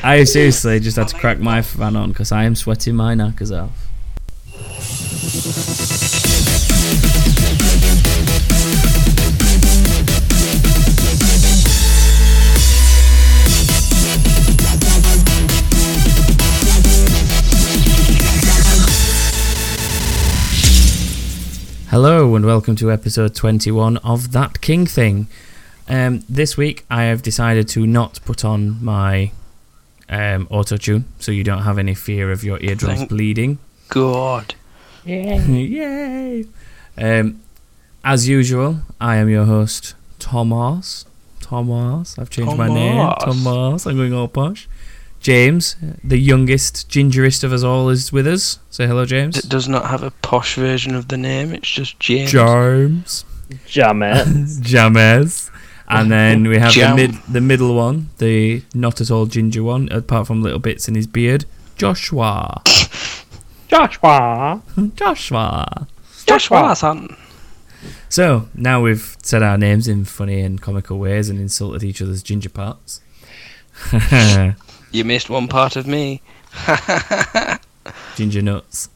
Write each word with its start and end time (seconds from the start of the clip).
I 0.00 0.22
seriously 0.22 0.78
just 0.78 0.96
had 0.96 1.08
to 1.08 1.16
crack 1.16 1.40
my 1.40 1.60
fan 1.60 1.96
on 1.96 2.10
because 2.10 2.30
I 2.30 2.44
am 2.44 2.54
sweating 2.54 2.94
my 2.94 3.14
knackers 3.14 3.50
off. 3.50 3.88
Hello 21.90 22.36
and 22.36 22.46
welcome 22.46 22.76
to 22.76 22.92
episode 22.92 23.34
21 23.34 23.96
of 23.98 24.30
That 24.30 24.60
King 24.60 24.86
Thing. 24.86 25.26
Um, 25.88 26.22
this 26.28 26.56
week 26.56 26.84
I 26.88 27.04
have 27.04 27.22
decided 27.22 27.66
to 27.70 27.84
not 27.84 28.20
put 28.24 28.44
on 28.44 28.82
my 28.82 29.32
um, 30.08 30.46
auto 30.50 30.76
tune 30.76 31.04
so 31.18 31.32
you 31.32 31.44
don't 31.44 31.62
have 31.62 31.78
any 31.78 31.94
fear 31.94 32.30
of 32.32 32.44
your 32.44 32.58
eardrums 32.60 32.98
Thank- 32.98 33.10
bleeding. 33.10 33.58
God. 33.88 34.54
Yay! 35.04 36.44
Um, 36.96 37.40
as 38.04 38.28
usual, 38.28 38.80
I 39.00 39.16
am 39.16 39.28
your 39.28 39.44
host, 39.44 39.94
Thomas. 40.18 41.04
Thomas. 41.40 42.18
I've 42.18 42.28
changed 42.30 42.56
my 42.56 42.68
name. 42.68 42.96
Thomas. 42.96 43.44
Thomas. 43.44 43.86
I'm 43.86 43.96
going 43.96 44.12
all 44.12 44.28
posh. 44.28 44.68
James, 45.20 45.76
the 46.04 46.18
youngest, 46.18 46.88
gingerest 46.88 47.42
of 47.42 47.52
us 47.52 47.62
all, 47.62 47.88
is 47.88 48.12
with 48.12 48.26
us. 48.26 48.58
Say 48.70 48.86
hello, 48.86 49.04
James. 49.04 49.36
It 49.36 49.48
does 49.48 49.68
not 49.68 49.86
have 49.86 50.02
a 50.02 50.10
posh 50.10 50.54
version 50.56 50.94
of 50.94 51.08
the 51.08 51.16
name. 51.16 51.52
It's 51.52 51.68
just 51.68 51.98
James. 51.98 52.30
James. 52.30 53.24
Jammet. 53.66 54.60
James. 54.60 55.50
And 55.90 56.08
oh, 56.08 56.16
then 56.16 56.48
we 56.48 56.58
have 56.58 56.74
the, 56.74 56.94
mid, 56.94 57.14
the 57.28 57.40
middle 57.40 57.74
one, 57.74 58.10
the 58.18 58.62
not 58.74 59.00
at 59.00 59.10
all 59.10 59.26
ginger 59.26 59.62
one, 59.62 59.88
apart 59.90 60.26
from 60.26 60.42
little 60.42 60.58
bits 60.58 60.86
in 60.86 60.94
his 60.94 61.06
beard, 61.06 61.46
Joshua. 61.76 62.62
Joshua. 63.68 64.62
Joshua. 64.94 65.86
Joshua, 66.26 66.76
son. 66.76 67.16
So 68.08 68.48
now 68.54 68.82
we've 68.82 69.16
said 69.22 69.42
our 69.42 69.58
names 69.58 69.86
in 69.88 70.04
funny 70.04 70.40
and 70.40 70.60
comical 70.60 70.98
ways 70.98 71.28
and 71.28 71.38
insulted 71.38 71.84
each 71.84 72.02
other's 72.02 72.22
ginger 72.22 72.50
parts. 72.50 73.00
You 74.90 75.04
missed 75.04 75.28
one 75.28 75.48
part 75.48 75.76
of 75.76 75.86
me. 75.86 76.22
ginger 78.16 78.40
nuts. 78.40 78.88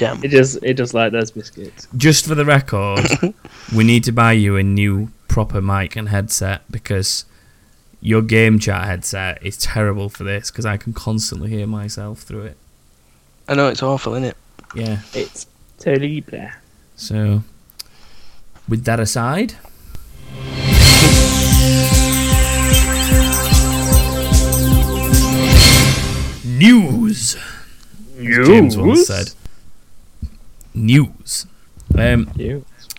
Damn. 0.00 0.24
It 0.24 0.28
just 0.28 0.58
it 0.62 0.78
just 0.78 0.94
like 0.94 1.12
those 1.12 1.30
biscuits. 1.30 1.86
Just 1.94 2.24
for 2.24 2.34
the 2.34 2.46
record, 2.46 3.06
we 3.76 3.84
need 3.84 4.02
to 4.04 4.12
buy 4.12 4.32
you 4.32 4.56
a 4.56 4.62
new 4.62 5.10
proper 5.28 5.60
mic 5.60 5.94
and 5.94 6.08
headset 6.08 6.62
because 6.70 7.26
your 8.00 8.22
game 8.22 8.58
chat 8.58 8.86
headset 8.86 9.44
is 9.44 9.58
terrible 9.58 10.08
for 10.08 10.24
this 10.24 10.50
because 10.50 10.64
I 10.64 10.78
can 10.78 10.94
constantly 10.94 11.50
hear 11.50 11.66
myself 11.66 12.20
through 12.20 12.44
it. 12.44 12.56
I 13.46 13.54
know 13.54 13.68
it's 13.68 13.82
awful, 13.82 14.14
isn't 14.14 14.24
it? 14.24 14.36
Yeah. 14.74 15.00
It's 15.12 15.46
terrible. 15.78 16.48
So, 16.96 17.42
with 18.66 18.84
that 18.84 19.00
aside, 19.00 19.54
news. 26.44 27.36
as 28.16 28.46
James 28.46 28.78
once 28.78 29.06
said. 29.06 29.34
News. 30.80 31.46
Um, 31.96 32.30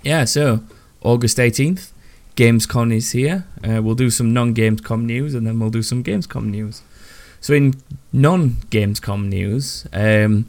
yeah, 0.04 0.26
so 0.26 0.62
August 1.02 1.38
18th, 1.38 1.92
Gamescom 2.36 2.94
is 2.94 3.12
here. 3.12 3.46
Uh, 3.64 3.82
we'll 3.82 3.96
do 3.96 4.10
some 4.10 4.34
non 4.34 4.54
Gamescom 4.54 5.04
news 5.04 5.34
and 5.34 5.46
then 5.46 5.60
we'll 5.60 5.70
do 5.70 5.84
some 5.84 6.04
Gamescom 6.04 6.46
news. 6.46 6.82
So, 7.40 7.54
in 7.54 7.74
non 8.14 8.52
Gamescom 8.70 9.28
news, 9.28 9.88
um, 9.94 10.48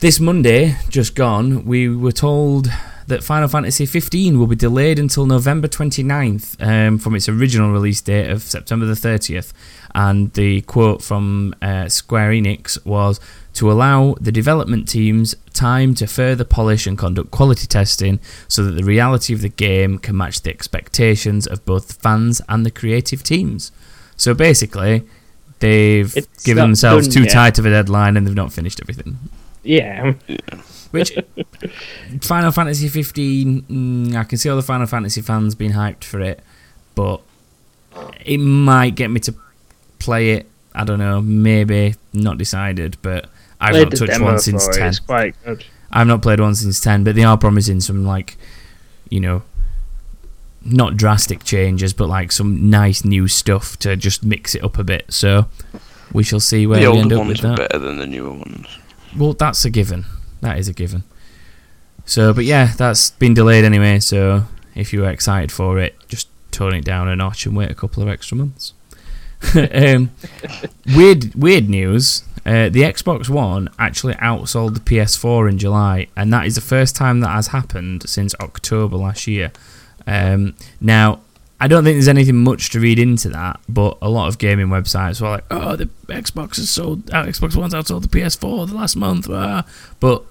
this 0.00 0.18
Monday, 0.20 0.76
just 0.88 1.14
gone, 1.14 1.64
we 1.64 1.88
were 1.88 2.12
told 2.12 2.68
that 3.06 3.22
Final 3.22 3.48
Fantasy 3.48 3.86
15 3.86 4.38
will 4.38 4.46
be 4.46 4.56
delayed 4.56 4.98
until 4.98 5.26
November 5.26 5.68
29th 5.68 6.60
um, 6.60 6.98
from 6.98 7.14
its 7.14 7.28
original 7.28 7.70
release 7.70 8.00
date 8.00 8.30
of 8.30 8.42
September 8.42 8.86
the 8.86 8.94
30th. 8.94 9.52
And 9.94 10.32
the 10.32 10.62
quote 10.62 11.02
from 11.02 11.54
uh, 11.62 11.88
Square 11.88 12.32
Enix 12.32 12.84
was 12.84 13.20
to 13.54 13.70
allow 13.70 14.14
the 14.20 14.32
development 14.32 14.88
teams 14.88 15.36
time 15.52 15.94
to 15.94 16.06
further 16.08 16.42
polish 16.42 16.86
and 16.88 16.98
conduct 16.98 17.30
quality 17.30 17.68
testing 17.68 18.18
so 18.48 18.64
that 18.64 18.72
the 18.72 18.82
reality 18.82 19.32
of 19.32 19.40
the 19.40 19.48
game 19.48 19.98
can 19.98 20.16
match 20.16 20.42
the 20.42 20.50
expectations 20.50 21.46
of 21.46 21.64
both 21.64 21.86
the 21.88 21.94
fans 21.94 22.40
and 22.48 22.66
the 22.66 22.70
creative 22.72 23.22
teams. 23.22 23.70
So 24.16 24.34
basically, 24.34 25.04
they've 25.60 26.14
It's 26.16 26.42
given 26.44 26.62
themselves 26.62 27.06
too 27.06 27.22
yet. 27.22 27.32
tight 27.32 27.58
of 27.60 27.66
a 27.66 27.70
deadline 27.70 28.16
and 28.16 28.26
they've 28.26 28.34
not 28.34 28.52
finished 28.52 28.80
everything. 28.80 29.16
Yeah. 29.62 30.14
Which 30.90 31.16
Final 32.22 32.50
Fantasy 32.50 32.88
15, 32.88 33.62
mm, 33.62 34.16
I 34.16 34.24
can 34.24 34.38
see 34.38 34.48
all 34.48 34.56
the 34.56 34.62
Final 34.62 34.86
Fantasy 34.86 35.22
fans 35.22 35.54
being 35.54 35.72
hyped 35.72 36.02
for 36.04 36.20
it, 36.20 36.42
but 36.96 37.20
it 38.24 38.38
might 38.38 38.96
get 38.96 39.10
me 39.10 39.20
to 39.20 39.34
play 40.04 40.30
it. 40.32 40.46
I 40.74 40.84
don't 40.84 40.98
know, 40.98 41.20
maybe 41.20 41.94
not 42.12 42.36
decided, 42.36 42.96
but 43.00 43.28
I've 43.60 43.72
Played 43.72 43.82
not 43.82 43.90
the 43.92 44.06
touched 44.06 44.20
one 44.20 44.38
since 44.38 44.68
it, 44.68 44.72
10. 44.74 44.88
It's 44.88 44.98
quite 44.98 45.34
good. 45.44 45.64
I've 45.92 46.06
not 46.06 46.20
played 46.22 46.40
one 46.40 46.54
since 46.54 46.80
10, 46.80 47.04
but 47.04 47.14
they 47.14 47.22
are 47.22 47.38
promising 47.38 47.80
some, 47.80 48.04
like, 48.04 48.36
you 49.08 49.20
know, 49.20 49.42
not 50.64 50.96
drastic 50.96 51.44
changes, 51.44 51.92
but 51.92 52.08
like 52.08 52.32
some 52.32 52.70
nice 52.70 53.04
new 53.04 53.28
stuff 53.28 53.78
to 53.80 53.96
just 53.96 54.24
mix 54.24 54.54
it 54.54 54.64
up 54.64 54.78
a 54.78 54.84
bit. 54.84 55.04
So 55.12 55.46
we 56.12 56.24
shall 56.24 56.40
see 56.40 56.66
where 56.66 56.80
the 56.80 56.90
we 56.90 56.98
end 56.98 57.12
up 57.12 57.20
with 57.20 57.28
ones 57.28 57.44
are 57.44 57.48
that. 57.48 57.58
better 57.58 57.78
than 57.78 57.98
the 57.98 58.06
newer 58.06 58.32
ones. 58.32 58.66
Well, 59.16 59.34
that's 59.34 59.64
a 59.64 59.70
given. 59.70 60.06
That 60.40 60.58
is 60.58 60.66
a 60.68 60.72
given. 60.72 61.04
So, 62.04 62.32
but 62.32 62.44
yeah, 62.44 62.72
that's 62.76 63.10
been 63.10 63.34
delayed 63.34 63.64
anyway. 63.64 64.00
So, 64.00 64.44
if 64.74 64.92
you 64.92 65.02
were 65.02 65.10
excited 65.10 65.52
for 65.52 65.78
it, 65.78 65.96
just 66.08 66.28
tone 66.50 66.74
it 66.74 66.84
down 66.84 67.08
a 67.08 67.16
notch 67.16 67.46
and 67.46 67.56
wait 67.56 67.70
a 67.70 67.74
couple 67.74 68.02
of 68.02 68.08
extra 68.08 68.36
months. 68.36 68.74
um, 69.94 70.10
weird, 70.96 71.34
weird 71.34 71.68
news. 71.68 72.24
Uh, 72.46 72.68
the 72.68 72.82
Xbox 72.82 73.28
One 73.28 73.70
actually 73.78 74.14
outsold 74.14 74.74
the 74.74 74.80
PS4 74.80 75.48
in 75.48 75.58
July, 75.58 76.08
and 76.16 76.32
that 76.32 76.46
is 76.46 76.54
the 76.54 76.60
first 76.60 76.94
time 76.94 77.20
that 77.20 77.30
has 77.30 77.48
happened 77.48 78.08
since 78.08 78.34
October 78.40 78.96
last 78.96 79.26
year. 79.26 79.50
Um, 80.06 80.54
now, 80.80 81.20
I 81.58 81.68
don't 81.68 81.84
think 81.84 81.94
there's 81.94 82.08
anything 82.08 82.44
much 82.44 82.68
to 82.70 82.80
read 82.80 82.98
into 82.98 83.30
that, 83.30 83.60
but 83.68 83.96
a 84.02 84.10
lot 84.10 84.28
of 84.28 84.36
gaming 84.36 84.66
websites 84.66 85.20
were 85.22 85.30
like, 85.30 85.44
"Oh, 85.50 85.76
the 85.76 85.86
Xbox 86.08 86.56
has 86.56 86.68
sold, 86.68 87.10
uh, 87.10 87.24
Xbox 87.24 87.56
One's 87.56 87.72
outsold 87.72 88.02
the 88.02 88.08
PS4 88.08 88.68
the 88.68 88.74
last 88.74 88.96
month," 88.96 89.30
ah." 89.30 89.64
but 89.98 90.24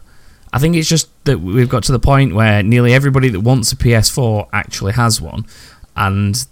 I 0.52 0.60
think 0.60 0.76
it's 0.76 0.88
just 0.88 1.10
that 1.26 1.40
we've 1.40 1.70
got 1.70 1.84
to 1.86 1.92
the 1.92 2.00
point 2.00 2.36
where 2.36 2.62
nearly 2.62 2.94
everybody 2.94 3.30
that 3.30 3.40
wants 3.40 3.72
a 3.72 3.76
PS4 3.76 4.48
actually 4.54 4.94
has 4.94 5.20
one, 5.20 5.48
and 5.96 6.46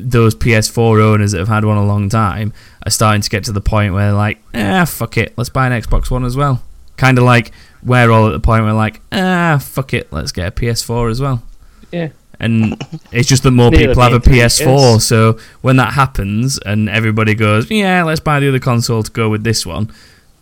those 0.00 0.34
PS4 0.34 1.00
owners 1.02 1.32
that 1.32 1.38
have 1.38 1.48
had 1.48 1.64
one 1.64 1.76
a 1.76 1.84
long 1.84 2.08
time 2.08 2.52
are 2.86 2.90
starting 2.90 3.22
to 3.22 3.30
get 3.30 3.44
to 3.44 3.52
the 3.52 3.60
point 3.60 3.92
where 3.94 4.06
they're 4.06 4.12
like, 4.12 4.38
"Ah, 4.54 4.84
fuck 4.84 5.16
it, 5.16 5.32
let's 5.36 5.50
buy 5.50 5.66
an 5.66 5.72
Xbox 5.82 6.10
One 6.10 6.24
as 6.24 6.36
well." 6.36 6.62
Kind 6.96 7.18
of 7.18 7.24
like 7.24 7.52
we're 7.82 8.10
all 8.10 8.26
at 8.28 8.32
the 8.32 8.40
point 8.40 8.64
where 8.64 8.72
like, 8.72 9.00
"Ah, 9.10 9.58
fuck 9.60 9.94
it, 9.94 10.12
let's 10.12 10.32
get 10.32 10.46
a 10.48 10.50
PS4 10.50 11.10
as 11.10 11.20
well." 11.20 11.42
Yeah. 11.90 12.08
and 12.40 12.82
it's 13.12 13.28
just 13.28 13.42
that 13.44 13.50
more 13.52 13.70
people 13.70 14.02
have 14.02 14.12
a 14.14 14.18
PS4. 14.20 15.00
So 15.00 15.38
when 15.60 15.76
that 15.76 15.92
happens, 15.92 16.58
and 16.58 16.88
everybody 16.88 17.34
goes, 17.34 17.70
"Yeah, 17.70 18.02
let's 18.04 18.20
buy 18.20 18.40
the 18.40 18.48
other 18.48 18.58
console 18.58 19.02
to 19.02 19.10
go 19.10 19.28
with 19.28 19.44
this 19.44 19.64
one," 19.66 19.90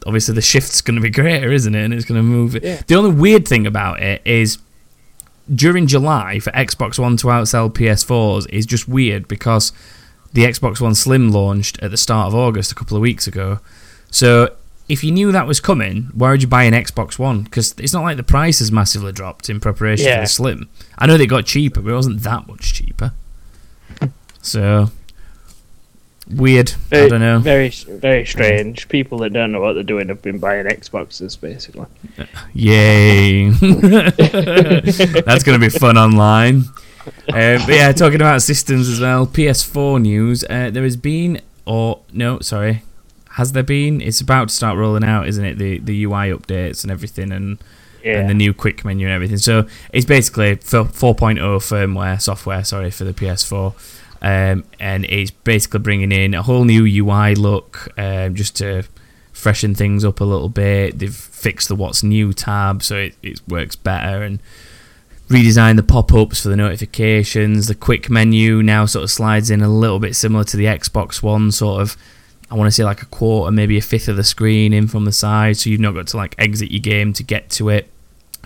obviously 0.06 0.34
the 0.34 0.40
shift's 0.42 0.80
going 0.80 0.96
to 0.96 1.02
be 1.02 1.10
greater, 1.20 1.50
isn't 1.52 1.74
it? 1.74 1.84
And 1.84 1.92
it's 1.92 2.04
going 2.06 2.18
to 2.18 2.22
move 2.22 2.56
it. 2.56 2.62
Yeah. 2.64 2.80
The 2.86 2.94
only 2.94 3.10
weird 3.10 3.46
thing 3.46 3.66
about 3.66 4.02
it 4.02 4.22
is 4.24 4.58
during 5.54 5.86
July 5.86 6.38
for 6.38 6.50
Xbox 6.50 6.98
One 6.98 7.16
to 7.18 7.26
outsell 7.28 7.72
PS4s 7.72 8.48
is 8.50 8.66
just 8.66 8.88
weird 8.88 9.28
because 9.28 9.72
the 10.32 10.44
Xbox 10.44 10.80
One 10.80 10.94
Slim 10.94 11.30
launched 11.30 11.78
at 11.82 11.90
the 11.90 11.96
start 11.96 12.28
of 12.28 12.34
August 12.34 12.72
a 12.72 12.74
couple 12.74 12.96
of 12.96 13.00
weeks 13.00 13.26
ago. 13.26 13.60
So 14.10 14.54
if 14.88 15.04
you 15.04 15.10
knew 15.10 15.32
that 15.32 15.46
was 15.46 15.60
coming, 15.60 16.10
why 16.14 16.30
would 16.30 16.42
you 16.42 16.48
buy 16.48 16.64
an 16.64 16.74
Xbox 16.74 17.18
One? 17.18 17.42
Because 17.42 17.74
it's 17.78 17.92
not 17.92 18.02
like 18.02 18.16
the 18.16 18.22
price 18.22 18.58
has 18.60 18.72
massively 18.72 19.12
dropped 19.12 19.48
in 19.48 19.60
preparation 19.60 20.12
for 20.12 20.20
the 20.20 20.26
Slim. 20.26 20.68
I 20.98 21.06
know 21.06 21.16
they 21.16 21.26
got 21.26 21.46
cheaper, 21.46 21.80
but 21.80 21.90
it 21.90 21.94
wasn't 21.94 22.22
that 22.22 22.46
much 22.46 22.72
cheaper. 22.72 23.12
So 24.42 24.90
weird. 26.36 26.70
I 26.70 26.74
Very, 26.88 27.08
don't 27.10 27.20
know. 27.20 27.38
Very 27.40 27.68
very 27.70 28.24
strange. 28.26 28.88
People 28.88 29.18
that 29.18 29.32
don't 29.32 29.52
know 29.52 29.60
what 29.60 29.74
they're 29.74 29.82
doing 29.82 30.08
have 30.08 30.22
been 30.22 30.38
buying 30.38 30.66
Xboxes 30.66 31.40
basically. 31.40 31.86
Yay! 32.54 33.50
That's 35.22 35.42
going 35.44 35.58
to 35.60 35.64
be 35.64 35.68
fun 35.70 35.96
online. 35.98 36.64
Uh, 37.28 37.58
but 37.64 37.68
yeah, 37.68 37.92
talking 37.92 38.20
about 38.20 38.42
systems 38.42 38.88
as 38.88 39.00
well. 39.00 39.26
PS4 39.26 40.00
news. 40.02 40.44
Uh, 40.44 40.70
there 40.70 40.82
has 40.84 40.96
been, 40.96 41.40
or 41.66 42.00
no, 42.12 42.40
sorry, 42.40 42.82
has 43.30 43.52
there 43.52 43.62
been? 43.62 44.00
It's 44.00 44.20
about 44.20 44.48
to 44.48 44.54
start 44.54 44.76
rolling 44.76 45.04
out, 45.04 45.26
isn't 45.28 45.44
it? 45.44 45.58
The 45.58 45.78
the 45.78 46.04
UI 46.04 46.28
updates 46.30 46.82
and 46.82 46.90
everything, 46.90 47.32
and 47.32 47.58
Yeah. 48.04 48.18
and 48.20 48.28
the 48.30 48.34
new 48.34 48.52
quick 48.54 48.84
menu 48.84 49.06
and 49.06 49.14
everything. 49.14 49.38
So 49.38 49.66
it's 49.92 50.06
basically 50.06 50.56
4.0 50.56 51.38
firmware 51.38 52.20
software, 52.20 52.64
sorry, 52.64 52.90
for 52.90 53.04
the 53.04 53.12
PS4. 53.14 53.72
Um, 54.22 54.64
and 54.78 55.04
it's 55.06 55.30
basically 55.30 55.80
bringing 55.80 56.12
in 56.12 56.34
a 56.34 56.42
whole 56.42 56.64
new 56.64 56.84
UI 56.84 57.34
look 57.34 57.88
um, 57.98 58.34
just 58.34 58.56
to 58.56 58.84
freshen 59.32 59.74
things 59.74 60.04
up 60.04 60.20
a 60.20 60.24
little 60.24 60.48
bit. 60.48 60.98
They've 60.98 61.14
fixed 61.14 61.68
the 61.68 61.74
What's 61.74 62.02
New 62.02 62.32
tab 62.32 62.82
so 62.82 62.96
it, 62.96 63.14
it 63.22 63.40
works 63.48 63.76
better 63.76 64.22
and 64.22 64.40
redesigned 65.28 65.76
the 65.76 65.82
pop-ups 65.82 66.42
for 66.42 66.48
the 66.48 66.56
notifications. 66.56 67.68
The 67.68 67.74
quick 67.74 68.10
menu 68.10 68.62
now 68.62 68.84
sort 68.84 69.04
of 69.04 69.10
slides 69.10 69.50
in 69.50 69.62
a 69.62 69.68
little 69.68 69.98
bit 69.98 70.16
similar 70.16 70.44
to 70.44 70.56
the 70.56 70.66
Xbox 70.66 71.22
One, 71.22 71.50
sort 71.52 71.80
of. 71.80 71.96
I 72.50 72.56
want 72.56 72.66
to 72.66 72.72
say 72.72 72.82
like 72.82 73.00
a 73.00 73.06
quarter, 73.06 73.52
maybe 73.52 73.78
a 73.78 73.80
fifth 73.80 74.08
of 74.08 74.16
the 74.16 74.24
screen 74.24 74.72
in 74.72 74.88
from 74.88 75.04
the 75.04 75.12
side, 75.12 75.56
so 75.56 75.70
you've 75.70 75.80
not 75.80 75.94
got 75.94 76.08
to 76.08 76.16
like 76.16 76.34
exit 76.36 76.72
your 76.72 76.80
game 76.80 77.12
to 77.12 77.22
get 77.22 77.48
to 77.50 77.68
it. 77.68 77.88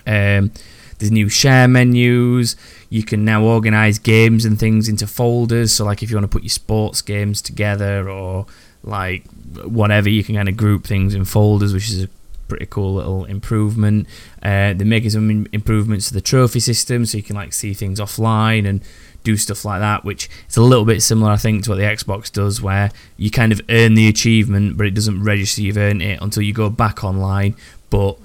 Um, 0.05 0.51
there's 0.97 1.11
new 1.11 1.29
share 1.29 1.67
menus. 1.67 2.55
You 2.89 3.03
can 3.03 3.25
now 3.25 3.43
organize 3.43 3.99
games 3.99 4.45
and 4.45 4.59
things 4.59 4.87
into 4.87 5.07
folders. 5.07 5.73
So, 5.73 5.85
like, 5.85 6.01
if 6.03 6.09
you 6.09 6.15
want 6.17 6.29
to 6.29 6.35
put 6.35 6.43
your 6.43 6.49
sports 6.49 7.01
games 7.01 7.41
together 7.41 8.09
or 8.09 8.45
like 8.83 9.25
whatever, 9.63 10.09
you 10.09 10.23
can 10.23 10.35
kind 10.35 10.49
of 10.49 10.55
group 10.55 10.85
things 10.85 11.13
in 11.13 11.25
folders, 11.25 11.73
which 11.73 11.89
is 11.89 12.03
a 12.03 12.09
pretty 12.47 12.67
cool 12.67 12.95
little 12.95 13.25
improvement. 13.25 14.07
Uh, 14.41 14.73
they're 14.73 14.85
making 14.85 15.09
some 15.09 15.47
improvements 15.51 16.07
to 16.07 16.13
the 16.13 16.21
trophy 16.21 16.59
system, 16.59 17.05
so 17.05 17.17
you 17.17 17.23
can 17.23 17.35
like 17.35 17.53
see 17.53 17.73
things 17.73 17.99
offline 17.99 18.67
and 18.67 18.81
do 19.23 19.35
stuff 19.35 19.65
like 19.65 19.79
that, 19.79 20.05
which 20.05 20.29
is 20.47 20.55
a 20.55 20.61
little 20.61 20.85
bit 20.85 21.01
similar, 21.01 21.31
I 21.31 21.37
think, 21.37 21.63
to 21.63 21.71
what 21.71 21.77
the 21.77 21.83
Xbox 21.83 22.31
does, 22.31 22.61
where 22.61 22.91
you 23.17 23.31
kind 23.31 23.51
of 23.51 23.59
earn 23.69 23.95
the 23.95 24.07
achievement, 24.07 24.77
but 24.77 24.85
it 24.85 24.93
doesn't 24.93 25.23
register 25.23 25.61
you've 25.61 25.77
earned 25.77 26.03
it 26.03 26.21
until 26.21 26.43
you 26.43 26.53
go 26.53 26.69
back 26.69 27.03
online. 27.03 27.55
But 27.89 28.17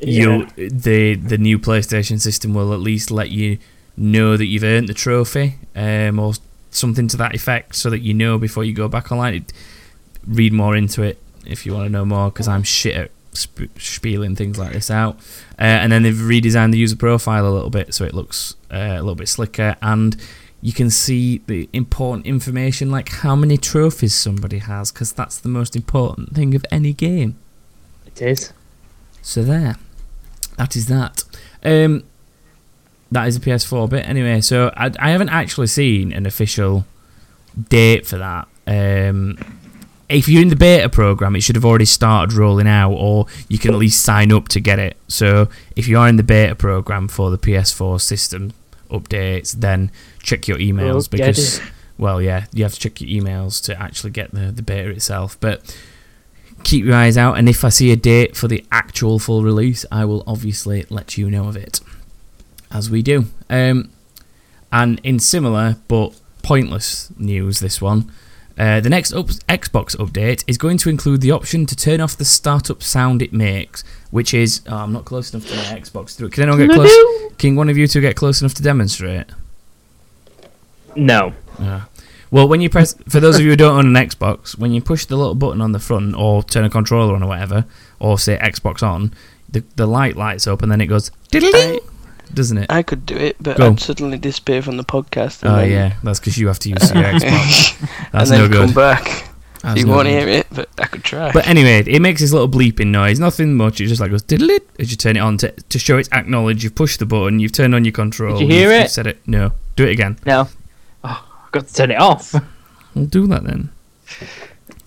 you 0.00 0.46
the 0.56 1.14
the 1.14 1.38
new 1.38 1.58
PlayStation 1.58 2.20
system 2.20 2.54
will 2.54 2.72
at 2.72 2.80
least 2.80 3.10
let 3.10 3.30
you 3.30 3.58
know 3.96 4.36
that 4.36 4.46
you've 4.46 4.64
earned 4.64 4.88
the 4.88 4.94
trophy, 4.94 5.56
um, 5.76 6.18
or 6.18 6.34
something 6.70 7.08
to 7.08 7.16
that 7.16 7.34
effect, 7.34 7.74
so 7.76 7.90
that 7.90 8.00
you 8.00 8.14
know 8.14 8.38
before 8.38 8.64
you 8.64 8.72
go 8.74 8.88
back 8.88 9.12
online. 9.12 9.34
It, 9.34 9.52
read 10.26 10.52
more 10.52 10.74
into 10.74 11.02
it 11.02 11.18
if 11.46 11.66
you 11.66 11.74
want 11.74 11.84
to 11.84 11.90
know 11.90 12.04
more, 12.04 12.30
because 12.30 12.48
I'm 12.48 12.62
shit 12.62 12.96
at 12.96 13.10
sp- 13.36 13.68
spieling 13.78 14.34
things 14.36 14.58
like 14.58 14.72
this 14.72 14.90
out. 14.90 15.16
Uh, 15.58 15.62
and 15.62 15.92
then 15.92 16.02
they've 16.02 16.14
redesigned 16.14 16.72
the 16.72 16.78
user 16.78 16.96
profile 16.96 17.46
a 17.46 17.52
little 17.52 17.70
bit, 17.70 17.94
so 17.94 18.04
it 18.04 18.14
looks 18.14 18.54
uh, 18.72 18.96
a 18.96 19.02
little 19.02 19.14
bit 19.14 19.28
slicker, 19.28 19.76
and 19.82 20.16
you 20.62 20.72
can 20.72 20.90
see 20.90 21.38
the 21.46 21.68
important 21.72 22.26
information 22.26 22.90
like 22.90 23.10
how 23.10 23.36
many 23.36 23.58
trophies 23.58 24.14
somebody 24.14 24.58
has, 24.58 24.90
because 24.90 25.12
that's 25.12 25.38
the 25.38 25.48
most 25.48 25.76
important 25.76 26.34
thing 26.34 26.54
of 26.54 26.64
any 26.70 26.92
game. 26.92 27.36
It 28.06 28.22
is. 28.22 28.52
So 29.24 29.42
there, 29.42 29.76
that 30.58 30.76
is 30.76 30.86
that. 30.86 31.24
Um, 31.64 32.04
that 33.10 33.26
is 33.26 33.36
a 33.36 33.40
PS4 33.40 33.88
bit 33.88 34.06
anyway. 34.06 34.40
So 34.42 34.72
I, 34.76 34.92
I 34.98 35.10
haven't 35.10 35.30
actually 35.30 35.68
seen 35.68 36.12
an 36.12 36.26
official 36.26 36.84
date 37.70 38.06
for 38.06 38.18
that. 38.18 38.46
Um, 38.66 39.38
if 40.10 40.28
you're 40.28 40.42
in 40.42 40.48
the 40.48 40.56
beta 40.56 40.90
program, 40.90 41.34
it 41.34 41.40
should 41.42 41.56
have 41.56 41.64
already 41.64 41.86
started 41.86 42.34
rolling 42.34 42.68
out, 42.68 42.92
or 42.92 43.26
you 43.48 43.58
can 43.58 43.72
at 43.72 43.78
least 43.78 44.04
sign 44.04 44.30
up 44.30 44.48
to 44.48 44.60
get 44.60 44.78
it. 44.78 44.96
So 45.08 45.48
if 45.74 45.88
you 45.88 45.98
are 45.98 46.06
in 46.06 46.16
the 46.16 46.22
beta 46.22 46.54
program 46.54 47.08
for 47.08 47.30
the 47.30 47.38
PS4 47.38 48.00
system 48.00 48.52
updates, 48.90 49.52
then 49.52 49.90
check 50.22 50.46
your 50.46 50.58
emails 50.58 51.10
Well, 51.10 51.26
because, 51.26 51.60
well, 51.96 52.20
yeah, 52.20 52.44
you 52.52 52.64
have 52.64 52.74
to 52.74 52.80
check 52.80 53.00
your 53.00 53.22
emails 53.22 53.64
to 53.64 53.80
actually 53.80 54.10
get 54.10 54.32
the, 54.32 54.52
the 54.52 54.62
beta 54.62 54.90
itself. 54.90 55.38
But 55.40 55.74
keep 56.64 56.84
your 56.84 56.94
eyes 56.94 57.16
out, 57.16 57.38
and 57.38 57.48
if 57.48 57.64
I 57.64 57.68
see 57.68 57.92
a 57.92 57.96
date 57.96 58.36
for 58.36 58.48
the 58.48 58.64
actual 58.72 59.18
full 59.18 59.42
release, 59.42 59.84
I 59.92 60.04
will 60.04 60.24
obviously 60.26 60.84
let 60.90 61.16
you 61.16 61.30
know 61.30 61.48
of 61.48 61.56
it, 61.56 61.80
as 62.70 62.90
we 62.90 63.02
do. 63.02 63.26
Um, 63.48 63.90
and 64.72 65.00
in 65.04 65.18
similar 65.20 65.76
but 65.86 66.18
pointless 66.42 67.10
news, 67.16 67.60
this 67.60 67.80
one. 67.80 68.10
Uh, 68.56 68.80
the 68.80 68.88
next 68.88 69.12
up- 69.12 69.26
Xbox 69.48 69.96
update 69.96 70.44
is 70.46 70.56
going 70.58 70.78
to 70.78 70.88
include 70.88 71.20
the 71.20 71.32
option 71.32 71.66
to 71.66 71.74
turn 71.74 72.00
off 72.00 72.16
the 72.16 72.24
startup 72.24 72.84
sound 72.84 73.20
it 73.20 73.32
makes, 73.32 73.82
which 74.12 74.32
is 74.32 74.60
oh, 74.68 74.76
I'm 74.76 74.92
not 74.92 75.04
close 75.04 75.34
enough 75.34 75.48
to 75.48 75.56
my 75.56 75.62
Xbox 75.80 76.16
to 76.18 76.26
it. 76.26 76.32
Can 76.32 76.44
anyone 76.44 76.68
get 76.68 76.74
close? 76.74 77.32
Can 77.36 77.56
one 77.56 77.68
of 77.68 77.76
you 77.76 77.88
two 77.88 78.00
get 78.00 78.14
close 78.14 78.40
enough 78.40 78.54
to 78.54 78.62
demonstrate? 78.62 79.26
No. 80.94 81.32
Yeah. 81.58 81.82
Well, 82.30 82.48
when 82.48 82.60
you 82.60 82.68
press, 82.70 82.94
for 83.08 83.20
those 83.20 83.36
of 83.36 83.42
you 83.42 83.50
who 83.50 83.56
don't 83.56 83.76
own 83.78 83.96
an 83.96 84.08
Xbox, 84.08 84.58
when 84.58 84.72
you 84.72 84.80
push 84.82 85.04
the 85.06 85.16
little 85.16 85.34
button 85.34 85.60
on 85.60 85.72
the 85.72 85.78
front 85.78 86.14
or 86.16 86.42
turn 86.42 86.64
a 86.64 86.70
controller 86.70 87.14
on 87.14 87.22
or 87.22 87.28
whatever, 87.28 87.64
or 88.00 88.18
say 88.18 88.36
Xbox 88.38 88.82
on, 88.82 89.12
the, 89.48 89.64
the 89.76 89.86
light 89.86 90.16
lights 90.16 90.46
up 90.46 90.62
and 90.62 90.70
then 90.72 90.80
it 90.80 90.86
goes, 90.86 91.10
diddle 91.30 91.80
doesn't 92.32 92.58
it? 92.58 92.72
I 92.72 92.82
could 92.82 93.06
do 93.06 93.16
it, 93.16 93.36
but 93.40 93.56
Go. 93.56 93.70
I'd 93.70 93.80
suddenly 93.80 94.18
disappear 94.18 94.62
from 94.62 94.76
the 94.76 94.84
podcast. 94.84 95.48
Oh, 95.48 95.56
then, 95.56 95.70
yeah, 95.70 95.94
that's 96.02 96.18
because 96.18 96.36
you 96.38 96.48
have 96.48 96.58
to 96.60 96.68
use 96.70 96.92
your 96.92 97.02
Xbox. 97.04 97.80
and 97.80 97.88
That's 98.12 98.30
then 98.30 98.50
no 98.50 98.58
come 98.66 98.74
back. 98.74 99.28
That's 99.62 99.80
you 99.80 99.86
no 99.86 99.94
won't 99.94 100.08
good. 100.08 100.10
hear 100.18 100.28
it, 100.28 100.46
but 100.52 100.68
I 100.78 100.86
could 100.86 101.04
try. 101.04 101.32
But 101.32 101.46
anyway, 101.46 101.82
it 101.86 102.00
makes 102.00 102.20
this 102.20 102.32
little 102.32 102.48
bleeping 102.48 102.88
noise. 102.88 103.18
Nothing 103.18 103.54
much. 103.54 103.80
It 103.80 103.86
just 103.86 104.00
like 104.00 104.10
goes 104.10 104.22
diddle 104.22 104.50
as 104.78 104.90
you 104.90 104.96
turn 104.96 105.16
it 105.16 105.20
on 105.20 105.38
to, 105.38 105.52
to 105.52 105.78
show 105.78 105.96
it's 105.96 106.10
acknowledged. 106.12 106.62
You've 106.62 106.74
pushed 106.74 106.98
the 106.98 107.06
button. 107.06 107.38
You've 107.38 107.52
turned 107.52 107.74
on 107.74 107.84
your 107.84 107.92
control. 107.92 108.38
Did 108.38 108.48
you 108.48 108.54
hear 108.54 108.70
you've, 108.70 108.72
it? 108.72 108.82
You've 108.82 108.90
said 108.90 109.06
it. 109.06 109.20
No. 109.26 109.52
Do 109.76 109.86
it 109.86 109.92
again. 109.92 110.18
No. 110.26 110.48
Got 111.54 111.68
to 111.68 111.74
turn 111.74 111.90
it 111.92 112.00
off. 112.00 112.34
We'll 112.96 113.06
do 113.06 113.26
that 113.28 113.42
then. 113.44 113.70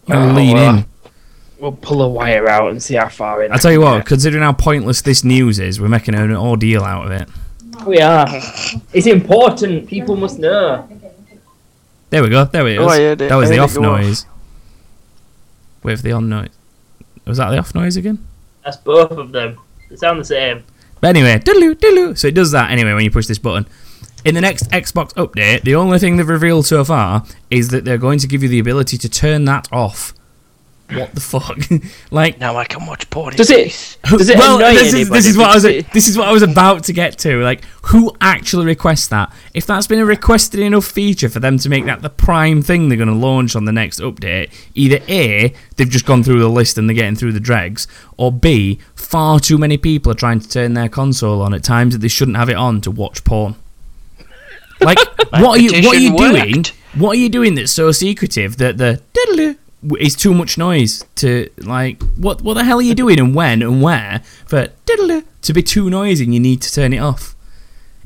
Oh, 0.10 0.14
I'll 0.14 0.30
Oh, 0.30 0.34
lean 0.34 0.54
well. 0.54 0.76
in. 0.78 0.86
We'll 1.60 1.72
pull 1.74 2.02
a 2.02 2.08
wire 2.08 2.48
out 2.48 2.70
and 2.72 2.82
see 2.82 2.96
how 2.96 3.10
far 3.10 3.44
in. 3.44 3.52
I 3.52 3.58
tell 3.58 3.72
you 3.74 3.82
what, 3.82 4.06
considering 4.06 4.42
how 4.44 4.54
pointless 4.54 5.02
this 5.02 5.26
news 5.26 5.60
is, 5.60 5.82
we're 5.82 5.90
making 5.90 6.16
an 6.16 6.34
ordeal 6.34 6.84
out 6.84 7.06
of 7.08 7.12
it. 7.12 7.28
We 7.86 8.00
are. 8.00 8.26
It's 8.94 9.08
important. 9.08 9.88
People 9.88 10.16
must 10.16 10.40
know. 10.40 10.88
There 12.10 12.24
we 12.24 12.30
go. 12.30 12.46
There 12.46 12.66
it 12.68 12.74
is. 12.74 12.80
Oh, 12.80 12.88
I. 12.88 13.16
That 13.16 13.36
was 13.36 13.50
the 13.50 13.58
off 13.60 13.72
it 13.76 13.82
go 13.82 13.92
off. 13.94 14.00
noise. 14.02 14.26
Wait 15.84 15.98
for 15.98 16.04
the 16.04 16.14
on 16.14 16.30
noise. 16.30 16.50
Was 17.26 17.38
that 17.40 17.50
the 17.50 17.58
off 17.60 17.76
noise 17.76 17.98
again? 17.98 18.26
That's 18.64 18.78
both 18.78 19.12
of 19.12 19.34
them. 19.34 19.58
They 19.90 19.98
sound 19.98 20.22
the 20.22 20.26
same. 20.26 20.64
But 21.02 21.10
anyway, 21.10 21.38
diddle 21.40 21.74
diddle. 21.74 22.16
So 22.16 22.28
it 22.30 22.34
does 22.36 22.52
that 22.52 22.72
anyway 22.72 22.94
when 22.94 23.04
you 23.04 23.12
push 23.12 23.28
this 23.28 23.40
button. 23.40 23.68
In 24.28 24.36
the 24.36 24.42
next 24.42 24.70
Xbox 24.72 25.14
update, 25.14 25.64
the 25.64 25.76
only 25.76 26.00
thing 26.00 26.18
they've 26.18 26.28
revealed 26.28 26.66
so 26.66 26.84
far 26.84 27.24
is 27.50 27.70
that 27.70 27.86
they're 27.86 27.98
going 27.98 28.20
to 28.20 28.28
give 28.28 28.44
you 28.44 28.50
the 28.50 28.60
ability 28.60 28.98
to 28.98 29.08
turn 29.08 29.46
that 29.46 29.70
off. 29.72 30.14
What 30.92 31.14
the 31.14 31.22
fuck? 31.22 31.58
like, 32.12 32.38
now 32.38 32.58
I 32.58 32.66
can 32.66 32.86
watch 32.86 33.10
porn. 33.10 33.36
Does 33.36 33.50
it? 33.50 33.98
Does 34.04 34.28
it 34.28 34.38
well, 34.38 34.58
annoy 34.58 34.74
this 34.74 34.88
is, 34.88 34.94
anybody? 34.94 35.20
this 35.20 35.26
is 35.28 35.38
what 35.38 35.50
I 35.50 35.54
was 35.54 35.64
this 35.64 36.08
is 36.10 36.18
what 36.18 36.28
I 36.28 36.32
was 36.32 36.44
about 36.44 36.84
to 36.86 36.94
get 36.94 37.18
to. 37.20 37.42
Like, 37.42 37.64
who 37.84 38.14
actually 38.20 38.66
requests 38.66 39.08
that? 39.08 39.34
If 39.54 39.66
that's 39.66 39.88
been 39.88 40.00
a 40.00 40.06
requested 40.06 40.60
enough 40.60 40.86
feature 40.86 41.30
for 41.30 41.40
them 41.40 41.58
to 41.60 41.70
make 41.70 41.86
that 41.86 42.02
the 42.02 42.10
prime 42.10 42.62
thing 42.62 42.90
they're 42.90 42.98
going 42.98 43.08
to 43.10 43.16
launch 43.16 43.56
on 43.56 43.64
the 43.64 43.72
next 43.72 44.00
update, 44.00 44.54
either 44.76 45.00
a 45.08 45.54
they've 45.78 45.90
just 45.90 46.06
gone 46.06 46.24
through 46.24 46.40
the 46.40 46.50
list 46.50 46.78
and 46.78 46.90
they're 46.90 46.96
getting 46.96 47.16
through 47.16 47.34
the 47.34 47.40
dregs, 47.40 47.88
or 48.18 48.32
b 48.32 48.80
far 48.94 49.40
too 49.40 49.58
many 49.58 49.78
people 49.78 50.12
are 50.12 50.16
trying 50.16 50.40
to 50.40 50.50
turn 50.50 50.74
their 50.74 50.90
console 50.90 51.42
on 51.42 51.54
at 51.54 51.64
times 51.64 51.94
that 51.94 52.00
they 52.00 52.08
shouldn't 52.08 52.38
have 52.38 52.50
it 52.50 52.56
on 52.56 52.82
to 52.82 52.92
watch 52.92 53.24
porn. 53.24 53.56
Like, 54.82 55.00
what 55.32 55.58
are 55.58 55.60
you 55.60 55.72
what 55.84 55.98
are 55.98 56.00
you 56.00 56.12
petition 56.12 56.52
doing? 56.52 56.66
What 56.96 57.12
are 57.16 57.20
you 57.20 57.30
doing 57.30 57.56
that's 57.56 57.72
so 57.72 57.92
secretive 57.92 58.58
that 58.58 58.78
the 58.78 59.02
is 60.00 60.16
too 60.16 60.34
much 60.34 60.58
noise 60.58 61.06
to 61.16 61.50
like 61.58 62.02
what 62.16 62.42
what 62.42 62.56
the 62.56 62.64
hell 62.64 62.80
are 62.80 62.82
you 62.82 62.96
doing 62.96 63.20
and 63.20 63.36
when 63.36 63.62
and 63.62 63.82
where 63.82 64.22
for 64.46 64.68
to 65.42 65.54
be 65.54 65.64
too 65.64 65.90
noisy 65.90 66.24
and 66.26 66.34
you 66.34 66.40
need 66.40 66.62
to 66.62 66.72
turn 66.72 66.94
it 66.94 67.00
off. 67.00 67.36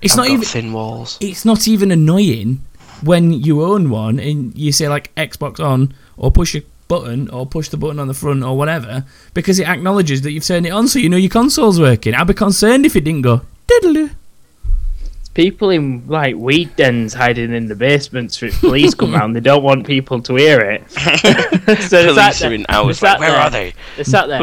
It's 0.01 0.13
I've 0.13 0.18
not 0.18 0.30
even 0.30 0.46
thin 0.46 0.74
walls. 0.74 1.18
it's 1.22 1.46
not 1.46 1.68
even 1.68 1.92
annoying 1.92 2.62
when 3.01 3.32
you 3.34 3.63
own 3.63 3.90
one 3.90 4.20
and 4.20 4.56
you 4.56 4.72
say 4.72 4.88
like 4.88 5.13
Xbox 5.16 5.60
on 5.60 5.94
or 6.18 6.32
push 6.32 6.56
a 6.56 6.63
button 6.88 7.30
or 7.30 7.46
push 7.46 7.70
the 7.70 7.78
button 7.78 8.00
on 8.00 8.08
the 8.08 8.13
front 8.13 8.44
or 8.44 8.58
whatever 8.58 9.06
because 9.34 9.60
it 9.60 9.68
acknowledges 9.68 10.22
that 10.22 10.32
you've 10.32 10.46
turned 10.46 10.66
it 10.66 10.72
on 10.72 10.88
so 10.88 11.00
you 11.00 11.10
know 11.10 11.18
your 11.18 11.30
console's 11.30 11.80
working. 11.80 12.13
I'd 12.13 12.28
be 12.28 12.34
concerned 12.34 12.86
if 12.86 12.96
it 12.96 13.01
didn't 13.01 13.22
go 13.22 13.42
diddle. 13.68 14.10
It's 15.34 15.36
people 15.36 15.70
in 15.70 16.04
like 16.08 16.36
weed 16.36 16.76
dens 16.76 17.14
hiding 17.14 17.54
in 17.54 17.68
the 17.68 17.76
basements 17.76 18.38
for 18.38 18.50
police 18.52 18.94
come 18.94 19.14
round. 19.14 19.36
They 19.36 19.40
don't 19.40 19.64
want 19.64 19.86
people 19.88 20.22
to 20.24 20.36
hear 20.36 20.60
it. 20.60 20.92
so 20.92 21.00
Police 21.60 21.90
sat 22.16 22.36
are 22.36 22.40
there- 22.40 22.54
in 22.54 22.66
hours. 22.70 23.00
sat 23.00 23.20
Like, 23.20 23.20
where 23.20 23.32
there- 23.32 23.40
are 23.40 23.50
they? 23.50 23.74
They're 23.96 24.06
sat 24.06 24.28
there, 24.28 24.40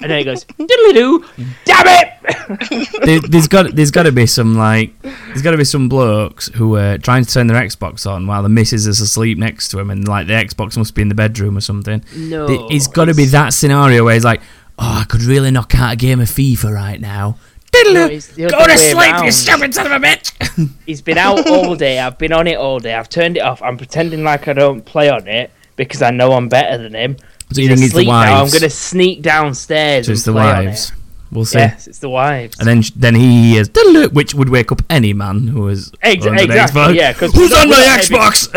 and 0.00 0.10
then 0.10 0.18
he 0.18 0.24
goes 0.24 0.44
diddly 0.44 0.92
doo. 0.94 1.24
Damn 1.64 1.86
it! 1.86 3.00
there, 3.04 3.20
there's 3.20 3.48
got 3.48 3.74
there's 3.74 3.90
got 3.90 4.02
to 4.02 4.12
be 4.12 4.26
some 4.26 4.54
like 4.54 4.92
there's 5.02 5.40
got 5.42 5.52
to 5.52 5.56
be 5.56 5.64
some 5.64 5.88
blokes 5.88 6.48
who 6.48 6.76
are 6.76 6.98
trying 6.98 7.24
to 7.24 7.30
turn 7.32 7.46
their 7.46 7.60
Xbox 7.62 8.08
on 8.10 8.26
while 8.26 8.42
the 8.42 8.48
missus 8.48 8.86
is 8.86 9.00
asleep 9.00 9.38
next 9.38 9.68
to 9.68 9.78
him 9.78 9.90
and 9.90 10.06
like 10.06 10.26
the 10.26 10.32
Xbox 10.34 10.76
must 10.76 10.94
be 10.94 11.02
in 11.02 11.08
the 11.08 11.14
bedroom 11.14 11.56
or 11.56 11.60
something. 11.60 12.04
No, 12.14 12.68
it's 12.70 12.86
got 12.86 13.06
to 13.06 13.14
be 13.14 13.24
that 13.26 13.54
scenario 13.54 14.04
where 14.04 14.14
he's 14.14 14.24
like, 14.24 14.42
oh, 14.78 15.00
I 15.02 15.04
could 15.04 15.22
really 15.22 15.50
knock 15.50 15.74
out 15.74 15.92
a 15.92 15.96
game 15.96 16.20
of 16.20 16.28
FIFA 16.28 16.74
right 16.74 17.00
now. 17.00 17.38
Diddle, 17.74 17.94
No, 17.94 18.06
it's 18.06 18.26
the 18.28 18.42
go 18.48 18.64
to 18.64 18.72
way 18.72 18.76
sleep, 18.76 18.94
you 18.94 19.12
round. 19.12 19.34
stupid 19.34 19.74
son 19.74 19.86
of 19.86 19.92
a 19.92 20.04
bitch. 20.06 20.70
He's 20.86 21.02
been 21.02 21.18
out 21.18 21.48
all 21.48 21.74
day. 21.76 21.98
I've 21.98 22.16
been 22.18 22.32
on 22.32 22.46
it 22.46 22.56
all 22.56 22.78
day. 22.78 22.94
I've 22.94 23.08
turned 23.08 23.36
it 23.36 23.40
off. 23.40 23.60
I'm 23.62 23.76
pretending 23.76 24.22
like 24.24 24.48
I 24.48 24.52
don't 24.52 24.82
play 24.84 25.08
on 25.10 25.26
it 25.28 25.50
because 25.76 26.00
I 26.02 26.10
know 26.10 26.32
I'm 26.32 26.48
better 26.48 26.78
than 26.82 26.94
him. 26.94 27.16
so 27.52 27.60
you 27.60 27.68
He's 27.68 27.78
think 27.80 27.86
it's 27.86 27.94
the 27.94 28.00
asleep 28.00 28.06
now. 28.08 28.42
I'm 28.44 28.50
gonna 28.50 28.70
sneak 28.70 29.22
downstairs 29.22 30.06
so 30.06 30.12
it's 30.12 30.22
the 30.24 30.32
play 30.32 30.42
on 30.50 30.64
wives. 30.66 30.90
it. 30.90 30.94
We'll 31.32 31.44
see. 31.44 31.58
Yes, 31.58 31.88
it's 31.88 31.98
the 31.98 32.08
wives. 32.10 32.58
And 32.60 32.68
then 32.68 32.82
then 32.94 33.16
he 33.16 33.50
hears 33.54 33.68
"Diddle-oo," 33.68 34.10
which 34.10 34.34
would 34.34 34.50
wake 34.50 34.70
up 34.70 34.82
any 34.88 35.12
man 35.12 35.48
who 35.48 35.62
was 35.62 35.90
Ex- 36.00 36.24
on 36.26 36.34
an 36.38 36.44
exactly, 36.44 36.80
Xbox. 36.80 36.94
yeah, 36.94 37.12
'cause 37.12 37.32
Who's 37.34 37.52
on 37.52 37.68
not 37.68 37.76
my 37.76 37.82
heavy- 37.82 38.14
Xbox? 38.14 38.48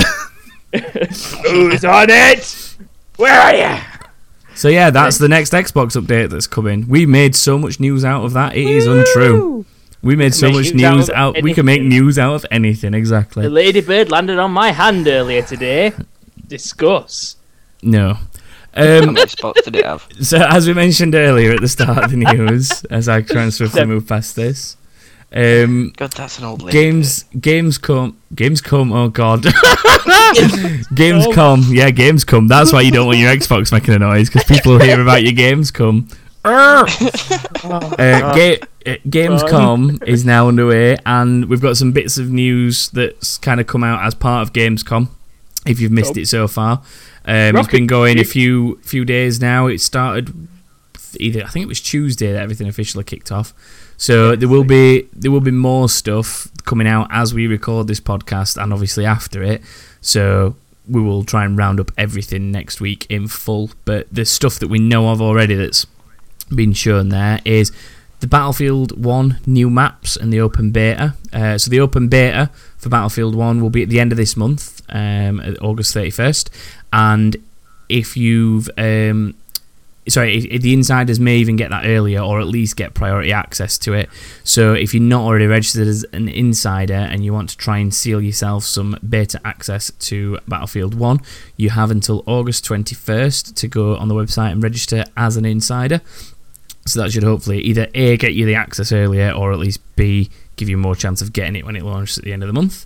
Who's 1.50 1.84
on 1.86 2.08
it? 2.10 2.76
Where 3.16 3.34
are 3.34 3.56
you? 3.56 3.82
So 4.58 4.68
yeah, 4.70 4.90
that's 4.90 5.18
the 5.18 5.30
next 5.30 5.54
Xbox 5.54 6.00
update 6.00 6.30
that's 6.30 6.48
coming. 6.48 6.88
We 6.88 7.06
made 7.06 7.36
so 7.36 7.58
much 7.58 7.80
news 7.80 8.04
out 8.04 8.26
of 8.26 8.34
that. 8.34 8.56
It 8.56 8.68
is 8.68 8.86
untrue. 8.88 9.66
We 10.02 10.16
made 10.16 10.34
so 10.36 10.52
much 10.52 10.74
news 10.74 11.10
out 11.10 11.38
out. 11.38 11.44
We 11.44 11.54
can 11.54 11.66
make 11.66 11.82
news 11.82 12.20
out 12.20 12.36
of 12.36 12.46
anything. 12.52 12.94
Exactly. 12.94 13.44
The 13.44 13.50
ladybird 13.50 14.12
landed 14.12 14.38
on 14.40 14.52
my 14.52 14.72
hand 14.72 15.08
earlier 15.08 15.42
today. 15.42 15.94
Discuss. 16.48 17.36
No. 17.82 18.18
How 18.74 19.00
Um, 19.00 19.14
many 19.14 19.28
spots 19.28 19.62
did 19.64 19.76
it 19.76 19.86
have? 19.86 20.08
so 20.22 20.38
as 20.38 20.68
we 20.68 20.74
mentioned 20.74 21.16
earlier 21.16 21.52
at 21.54 21.62
the 21.62 21.68
start 21.68 22.04
of 22.04 22.12
the 22.12 22.18
news, 22.18 22.84
as 22.86 23.10
I 23.10 23.22
try 23.22 23.44
and 23.44 23.54
swiftly 23.54 23.86
move 23.86 24.08
past 24.08 24.36
this, 24.36 24.78
um, 25.34 25.92
God, 25.98 26.12
that's 26.14 26.40
an 26.40 26.46
old 26.46 26.62
lady. 26.62 26.78
games 26.78 27.26
games 27.40 27.78
come 27.78 28.18
games 28.34 28.62
come 28.62 28.92
oh 28.94 29.10
god 29.10 29.44
games 30.96 31.28
come 31.34 31.64
yeah 31.70 31.90
games 31.90 32.24
come 32.24 32.48
that's 32.48 32.72
why 32.72 32.82
you 32.82 32.92
don't 32.92 33.08
want 33.08 33.18
your 33.18 33.34
xbox 33.36 33.72
making 33.72 33.94
a 33.94 34.00
noise 34.00 34.30
because 34.30 34.46
people 34.46 34.80
hear 34.80 35.02
about 35.02 35.24
your 35.24 35.34
games 35.34 35.70
come 35.72 36.08
uh, 36.46 36.86
ga- 37.98 38.60
uh, 38.86 38.96
Gamescom 39.06 40.02
is 40.08 40.24
now 40.24 40.48
underway, 40.48 40.96
and 41.06 41.50
we've 41.50 41.60
got 41.60 41.76
some 41.76 41.92
bits 41.92 42.18
of 42.18 42.30
news 42.30 42.88
that's 42.90 43.38
kind 43.38 43.60
of 43.60 43.68
come 43.68 43.84
out 43.84 44.02
as 44.06 44.16
part 44.16 44.48
of 44.48 44.54
Gamescom. 44.54 45.10
If 45.66 45.82
you've 45.82 45.92
missed 45.92 46.14
Cool. 46.14 46.22
it 46.24 46.28
so 46.28 46.48
far, 46.48 46.78
um, 47.26 47.58
it's 47.58 47.68
been 47.68 47.86
going 47.86 48.18
a 48.20 48.24
few 48.24 48.80
few 48.84 49.04
days 49.04 49.42
now. 49.42 49.68
It 49.68 49.82
started 49.82 50.48
either 51.20 51.44
I 51.44 51.48
think 51.48 51.64
it 51.64 51.68
was 51.68 51.82
Tuesday 51.82 52.32
that 52.32 52.42
everything 52.42 52.68
officially 52.70 53.04
kicked 53.04 53.30
off. 53.30 53.54
So 53.98 54.36
there 54.36 54.48
will 54.48 54.64
be 54.64 55.08
there 55.14 55.32
will 55.32 55.42
be 55.42 55.52
more 55.52 55.90
stuff 55.90 56.48
coming 56.66 56.88
out 56.88 57.08
as 57.10 57.34
we 57.34 57.48
record 57.48 57.88
this 57.88 58.00
podcast, 58.00 58.62
and 58.62 58.72
obviously 58.72 59.06
after 59.06 59.44
it. 59.44 59.62
So 60.02 60.56
we 60.88 61.02
will 61.02 61.24
try 61.24 61.44
and 61.44 61.58
round 61.58 61.80
up 61.80 61.92
everything 61.98 62.52
next 62.52 62.80
week 62.80 63.06
in 63.10 63.28
full. 63.28 63.72
But 63.86 64.08
the 64.12 64.26
stuff 64.26 64.60
that 64.60 64.68
we 64.68 64.80
know 64.80 65.10
of 65.10 65.22
already 65.22 65.56
that's 65.56 65.86
been 66.54 66.74
shown 66.74 67.10
there 67.10 67.42
is 67.44 67.72
the 68.20 68.28
Battlefield 68.28 69.04
1 69.04 69.40
new 69.46 69.70
maps 69.70 70.16
and 70.16 70.32
the 70.32 70.40
open 70.40 70.72
beta. 70.72 71.16
Uh, 71.34 71.58
so 71.58 71.70
the 71.70 71.80
open 71.80 72.08
beta 72.08 72.50
for 72.78 72.90
Battlefield 72.90 73.36
1 73.36 73.62
will 73.62 73.70
be 73.70 73.84
at 73.84 73.90
the 73.90 74.00
end 74.00 74.12
of 74.12 74.18
this 74.18 74.38
month, 74.38 74.82
um, 74.90 75.40
August 75.62 75.96
31st. 75.96 76.50
And 76.94 77.36
if 77.90 78.16
you've. 78.16 78.70
Um, 78.78 79.36
Sorry, 80.10 80.38
i- 80.38 80.56
i- 80.56 80.58
the 80.58 80.74
insiders 80.74 81.20
may 81.20 81.38
even 81.38 81.56
get 81.58 81.70
that 81.70 81.86
earlier, 81.86 82.22
or 82.22 82.40
at 82.40 82.48
least 82.48 82.76
get 82.76 82.94
priority 82.94 83.32
access 83.32 83.78
to 83.80 83.94
it. 83.94 84.10
So, 84.44 84.74
if 84.74 84.94
you're 84.94 85.04
not 85.04 85.22
already 85.24 85.48
registered 85.48 85.88
as 85.88 86.06
an 86.14 86.28
insider 86.30 86.94
and 86.94 87.24
you 87.24 87.34
want 87.34 87.50
to 87.50 87.58
try 87.58 87.78
and 87.78 87.94
seal 87.94 88.22
yourself 88.22 88.64
some 88.64 88.98
beta 89.08 89.40
access 89.46 89.92
to 90.00 90.40
Battlefield 90.48 90.96
1, 90.96 91.20
you 91.58 91.70
have 91.72 91.92
until 91.92 92.24
August 92.26 92.64
21st 92.66 93.56
to 93.56 93.68
go 93.68 93.96
on 93.98 94.08
the 94.08 94.16
website 94.16 94.52
and 94.54 94.64
register 94.64 95.04
as 95.16 95.38
an 95.38 95.46
insider. 95.46 96.02
So 96.86 97.02
that 97.02 97.12
should 97.12 97.24
hopefully 97.24 97.60
either 97.60 97.88
A, 97.94 98.18
get 98.18 98.34
you 98.34 98.46
the 98.46 98.56
access 98.56 98.92
earlier, 98.94 99.32
or 99.32 99.52
at 99.52 99.60
least 99.60 99.82
B, 99.96 100.30
give 100.56 100.70
you 100.70 100.78
more 100.78 100.96
chance 100.96 101.22
of 101.22 101.34
getting 101.34 101.56
it 101.56 101.66
when 101.66 101.76
it 101.76 101.84
launches 101.84 102.18
at 102.18 102.24
the 102.24 102.34
end 102.34 102.44
of 102.44 102.48
the 102.48 102.54
month. 102.54 102.86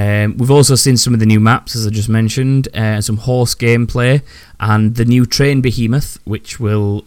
Um, 0.00 0.38
we've 0.38 0.50
also 0.50 0.76
seen 0.76 0.96
some 0.96 1.12
of 1.12 1.20
the 1.20 1.26
new 1.26 1.40
maps, 1.40 1.76
as 1.76 1.86
I 1.86 1.90
just 1.90 2.08
mentioned, 2.08 2.74
uh, 2.74 3.02
some 3.02 3.18
horse 3.18 3.54
gameplay, 3.54 4.22
and 4.58 4.94
the 4.94 5.04
new 5.04 5.26
train 5.26 5.60
behemoth, 5.60 6.18
which 6.24 6.58
will 6.58 7.04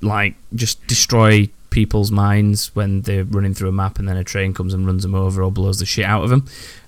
like 0.00 0.34
just 0.54 0.86
destroy 0.86 1.50
people's 1.68 2.10
minds 2.10 2.74
when 2.74 3.02
they're 3.02 3.24
running 3.24 3.52
through 3.52 3.68
a 3.68 3.72
map 3.72 3.98
and 3.98 4.08
then 4.08 4.16
a 4.16 4.24
train 4.24 4.54
comes 4.54 4.72
and 4.72 4.86
runs 4.86 5.02
them 5.02 5.14
over 5.14 5.42
or 5.42 5.50
blows 5.52 5.80
the 5.80 5.84
shit 5.84 6.06
out 6.06 6.24
of 6.24 6.30
them. 6.30 6.46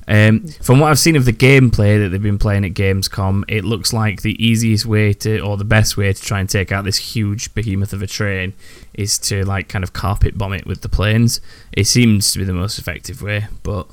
Um, 0.09 0.47
from 0.63 0.81
what 0.81 0.91
I've 0.91 0.99
seen 0.99 1.17
of 1.17 1.27
the 1.27 1.33
gameplay 1.35 2.03
that 2.03 2.11
they've 2.11 2.23
been 2.23 2.39
playing 2.39 2.65
at 2.65 2.73
Gamescom, 2.73 3.45
it 3.47 3.65
looks 3.65 3.93
like 3.93 4.23
the 4.23 4.43
easiest 4.43 4.87
way 4.87 5.13
to, 5.13 5.41
or 5.41 5.59
the 5.59 5.65
best 5.65 5.99
way 5.99 6.15
to 6.15 6.23
try 6.23 6.41
and 6.41 6.49
take 6.49 6.73
out 6.73 6.85
this 6.85 6.97
huge 6.97 7.53
behemoth 7.55 7.93
of 7.93 8.01
a 8.01 8.07
train 8.07 8.55
is 8.95 9.19
to 9.19 9.45
like 9.45 9.69
kind 9.69 9.83
of 9.83 9.93
carpet 9.93 10.39
bomb 10.39 10.55
it 10.55 10.67
with 10.67 10.81
the 10.81 10.89
planes. 10.89 11.43
It 11.73 11.87
seems 11.89 12.31
to 12.31 12.39
be 12.39 12.45
the 12.45 12.55
most 12.55 12.79
effective 12.79 13.21
way, 13.21 13.49
but 13.63 13.89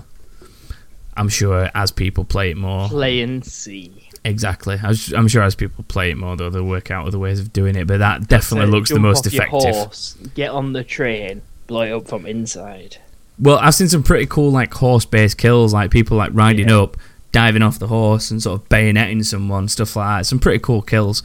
I'm 1.18 1.30
sure 1.30 1.70
as 1.76 1.92
people 1.92 2.24
play 2.26 2.52
it 2.52 2.58
more, 2.58 2.88
Play 2.90 3.22
and 3.22 3.46
see. 3.46 4.10
exactly. 4.26 4.78
Was- 4.84 5.14
I'm 5.14 5.28
sure 5.28 5.44
as 5.44 5.56
people 5.56 5.84
play 5.88 6.12
it 6.12 6.18
more, 6.18 6.36
though, 6.36 6.50
they'll 6.50 6.64
work 6.64 6.92
out 6.92 7.08
other 7.08 7.20
ways 7.20 7.40
of 7.40 7.54
doing 7.54 7.76
it. 7.76 7.86
But 7.88 8.00
that 8.00 8.28
definitely 8.28 8.72
looks 8.72 8.90
the 8.90 9.00
most 9.00 9.28
off 9.28 9.34
your 9.34 9.44
effective. 9.44 9.76
horse, 9.76 10.16
get 10.36 10.50
on 10.52 10.74
the 10.74 10.84
train, 10.84 11.42
blow 11.68 11.82
it 11.84 11.92
up 11.92 12.08
from 12.08 12.26
inside. 12.26 12.98
Well, 13.40 13.58
I've 13.60 13.76
seen 13.76 13.88
some 13.90 14.04
pretty 14.04 14.26
cool 14.28 14.52
like 14.52 14.74
horse-based 14.74 15.38
kills, 15.38 15.74
like 15.74 15.90
people 15.92 16.18
like 16.18 16.32
riding 16.34 16.70
Yeah. 16.70 16.80
up, 16.82 16.98
diving 17.32 17.62
off 17.64 17.80
the 17.80 17.88
horse, 17.88 18.30
and 18.32 18.42
sort 18.42 18.62
of 18.62 18.70
bayoneting 18.70 19.26
someone, 19.26 19.68
stuff 19.68 19.96
like 19.96 20.20
that. 20.20 20.26
Some 20.28 20.40
pretty 20.40 20.60
cool 20.60 20.82
kills. 20.84 21.24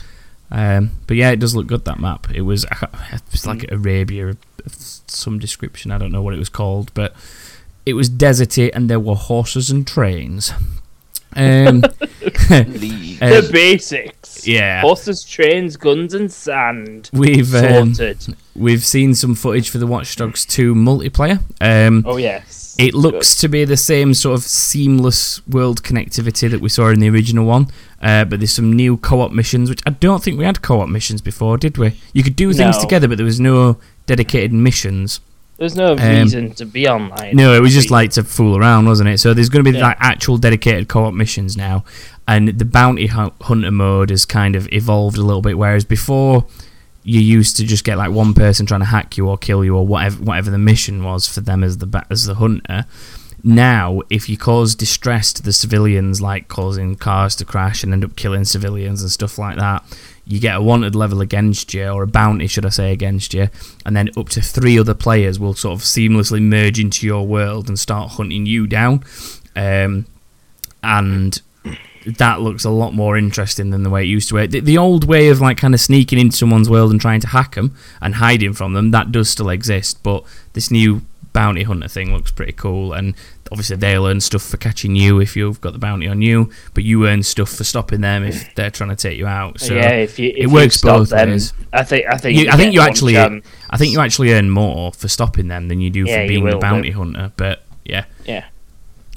Um, 0.50 0.92
but 1.06 1.18
yeah, 1.18 1.30
it 1.30 1.38
does 1.40 1.54
look 1.54 1.66
good 1.66 1.84
that 1.84 2.00
map. 2.00 2.28
It 2.34 2.40
was 2.42 2.64
it's 3.32 3.46
like 3.46 3.58
Mm. 3.58 3.72
Arabia 3.72 4.36
some 4.70 5.38
description. 5.38 5.90
I 5.90 5.98
don't 5.98 6.10
know 6.12 6.22
what 6.22 6.32
it 6.34 6.38
was 6.38 6.48
called, 6.48 6.90
but 6.94 7.14
it 7.88 7.94
was 7.94 8.08
deserty 8.10 8.70
and 8.74 8.88
there 8.90 9.00
were 9.00 9.14
horses 9.14 9.70
and 9.70 9.86
trains. 9.86 10.52
Um, 11.36 11.80
League. 12.50 13.22
uh, 13.22 13.40
the 13.40 13.48
basics. 13.52 14.46
yeah, 14.46 14.80
Horses, 14.80 15.22
trains, 15.24 15.76
guns, 15.76 16.14
and 16.14 16.32
sand. 16.32 17.10
we've 17.12 17.54
um, 17.54 17.92
we've 18.56 18.84
seen 18.84 19.14
some 19.14 19.34
footage 19.34 19.68
for 19.70 19.78
the 19.78 19.86
Watch 19.86 20.16
Dogs 20.16 20.44
2 20.46 20.74
multiplayer. 20.74 21.40
Um, 21.60 22.02
oh 22.06 22.16
yes. 22.16 22.74
It 22.78 22.94
looks 22.94 23.36
to 23.40 23.48
be 23.48 23.64
the 23.64 23.76
same 23.76 24.14
sort 24.14 24.36
of 24.38 24.44
seamless 24.44 25.46
world 25.48 25.82
connectivity 25.82 26.48
that 26.50 26.60
we 26.60 26.68
saw 26.68 26.88
in 26.88 27.00
the 27.00 27.10
original 27.10 27.44
one, 27.44 27.66
uh, 28.00 28.24
but 28.24 28.38
there's 28.40 28.52
some 28.52 28.72
new 28.72 28.96
co-op 28.96 29.32
missions, 29.32 29.68
which 29.68 29.82
I 29.84 29.90
don't 29.90 30.22
think 30.22 30.38
we 30.38 30.44
had 30.44 30.62
co-op 30.62 30.88
missions 30.88 31.20
before, 31.20 31.58
did 31.58 31.76
we? 31.76 31.98
You 32.12 32.22
could 32.22 32.36
do 32.36 32.52
things 32.52 32.76
No. 32.76 32.82
together, 32.82 33.08
but 33.08 33.16
there 33.18 33.24
was 33.26 33.40
no 33.40 33.78
dedicated 34.06 34.52
missions. 34.52 35.20
There's 35.58 35.74
no 35.74 35.96
reason 35.96 36.52
to 36.54 36.64
be 36.64 36.86
online. 36.88 37.30
Um, 37.30 37.36
No, 37.36 37.52
it 37.54 37.60
was 37.60 37.74
just 37.74 37.90
like 37.90 38.10
to 38.12 38.22
fool 38.24 38.56
around, 38.56 38.86
wasn't 38.86 39.08
it? 39.08 39.18
So 39.18 39.34
there's 39.34 39.48
going 39.48 39.64
to 39.64 39.70
be 39.70 39.76
Yeah. 39.76 39.88
like 39.88 39.96
actual 39.98 40.38
dedicated 40.38 40.88
co-op 40.88 41.12
missions 41.14 41.56
now, 41.56 41.84
and 42.28 42.48
the 42.48 42.64
bounty 42.64 43.06
hunter 43.08 43.70
mode 43.72 44.10
has 44.10 44.24
kind 44.24 44.54
of 44.54 44.68
evolved 44.72 45.18
a 45.18 45.22
little 45.22 45.42
bit. 45.42 45.58
Whereas 45.58 45.84
before, 45.84 46.46
you 47.02 47.20
used 47.20 47.56
to 47.56 47.64
just 47.64 47.84
get 47.84 47.98
like 47.98 48.10
one 48.12 48.34
person 48.34 48.66
trying 48.66 48.80
to 48.80 48.86
hack 48.86 49.16
you 49.16 49.26
or 49.28 49.36
kill 49.36 49.64
you 49.64 49.74
or 49.74 49.86
whatever 49.86 50.22
whatever 50.22 50.50
the 50.50 50.58
mission 50.58 51.02
was 51.02 51.26
for 51.26 51.40
them 51.40 51.64
as 51.64 51.78
the 51.78 52.04
as 52.10 52.24
the 52.26 52.34
hunter. 52.36 52.84
Now, 53.44 54.02
if 54.10 54.28
you 54.28 54.36
cause 54.36 54.74
distress 54.74 55.32
to 55.34 55.42
the 55.42 55.52
civilians, 55.52 56.20
like 56.20 56.48
causing 56.48 56.96
cars 56.96 57.34
to 57.36 57.44
crash 57.44 57.82
and 57.84 57.92
end 57.92 58.04
up 58.04 58.16
killing 58.16 58.44
civilians 58.44 59.00
and 59.00 59.10
stuff 59.10 59.38
like 59.38 59.56
that, 59.56 59.84
you 60.28 60.38
get 60.38 60.56
a 60.56 60.62
wanted 60.62 60.94
level 60.94 61.20
against 61.20 61.72
you, 61.74 61.88
or 61.88 62.02
a 62.02 62.06
bounty, 62.06 62.46
should 62.46 62.66
I 62.66 62.68
say, 62.68 62.92
against 62.92 63.34
you, 63.34 63.48
and 63.84 63.96
then 63.96 64.10
up 64.16 64.28
to 64.30 64.42
three 64.42 64.78
other 64.78 64.94
players 64.94 65.40
will 65.40 65.54
sort 65.54 65.80
of 65.80 65.84
seamlessly 65.84 66.42
merge 66.42 66.78
into 66.78 67.06
your 67.06 67.26
world 67.26 67.68
and 67.68 67.78
start 67.78 68.12
hunting 68.12 68.46
you 68.46 68.66
down. 68.66 69.02
Um, 69.56 70.06
and 70.82 71.40
that 72.06 72.40
looks 72.40 72.64
a 72.64 72.70
lot 72.70 72.94
more 72.94 73.16
interesting 73.16 73.70
than 73.70 73.82
the 73.82 73.90
way 73.90 74.02
it 74.02 74.06
used 74.06 74.28
to. 74.28 74.46
The, 74.46 74.60
the 74.60 74.78
old 74.78 75.04
way 75.04 75.28
of 75.28 75.40
like 75.40 75.56
kind 75.56 75.74
of 75.74 75.80
sneaking 75.80 76.18
into 76.18 76.36
someone's 76.36 76.70
world 76.70 76.90
and 76.90 77.00
trying 77.00 77.20
to 77.20 77.28
hack 77.28 77.54
them 77.54 77.74
and 78.00 78.16
hiding 78.16 78.52
from 78.52 78.74
them 78.74 78.90
that 78.92 79.10
does 79.10 79.28
still 79.28 79.50
exist, 79.50 80.02
but 80.02 80.24
this 80.52 80.70
new 80.70 81.02
bounty 81.32 81.62
hunter 81.62 81.88
thing 81.88 82.12
looks 82.12 82.30
pretty 82.30 82.52
cool. 82.52 82.92
And 82.92 83.14
obviously 83.50 83.76
they'll 83.76 84.06
earn 84.06 84.20
stuff 84.20 84.42
for 84.42 84.56
catching 84.56 84.94
you 84.96 85.20
if 85.20 85.36
you've 85.36 85.60
got 85.60 85.72
the 85.72 85.78
bounty 85.78 86.06
on 86.08 86.22
you, 86.22 86.50
but 86.74 86.84
you 86.84 87.06
earn 87.06 87.22
stuff 87.22 87.50
for 87.50 87.64
stopping 87.64 88.00
them 88.00 88.24
if 88.24 88.54
they're 88.54 88.70
trying 88.70 88.90
to 88.90 88.96
take 88.96 89.18
you 89.18 89.26
out. 89.26 89.60
So 89.60 89.74
yeah, 89.74 89.90
if 89.90 90.18
you 90.18 90.30
if 90.30 90.36
it 90.36 90.42
you 90.42 90.50
works 90.50 90.76
stop 90.76 90.98
both 90.98 91.10
them, 91.10 91.30
ways. 91.30 91.52
I 91.72 91.82
think 91.84 92.06
I 92.08 92.16
think 92.16 92.38
You- 92.38 92.50
I 92.50 92.56
think 92.56 92.74
you 92.74 92.80
actually- 92.80 93.14
chance. 93.14 93.44
I 93.70 93.76
think 93.76 93.92
you 93.92 94.00
actually 94.00 94.32
earn 94.32 94.50
more 94.50 94.92
for 94.92 95.08
stopping 95.08 95.48
them 95.48 95.68
than 95.68 95.80
you 95.80 95.90
do 95.90 96.04
Yeah, 96.04 96.16
for 96.16 96.22
you 96.22 96.28
being 96.28 96.44
the 96.44 96.56
bounty 96.58 96.90
but- 96.90 96.96
hunter. 96.96 97.32
But 97.36 97.62
yeah, 97.84 98.04
yeah. 98.26 98.44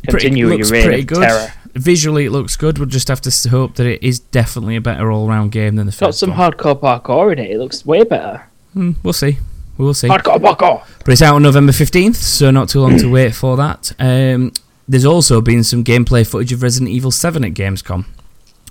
pretty- 0.03 0.27
Continue 0.27 0.47
your 0.47 0.57
looks 0.57 0.69
pretty 0.69 1.03
good. 1.03 1.21
terror. 1.21 1.53
Visually, 1.73 2.25
it 2.25 2.31
looks 2.31 2.57
good. 2.57 2.77
We'll 2.79 2.89
just 2.89 3.07
have 3.07 3.21
to 3.21 3.49
hope 3.49 3.75
that 3.75 3.85
it 3.87 4.03
is 4.03 4.19
definitely 4.19 4.75
a 4.75 4.81
better 4.81 5.09
all-round 5.09 5.53
game 5.53 5.77
than 5.77 5.85
the 5.85 5.91
It's 5.91 5.99
got 6.01 6.15
some 6.15 6.31
one. 6.35 6.51
hardcore 6.51 6.77
parkour 6.77 7.31
in 7.31 7.39
it. 7.39 7.49
It 7.51 7.59
looks 7.59 7.85
way 7.85 8.03
better. 8.03 8.41
Hmm, 8.73 8.91
we'll 9.03 9.13
see. 9.13 9.37
We 9.77 9.85
will 9.85 9.93
see. 9.93 10.07
Hardcore. 10.07 10.83
But 11.05 11.09
it's 11.11 11.21
out 11.21 11.35
on 11.35 11.43
November 11.43 11.71
15th, 11.71 12.15
so 12.15 12.51
not 12.51 12.69
too 12.69 12.79
long 12.81 12.97
to 12.97 13.09
wait 13.11 13.33
for 13.33 13.57
that. 13.57 13.93
Um, 13.99 14.51
there's 14.87 15.05
also 15.05 15.41
been 15.41 15.63
some 15.63 15.83
gameplay 15.83 16.27
footage 16.29 16.51
of 16.53 16.61
Resident 16.61 16.91
Evil 16.91 17.11
7 17.11 17.43
at 17.45 17.53
Gamescom, 17.53 18.05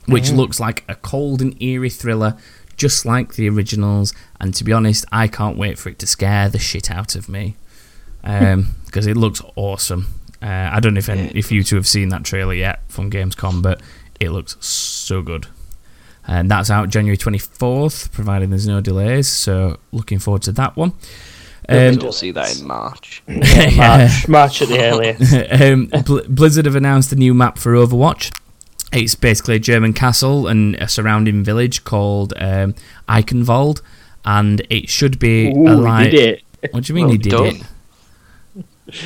which 0.06 0.30
Oh. 0.30 0.34
looks 0.34 0.60
like 0.60 0.84
a 0.88 0.94
cold 0.94 1.40
and 1.40 1.60
eerie 1.62 1.90
thriller, 1.90 2.36
just 2.76 3.04
like 3.06 3.34
the 3.34 3.48
originals. 3.48 4.12
And 4.40 4.54
to 4.54 4.64
be 4.64 4.72
honest, 4.72 5.04
I 5.10 5.26
can't 5.28 5.56
wait 5.56 5.78
for 5.78 5.88
it 5.88 5.98
to 6.00 6.06
scare 6.06 6.48
the 6.48 6.58
shit 6.58 6.90
out 6.90 7.14
of 7.16 7.28
me 7.28 7.56
because 8.22 9.06
it 9.06 9.16
looks 9.16 9.42
awesome. 9.56 10.06
Uh, 10.42 10.70
I 10.72 10.80
don't 10.80 10.94
know 10.94 10.98
if 10.98 11.08
any, 11.08 11.28
if 11.34 11.50
you 11.52 11.62
two 11.62 11.76
have 11.76 11.86
seen 11.86 12.08
that 12.10 12.24
trailer 12.24 12.54
yet 12.54 12.80
from 12.88 13.10
Gamescom, 13.10 13.62
but 13.62 13.80
it 14.18 14.30
looks 14.30 14.56
so 14.64 15.22
good. 15.22 15.46
And 16.32 16.48
that's 16.48 16.70
out 16.70 16.90
January 16.90 17.16
24th, 17.16 18.12
providing 18.12 18.50
there's 18.50 18.68
no 18.68 18.80
delays. 18.80 19.26
So 19.26 19.78
looking 19.90 20.20
forward 20.20 20.42
to 20.42 20.52
that 20.52 20.76
one. 20.76 20.92
Um, 21.68 21.96
We'll 21.96 22.12
see 22.12 22.30
that 22.30 22.56
in 22.60 22.66
March. 22.68 23.20
Yeah, 23.28 23.76
March, 23.76 24.28
March 24.28 24.62
at 24.62 24.68
the 24.68 24.80
earliest. 24.80 25.34
um, 25.60 25.86
Bl- 26.04 26.20
Blizzard 26.28 26.66
have 26.66 26.76
announced 26.76 27.10
a 27.12 27.16
new 27.16 27.34
map 27.34 27.58
for 27.58 27.72
Overwatch. 27.72 28.32
It's 28.92 29.16
basically 29.16 29.56
a 29.56 29.58
German 29.58 29.92
castle 29.92 30.46
and 30.46 30.76
a 30.76 30.86
surrounding 30.86 31.42
village 31.42 31.82
called 31.82 32.32
um, 32.36 32.76
Eichenwald, 33.08 33.82
and 34.24 34.64
it 34.70 34.88
should 34.88 35.18
be 35.18 35.48
Ooh, 35.48 35.84
a 35.84 36.04
he 36.04 36.10
did 36.10 36.42
it. 36.62 36.72
What 36.72 36.84
do 36.84 36.92
you 36.92 36.94
mean 36.94 37.06
Well 37.06 37.12
he 37.12 37.18
did 37.18 37.30
done. 37.32 37.66
it? 38.56 38.96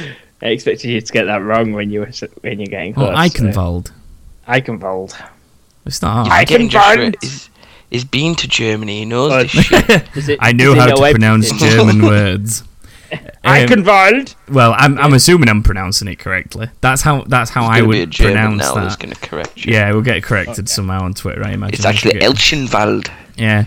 I 0.43 0.47
expected 0.49 0.88
you 0.90 1.00
to 1.00 1.12
get 1.12 1.25
that 1.25 1.43
wrong 1.43 1.73
when 1.73 1.88
you 1.90 2.00
were 2.00 2.11
when 2.43 2.59
you're 2.61 2.66
getting 2.66 2.93
Oh, 2.93 3.07
close. 3.12 3.16
Eichenwald. 3.16 3.93
Eichenwald. 4.47 5.31
It's 5.86 6.00
not 6.02 6.26
You're 6.26 6.34
hard. 6.34 6.48
getting 6.48 6.68
Eichenwald. 6.68 6.70
Joshua. 6.70 7.12
He's, 7.20 7.50
he's 7.90 8.04
been 8.04 8.34
to 8.36 8.48
Germany. 8.48 9.00
He 9.00 9.04
knows 9.04 9.52
this 9.52 9.64
shit. 9.64 9.88
It- 10.28 10.38
I 10.40 10.52
does 10.52 10.58
know 10.66 10.74
he 10.74 10.80
how 10.80 10.86
to 10.86 10.92
everything? 10.92 11.12
pronounce 11.14 11.52
German 11.52 12.02
words. 12.06 12.62
Um, 13.12 13.20
Eichenwald. 13.68 14.34
well, 14.48 14.74
I'm, 14.76 14.98
I'm 14.98 15.12
assuming 15.12 15.48
I'm 15.48 15.62
pronouncing 15.62 16.08
it 16.08 16.18
correctly. 16.18 16.68
That's 16.80 17.02
how 17.02 17.22
that's 17.24 17.50
how 17.50 17.60
There's 17.68 17.70
I 17.76 17.80
gonna 17.80 17.90
be 17.92 17.96
a 17.98 18.00
would 18.00 18.10
German 18.10 18.32
pronounce 18.34 18.58
now 18.62 18.74
that's 18.74 18.96
that. 18.96 19.02
going 19.04 19.14
to 19.14 19.20
correct 19.20 19.64
you. 19.66 19.72
Yeah, 19.74 19.92
we'll 19.92 20.00
get 20.00 20.22
corrected 20.24 20.68
somehow 20.68 21.02
on 21.04 21.14
Twitter. 21.14 21.44
I 21.44 21.52
imagine. 21.52 21.74
It's 21.74 21.84
actually 21.84 22.14
forget. 22.14 22.30
Elchenwald. 22.30 23.10
Yeah. 23.36 23.66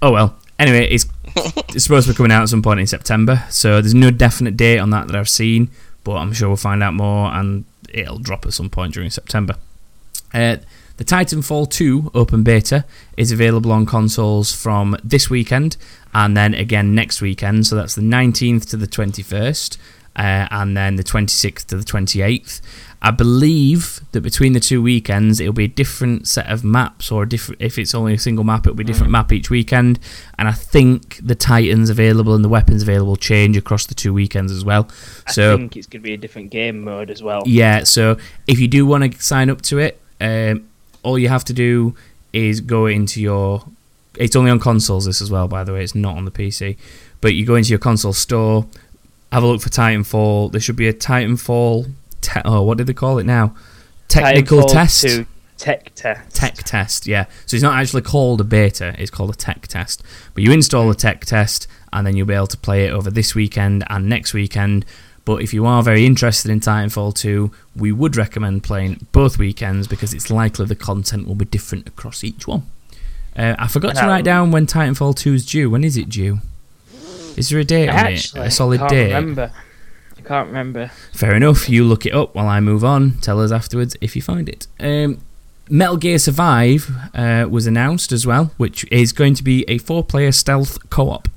Oh 0.00 0.12
well. 0.12 0.36
Anyway, 0.58 0.86
it's 0.88 1.04
it's 1.34 1.82
supposed 1.82 2.06
to 2.06 2.14
be 2.14 2.16
coming 2.16 2.32
out 2.32 2.42
at 2.44 2.48
some 2.48 2.62
point 2.62 2.80
in 2.80 2.86
September, 2.86 3.42
so 3.50 3.82
there's 3.82 3.94
no 3.94 4.10
definite 4.10 4.56
date 4.56 4.78
on 4.78 4.88
that 4.90 5.08
that 5.08 5.16
I've 5.16 5.28
seen, 5.28 5.68
but 6.04 6.14
I'm 6.14 6.32
sure 6.32 6.48
we'll 6.48 6.56
find 6.56 6.82
out 6.82 6.94
more 6.94 7.30
and 7.34 7.64
it'll 7.92 8.18
drop 8.20 8.46
at 8.46 8.54
some 8.54 8.70
point 8.70 8.94
during 8.94 9.10
September. 9.10 9.56
Uh, 10.32 10.56
the 10.96 11.04
Titanfall 11.04 11.70
2 11.70 12.12
open 12.14 12.42
beta 12.42 12.84
is 13.16 13.30
available 13.32 13.70
on 13.72 13.84
consoles 13.86 14.52
from 14.54 14.96
this 15.04 15.28
weekend 15.28 15.76
and 16.14 16.36
then 16.36 16.54
again 16.54 16.94
next 16.94 17.20
weekend, 17.20 17.66
so 17.66 17.76
that's 17.76 17.94
the 17.94 18.02
19th 18.02 18.68
to 18.70 18.76
the 18.76 18.86
21st. 18.86 19.76
Uh, 20.18 20.48
and 20.50 20.74
then 20.74 20.96
the 20.96 21.04
26th 21.04 21.66
to 21.66 21.76
the 21.76 21.84
28th. 21.84 22.62
I 23.02 23.10
believe 23.10 24.00
that 24.12 24.22
between 24.22 24.54
the 24.54 24.60
two 24.60 24.80
weekends, 24.80 25.40
it'll 25.40 25.52
be 25.52 25.64
a 25.64 25.68
different 25.68 26.26
set 26.26 26.46
of 26.50 26.64
maps, 26.64 27.12
or 27.12 27.24
a 27.24 27.28
different. 27.28 27.60
If 27.60 27.78
it's 27.78 27.94
only 27.94 28.14
a 28.14 28.18
single 28.18 28.42
map, 28.42 28.66
it'll 28.66 28.76
be 28.76 28.82
a 28.82 28.86
different 28.86 29.12
map 29.12 29.30
each 29.30 29.50
weekend. 29.50 29.98
And 30.38 30.48
I 30.48 30.52
think 30.52 31.18
the 31.22 31.34
Titans 31.34 31.90
available 31.90 32.34
and 32.34 32.42
the 32.42 32.48
weapons 32.48 32.82
available 32.82 33.16
change 33.16 33.58
across 33.58 33.84
the 33.84 33.94
two 33.94 34.14
weekends 34.14 34.50
as 34.50 34.64
well. 34.64 34.88
I 35.26 35.32
So 35.32 35.58
think 35.58 35.76
it's 35.76 35.86
going 35.86 36.00
to 36.00 36.08
be 36.08 36.14
a 36.14 36.16
different 36.16 36.50
game 36.50 36.82
mode 36.82 37.10
as 37.10 37.22
well. 37.22 37.42
yeah, 37.44 37.84
so 37.84 38.16
if 38.46 38.58
you 38.58 38.68
do 38.68 38.86
want 38.86 39.12
to 39.12 39.22
sign 39.22 39.50
up 39.50 39.60
to 39.62 39.78
it, 39.80 40.00
um, 40.18 40.66
all 41.06 41.18
you 41.18 41.28
have 41.28 41.44
to 41.44 41.52
do 41.52 41.94
is 42.32 42.60
go 42.60 42.86
into 42.86 43.20
your. 43.20 43.64
It's 44.16 44.34
only 44.34 44.50
on 44.50 44.58
consoles, 44.58 45.04
this 45.04 45.20
as 45.20 45.30
well, 45.30 45.46
by 45.46 45.62
the 45.62 45.72
way. 45.72 45.82
It's 45.82 45.94
not 45.94 46.16
on 46.16 46.24
the 46.24 46.30
PC. 46.30 46.76
But 47.20 47.34
you 47.34 47.44
go 47.46 47.54
into 47.54 47.70
your 47.70 47.78
console 47.78 48.12
store, 48.12 48.66
have 49.30 49.42
a 49.42 49.46
look 49.46 49.60
for 49.60 49.68
Titanfall. 49.68 50.52
There 50.52 50.60
should 50.60 50.76
be 50.76 50.88
a 50.88 50.92
Titanfall. 50.92 51.92
Te- 52.22 52.40
oh, 52.44 52.62
what 52.62 52.78
did 52.78 52.86
they 52.86 52.94
call 52.94 53.18
it 53.18 53.24
now? 53.24 53.54
Technical 54.08 54.62
Titanfall 54.62 54.72
test. 54.72 55.02
2 55.02 55.26
tech 55.56 55.94
test. 55.94 56.36
Tech 56.36 56.54
test, 56.56 57.06
yeah. 57.06 57.26
So 57.46 57.56
it's 57.56 57.62
not 57.62 57.78
actually 57.78 58.02
called 58.02 58.40
a 58.40 58.44
beta, 58.44 58.94
it's 58.98 59.10
called 59.10 59.30
a 59.30 59.36
tech 59.36 59.66
test. 59.66 60.02
But 60.34 60.42
you 60.42 60.52
install 60.52 60.88
the 60.88 60.94
tech 60.94 61.24
test 61.24 61.66
and 61.92 62.06
then 62.06 62.16
you'll 62.16 62.26
be 62.26 62.34
able 62.34 62.46
to 62.48 62.58
play 62.58 62.86
it 62.86 62.90
over 62.90 63.10
this 63.10 63.34
weekend 63.34 63.84
and 63.88 64.08
next 64.08 64.34
weekend. 64.34 64.84
But 65.26 65.42
if 65.42 65.52
you 65.52 65.66
are 65.66 65.82
very 65.82 66.06
interested 66.06 66.52
in 66.52 66.60
Titanfall 66.60 67.14
2, 67.16 67.50
we 67.74 67.90
would 67.90 68.16
recommend 68.16 68.62
playing 68.62 69.08
both 69.10 69.38
weekends 69.38 69.88
because 69.88 70.14
it's 70.14 70.30
likely 70.30 70.66
the 70.66 70.76
content 70.76 71.26
will 71.26 71.34
be 71.34 71.44
different 71.44 71.88
across 71.88 72.22
each 72.22 72.46
one. 72.46 72.62
Uh, 73.36 73.56
I 73.58 73.66
forgot 73.66 73.96
to 73.96 74.06
write 74.06 74.24
down 74.24 74.52
when 74.52 74.66
Titanfall 74.66 75.16
2 75.16 75.34
is 75.34 75.44
due. 75.44 75.68
When 75.68 75.82
is 75.82 75.96
it 75.96 76.08
due? 76.08 76.38
Is 77.36 77.50
there 77.50 77.58
a 77.58 77.64
date 77.64 77.88
on 77.88 78.06
it? 78.06 78.34
A 78.36 78.50
solid 78.52 78.78
date? 78.86 78.86
I 78.86 78.88
can't 78.88 78.90
date? 78.90 79.14
remember. 79.14 79.52
I 80.16 80.20
can't 80.22 80.46
remember. 80.46 80.90
Fair 81.12 81.34
enough. 81.34 81.68
You 81.68 81.82
look 81.82 82.06
it 82.06 82.14
up 82.14 82.32
while 82.36 82.46
I 82.46 82.60
move 82.60 82.84
on. 82.84 83.18
Tell 83.20 83.40
us 83.40 83.50
afterwards 83.50 83.96
if 84.00 84.14
you 84.14 84.22
find 84.22 84.48
it. 84.48 84.68
Um, 84.78 85.18
Metal 85.68 85.96
Gear 85.96 86.20
Survive 86.20 86.88
uh, 87.14 87.48
was 87.50 87.66
announced 87.66 88.12
as 88.12 88.24
well, 88.28 88.52
which 88.58 88.86
is 88.92 89.12
going 89.12 89.34
to 89.34 89.42
be 89.42 89.64
a 89.66 89.78
four-player 89.78 90.30
stealth 90.30 90.88
co-op 90.88 91.28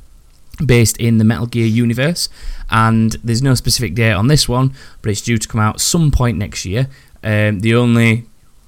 based 0.65 0.97
in 0.97 1.17
the 1.17 1.23
Metal 1.23 1.45
Gear 1.45 1.65
universe. 1.65 2.29
And 2.69 3.13
there's 3.23 3.41
no 3.41 3.55
specific 3.55 3.95
date 3.95 4.13
on 4.13 4.27
this 4.27 4.47
one, 4.47 4.73
but 5.01 5.11
it's 5.11 5.21
due 5.21 5.37
to 5.37 5.47
come 5.47 5.61
out 5.61 5.81
some 5.81 6.11
point 6.11 6.37
next 6.37 6.65
year. 6.65 6.87
Um, 7.23 7.61
the 7.61 7.75
only 7.75 8.25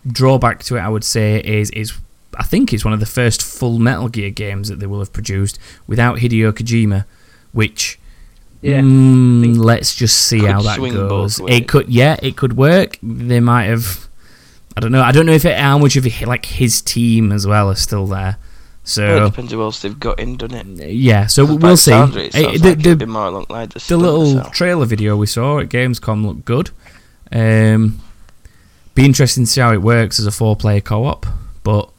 drawback 0.08 0.63
to 0.63 0.77
it, 0.77 0.80
I 0.80 0.89
would 0.89 1.04
say, 1.04 1.41
is 1.43 1.69
is 1.71 1.93
I 2.38 2.43
think 2.43 2.73
it's 2.73 2.86
one 2.86 2.93
of 2.93 2.99
the 2.99 3.06
first 3.06 3.41
full 3.41 3.77
Metal 3.80 4.08
Gear 4.10 4.30
games 4.30 4.69
that 4.69 4.80
they 4.80 4.88
will 4.88 4.99
have 4.99 5.13
produced 5.13 5.60
without 5.88 6.17
Hideo 6.19 6.51
Kojima, 6.51 7.06
which 7.51 7.99
Yeah. 8.62 8.80
Mm, 8.82 9.58
let's 9.58 9.95
just 9.95 10.17
see 10.27 10.39
how 10.39 10.62
that 10.62 10.77
goes. 10.77 11.39
It 11.47 11.67
could, 11.67 11.89
yeah, 11.89 12.17
it 12.21 12.38
could 12.38 12.56
work. 12.56 12.97
They 13.01 13.39
might 13.39 13.65
have. 13.65 14.08
I 14.77 14.80
don't 14.80 14.91
know. 14.91 15.01
I 15.01 15.12
don't 15.12 15.25
know 15.25 15.34
if 15.34 15.45
it, 15.45 15.58
how 15.58 15.77
much 15.77 15.95
of 15.97 16.06
it, 16.06 16.27
like 16.27 16.45
his 16.45 16.82
team 16.82 17.32
as 17.32 17.45
well 17.45 17.69
are 17.69 17.75
still 17.75 18.06
there. 18.06 18.38
Well, 18.98 19.17
it 19.17 19.20
So 19.20 19.30
depends 19.30 19.52
who 19.52 19.62
else 19.62 19.82
they've 19.82 20.00
got 20.00 20.20
in, 20.20 20.38
doesn't 20.38 20.80
it? 20.80 20.91
yeah, 20.94 21.28
so 21.28 21.46
we'll 21.56 21.78
see. 21.78 21.91
it, 21.94 22.15
it 22.15 22.36
Eh, 22.36 22.41
the 22.41 22.48
like 22.48 22.62
the, 22.62 22.70
it'd 22.89 22.98
be 23.00 23.06
more 23.06 23.28
along 23.28 23.46
the 23.48 23.54
lines 23.54 23.74
the 23.88 23.98
little 23.98 24.41
trailer 24.52 24.86
video 24.86 25.15
we 25.15 25.28
saw 25.28 25.60
at 25.60 25.70
Gamescom 25.70 26.26
looked 26.26 26.46
good. 26.46 26.72
Um, 27.32 28.02
be 28.96 29.06
interesting 29.06 29.46
to 29.46 29.50
see 29.50 29.62
how 29.62 29.72
it 29.72 29.82
works 29.82 30.20
as 30.20 30.26
a 30.26 30.32
four-player 30.32 30.82
co-op, 30.82 31.26
but 31.63 31.89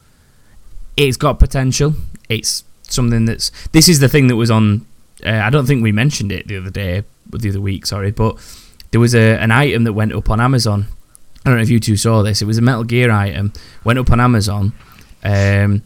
it's 0.97 1.17
got 1.17 1.39
potential. 1.39 1.95
It's 2.29 2.63
something 2.83 3.25
that's. 3.25 3.49
This 3.71 3.87
is 3.89 3.99
the 3.99 4.09
thing 4.09 4.27
that 4.27 4.35
was 4.35 4.51
on. 4.51 4.85
Uh, 5.25 5.29
I 5.31 5.49
don't 5.49 5.65
think 5.65 5.81
we 5.83 5.91
mentioned 5.93 6.31
it 6.31 6.47
the 6.47 6.57
other 6.57 6.69
day, 6.69 7.03
the 7.31 7.49
other 7.49 7.61
week. 7.61 7.85
Sorry, 7.85 8.11
but 8.11 8.35
there 8.91 8.99
was 8.99 9.15
a 9.15 9.37
an 9.39 9.51
item 9.51 9.85
that 9.85 9.93
went 9.93 10.13
up 10.13 10.29
on 10.29 10.39
Amazon. 10.41 10.87
I 11.45 11.49
don't 11.49 11.57
know 11.57 11.63
if 11.63 11.69
you 11.69 11.79
two 11.79 11.97
saw 11.97 12.21
this. 12.21 12.41
It 12.41 12.45
was 12.45 12.57
a 12.57 12.61
Metal 12.61 12.83
Gear 12.83 13.09
item 13.09 13.53
went 13.83 13.99
up 13.99 14.11
on 14.11 14.19
Amazon, 14.19 14.73
um, 15.23 15.81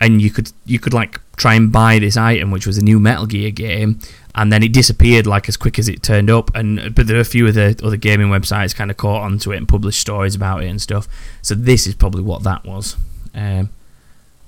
and 0.00 0.22
you 0.22 0.30
could 0.30 0.52
you 0.64 0.78
could 0.78 0.94
like 0.94 1.20
try 1.36 1.54
and 1.54 1.70
buy 1.70 1.98
this 1.98 2.16
item, 2.16 2.50
which 2.50 2.66
was 2.66 2.78
a 2.78 2.84
new 2.84 2.98
Metal 2.98 3.26
Gear 3.26 3.50
game, 3.50 3.98
and 4.34 4.52
then 4.52 4.62
it 4.62 4.72
disappeared 4.72 5.26
like 5.26 5.48
as 5.48 5.56
quick 5.56 5.78
as 5.78 5.88
it 5.88 6.02
turned 6.02 6.30
up. 6.30 6.54
And 6.54 6.94
but 6.94 7.06
there 7.06 7.16
are 7.16 7.20
a 7.20 7.24
few 7.24 7.46
of 7.46 7.54
the 7.54 7.78
other 7.82 7.96
gaming 7.96 8.28
websites 8.28 8.74
kind 8.74 8.90
of 8.90 8.96
caught 8.96 9.22
onto 9.22 9.52
it 9.52 9.56
and 9.56 9.68
published 9.68 10.00
stories 10.00 10.34
about 10.34 10.62
it 10.62 10.68
and 10.68 10.80
stuff. 10.80 11.06
So 11.42 11.54
this 11.54 11.86
is 11.86 11.94
probably 11.94 12.22
what 12.22 12.42
that 12.44 12.64
was. 12.64 12.96
Um, 13.34 13.70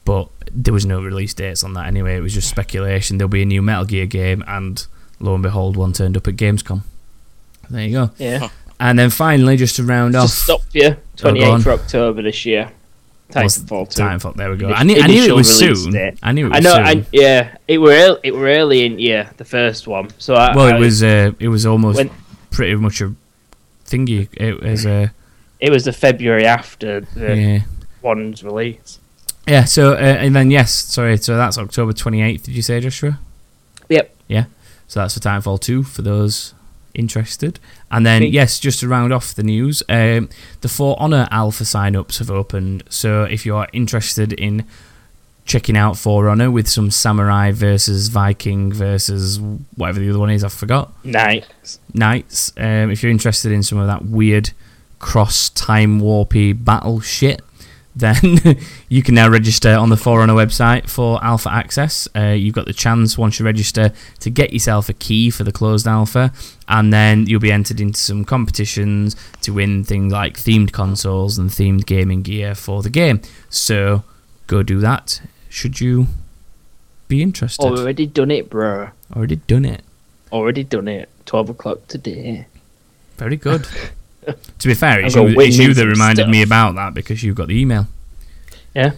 but 0.05 0.29
there 0.51 0.75
was 0.75 0.85
no 0.85 1.01
release 1.03 1.35
dates 1.35 1.63
on 1.63 1.75
that 1.75 1.87
anyway. 1.87 2.17
It 2.17 2.21
was 2.21 2.35
just 2.35 2.49
speculation. 2.49 3.19
There'll 3.19 3.29
be 3.29 3.43
a 3.43 3.47
new 3.47 3.63
Metal 3.63 3.85
Gear 3.85 4.07
game, 4.07 4.43
and 4.49 4.85
lo 5.21 5.35
and 5.35 5.43
behold, 5.43 5.77
one 5.77 5.93
turned 5.93 6.17
up 6.17 6.27
at 6.27 6.37
Gamescom. 6.37 6.83
There 7.71 7.87
you 7.87 7.93
go. 7.93 8.11
Yeah. 8.19 8.49
And 8.81 8.99
then 8.99 9.11
finally, 9.11 9.57
just 9.57 9.77
to 9.77 9.85
round 9.85 10.17
off, 10.17 10.31
stop 10.31 10.63
you. 10.73 10.97
Oh, 11.23 11.33
28th 11.33 11.53
on. 11.53 11.61
for 11.63 11.71
October 11.71 12.23
this 12.23 12.45
year. 12.45 12.73
Titanfall 13.33 13.89
2. 13.91 14.03
Titanfall. 14.03 14.35
There 14.37 14.51
we 14.51 14.57
go. 14.57 14.71
I 14.71 14.83
knew, 14.83 15.01
I 15.01 15.07
knew 15.07 15.25
it 15.25 15.35
was 15.35 15.59
soon. 15.59 15.97
I 16.23 16.33
knew 16.33 16.47
it 16.47 16.51
was 16.51 16.59
I 16.59 16.61
know, 16.61 16.75
soon. 16.75 17.01
I, 17.03 17.07
yeah, 17.13 17.57
it 17.67 17.79
were 17.79 17.93
early, 17.93 18.21
it 18.23 18.35
were 18.35 18.47
early 18.47 18.85
in 18.85 18.99
yeah 18.99 19.31
the 19.37 19.45
first 19.45 19.87
one. 19.87 20.11
So 20.19 20.35
I, 20.35 20.55
well, 20.55 20.75
it 20.75 20.79
was 20.79 21.03
uh, 21.03 21.33
it 21.39 21.49
was 21.49 21.67
almost 21.67 21.97
When- 21.97 22.11
pretty 22.51 22.75
much 22.75 23.01
a 23.01 23.15
thingy. 23.87 24.29
It 24.35 24.63
was 24.63 24.85
a 24.87 25.13
it 25.61 25.71
was 25.71 25.85
the 25.85 25.93
February 25.93 26.45
after 26.45 27.01
the 27.01 27.37
yeah. 27.37 27.61
one's 28.03 28.45
release. 28.45 28.99
Yeah, 29.47 29.65
so 29.65 29.95
uh, 29.95 29.97
and 29.97 30.37
then 30.37 30.51
yes, 30.51 30.73
sorry, 30.73 31.17
so 31.17 31.37
that's 31.37 31.59
October 31.59 31.93
twenty 31.93 32.23
eighth. 32.23 32.45
Did 32.45 32.55
you 32.55 32.63
say 32.63 32.81
Joshua? 32.81 33.19
Yep. 33.89 34.15
Yeah, 34.29 34.45
so 34.89 35.01
that's 35.01 35.15
for 35.15 35.21
Titanfall 35.21 35.61
two 35.61 35.83
for 35.83 36.03
those 36.03 36.55
interested. 36.95 37.59
And 37.91 38.07
then 38.07 38.23
yes, 38.23 38.59
just 38.61 38.81
to 38.81 38.89
round 38.89 39.13
off 39.13 39.35
the 39.35 39.43
news, 39.43 39.83
um, 39.89 40.29
the 40.61 40.69
For 40.69 40.97
Honor 40.99 41.29
alpha 41.31 41.65
sign-ups 41.65 42.19
have 42.19 42.31
opened. 42.31 42.85
So 42.89 43.25
if 43.25 43.47
you 43.47 43.57
are 43.57 43.69
interested 43.73 44.33
in 44.33 44.65
checking 45.45 45.77
out 45.77 45.97
For 45.97 46.29
Honor 46.29 46.51
with 46.51 46.69
some 46.69 46.91
Samurai 46.91 47.51
versus 47.51 48.09
Viking 48.09 48.73
versus 48.73 49.41
whatever 49.77 50.01
the 50.01 50.11
other 50.11 50.19
one 50.19 50.31
is, 50.31 50.45
I 50.45 50.49
forgot. 50.49 50.93
Knights. 51.05 51.81
Knights. 51.93 52.53
Um, 52.57 52.91
if 52.91 53.03
you're 53.03 53.11
interested 53.11 53.53
in 53.53 53.63
some 53.63 53.79
of 53.79 53.87
that 53.87 54.05
weird 54.05 54.51
cross 54.99 55.49
time 55.49 56.01
warpy 56.01 56.53
battle 56.65 57.01
shit, 57.01 57.43
then 57.95 58.17
you 58.89 59.03
can 59.03 59.15
now 59.15 59.29
register 59.29 59.71
on 59.71 59.91
the 59.91 59.97
For 59.97 60.21
Honor 60.21 60.35
website 60.35 60.89
for 60.89 61.23
alpha 61.23 61.51
access. 61.51 62.09
Uh, 62.17 62.29
you've 62.29 62.55
got 62.55 62.67
the 62.67 62.73
chance 62.73 63.19
once 63.19 63.39
you 63.39 63.45
register 63.45 63.93
to 64.21 64.31
get 64.31 64.53
yourself 64.53 64.89
a 64.89 64.93
key 64.95 65.31
for 65.31 65.45
the 65.45 65.53
closed 65.53 65.87
alpha, 65.87 66.33
and 66.69 66.93
then 66.93 67.27
you'll 67.27 67.41
be 67.41 67.53
entered 67.53 67.81
into 67.81 67.99
some 67.99 68.25
competitions 68.25 69.15
to 69.43 69.53
win 69.53 69.85
things 69.85 70.13
like 70.13 70.35
themed 70.35 70.73
consoles 70.73 71.39
and 71.39 71.51
themed 71.51 71.87
gaming 71.87 72.23
gear 72.23 72.55
for 72.55 72.83
the 72.83 72.91
game. 72.91 73.21
So 73.51 74.05
go 74.47 74.63
do 74.63 74.81
that. 74.81 75.21
Should 75.49 75.81
you 75.81 76.07
be 77.09 77.23
interested? 77.23 77.65
Already 77.65 78.07
done 78.07 78.31
it, 78.31 78.49
bro. 78.49 78.91
Already 79.15 79.37
done 79.37 79.67
it. 79.67 79.83
Already 80.33 80.65
done 80.65 80.89
it. 80.89 81.11
Twelve 81.27 81.51
o'clock 81.51 81.87
today. 81.89 82.47
Very 83.19 83.37
good. 83.37 83.67
to 84.59 84.69
be 84.69 84.75
fair, 84.75 85.01
it's 85.01 85.17
I've 85.17 85.31
you, 85.31 85.41
it's 85.41 85.59
you 85.59 85.75
that 85.75 85.83
and 85.83 85.91
reminded 85.91 86.29
me 86.29 86.43
about 86.43 86.75
that 86.77 86.95
because 86.95 87.23
you 87.23 87.35
got 87.35 87.49
the 87.49 87.61
email. 87.61 87.87
Yeah. 88.75 88.93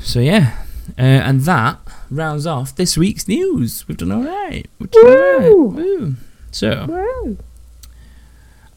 So 0.00 0.20
yeah, 0.20 0.56
Uh, 0.98 1.02
and 1.02 1.40
that 1.42 1.78
rounds 2.10 2.46
off 2.46 2.74
this 2.76 2.96
week's 2.96 3.26
news. 3.26 3.86
We've 3.88 3.96
done 3.96 4.12
all 4.12 4.22
right. 4.22 4.66
We've 4.78 4.90
done 4.90 5.06
all 5.06 5.12
right. 5.38 5.42
Woo! 5.42 5.64
Woo. 5.66 6.14
So, 6.52 6.86
Wow. 6.88 7.36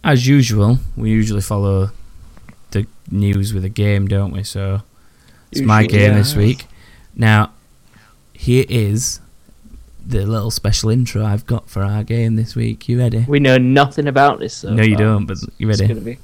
as 0.03 0.27
usual, 0.27 0.79
we 0.97 1.11
usually 1.11 1.41
follow 1.41 1.91
the 2.71 2.87
news 3.11 3.53
with 3.53 3.63
a 3.63 3.69
game, 3.69 4.07
don't 4.07 4.31
we? 4.31 4.43
So, 4.43 4.81
it's 5.51 5.61
my 5.61 5.85
game 5.85 6.11
yeah. 6.11 6.17
this 6.17 6.35
week. 6.35 6.65
Now, 7.15 7.51
here 8.33 8.65
is 8.67 9.19
the 10.09 10.25
little 10.25 10.49
special 10.49 10.89
intro 10.89 11.23
I've 11.23 11.45
got 11.45 11.69
for 11.69 11.83
our 11.83 12.03
game 12.03 12.35
this 12.35 12.55
week. 12.55 12.89
You 12.89 12.97
ready? 12.97 13.25
We 13.27 13.39
know 13.39 13.59
nothing 13.59 14.07
about 14.07 14.39
this. 14.39 14.55
So 14.55 14.73
no, 14.73 14.81
you 14.81 14.95
far. 14.95 15.05
don't, 15.05 15.25
but 15.27 15.37
you 15.59 15.67
ready? 15.67 15.85
It's 15.85 15.93
gonna 15.93 16.01
be. 16.01 16.17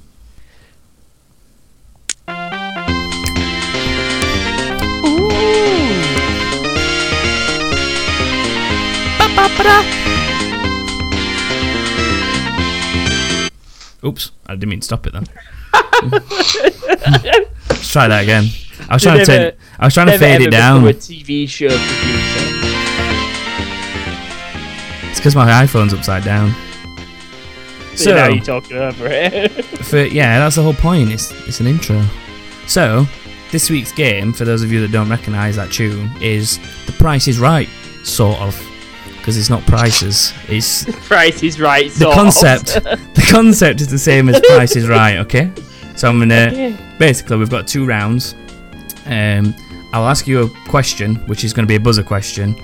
Oops, 14.04 14.30
I 14.46 14.54
didn't 14.54 14.68
mean 14.68 14.80
to 14.80 14.84
stop 14.84 15.06
it 15.06 15.12
then. 15.12 15.26
Let's 17.70 17.90
try 17.90 18.06
that 18.08 18.22
again. 18.22 18.46
I 18.88 18.94
was 18.94 19.02
trying 19.02 19.18
to 19.18 19.24
turn, 19.24 19.52
I 19.78 19.84
was 19.86 19.94
trying 19.94 20.06
to 20.08 20.18
fade 20.18 20.42
it 20.42 20.50
down. 20.50 20.86
A 20.86 20.92
TV 20.92 21.48
show. 21.48 21.68
It's 25.16 25.20
because 25.22 25.34
my 25.34 25.48
iPhone's 25.64 25.94
upside 25.94 26.24
down. 26.24 26.54
So 27.94 28.04
So, 28.14 28.26
you're 28.28 28.44
talking 28.44 28.76
over 28.76 29.06
it. 29.06 29.50
for, 29.86 30.04
yeah, 30.04 30.38
that's 30.38 30.56
the 30.56 30.62
whole 30.62 30.74
point. 30.74 31.10
It's 31.10 31.30
it's 31.48 31.60
an 31.60 31.66
intro. 31.66 32.04
So, 32.66 33.06
this 33.50 33.70
week's 33.70 33.92
game, 33.92 34.34
for 34.34 34.44
those 34.44 34.62
of 34.62 34.70
you 34.70 34.82
that 34.82 34.92
don't 34.92 35.08
recognise 35.08 35.56
that 35.56 35.72
tune, 35.72 36.10
is 36.20 36.58
The 36.84 36.92
Price 36.92 37.28
is 37.28 37.38
Right, 37.38 37.66
sort 38.04 38.36
of, 38.40 38.54
because 39.16 39.38
it's 39.38 39.48
not 39.48 39.64
prices. 39.66 40.34
It's 40.48 40.84
Price 41.08 41.42
is 41.42 41.58
right. 41.58 41.90
the 41.92 42.10
concept. 42.12 42.74
the 42.74 43.26
concept 43.30 43.80
is 43.80 43.88
the 43.88 43.98
same 43.98 44.28
as 44.28 44.38
Price 44.40 44.76
is 44.76 44.86
Right. 44.86 45.16
Okay, 45.20 45.50
so 45.96 46.10
I'm 46.10 46.18
gonna 46.18 46.50
Yeah. 46.54 46.76
basically 46.98 47.38
we've 47.38 47.48
got 47.48 47.66
two 47.66 47.86
rounds. 47.86 48.34
Um, 49.06 49.54
I'll 49.94 50.08
ask 50.08 50.26
you 50.26 50.42
a 50.42 50.50
question, 50.68 51.14
which 51.26 51.42
is 51.44 51.54
going 51.54 51.64
to 51.64 51.68
be 51.68 51.76
a 51.76 51.80
buzzer 51.80 52.02
question. 52.02 52.54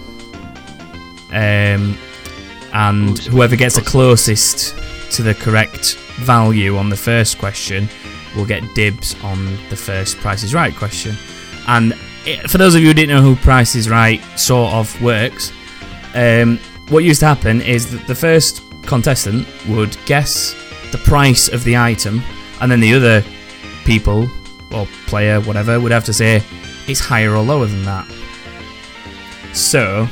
Um, 1.32 1.96
and 2.72 3.18
whoever 3.18 3.56
gets 3.56 3.76
the 3.76 3.82
closest 3.82 4.76
to 5.12 5.22
the 5.22 5.34
correct 5.34 5.96
value 6.20 6.76
on 6.76 6.88
the 6.88 6.96
first 6.96 7.38
question 7.38 7.88
will 8.36 8.46
get 8.46 8.62
dibs 8.74 9.14
on 9.22 9.44
the 9.68 9.76
first 9.76 10.16
Price 10.18 10.42
is 10.42 10.54
Right 10.54 10.74
question. 10.74 11.14
And 11.68 11.94
it, 12.24 12.50
for 12.50 12.58
those 12.58 12.74
of 12.74 12.80
you 12.80 12.88
who 12.88 12.94
didn't 12.94 13.14
know 13.14 13.22
who 13.22 13.36
Price 13.36 13.74
is 13.74 13.90
Right 13.90 14.22
sort 14.38 14.72
of 14.72 15.02
works, 15.02 15.52
um, 16.14 16.58
what 16.88 17.04
used 17.04 17.20
to 17.20 17.26
happen 17.26 17.60
is 17.60 17.90
that 17.90 18.06
the 18.06 18.14
first 18.14 18.62
contestant 18.82 19.46
would 19.68 19.96
guess 20.06 20.54
the 20.92 20.98
price 20.98 21.48
of 21.48 21.64
the 21.64 21.76
item, 21.76 22.22
and 22.60 22.70
then 22.70 22.80
the 22.80 22.94
other 22.94 23.24
people 23.84 24.28
or 24.72 24.86
player, 25.06 25.40
whatever, 25.40 25.80
would 25.80 25.92
have 25.92 26.04
to 26.04 26.12
say 26.12 26.42
it's 26.86 27.00
higher 27.00 27.34
or 27.34 27.42
lower 27.42 27.66
than 27.66 27.84
that. 27.84 28.06
So, 29.52 30.08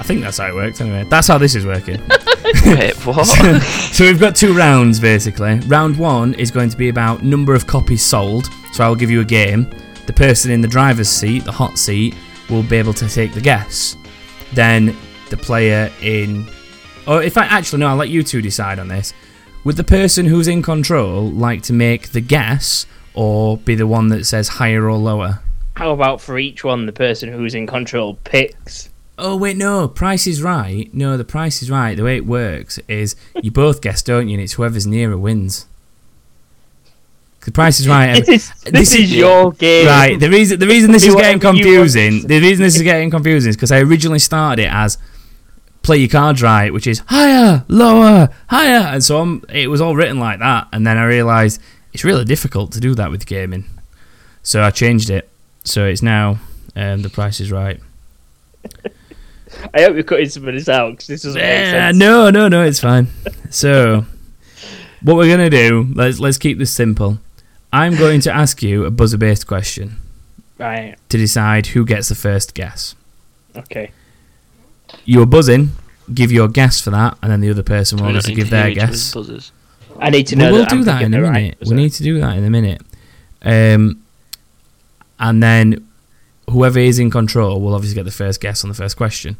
I 0.00 0.02
think 0.02 0.22
that's 0.22 0.38
how 0.38 0.48
it 0.48 0.54
works 0.54 0.80
anyway. 0.80 1.04
That's 1.04 1.28
how 1.28 1.36
this 1.36 1.54
is 1.54 1.66
working. 1.66 2.00
Wait, 2.64 2.94
what? 3.06 3.26
so 3.26 4.04
we've 4.04 4.18
got 4.18 4.34
two 4.34 4.54
rounds 4.56 4.98
basically. 4.98 5.60
Round 5.60 5.98
one 5.98 6.32
is 6.34 6.50
going 6.50 6.70
to 6.70 6.76
be 6.76 6.88
about 6.88 7.22
number 7.22 7.54
of 7.54 7.66
copies 7.66 8.02
sold. 8.02 8.48
So 8.72 8.82
I'll 8.82 8.94
give 8.94 9.10
you 9.10 9.20
a 9.20 9.24
game. 9.26 9.70
The 10.06 10.14
person 10.14 10.50
in 10.50 10.62
the 10.62 10.68
driver's 10.68 11.10
seat, 11.10 11.44
the 11.44 11.52
hot 11.52 11.76
seat, 11.78 12.14
will 12.48 12.62
be 12.62 12.76
able 12.76 12.94
to 12.94 13.08
take 13.10 13.34
the 13.34 13.42
guess. 13.42 13.94
Then 14.54 14.96
the 15.28 15.36
player 15.36 15.92
in, 16.00 16.48
or 17.06 17.22
if 17.22 17.36
I 17.36 17.44
actually 17.44 17.80
no, 17.80 17.88
I'll 17.88 17.96
let 17.96 18.08
you 18.08 18.22
two 18.22 18.40
decide 18.40 18.78
on 18.78 18.88
this. 18.88 19.12
Would 19.64 19.76
the 19.76 19.84
person 19.84 20.24
who's 20.24 20.48
in 20.48 20.62
control 20.62 21.30
like 21.30 21.62
to 21.64 21.74
make 21.74 22.12
the 22.12 22.22
guess 22.22 22.86
or 23.12 23.58
be 23.58 23.74
the 23.74 23.86
one 23.86 24.08
that 24.08 24.24
says 24.24 24.48
higher 24.48 24.88
or 24.88 24.96
lower? 24.96 25.40
How 25.76 25.90
about 25.90 26.22
for 26.22 26.38
each 26.38 26.64
one, 26.64 26.86
the 26.86 26.92
person 26.92 27.30
who's 27.30 27.54
in 27.54 27.66
control 27.66 28.14
picks? 28.24 28.88
Oh 29.20 29.36
wait, 29.36 29.56
no. 29.56 29.86
Price 29.88 30.26
is 30.26 30.42
right. 30.42 30.92
No, 30.94 31.16
the 31.16 31.24
price 31.24 31.62
is 31.62 31.70
right. 31.70 31.94
The 31.96 32.02
way 32.04 32.16
it 32.16 32.26
works 32.26 32.78
is 32.88 33.16
you 33.42 33.50
both 33.50 33.80
guess, 33.82 34.02
don't 34.02 34.28
you? 34.28 34.34
And 34.34 34.42
it's 34.42 34.54
whoever's 34.54 34.86
nearer 34.86 35.16
wins. 35.16 35.66
The 37.44 37.52
price 37.52 37.80
is 37.80 37.88
right. 37.88 38.24
This 38.24 38.28
is 38.28 38.62
this 38.62 38.72
this, 38.72 38.94
is- 38.94 39.14
your 39.16 39.52
game. 39.52 39.86
Right. 39.86 40.18
The 40.20 40.28
reason 40.28 40.58
the 40.58 40.66
reason 40.66 40.92
this 40.92 41.06
is 41.06 41.14
getting 41.14 41.40
confusing. 41.40 42.26
The 42.26 42.40
reason 42.40 42.62
this 42.62 42.76
is 42.76 42.82
getting 42.82 43.10
confusing 43.10 43.50
is 43.50 43.56
because 43.56 43.72
I 43.72 43.78
originally 43.80 44.18
started 44.18 44.62
it 44.64 44.70
as 44.72 44.98
play 45.82 45.96
your 45.96 46.08
cards 46.10 46.42
right, 46.42 46.72
which 46.72 46.86
is 46.86 46.98
higher, 47.06 47.64
lower, 47.68 48.28
higher, 48.48 48.86
and 48.92 49.02
so 49.02 49.18
I'm, 49.22 49.42
it 49.48 49.68
was 49.68 49.80
all 49.80 49.96
written 49.96 50.20
like 50.20 50.38
that. 50.40 50.68
And 50.72 50.86
then 50.86 50.98
I 50.98 51.04
realised 51.04 51.58
it's 51.94 52.04
really 52.04 52.26
difficult 52.26 52.72
to 52.72 52.80
do 52.80 52.94
that 52.96 53.10
with 53.10 53.24
gaming, 53.26 53.64
so 54.42 54.62
I 54.62 54.70
changed 54.70 55.08
it. 55.08 55.28
So 55.64 55.86
it's 55.86 56.02
now 56.02 56.38
um, 56.76 57.00
the 57.00 57.08
price 57.08 57.40
is 57.40 57.50
right. 57.50 57.80
I 59.74 59.82
hope 59.82 59.94
you're 59.94 60.02
cutting 60.02 60.28
some 60.28 60.46
of 60.48 60.54
this 60.54 60.68
out 60.68 60.92
because 60.92 61.06
this 61.06 61.22
doesn't 61.22 61.40
make 61.40 61.66
sense. 61.66 61.96
no, 61.96 62.30
no, 62.30 62.48
no, 62.48 62.62
it's 62.62 62.80
fine. 62.80 63.08
So, 63.50 64.04
what 65.02 65.16
we're 65.16 65.28
gonna 65.30 65.50
do? 65.50 65.88
Let's 65.94 66.20
let's 66.20 66.38
keep 66.38 66.58
this 66.58 66.70
simple. 66.72 67.18
I'm 67.72 67.96
going 67.96 68.20
to 68.22 68.32
ask 68.34 68.62
you 68.62 68.84
a 68.84 68.90
buzzer-based 68.90 69.46
question 69.46 69.96
Right. 70.58 70.96
to 71.08 71.16
decide 71.16 71.68
who 71.68 71.84
gets 71.86 72.08
the 72.08 72.16
first 72.16 72.52
guess. 72.54 72.94
Okay. 73.56 73.92
You're 75.04 75.26
buzzing. 75.26 75.70
Give 76.12 76.32
your 76.32 76.48
guess 76.48 76.80
for 76.80 76.90
that, 76.90 77.16
and 77.22 77.30
then 77.30 77.40
the 77.40 77.50
other 77.50 77.62
person 77.62 77.98
will 77.98 78.08
We 78.08 78.14
don't 78.14 78.26
give 78.26 78.48
to 78.50 78.56
hear 78.56 78.62
their 78.64 78.68
each 78.70 78.78
other's 78.78 78.90
guess. 79.04 79.14
buzzers. 79.14 79.52
I 80.00 80.10
need 80.10 80.26
to 80.28 80.36
Well, 80.36 80.46
know. 80.46 80.52
we'll 80.52 80.62
that 80.64 80.70
do 80.70 80.76
I'm 80.78 80.84
that 80.84 81.02
in 81.02 81.12
picking 81.12 81.14
a 81.14 81.26
the 81.26 81.30
minute. 81.32 81.56
right 81.60 81.68
we 81.68 81.76
need 81.76 81.90
to 81.92 82.02
do 82.02 82.20
that 82.20 82.36
in 82.36 82.44
a 82.44 82.50
minute. 82.50 82.82
Um, 83.42 84.02
and 85.20 85.42
then 85.42 85.86
whoever 86.50 86.78
is 86.78 86.98
in 86.98 87.10
control 87.10 87.60
will 87.60 87.74
obviously 87.74 87.94
get 87.94 88.04
the 88.04 88.10
first 88.10 88.40
guess 88.40 88.64
on 88.64 88.68
the 88.68 88.74
first 88.74 88.96
question. 88.96 89.36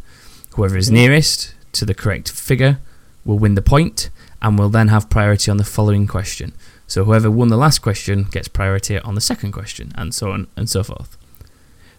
Whoever 0.55 0.77
is 0.77 0.91
nearest 0.91 1.55
to 1.73 1.85
the 1.85 1.95
correct 1.95 2.31
figure 2.31 2.79
will 3.25 3.39
win 3.39 3.55
the 3.55 3.63
point 3.63 4.11
and 4.43 4.59
will 4.59 4.69
then 4.69 4.89
have 4.89 5.11
priority 5.11 5.51
on 5.51 5.57
the 5.57 5.65
following 5.65 6.07
question. 6.07 6.53
So 6.87 7.05
whoever 7.05 7.31
won 7.31 7.49
the 7.49 7.57
last 7.57 7.81
question 7.81 8.25
gets 8.25 8.49
priority 8.49 8.99
on 8.99 9.15
the 9.15 9.21
second 9.21 9.53
question, 9.53 9.93
and 9.95 10.13
so 10.13 10.33
on 10.33 10.49
and 10.57 10.69
so 10.69 10.83
forth. 10.83 11.17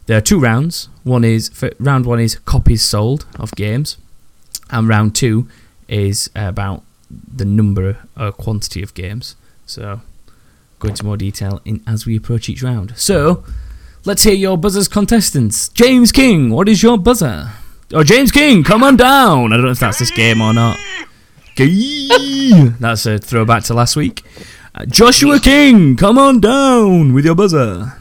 There 0.08 0.18
are 0.18 0.22
two 0.22 0.40
rounds. 0.40 0.90
One 1.04 1.24
is 1.24 1.50
round 1.80 2.06
one 2.06 2.20
is 2.20 2.36
copies 2.40 2.84
sold 2.84 3.26
of 3.40 3.56
games, 3.56 3.98
and 4.70 4.90
round 4.90 5.16
two 5.16 5.48
is 5.88 6.30
about 6.36 6.84
the 7.10 7.46
number 7.46 7.98
or 8.20 8.32
quantity 8.32 8.82
of 8.84 8.94
games. 8.94 9.36
So 9.66 10.02
go 10.80 10.90
into 10.90 11.06
more 11.06 11.18
detail 11.18 11.62
in 11.64 11.82
as 11.88 12.06
we 12.06 12.18
approach 12.18 12.50
each 12.50 12.64
round. 12.64 12.94
So 12.98 13.46
let's 14.06 14.24
hear 14.24 14.34
your 14.34 14.58
buzzers, 14.58 14.88
contestants. 14.88 15.70
James 15.70 16.12
King, 16.12 16.50
what 16.52 16.68
is 16.70 16.82
your 16.84 16.98
buzzer? 16.98 17.52
Oh, 17.94 18.04
James 18.04 18.32
King, 18.32 18.64
come 18.64 18.84
on 18.84 18.96
down. 18.98 19.52
I 19.52 19.58
don't 19.58 19.66
know 19.66 19.72
if 19.72 19.80
that's 19.80 20.00
this 20.00 20.12
game 20.12 20.42
or 20.42 20.54
not. 20.54 20.78
That's 21.58 23.06
a 23.06 23.18
throwback 23.20 23.64
to 23.66 23.74
last 23.74 23.96
week. 23.96 24.24
Uh, 24.74 24.86
Joshua 24.86 25.40
King, 25.40 25.98
come 25.98 26.18
on 26.18 26.40
down 26.40 27.14
with 27.14 27.26
your 27.26 27.36
buzzer. 27.36 27.94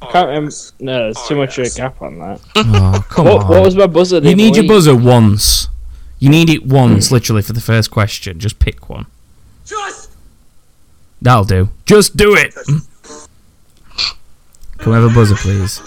I 0.00 0.06
can't 0.10 0.28
remember. 0.28 0.50
No, 0.80 0.98
there's 1.12 1.28
too 1.28 1.36
much 1.36 1.58
of 1.58 1.66
a 1.66 1.70
gap 1.70 2.00
on 2.02 2.18
that. 2.18 2.40
Oh, 2.56 3.04
come 3.08 3.26
What, 3.26 3.42
on. 3.44 3.48
what 3.48 3.62
was 3.64 3.76
my 3.76 3.86
buzzer? 3.86 4.18
you 4.18 4.34
need 4.34 4.56
your 4.56 4.66
buzzer 4.66 4.96
once. 4.96 5.68
You 6.18 6.28
need 6.30 6.50
it 6.50 6.64
once, 6.66 7.12
literally, 7.12 7.42
for 7.42 7.52
the 7.52 7.60
first 7.60 7.90
question. 7.90 8.38
Just 8.40 8.58
pick 8.58 8.88
one. 8.88 9.06
Just 9.64 10.10
That'll 11.20 11.44
do. 11.44 11.68
Just 11.86 12.16
do 12.16 12.34
it. 12.34 12.54
Can 14.82 14.90
we 14.92 14.98
have 14.98 15.10
a 15.10 15.14
buzzer, 15.14 15.36
please? 15.36 15.80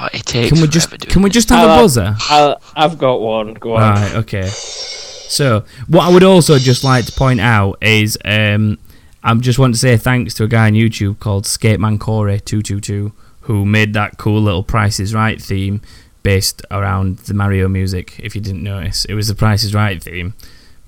Oh, 0.00 0.08
it 0.12 0.24
takes 0.26 0.48
Can 0.52 0.60
we 0.60 0.68
just 0.68 0.90
can 1.08 1.22
we 1.22 1.30
just 1.30 1.48
have 1.48 1.68
a 1.68 1.72
I'll- 1.72 1.82
buzzer? 1.82 2.16
I'll, 2.28 2.60
I've 2.76 2.98
got 2.98 3.20
one. 3.20 3.54
Go 3.54 3.74
on. 3.76 3.80
Right. 3.94 4.14
Okay. 4.16 4.46
So, 4.48 5.64
what 5.88 6.04
I 6.08 6.12
would 6.12 6.22
also 6.24 6.58
just 6.58 6.84
like 6.84 7.04
to 7.06 7.12
point 7.12 7.40
out 7.40 7.78
is, 7.82 8.16
um, 8.24 8.78
I 9.22 9.34
just 9.34 9.58
want 9.58 9.74
to 9.74 9.78
say 9.80 9.96
thanks 9.96 10.34
to 10.34 10.44
a 10.44 10.48
guy 10.48 10.66
on 10.66 10.72
YouTube 10.72 11.18
called 11.18 11.44
Skateman 11.44 12.00
Corey 12.00 12.40
two 12.40 12.62
two 12.62 12.80
two 12.80 13.12
who 13.42 13.64
made 13.64 13.94
that 13.94 14.18
cool 14.18 14.40
little 14.40 14.62
Price 14.62 14.98
is 15.00 15.14
Right 15.14 15.40
theme 15.40 15.80
based 16.22 16.62
around 16.70 17.18
the 17.20 17.34
Mario 17.34 17.68
music. 17.68 18.18
If 18.18 18.34
you 18.34 18.40
didn't 18.40 18.62
notice, 18.62 19.04
it 19.06 19.14
was 19.14 19.28
the 19.28 19.34
Price 19.34 19.64
is 19.64 19.74
Right 19.74 20.02
theme, 20.02 20.34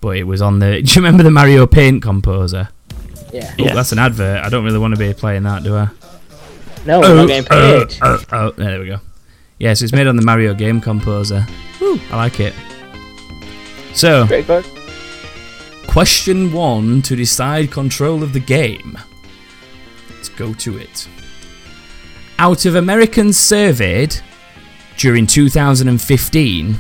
but 0.00 0.16
it 0.16 0.24
was 0.24 0.40
on 0.42 0.58
the. 0.58 0.82
Do 0.82 0.92
you 0.92 0.96
remember 1.04 1.22
the 1.22 1.30
Mario 1.30 1.66
Paint 1.66 2.02
composer? 2.02 2.68
Yeah. 3.32 3.54
Oh, 3.58 3.74
that's 3.74 3.92
an 3.92 3.98
advert. 3.98 4.44
I 4.44 4.48
don't 4.48 4.64
really 4.64 4.78
want 4.78 4.94
to 4.94 4.98
be 4.98 5.12
playing 5.14 5.42
that, 5.44 5.62
do 5.62 5.76
I? 5.76 5.88
No, 6.86 7.00
we're 7.00 7.06
oh, 7.06 7.16
not 7.16 7.28
getting 7.28 7.46
oh, 7.50 7.86
paid. 7.86 7.98
Oh, 8.02 8.24
oh, 8.32 8.36
oh, 8.36 8.50
there 8.52 8.80
we 8.80 8.86
go. 8.86 9.00
Yeah, 9.58 9.74
so 9.74 9.84
it's 9.84 9.92
made 9.92 10.06
on 10.06 10.16
the 10.16 10.22
Mario 10.22 10.54
Game 10.54 10.80
Composer. 10.80 11.46
Woo, 11.80 12.00
I 12.10 12.16
like 12.16 12.40
it. 12.40 12.54
So, 13.92 14.26
Pretty. 14.26 14.68
Question 15.86 16.52
one 16.52 17.02
to 17.02 17.16
decide 17.16 17.70
control 17.70 18.22
of 18.22 18.32
the 18.32 18.40
game. 18.40 18.98
Let's 20.08 20.28
go 20.28 20.54
to 20.54 20.78
it. 20.78 21.08
Out 22.38 22.64
of 22.64 22.76
Americans 22.76 23.36
surveyed 23.36 24.16
during 24.96 25.26
2015, 25.26 26.76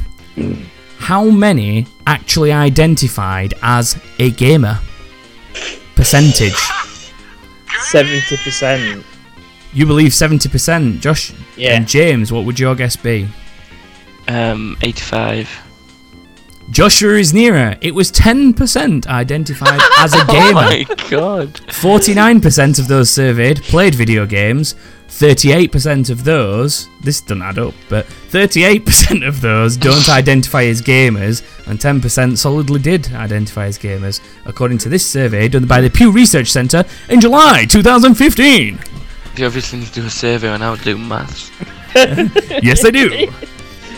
how 0.98 1.24
many 1.24 1.86
actually 2.06 2.52
identified 2.52 3.54
as 3.62 3.98
a 4.18 4.30
gamer? 4.30 4.78
Percentage. 6.00 6.54
Seventy 7.90 8.36
percent. 8.42 9.04
You 9.74 9.84
believe 9.84 10.12
70%. 10.12 11.00
Josh 11.00 11.32
Yeah. 11.58 11.74
and 11.76 11.86
James, 11.86 12.32
what 12.32 12.46
would 12.46 12.58
your 12.58 12.74
guess 12.74 12.96
be? 12.96 13.28
Um, 14.26 14.78
85. 14.82 15.46
Joshua 16.70 17.18
is 17.18 17.34
nearer. 17.34 17.76
It 17.82 17.94
was 17.94 18.10
10% 18.10 19.06
identified 19.08 19.78
as 19.98 20.14
a 20.14 20.24
gamer. 20.26 20.60
Oh 20.64 20.70
gamer. 20.70 20.86
my 20.88 21.10
god. 21.10 21.52
49% 21.68 22.78
of 22.78 22.88
those 22.88 23.10
surveyed 23.10 23.62
played 23.62 23.94
video 23.94 24.24
games. 24.24 24.74
38% 25.10 26.08
of 26.08 26.24
those, 26.24 26.88
this 27.00 27.20
doesn't 27.20 27.42
add 27.42 27.58
up, 27.58 27.74
but 27.88 28.06
38% 28.06 29.26
of 29.26 29.40
those 29.40 29.76
don't 29.76 30.08
identify 30.08 30.64
as 30.64 30.80
gamers, 30.80 31.42
and 31.66 31.78
10% 31.78 32.38
solidly 32.38 32.80
did 32.80 33.12
identify 33.12 33.66
as 33.66 33.78
gamers, 33.78 34.20
according 34.46 34.78
to 34.78 34.88
this 34.88 35.08
survey 35.08 35.48
done 35.48 35.66
by 35.66 35.80
the 35.80 35.90
Pew 35.90 36.10
Research 36.10 36.48
Centre 36.50 36.84
in 37.08 37.20
July 37.20 37.66
2015. 37.66 38.78
You 39.36 39.46
obviously 39.46 39.80
need 39.80 39.88
to 39.88 40.00
do 40.00 40.06
a 40.06 40.10
survey 40.10 40.48
on 40.48 40.60
how 40.60 40.76
to 40.76 40.82
do 40.82 40.96
maths. 40.96 41.50
yes, 42.62 42.84
I 42.84 42.90
do. 42.90 43.30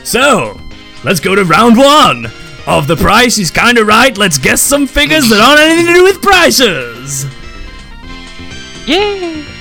So, 0.05 0.59
let's 1.05 1.21
go 1.21 1.35
to 1.35 1.45
round 1.45 1.77
one 1.77 2.27
of 2.67 2.87
the 2.87 2.97
price 2.97 3.39
is 3.39 3.51
kinda 3.51 3.85
right. 3.85 4.17
Let's 4.17 4.39
guess 4.39 4.63
some 4.63 4.87
figures 4.87 5.29
that 5.29 5.41
aren't 5.41 5.61
anything 5.61 5.87
to 5.87 5.95
do 5.95 6.05
with 6.05 6.23
prices. 6.23 7.27
Yay! 8.87 9.52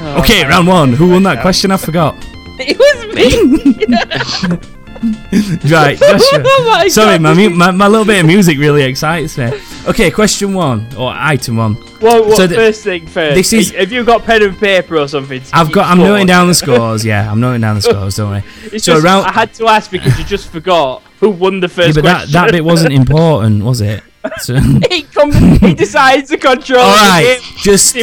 Oh, 0.00 0.20
okay, 0.20 0.44
round 0.46 0.66
one. 0.68 0.92
Who 0.92 1.10
won 1.10 1.22
that 1.24 1.40
question? 1.42 1.70
I 1.70 1.76
forgot. 1.76 2.14
It 2.60 2.76
was 2.76 3.14
me. 3.14 4.68
Right, 5.70 5.96
Joshua. 5.96 6.42
Oh 6.44 6.64
my 6.76 6.88
Sorry, 6.88 7.18
God. 7.18 7.36
my, 7.36 7.48
my 7.48 7.70
my 7.70 7.86
little 7.86 8.04
bit 8.04 8.18
of 8.18 8.26
music 8.26 8.58
really 8.58 8.82
excites 8.82 9.38
me. 9.38 9.48
Okay, 9.86 10.10
question 10.10 10.54
one 10.54 10.88
or 10.96 11.12
item 11.14 11.56
one. 11.56 11.74
Well, 12.00 12.24
what, 12.26 12.36
So 12.36 12.46
the- 12.48 12.56
first 12.56 12.82
thing 12.82 13.06
first. 13.06 13.36
this 13.36 13.52
is- 13.52 13.70
Have 13.70 13.92
you 13.92 14.02
got 14.02 14.24
pen 14.24 14.42
and 14.42 14.58
paper 14.58 14.96
or 14.98 15.06
something? 15.06 15.40
to 15.40 15.50
I've 15.56 15.70
got. 15.70 15.86
I'm 15.88 15.98
score? 15.98 16.08
noting 16.08 16.26
down 16.26 16.48
the 16.48 16.54
scores. 16.54 17.04
Yeah, 17.04 17.30
I'm 17.30 17.38
noting 17.38 17.60
down 17.60 17.76
the 17.76 17.82
scores. 17.82 18.16
Don't 18.16 18.30
worry. 18.30 18.42
It's 18.72 18.84
so 18.86 18.94
just, 18.94 19.04
round- 19.04 19.26
I 19.26 19.32
had 19.32 19.54
to 19.54 19.68
ask 19.68 19.88
because 19.88 20.18
you 20.18 20.24
just 20.24 20.48
forgot 20.50 21.02
who 21.20 21.30
won 21.30 21.60
the 21.60 21.68
first 21.68 21.88
Yeah, 21.96 22.02
but 22.02 22.02
that, 22.02 22.16
question. 22.16 22.32
that 22.32 22.50
bit 22.50 22.64
wasn't 22.64 22.92
important, 22.92 23.62
was 23.64 23.80
it? 23.80 24.02
So, 24.40 24.56
he, 24.90 25.02
com- 25.04 25.30
he 25.32 25.74
decides 25.74 26.28
to 26.30 26.36
control. 26.38 26.80
all 26.80 27.20
the 27.20 27.22
game. 27.22 27.40
just 27.58 27.96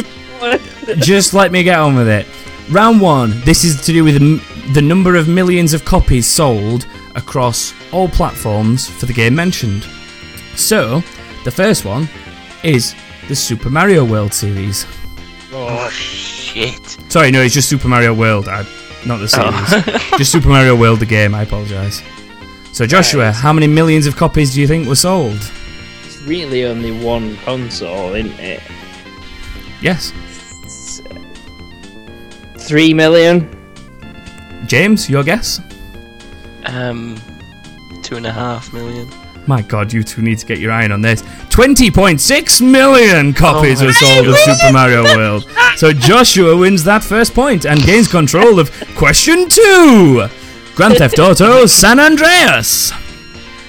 just 0.96 1.34
let 1.34 1.52
me 1.52 1.62
get 1.62 1.78
on 1.78 1.96
with 1.96 2.08
it. 2.08 2.26
Round 2.70 3.00
one. 3.00 3.40
This 3.42 3.64
is 3.64 3.80
to 3.82 3.92
do 3.92 4.04
with 4.04 4.18
the 4.74 4.82
number 4.82 5.14
of 5.16 5.28
millions 5.28 5.72
of 5.72 5.84
copies 5.84 6.26
sold 6.26 6.86
across 7.14 7.72
all 7.92 8.08
platforms 8.08 8.88
for 8.88 9.06
the 9.06 9.12
game 9.12 9.34
mentioned. 9.34 9.86
So, 10.56 11.02
the 11.44 11.50
first 11.50 11.84
one 11.84 12.08
is 12.64 12.94
the 13.28 13.36
Super 13.36 13.70
Mario 13.70 14.04
World 14.04 14.32
series. 14.32 14.86
Oh, 15.52 15.88
shit. 15.90 16.96
Sorry, 17.08 17.30
no, 17.30 17.42
it's 17.42 17.54
just 17.54 17.68
Super 17.68 17.88
Mario 17.88 18.14
World, 18.14 18.48
I, 18.48 18.66
not 19.06 19.18
the 19.18 19.28
series. 19.28 19.52
Oh. 19.52 20.14
just 20.18 20.32
Super 20.32 20.48
Mario 20.48 20.76
World, 20.76 21.00
the 21.00 21.06
game. 21.06 21.34
I 21.34 21.42
apologise. 21.42 22.02
So, 22.72 22.86
Joshua, 22.86 23.32
how 23.32 23.52
many 23.52 23.66
millions 23.66 24.06
of 24.06 24.16
copies 24.16 24.54
do 24.54 24.60
you 24.60 24.66
think 24.66 24.86
were 24.86 24.96
sold? 24.96 25.38
It's 26.04 26.20
really 26.22 26.64
only 26.64 26.92
one 27.02 27.36
console, 27.38 28.14
isn't 28.14 28.38
it? 28.38 28.62
Yes, 29.80 30.12
Three 32.66 32.92
million. 32.92 33.48
James, 34.66 35.08
your 35.08 35.22
guess? 35.22 35.60
Um, 36.64 37.16
two 38.02 38.16
and 38.16 38.26
a 38.26 38.32
half 38.32 38.72
million. 38.72 39.08
My 39.46 39.62
God, 39.62 39.92
you 39.92 40.02
two 40.02 40.22
need 40.22 40.38
to 40.38 40.46
get 40.46 40.58
your 40.58 40.72
eye 40.72 40.88
on 40.88 41.00
this. 41.00 41.22
20.6 41.22 42.60
million 42.68 43.32
copies 43.32 43.80
Oh 43.80 43.84
my 43.84 43.86
were 43.86 43.92
sold 43.92 44.26
of 44.26 44.36
Super 44.38 44.72
Mario 44.72 45.04
World. 45.04 45.48
So 45.76 45.92
Joshua 45.92 46.56
wins 46.56 46.82
that 46.84 47.04
first 47.04 47.32
point 47.34 47.64
and 47.64 47.80
gains 47.82 48.08
control 48.08 48.58
of 48.58 48.72
question 48.96 49.48
two. 49.48 50.26
Grand 50.74 50.94
Theft 50.98 51.20
Auto 51.20 51.66
San 51.66 52.00
Andreas. 52.00 52.92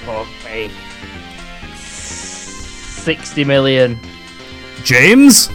Okay. 0.08 0.68
Sixty 1.76 3.44
million. 3.44 4.00
James? 4.82 5.48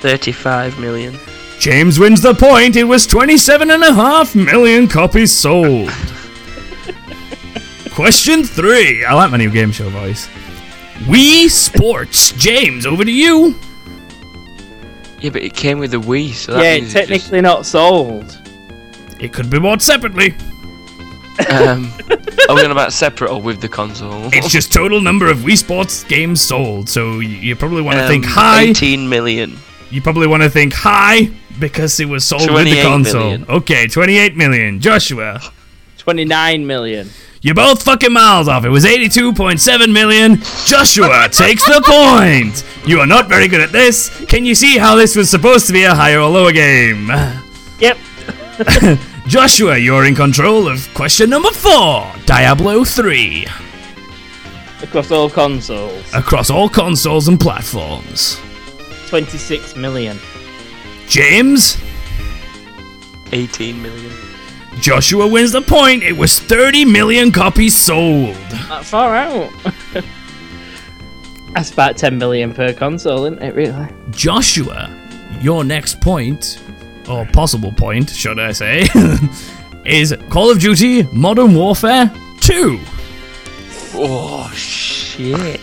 35 0.00 0.78
million. 0.80 1.16
James 1.64 1.98
wins 1.98 2.20
the 2.20 2.34
point. 2.34 2.76
It 2.76 2.84
was 2.84 3.06
27.5 3.06 4.34
million 4.44 4.86
copies 4.86 5.32
sold. 5.32 5.88
Question 7.90 8.44
three. 8.44 9.02
I 9.02 9.14
like 9.14 9.30
my 9.30 9.38
new 9.38 9.50
game 9.50 9.72
show 9.72 9.88
voice. 9.88 10.28
Wii 11.06 11.48
Sports. 11.48 12.32
James, 12.32 12.84
over 12.84 13.02
to 13.02 13.10
you. 13.10 13.54
Yeah, 15.22 15.30
but 15.30 15.42
it 15.42 15.54
came 15.54 15.78
with 15.78 15.92
the 15.92 16.00
Wii, 16.02 16.34
so 16.34 16.52
that 16.52 16.62
yeah, 16.62 16.74
means 16.74 16.88
it's 16.88 16.94
it 16.96 16.98
just- 17.08 17.08
technically 17.22 17.40
not 17.40 17.64
sold. 17.64 18.38
It 19.18 19.32
could 19.32 19.48
be 19.48 19.58
bought 19.58 19.80
separately. 19.80 20.34
Um, 21.48 21.90
are 22.50 22.54
we 22.56 22.62
on 22.62 22.72
about 22.72 22.92
separate 22.92 23.30
or 23.30 23.40
with 23.40 23.62
the 23.62 23.70
console? 23.70 24.28
It's 24.34 24.50
just 24.50 24.70
total 24.70 25.00
number 25.00 25.30
of 25.30 25.38
Wii 25.38 25.56
Sports 25.56 26.04
games 26.04 26.42
sold. 26.42 26.90
So 26.90 27.20
you, 27.20 27.28
you 27.38 27.56
probably 27.56 27.80
want 27.80 27.96
to 27.96 28.02
Um, 28.04 28.08
think 28.10 28.26
high. 28.26 28.64
18 28.64 29.08
million. 29.08 29.56
You 29.94 30.02
probably 30.02 30.26
want 30.26 30.42
to 30.42 30.50
think 30.50 30.72
high 30.74 31.30
because 31.60 32.00
it 32.00 32.06
was 32.06 32.24
sold 32.24 32.50
with 32.52 32.64
the 32.64 32.82
console. 32.82 33.20
million. 33.30 33.44
Okay, 33.48 33.86
28 33.86 34.36
million. 34.36 34.80
Joshua, 34.80 35.40
Twenty-nine 35.98 36.66
million. 36.66 37.08
you're 37.42 37.54
both 37.54 37.84
fucking 37.84 38.12
miles 38.12 38.48
off. 38.48 38.64
It 38.64 38.70
was 38.70 38.84
82.7 38.84 39.92
million. 39.92 40.38
Joshua 40.66 41.28
takes 41.32 41.64
the 41.64 41.80
point. 41.86 42.64
You 42.88 42.98
are 42.98 43.06
not 43.06 43.28
very 43.28 43.46
good 43.46 43.60
at 43.60 43.70
this. 43.70 44.10
Can 44.26 44.44
you 44.44 44.56
see 44.56 44.78
how 44.78 44.96
this 44.96 45.14
was 45.14 45.30
supposed 45.30 45.68
to 45.68 45.72
be 45.72 45.84
a 45.84 45.94
higher 45.94 46.18
or 46.18 46.28
lower 46.28 46.50
game? 46.50 47.08
Yep. 47.78 47.96
Joshua, 49.28 49.76
you're 49.78 50.06
in 50.06 50.16
control 50.16 50.66
of 50.68 50.92
question 50.92 51.30
number 51.30 51.50
four 51.50 52.12
Diablo 52.26 52.82
3. 52.82 53.46
Across 54.82 55.10
all 55.12 55.30
consoles. 55.30 56.04
Across 56.12 56.50
all 56.50 56.68
consoles 56.68 57.28
and 57.28 57.38
platforms. 57.38 58.40
Twenty-six 59.08 59.76
million. 59.76 60.18
James, 61.06 61.76
18 63.32 63.80
million. 63.80 64.12
Joshua 64.80 65.26
wins 65.28 65.52
the 65.52 65.60
point. 65.62 66.02
It 66.02 66.12
was 66.16 66.40
30 66.40 66.84
million 66.86 67.30
copies 67.30 67.76
sold. 67.76 68.34
That 68.34 68.84
far 68.84 69.14
out. 69.14 69.50
That's 71.52 71.70
about 71.70 71.96
ten 71.96 72.18
million 72.18 72.52
per 72.52 72.72
console, 72.72 73.26
isn't 73.26 73.40
it? 73.42 73.54
Really? 73.54 73.86
Joshua, 74.10 74.90
your 75.40 75.62
next 75.62 76.00
point, 76.00 76.58
or 77.08 77.24
possible 77.26 77.70
point, 77.72 78.10
should 78.10 78.40
I 78.40 78.50
say, 78.52 78.88
is 79.84 80.14
Call 80.30 80.50
of 80.50 80.58
Duty 80.58 81.04
Modern 81.12 81.54
Warfare 81.54 82.10
2. 82.40 82.80
Oh, 83.96 84.50
shit. 84.52 85.60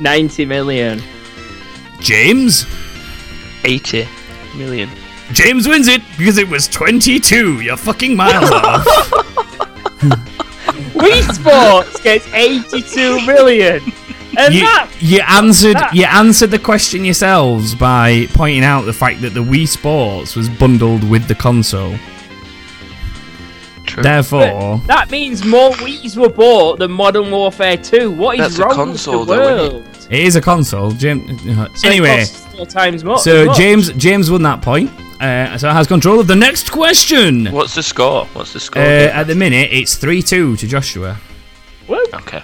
Ninety 0.00 0.44
million. 0.44 1.00
James? 2.00 2.66
80 3.64 4.06
million. 4.56 4.88
James 5.32 5.66
wins 5.66 5.88
it 5.88 6.02
because 6.18 6.38
it 6.38 6.48
was 6.48 6.68
22. 6.68 7.60
You're 7.62 7.76
fucking 7.76 8.14
miles 8.16 8.50
off. 8.52 8.84
Wii 10.94 11.22
Sports 11.34 12.00
gets 12.02 12.26
eighty-two 12.32 13.24
million, 13.26 13.82
and 14.38 14.54
You, 14.54 14.60
that 14.60 14.90
you 15.00 15.20
answered 15.26 15.74
that- 15.76 15.94
you 15.94 16.04
answered 16.04 16.50
the 16.50 16.58
question 16.58 17.04
yourselves 17.04 17.74
by 17.74 18.26
pointing 18.34 18.62
out 18.64 18.82
the 18.82 18.92
fact 18.92 19.20
that 19.22 19.30
the 19.34 19.42
Wii 19.42 19.66
Sports 19.68 20.36
was 20.36 20.48
bundled 20.48 21.08
with 21.08 21.26
the 21.28 21.34
console. 21.34 21.96
True. 23.96 24.02
Therefore, 24.02 24.78
that 24.86 25.10
means 25.10 25.42
more 25.44 25.70
Wii's 25.70 26.16
were 26.18 26.28
bought 26.28 26.78
than 26.80 26.90
Modern 26.90 27.30
Warfare 27.30 27.78
Two. 27.78 28.10
What 28.10 28.38
is 28.38 28.40
That's 28.40 28.58
a 28.58 28.62
wrong 28.66 28.74
console 28.74 29.20
with 29.20 29.28
the 29.28 29.34
though, 29.36 29.64
isn't 29.64 29.72
world? 29.74 30.06
it 30.10 30.20
is 30.20 30.36
a 30.36 30.40
console. 30.42 30.90
Jim, 30.90 31.26
So 31.38 31.62
it 31.64 31.84
anyway, 31.86 32.18
costs 32.18 32.46
four 32.54 32.66
times 32.66 33.04
more. 33.04 33.18
so 33.18 33.46
much. 33.46 33.56
James 33.56 33.90
James 33.94 34.30
won 34.30 34.42
that 34.42 34.60
point. 34.60 34.90
Uh, 35.20 35.56
so 35.56 35.70
it 35.70 35.72
has 35.72 35.86
control 35.86 36.20
of 36.20 36.26
the 36.26 36.36
next 36.36 36.70
question. 36.70 37.46
What's 37.46 37.74
the 37.74 37.82
score? 37.82 38.26
What's 38.34 38.52
the 38.52 38.60
score? 38.60 38.82
Uh, 38.82 38.84
again? 38.84 39.08
at 39.16 39.26
the 39.28 39.34
minute, 39.34 39.70
it's 39.72 39.96
three 39.96 40.20
two 40.22 40.56
to 40.56 40.66
Joshua. 40.68 41.16
Woo. 41.88 42.04
okay. 42.12 42.42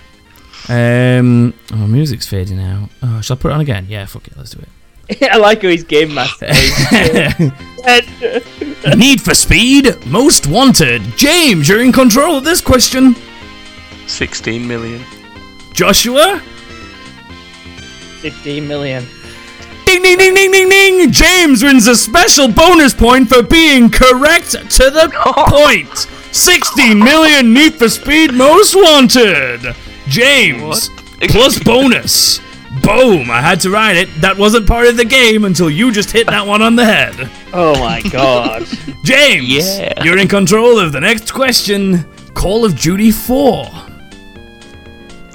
Um, 0.71 1.53
oh, 1.73 1.87
music's 1.87 2.27
fading 2.27 2.61
out. 2.61 2.88
Oh, 3.03 3.21
shall 3.21 3.37
I 3.37 3.41
put 3.41 3.51
it 3.51 3.55
on 3.55 3.61
again? 3.61 3.87
Yeah, 3.91 4.07
fuck 4.07 4.27
it, 4.27 4.37
let's 4.38 4.53
do 4.53 4.61
it. 5.11 5.23
I 5.31 5.37
like 5.37 5.61
how 5.61 5.69
he's 5.69 5.85
game 5.85 6.15
master. 6.15 6.47
Need 8.97 9.21
for 9.21 9.35
Speed, 9.35 10.07
Most 10.07 10.47
Wanted. 10.47 11.03
James, 11.16 11.68
you're 11.68 11.81
in 11.83 11.92
control 11.92 12.37
of 12.37 12.45
this 12.45 12.61
question. 12.61 13.16
16 14.07 14.66
million. 14.66 15.03
Joshua? 15.73 16.40
15 18.21 18.68
million. 18.68 19.05
Ding 19.85 20.03
ding 20.03 20.16
ding 20.16 20.35
ding 20.35 20.51
ding 20.53 20.68
ding! 20.68 21.11
James 21.12 21.62
wins 21.62 21.87
a 21.87 21.97
special 21.97 22.49
bonus 22.49 22.95
point 22.95 23.29
for 23.29 23.42
being 23.42 23.90
correct 23.90 24.53
to 24.53 24.90
the 24.90 25.11
point. 25.49 26.07
16 26.35 26.99
million 26.99 27.53
Need 27.53 27.75
for 27.75 27.88
Speed 27.88 28.33
Most 28.33 28.75
Wanted. 28.77 29.75
James 30.07 30.62
What? 30.88 30.90
plus 31.31 31.59
bonus. 31.62 32.40
Boom! 32.83 33.31
I 33.31 33.40
had 33.40 33.61
to 33.61 33.71
ride 33.71 33.97
it. 33.97 34.09
That 34.21 34.37
wasn't 34.37 34.66
part 34.66 34.87
of 34.87 34.97
the 34.97 35.05
game 35.05 35.45
until 35.45 35.71
you 35.71 35.92
just 35.92 36.11
hit 36.11 36.27
that 36.27 36.47
one 36.47 36.62
on 36.62 36.75
the 36.77 36.85
head. 36.85 37.31
Oh 37.53 37.79
my 37.79 38.01
god. 38.11 38.66
James, 39.05 39.49
Yeah. 39.79 40.03
you're 40.05 40.18
in 40.18 40.29
control 40.29 40.79
of 40.79 40.92
the 40.92 41.01
next 41.01 41.33
question. 41.33 42.05
Call 42.35 42.64
of 42.64 42.79
Duty 42.79 43.11
4. 43.11 43.66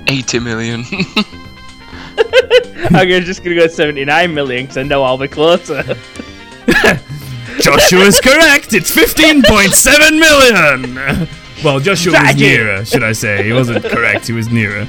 80 0.07 0.39
million. 0.39 0.83
I'm 2.91 3.07
just 3.23 3.43
gonna 3.43 3.55
go 3.55 3.67
79 3.67 4.33
million 4.33 4.63
because 4.63 4.77
I 4.77 4.83
know 4.83 5.03
I'll 5.03 5.17
be 5.17 5.27
closer. 5.27 5.83
Joshua's 7.59 8.19
correct. 8.21 8.73
It's 8.73 8.93
15.7 8.95 10.19
million. 10.19 11.27
Well, 11.63 11.79
Joshua 11.79 12.13
was 12.21 12.35
nearer, 12.35 12.85
should 12.85 13.03
I 13.03 13.13
say. 13.13 13.43
He 13.43 13.51
wasn't 13.53 13.83
correct, 13.85 14.27
he 14.27 14.33
was 14.33 14.49
nearer. 14.49 14.87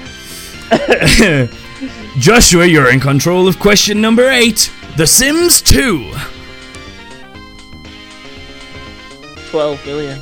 Joshua, 2.18 2.66
you're 2.66 2.90
in 2.90 2.98
control 2.98 3.46
of 3.46 3.60
question 3.60 4.00
number 4.00 4.28
8. 4.28 4.72
The 4.96 5.06
Sims 5.06 5.62
2. 5.62 6.12
12 9.50 9.86
million. 9.86 10.20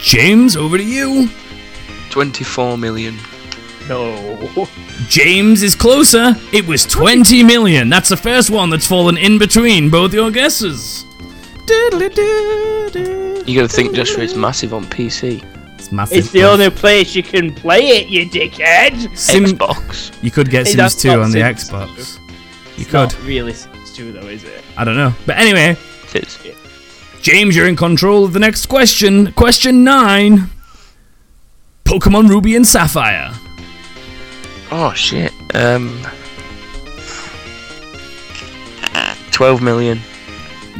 James, 0.00 0.56
over 0.56 0.78
to 0.78 0.84
you. 0.84 1.28
24 2.10 2.78
million. 2.78 3.18
No. 3.88 4.68
James 5.08 5.64
is 5.64 5.74
closer. 5.74 6.34
It 6.52 6.64
was 6.66 6.84
20 6.86 7.42
million. 7.42 7.88
That's 7.88 8.08
the 8.08 8.16
first 8.16 8.48
one 8.48 8.70
that's 8.70 8.86
fallen 8.86 9.16
in 9.16 9.38
between 9.38 9.90
both 9.90 10.14
your 10.14 10.30
guesses. 10.30 11.04
You 11.68 11.90
gotta 13.60 13.68
think, 13.68 13.94
Joshua, 13.94 14.22
it's 14.22 14.36
massive 14.36 14.72
on 14.72 14.84
PC. 14.84 15.51
It's 15.92 15.96
massive. 15.96 16.18
It's 16.18 16.30
the 16.30 16.44
only 16.44 16.70
place 16.70 17.14
you 17.14 17.22
can 17.22 17.54
play 17.54 17.80
it, 17.98 18.08
you 18.08 18.24
dickhead. 18.28 19.14
Sim- 19.16 19.44
Xbox. 19.44 20.10
You 20.22 20.30
could 20.30 20.48
get 20.48 20.66
Hey, 20.66 20.72
Sims 20.72 20.94
2 20.96 21.08
not 21.08 21.18
on 21.20 21.30
the 21.32 21.40
Sims 21.40 21.68
Xbox. 21.70 22.18
You 22.18 22.24
It's 22.78 22.84
could. 22.86 22.92
not 22.94 23.22
really 23.24 23.52
Sims 23.52 23.92
2 23.92 24.12
though, 24.12 24.26
is 24.26 24.42
it? 24.42 24.64
I 24.78 24.84
don't 24.84 24.96
know. 24.96 25.12
But 25.26 25.36
anyway, 25.36 25.76
It 26.14 26.24
is. 26.26 26.38
James, 27.20 27.54
you're 27.54 27.68
in 27.68 27.76
control 27.76 28.24
of 28.24 28.32
the 28.32 28.40
next 28.40 28.66
question. 28.66 29.32
Question 29.32 29.84
9. 29.84 30.48
Pokemon 31.84 32.28
Ruby 32.30 32.56
and 32.56 32.66
Sapphire. 32.66 33.30
Oh, 34.70 34.94
shit. 34.94 35.30
Um. 35.54 36.00
12 39.30 39.60
million. 39.60 40.00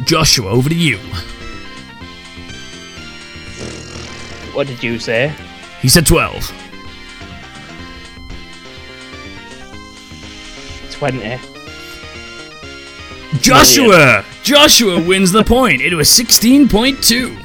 Joshua, 0.05 0.49
over 0.49 0.69
to 0.69 0.75
you. 0.75 0.97
What 4.53 4.67
did 4.67 4.83
you 4.83 4.99
say? 4.99 5.33
He 5.81 5.89
said 5.89 6.05
12. 6.05 6.51
20. 10.91 11.39
Joshua! 13.41 14.23
Joshua 14.43 15.01
wins 15.01 15.31
the 15.31 15.43
point. 15.43 15.81
It 15.81 15.93
was 15.95 16.07
16.2. 16.07 17.35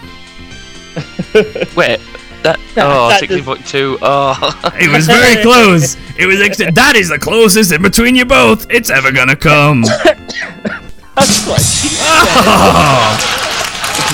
Wait. 1.74 2.00
That. 2.42 2.60
Oh, 2.76 3.08
that 3.08 3.22
16.2. 3.22 3.98
Oh. 4.00 4.70
It 4.80 4.88
was 4.92 5.06
very 5.06 5.42
close. 5.48 5.96
It 6.16 6.26
was 6.26 6.40
ex- 6.40 6.58
that 6.58 6.94
is 6.94 7.08
the 7.08 7.18
closest 7.18 7.72
in 7.72 7.82
between 7.82 8.14
you 8.14 8.24
both 8.24 8.70
it's 8.70 8.90
ever 8.90 9.10
gonna 9.10 9.34
come. 9.34 9.82
That's 9.82 11.46
what 11.48 11.60
oh. 12.00 13.16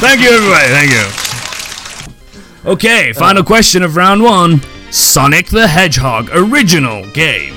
Thank 0.00 0.22
you, 0.22 0.30
everybody. 0.30 0.68
Thank 0.68 0.90
you. 0.92 1.23
Okay, 2.66 3.12
final 3.12 3.44
question 3.44 3.83
of 3.83 3.94
round 3.94 4.22
one 4.22 4.62
Sonic 4.90 5.48
the 5.48 5.68
Hedgehog 5.68 6.31
original 6.33 7.05
game. 7.11 7.55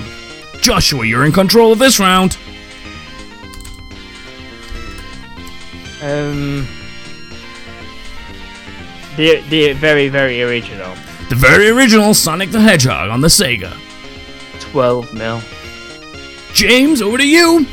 Joshua, 0.59 1.05
you're 1.05 1.23
in 1.23 1.31
control 1.31 1.71
of 1.71 1.79
this 1.79 1.97
round. 1.97 2.37
Um. 6.01 6.67
The, 9.15 9.41
the 9.49 9.73
very, 9.73 10.09
very 10.09 10.43
original. 10.43 10.93
The 11.29 11.35
very 11.35 11.69
original 11.69 12.13
Sonic 12.13 12.51
the 12.51 12.59
Hedgehog 12.59 13.09
on 13.09 13.21
the 13.21 13.29
Sega. 13.29 13.79
12 14.59 15.13
mil. 15.13 15.41
James, 16.53 17.01
over 17.01 17.17
to 17.17 17.27
you. 17.27 17.65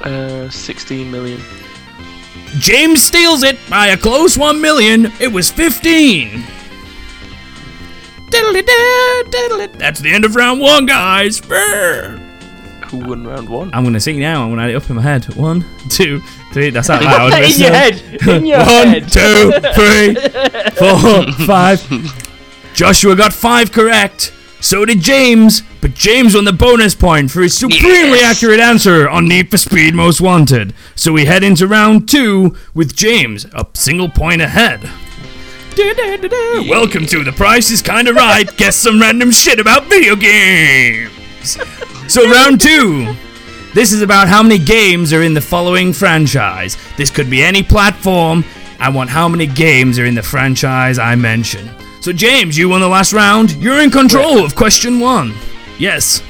Uh, 0.00 0.50
16 0.50 1.08
million. 1.08 1.40
James 2.58 3.02
steals 3.02 3.42
it 3.42 3.58
by 3.68 3.88
a 3.88 3.96
close 3.96 4.36
1 4.36 4.60
million. 4.60 5.06
It 5.20 5.32
was 5.32 5.50
15. 5.50 6.44
That's 8.30 10.00
the 10.00 10.10
end 10.12 10.24
of 10.24 10.34
round 10.36 10.60
one, 10.60 10.86
guys. 10.86 11.40
Brr. 11.40 12.16
Who 12.88 12.98
won 12.98 13.26
round 13.26 13.48
one? 13.48 13.70
I'm 13.72 13.84
gonna 13.84 14.00
sing 14.00 14.18
now. 14.18 14.42
I'm 14.44 14.50
gonna 14.50 14.62
add 14.62 14.70
it 14.70 14.74
up 14.74 14.88
in 14.90 14.96
my 14.96 15.02
head. 15.02 15.24
One, 15.36 15.64
two, 15.88 16.20
three. 16.52 16.70
That's 16.70 16.90
out 16.90 17.02
loud. 17.02 17.32
in 17.42 17.60
your 17.60 17.70
head! 17.70 18.02
In 18.26 18.46
your 18.46 18.58
One, 18.66 18.88
head! 18.88 19.08
two, 19.08 19.52
three, 19.74 20.14
four, 20.76 21.32
five. 21.46 21.80
Joshua 22.74 23.14
got 23.14 23.32
five 23.32 23.70
correct. 23.72 24.32
So 24.62 24.84
did 24.84 25.00
James, 25.00 25.62
but 25.80 25.94
James 25.94 26.34
won 26.34 26.44
the 26.44 26.52
bonus 26.52 26.94
point 26.94 27.30
for 27.30 27.40
his 27.40 27.56
supremely 27.56 28.18
Yes. 28.18 28.36
accurate 28.36 28.60
answer 28.60 29.08
on 29.08 29.26
Need 29.26 29.50
for 29.50 29.56
Speed 29.56 29.94
Most 29.94 30.20
Wanted. 30.20 30.74
So 30.94 31.12
we 31.12 31.24
head 31.24 31.42
into 31.42 31.66
round 31.66 32.08
two 32.08 32.54
with 32.74 32.94
James 32.94 33.46
a 33.54 33.66
single 33.72 34.10
point 34.10 34.42
ahead. 34.42 34.80
Da-da-da-da. 35.74 36.68
Welcome 36.68 37.06
to 37.06 37.24
The 37.24 37.32
Price 37.32 37.70
is 37.70 37.80
Kinda 37.80 38.12
Right. 38.12 38.54
Guess 38.58 38.76
some 38.76 39.00
random 39.00 39.30
shit 39.30 39.58
about 39.58 39.86
video 39.86 40.14
games. 40.14 41.56
So 42.08 42.28
round 42.30 42.60
two. 42.60 43.14
This 43.72 43.92
is 43.92 44.02
about 44.02 44.28
how 44.28 44.42
many 44.42 44.58
games 44.58 45.12
are 45.14 45.22
in 45.22 45.32
the 45.32 45.40
following 45.40 45.92
franchise. 45.94 46.76
This 46.98 47.08
could 47.10 47.30
be 47.30 47.42
any 47.42 47.62
platform. 47.62 48.44
I 48.78 48.90
want 48.90 49.08
how 49.10 49.26
many 49.28 49.46
games 49.46 49.98
are 49.98 50.04
in 50.04 50.14
the 50.14 50.22
franchise 50.22 50.98
I 50.98 51.14
mention. 51.14 51.70
So, 52.00 52.12
James, 52.12 52.56
you 52.56 52.68
won 52.68 52.80
the 52.80 52.88
last 52.88 53.12
round. 53.12 53.52
You're 53.52 53.80
in 53.80 53.90
control 53.90 54.44
of 54.44 54.54
question 54.54 55.00
one. 55.00 55.34
Yes. 55.78 56.22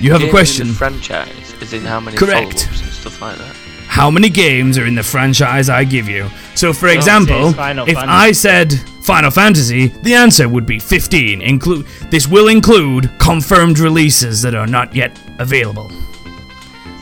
You 0.00 0.12
have 0.12 0.22
a 0.22 0.24
Games 0.24 0.24
in 0.24 0.30
question. 0.30 0.66
the 0.68 0.74
franchise, 0.74 1.54
as 1.60 1.72
in 1.74 1.82
how 1.82 2.00
many 2.00 2.16
Correct. 2.16 2.66
and 2.66 2.76
stuff 2.92 3.20
like 3.20 3.36
that. 3.36 3.54
How 3.86 4.10
many 4.10 4.30
games 4.30 4.78
are 4.78 4.86
in 4.86 4.94
the 4.94 5.02
franchise 5.02 5.68
I 5.68 5.84
give 5.84 6.08
you? 6.08 6.28
So, 6.54 6.72
for 6.72 6.88
example, 6.88 7.48
it's 7.48 7.58
if 7.58 7.58
Fantasy. 7.58 7.96
I 8.08 8.32
said 8.32 8.72
Final 9.02 9.30
Fantasy, 9.30 9.88
the 9.88 10.14
answer 10.14 10.48
would 10.48 10.64
be 10.64 10.78
15. 10.78 11.42
Include 11.42 11.86
this 12.10 12.26
will 12.28 12.48
include 12.48 13.10
confirmed 13.18 13.78
releases 13.80 14.40
that 14.42 14.54
are 14.54 14.66
not 14.66 14.94
yet 14.94 15.18
available. 15.38 15.90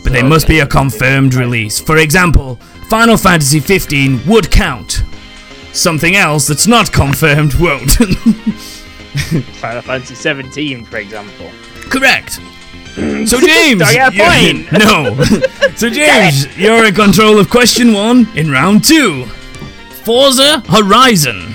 But 0.03 0.13
they 0.13 0.23
must 0.23 0.49
be 0.49 0.61
a 0.61 0.67
confirmed 0.67 1.35
release. 1.35 1.79
For 1.79 1.99
example, 1.99 2.57
Final 2.89 3.17
Fantasy 3.19 3.61
15 3.61 4.27
would 4.27 4.51
count. 4.51 5.03
Something 5.73 6.17
else 6.17 6.47
that's 6.47 6.67
not 6.67 6.93
confirmed 6.93 7.55
won't. 7.55 7.91
Final 9.61 9.83
Fantasy 9.83 10.15
17, 10.15 10.85
for 10.85 10.97
example. 10.99 11.51
Correct. 11.91 12.41
So 12.99 13.39
James, 13.41 13.79
Do 13.81 13.85
I 13.85 13.93
get 13.93 14.13
a 14.13 14.17
you- 14.17 14.65
point? 14.65 14.73
no. 14.85 15.15
So 15.77 15.89
James, 15.89 16.57
you're 16.59 16.85
in 16.85 16.93
control 16.97 17.39
of 17.39 17.49
question 17.49 17.93
one 17.93 18.27
in 18.37 18.51
round 18.51 18.83
two. 18.83 19.25
Forza 20.05 20.65
Horizon. 20.69 21.55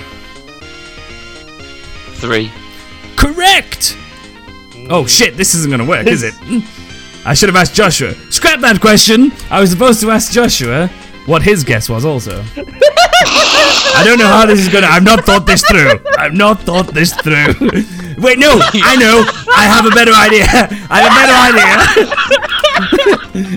Three. 2.15 2.49
Correct. 3.17 3.97
Oh 4.89 5.05
shit, 5.05 5.35
this 5.35 5.53
isn't 5.53 5.69
gonna 5.69 5.83
work, 5.85 6.07
is 6.07 6.23
it? 6.23 6.33
I 7.25 7.33
should 7.33 7.49
have 7.49 7.57
asked 7.57 7.73
Joshua. 7.73 8.13
Scrap 8.31 8.61
that 8.61 8.79
question. 8.79 9.33
I 9.49 9.59
was 9.59 9.69
supposed 9.71 9.99
to 10.01 10.11
ask 10.11 10.31
Joshua 10.31 10.89
what 11.25 11.41
his 11.41 11.63
guess 11.63 11.89
was 11.89 12.05
also. 12.05 12.43
I 12.55 14.03
don't 14.05 14.17
know 14.17 14.27
how 14.27 14.45
this 14.45 14.59
is 14.59 14.67
gonna. 14.69 14.87
I've 14.87 15.03
not 15.03 15.23
thought 15.23 15.45
this 15.45 15.63
through. 15.63 15.99
I've 16.17 16.33
not 16.33 16.59
thought 16.61 16.87
this 16.87 17.13
through. 17.13 17.53
Wait, 18.17 18.39
no, 18.39 18.59
I 18.73 18.95
know. 18.95 19.23
I 19.55 19.67
have 19.67 19.85
a 19.85 19.91
better 19.91 20.13
idea. 20.13 20.45
I 20.89 21.01
have 21.01 21.11
a 21.11 21.15
better 21.19 21.33
idea. 21.49 21.77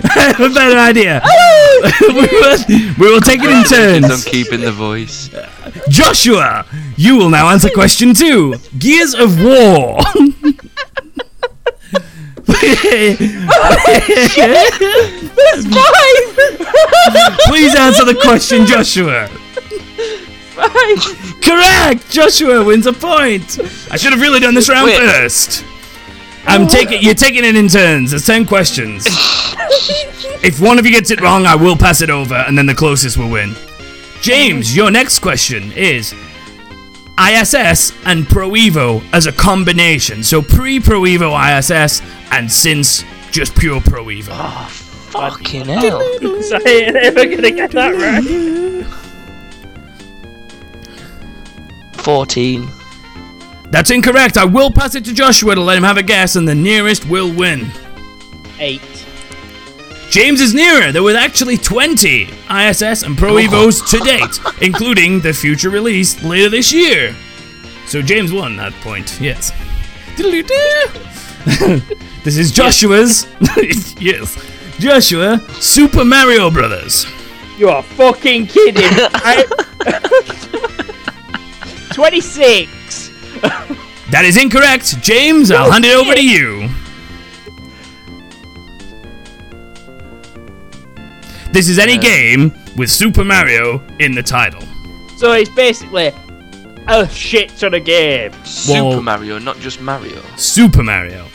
I 0.09 0.33
have 0.35 0.39
a 0.39 0.49
better 0.53 0.77
idea. 0.77 1.21
we, 2.01 2.27
will, 2.39 2.57
we 2.99 3.05
will 3.13 3.21
take 3.21 3.41
it 3.43 3.49
in 3.49 3.63
turns. 3.63 4.09
I'm 4.11 4.21
keeping 4.31 4.61
the 4.61 4.71
voice. 4.71 5.29
Joshua, 5.89 6.65
you 6.95 7.17
will 7.17 7.29
now 7.29 7.49
answer 7.49 7.69
question 7.69 8.13
two. 8.13 8.55
Gears 8.77 9.13
of 9.13 9.41
War. 9.43 9.99
Oh, 12.49 12.63
Please 17.47 17.75
answer 17.75 18.05
the 18.05 18.17
question, 18.21 18.65
Joshua. 18.65 19.27
Five. 20.57 21.41
Correct! 21.41 22.09
Joshua 22.09 22.63
wins 22.63 22.87
a 22.87 22.93
point! 22.93 23.59
I 23.91 23.97
should 23.97 24.11
have 24.11 24.21
really 24.21 24.39
done 24.39 24.55
this 24.55 24.69
round 24.69 24.87
Wait. 24.87 24.99
first. 24.99 25.63
I'm 26.47 26.67
taking 26.67 27.01
you're 27.01 27.13
taking 27.13 27.43
it 27.43 27.55
in 27.55 27.67
turns. 27.67 28.11
There's 28.11 28.25
ten 28.25 28.45
questions. 28.45 29.05
if 30.43 30.59
one 30.59 30.79
of 30.79 30.85
you 30.85 30.91
gets 30.91 31.11
it 31.11 31.21
wrong, 31.21 31.45
I 31.45 31.55
will 31.55 31.75
pass 31.75 32.01
it 32.01 32.09
over, 32.09 32.35
and 32.35 32.57
then 32.57 32.65
the 32.65 32.73
closest 32.73 33.17
will 33.17 33.29
win. 33.29 33.53
James, 34.21 34.75
your 34.75 34.89
next 34.89 35.19
question 35.19 35.71
is 35.73 36.15
ISS 37.19 37.93
and 38.05 38.27
Pro 38.27 38.51
Evo 38.51 39.03
as 39.13 39.27
a 39.27 39.31
combination. 39.31 40.23
So 40.23 40.41
pre 40.41 40.79
Pro 40.79 41.01
Evo 41.01 41.33
ISS 41.35 42.01
and 42.31 42.51
since 42.51 43.03
just 43.31 43.55
pure 43.55 43.81
Pro 43.81 44.05
Evo. 44.05 44.29
Ah, 44.31 44.86
Fucking 45.17 45.69
oh. 45.69 45.73
hell. 45.73 46.01
so 46.43 46.57
I 46.65 46.69
ain't 46.69 46.95
ever 46.95 47.25
gonna 47.25 47.51
get 47.51 47.71
that 47.71 47.95
right. 47.95 48.85
14. 52.01 52.67
That's 53.69 53.91
incorrect. 53.91 54.37
I 54.37 54.45
will 54.45 54.71
pass 54.71 54.95
it 54.95 55.03
to 55.05 55.13
Joshua 55.13 55.55
to 55.55 55.61
let 55.61 55.77
him 55.77 55.83
have 55.83 55.97
a 55.97 56.03
guess, 56.03 56.35
and 56.35 56.47
the 56.47 56.55
nearest 56.55 57.05
will 57.09 57.33
win. 57.33 57.67
Eight. 58.59 58.81
James 60.09 60.39
is 60.39 60.53
nearer. 60.53 60.93
There 60.93 61.03
were 61.03 61.15
actually 61.15 61.57
20 61.57 62.23
ISS 62.49 63.03
and 63.03 63.17
Pro 63.17 63.33
Evos 63.33 63.81
oh. 63.81 63.97
to 63.97 63.99
date, 64.05 64.39
including 64.61 65.19
the 65.19 65.33
future 65.33 65.69
release 65.69 66.23
later 66.23 66.49
this 66.49 66.71
year. 66.71 67.13
So 67.87 68.01
James 68.01 68.31
won 68.31 68.55
that 68.55 68.73
point, 68.75 69.19
yes. 69.19 69.51
This 72.23 72.37
is 72.37 72.51
Joshua's. 72.51 73.27
yes. 73.99 74.37
Joshua, 74.79 75.39
Super 75.59 76.05
Mario 76.05 76.51
Brothers. 76.51 77.05
You 77.57 77.69
are 77.69 77.81
fucking 77.81 78.47
kidding. 78.47 78.83
I... 78.85 79.43
26. 81.93 83.09
That 84.11 84.23
is 84.23 84.37
incorrect. 84.37 85.01
James, 85.01 85.49
I'll 85.51 85.71
hand 85.71 85.83
it 85.85 85.95
over 85.95 86.13
to 86.13 86.23
you. 86.23 86.69
This 91.51 91.67
is 91.69 91.79
any 91.79 91.97
game 91.97 92.53
with 92.77 92.91
Super 92.91 93.23
Mario 93.23 93.81
in 93.99 94.13
the 94.13 94.21
title. 94.21 94.61
So 95.17 95.31
it's 95.31 95.49
basically 95.49 96.11
a 96.87 97.09
shit 97.09 97.49
ton 97.57 97.73
of 97.73 97.83
games. 97.83 98.35
Super 98.47 98.83
Well- 98.83 99.01
Mario, 99.01 99.39
not 99.39 99.57
just 99.59 99.81
Mario. 99.81 100.21
Super 100.35 100.83
Mario. 100.83 101.25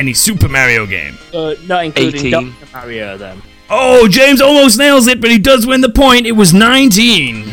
It's 0.00 0.04
any 0.06 0.14
Super 0.14 0.48
Mario 0.48 0.86
game. 0.86 1.18
So 1.30 1.54
not 1.66 1.84
including 1.84 2.26
18. 2.26 2.30
Dr. 2.32 2.54
Mario 2.72 3.18
then. 3.18 3.42
Oh, 3.68 4.08
James 4.08 4.40
almost 4.40 4.78
nails 4.78 5.06
it, 5.06 5.20
but 5.20 5.30
he 5.30 5.38
does 5.38 5.66
win 5.66 5.80
the 5.82 5.90
point. 5.90 6.26
It 6.26 6.32
was 6.32 6.52
19. 6.54 7.50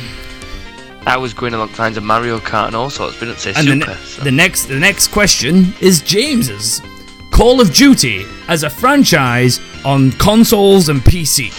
I 1.06 1.18
was 1.18 1.34
going 1.34 1.54
along 1.54 1.72
the 1.74 1.82
lines 1.82 1.98
of 1.98 2.04
Mario 2.04 2.39
Kart 2.39 2.68
and 2.68 2.76
all 2.76 2.89
sorts, 2.89 3.18
but 3.20 3.26
didn't 3.28 3.39
say 3.39 3.54
And 3.56 3.68
the, 3.68 3.76
ne- 3.76 3.93
so- 3.95 4.24
the 4.24 4.32
next 4.32 4.66
the 4.66 4.80
next 4.80 5.10
question 5.10 5.74
is 5.82 6.02
James's. 6.02 6.82
Call 7.32 7.62
of 7.62 7.74
Duty 7.74 8.26
as 8.48 8.64
a 8.64 8.70
franchise 8.70 9.60
on 9.86 10.12
consoles 10.14 10.89
and 10.89 11.02
PC. 11.02 11.52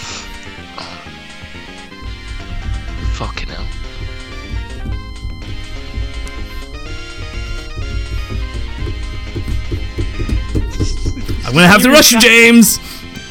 I'm 11.49 11.55
gonna 11.55 11.67
have 11.67 11.81
to 11.81 11.89
rush 11.89 12.11
you, 12.11 12.19
James, 12.19 12.77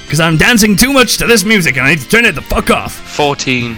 because 0.03 0.19
I'm 0.19 0.37
dancing 0.37 0.75
too 0.75 0.93
much 0.93 1.19
to 1.19 1.27
this 1.29 1.45
music 1.45 1.77
and 1.77 1.87
I 1.87 1.91
need 1.91 2.01
to 2.01 2.09
turn 2.09 2.25
it 2.25 2.35
the 2.35 2.43
fuck 2.43 2.69
off. 2.69 2.93
14. 2.93 3.77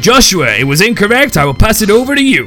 Joshua, 0.00 0.52
it 0.58 0.64
was 0.64 0.80
incorrect. 0.80 1.36
I 1.36 1.44
will 1.44 1.54
pass 1.54 1.80
it 1.80 1.88
over 1.88 2.16
to 2.16 2.24
you. 2.24 2.46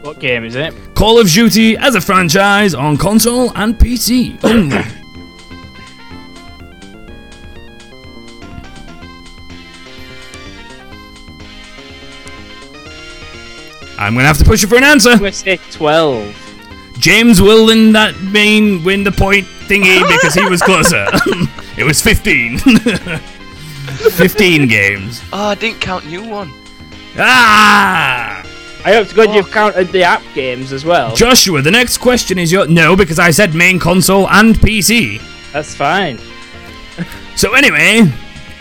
What 0.00 0.18
game 0.18 0.42
is 0.42 0.56
it? 0.56 0.74
Call 0.96 1.20
of 1.20 1.28
Duty 1.28 1.76
as 1.76 1.94
a 1.94 2.00
franchise 2.00 2.74
on 2.74 2.96
console 2.96 3.56
and 3.56 3.78
PC 3.78 4.42
only. 4.42 4.78
I'm 13.96 14.14
gonna 14.14 14.26
have 14.26 14.38
to 14.38 14.44
push 14.44 14.62
you 14.62 14.68
for 14.68 14.74
an 14.76 14.82
answer. 14.82 15.10
I'm 15.10 15.18
gonna 15.18 15.30
say 15.30 15.60
12. 15.70 16.96
James 16.98 17.40
will 17.40 17.70
in 17.70 17.92
that 17.92 18.20
main 18.22 18.82
win 18.82 19.04
the 19.04 19.12
point 19.12 19.46
thingy 19.72 20.06
because 20.08 20.34
he 20.34 20.44
was 20.44 20.60
closer. 20.60 21.06
it 21.78 21.84
was 21.84 22.00
15. 22.02 22.58
15 24.12 24.68
games. 24.68 25.22
Oh, 25.32 25.48
I 25.48 25.54
didn't 25.54 25.80
count 25.80 26.04
you 26.04 26.24
one. 26.24 26.52
Ah! 27.16 28.44
I 28.84 28.92
hope 28.94 29.08
to 29.08 29.14
God 29.14 29.34
you've 29.34 29.50
counted 29.50 29.88
the 29.88 30.02
app 30.02 30.22
games 30.34 30.72
as 30.72 30.84
well. 30.84 31.14
Joshua, 31.14 31.62
the 31.62 31.70
next 31.70 31.98
question 31.98 32.38
is 32.38 32.50
your 32.50 32.66
no 32.66 32.96
because 32.96 33.18
I 33.18 33.30
said 33.30 33.54
main 33.54 33.78
console 33.78 34.28
and 34.28 34.56
PC. 34.56 35.20
That's 35.52 35.74
fine. 35.74 36.18
So 37.34 37.54
anyway, 37.54 38.02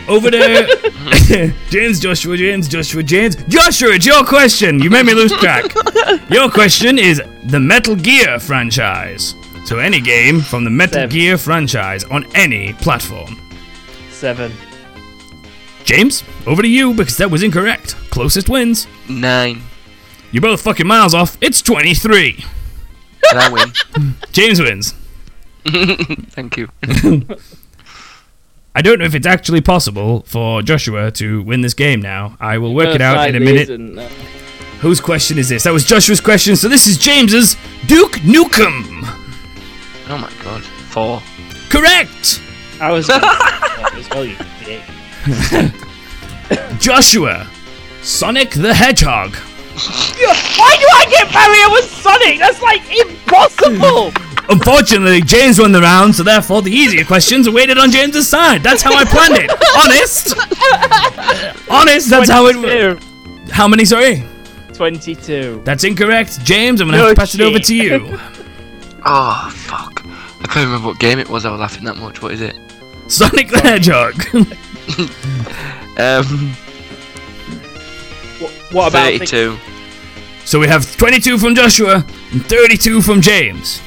over 0.07 0.32
to 0.32 1.53
James 1.70 1.99
Joshua, 1.99 2.38
James 2.38 2.70
Joshua, 2.70 3.03
James 3.03 3.36
Joshua. 3.49 3.89
It's 3.95 4.05
your 4.05 4.24
question. 4.24 4.82
You 4.82 4.89
made 4.89 5.05
me 5.05 5.14
lose 5.14 5.34
track. 5.34 5.66
Your 6.30 6.49
question 6.49 6.97
is 6.97 7.22
the 7.43 7.59
Metal 7.59 7.97
Gear 7.97 8.39
franchise. 8.39 9.36
So 9.66 9.80
any 9.80 10.01
game 10.01 10.41
from 10.41 10.64
the 10.64 10.70
Metal 10.70 10.95
Seven. 10.95 11.09
Gear 11.09 11.38
franchise 11.38 12.03
on 12.05 12.26
any 12.36 12.74
platform. 12.74 13.39
Seven. 14.09 14.51
James, 15.84 16.24
over 16.45 16.62
to 16.62 16.68
you 16.68 16.93
because 16.93 17.18
that 17.18 17.32
was 17.32 17.43
incorrect. 17.43 17.95
Closest 18.12 18.49
wins. 18.49 18.88
9. 19.09 19.62
You're 20.32 20.41
both 20.41 20.62
fucking 20.62 20.88
miles 20.88 21.14
off. 21.14 21.38
It's 21.41 21.62
23. 21.62 22.34
Did 22.34 22.45
I 23.34 23.49
win? 23.49 23.74
James 24.32 24.59
wins. 24.59 24.93
Thank 25.66 26.57
you. 26.57 26.70
I 28.74 28.82
don't 28.82 28.99
know 28.99 29.05
if 29.05 29.16
it's 29.16 29.28
actually 29.28 29.62
possible 29.62 30.22
for 30.22 30.62
Joshua 30.62 31.12
to 31.12 31.43
win 31.43 31.62
this 31.62 31.74
game 31.74 32.01
now. 32.01 32.38
I 32.39 32.57
will 32.57 32.74
work 32.74 32.95
it 32.95 33.01
out 33.01 33.28
in 33.28 33.36
a 33.36 33.39
minute. 33.39 33.70
And, 33.70 33.99
uh, 33.99 34.07
Whose 34.80 34.99
question 34.99 35.38
is 35.38 35.47
this? 35.49 35.64
That 35.64 35.74
was 35.74 35.86
Joshua's 35.86 36.20
question, 36.20 36.55
so 36.55 36.68
this 36.68 36.88
is 36.88 36.97
James's 36.97 37.55
Duke 37.86 38.14
Nukem. 38.24 39.01
Oh 40.12 40.18
my 40.18 40.30
god. 40.43 40.62
4. 40.62 41.22
Correct! 41.70 42.41
I 42.82 42.91
was 42.91 43.07
gonna 43.07 43.22
say 43.22 43.30
that 43.30 43.93
as 43.95 44.09
well, 44.09 44.26
you 44.26 44.36
dick. 44.66 44.82
Joshua, 46.82 47.47
Sonic 48.01 48.49
the 48.51 48.74
Hedgehog. 48.74 49.34
Why 49.36 50.76
do 50.82 50.88
I 50.91 51.05
get 51.09 51.34
Mario 51.34 51.72
with 51.72 51.89
Sonic? 51.89 52.39
That's 52.39 52.62
like 52.62 52.82
impossible! 52.91 54.12
Unfortunately, 54.49 55.22
James 55.22 55.59
won 55.59 55.72
the 55.72 55.80
round, 55.80 56.14
so 56.14 56.24
therefore 56.24 56.62
the 56.62 56.72
easier 56.72 57.05
questions 57.05 57.47
are 57.47 57.53
weighted 57.53 57.78
on 57.78 57.89
James's 57.89 58.28
side. 58.28 58.62
That's 58.64 58.82
how 58.82 58.93
I 58.93 59.05
planned 59.05 59.36
it. 59.38 59.49
Honest. 59.78 60.36
Honest, 61.70 62.09
that's 62.09 62.30
how 62.30 62.47
it. 62.47 62.53
22. 62.53 63.51
How 63.53 63.66
many? 63.66 63.86
Sorry. 63.86 64.26
22. 64.74 65.62
That's 65.64 65.86
incorrect. 65.86 66.43
James, 66.43 66.82
I'm 66.82 66.88
gonna 66.88 66.97
No 66.97 67.05
have 67.05 67.16
to 67.16 67.20
pass 67.22 67.34
it 67.34 67.39
over 67.39 67.59
to 67.59 67.76
you. 67.76 68.20
Oh, 69.04 69.49
fuck. 69.54 70.04
I 70.06 70.45
can't 70.47 70.66
remember 70.68 70.88
what 70.88 70.99
game 70.99 71.20
it 71.20 71.30
was. 71.30 71.45
I 71.45 71.52
was 71.52 71.60
laughing 71.60 71.84
that 71.86 71.97
much. 71.97 72.22
What 72.22 72.34
is 72.34 72.41
it? 72.41 72.56
Sonic 73.08 73.49
the 73.49 73.60
Hedgehog. 73.60 74.16
Um, 75.97 76.54
What, 78.39 78.52
what 78.72 78.88
about 78.89 79.12
the- 79.12 79.20
32. 79.20 79.58
so 80.45 80.58
we 80.60 80.68
have 80.68 80.95
22 80.97 81.38
from 81.38 81.54
Joshua 81.54 82.06
and 82.32 82.45
32 82.45 83.02
from 83.02 83.22
James. 83.22 83.82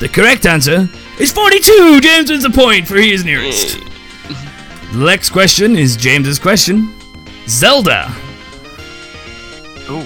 The 0.00 0.08
correct 0.08 0.46
answer 0.46 0.88
is 1.20 1.30
42. 1.32 2.00
James 2.00 2.30
wins 2.30 2.44
a 2.44 2.50
point 2.50 2.88
for 2.88 2.96
he 2.96 3.12
is 3.12 3.24
nearest. 3.24 3.78
The 4.92 5.04
next 5.04 5.30
question 5.30 5.76
is 5.76 5.94
James's 5.96 6.38
question. 6.38 6.92
Zelda. 7.46 8.10
Ooh. 9.90 10.04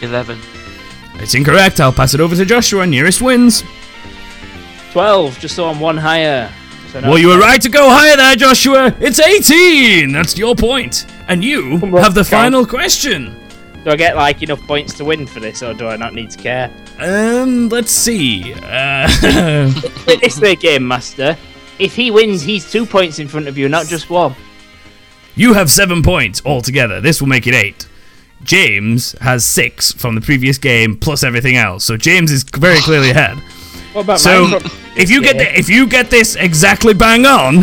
11. 0.00 0.38
It's 1.22 1.34
incorrect. 1.34 1.80
I'll 1.80 1.92
pass 1.92 2.14
it 2.14 2.20
over 2.20 2.34
to 2.34 2.44
Joshua. 2.44 2.84
Nearest 2.84 3.22
wins. 3.22 3.62
12, 4.90 5.38
just 5.38 5.54
so 5.54 5.66
I'm 5.66 5.78
one 5.78 5.96
higher. 5.96 6.50
So 6.90 7.00
now 7.00 7.10
Well, 7.10 7.18
you 7.18 7.28
were 7.28 7.38
right 7.38 7.62
to 7.62 7.68
go 7.68 7.88
higher 7.88 8.16
there, 8.16 8.34
Joshua. 8.36 8.94
It's 9.00 9.20
18. 9.20 10.12
That's 10.12 10.36
your 10.36 10.56
point. 10.56 11.06
And 11.28 11.44
you 11.44 11.78
have 11.96 12.14
the 12.14 12.24
final 12.24 12.66
question. 12.66 13.38
Do 13.84 13.90
I 13.90 13.96
get 13.96 14.16
like 14.16 14.42
enough 14.42 14.60
points 14.66 14.94
to 14.94 15.04
win 15.04 15.26
for 15.26 15.40
this, 15.40 15.62
or 15.62 15.74
do 15.74 15.86
I 15.86 15.96
not 15.96 16.12
need 16.12 16.30
to 16.30 16.38
care? 16.38 16.70
Um, 16.98 17.68
let's 17.68 17.90
see. 17.90 18.52
Uh, 18.54 19.08
Put 20.04 20.22
it 20.22 20.60
Game 20.60 20.86
Master. 20.86 21.36
If 21.78 21.96
he 21.96 22.10
wins, 22.10 22.42
he's 22.42 22.70
two 22.70 22.84
points 22.84 23.18
in 23.18 23.28
front 23.28 23.48
of 23.48 23.56
you, 23.56 23.68
not 23.68 23.86
just 23.86 24.10
one. 24.10 24.34
you 25.34 25.52
have 25.54 25.70
seven 25.70 26.02
points 26.02 26.42
altogether. 26.44 27.00
This 27.00 27.20
will 27.20 27.28
make 27.28 27.46
it 27.46 27.54
eight. 27.54 27.88
James 28.44 29.12
has 29.20 29.44
six 29.44 29.92
from 29.92 30.14
the 30.14 30.20
previous 30.20 30.58
game 30.58 30.96
plus 30.96 31.22
everything 31.22 31.56
else. 31.56 31.84
So 31.84 31.96
James 31.96 32.30
is 32.30 32.42
very 32.42 32.78
clearly 32.78 33.10
ahead. 33.10 33.38
What 33.92 34.02
about 34.04 34.20
So 34.20 34.58
if 34.96 35.10
you 35.10 35.22
get 35.22 35.36
the, 35.38 35.58
if 35.58 35.68
you 35.68 35.86
get 35.86 36.10
this 36.10 36.36
exactly 36.36 36.94
bang 36.94 37.26
on, 37.26 37.58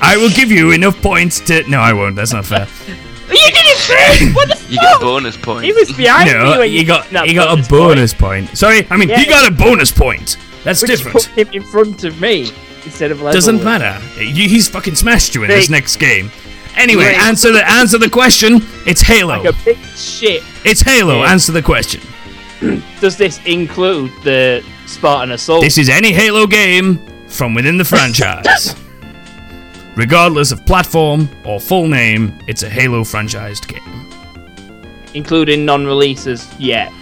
I 0.00 0.16
will 0.16 0.30
give 0.30 0.50
you 0.50 0.72
enough 0.72 1.00
points 1.00 1.40
to. 1.40 1.68
No, 1.68 1.78
I 1.80 1.92
won't. 1.92 2.16
That's 2.16 2.32
not 2.32 2.44
fair. 2.46 2.66
You 3.26 3.36
did 3.36 3.54
it 3.56 3.78
first! 3.78 4.34
What 4.36 4.48
the 4.48 4.66
You 4.70 4.78
get 4.78 4.96
a 4.96 5.00
bonus 5.00 5.36
point. 5.38 5.64
He 5.64 5.72
was 5.72 5.90
behind 5.90 6.30
me 6.30 6.58
when 6.58 6.70
you 6.70 6.84
got 6.84 7.10
no, 7.10 7.24
you 7.24 7.32
got 7.34 7.58
a 7.58 7.68
bonus 7.70 8.12
point. 8.12 8.56
Sorry, 8.56 8.86
I 8.90 8.98
mean 8.98 9.08
Yeah. 9.08 9.18
he 9.18 9.24
got 9.26 9.50
a 9.50 9.54
bonus 9.54 9.90
point. 9.90 10.36
That's 10.62 10.82
But 10.82 10.90
you 10.90 10.96
different. 10.96 11.14
put 11.14 11.24
him 11.38 11.48
in 11.54 11.62
front 11.62 12.04
of 12.04 12.20
me 12.20 12.50
instead 12.84 13.10
of 13.10 13.18
level 13.22 13.32
Doesn't 13.32 13.56
with- 13.56 13.64
matter. 13.64 13.98
He's 14.20 14.68
fucking 14.68 14.94
smashed 14.96 15.34
you 15.34 15.42
in 15.44 15.48
this 15.48 15.70
next 15.70 15.96
game. 15.96 16.30
Anyway, 16.76 17.04
Big. 17.04 17.16
answer 17.20 17.52
the 17.52 17.68
answer 17.70 17.98
the 17.98 18.10
question. 18.10 18.60
It's 18.86 19.00
Halo. 19.00 19.38
Like 19.42 19.54
a 19.54 19.64
big 19.64 19.78
shit. 19.96 20.42
It's 20.64 20.80
Halo. 20.80 21.20
Yeah. 21.20 21.30
Answer 21.32 21.52
the 21.52 21.62
question. 21.62 22.00
Does 23.00 23.16
this 23.16 23.40
include 23.46 24.10
the 24.22 24.64
Spartan 24.86 25.32
Assault? 25.32 25.62
This 25.62 25.78
is 25.78 25.88
any 25.88 26.12
Halo 26.12 26.46
game 26.46 27.00
from 27.28 27.54
within 27.54 27.76
the 27.78 27.84
franchise. 27.94 28.74
Regardless 29.96 30.50
of 30.50 30.66
platform 30.66 31.28
or 31.44 31.60
full 31.60 31.86
name, 31.86 32.36
it's 32.48 32.64
a 32.64 32.68
Halo 32.68 33.02
franchised 33.02 33.68
game, 33.68 34.10
including 35.14 35.64
non-releases 35.64 36.52
yet. 36.58 36.92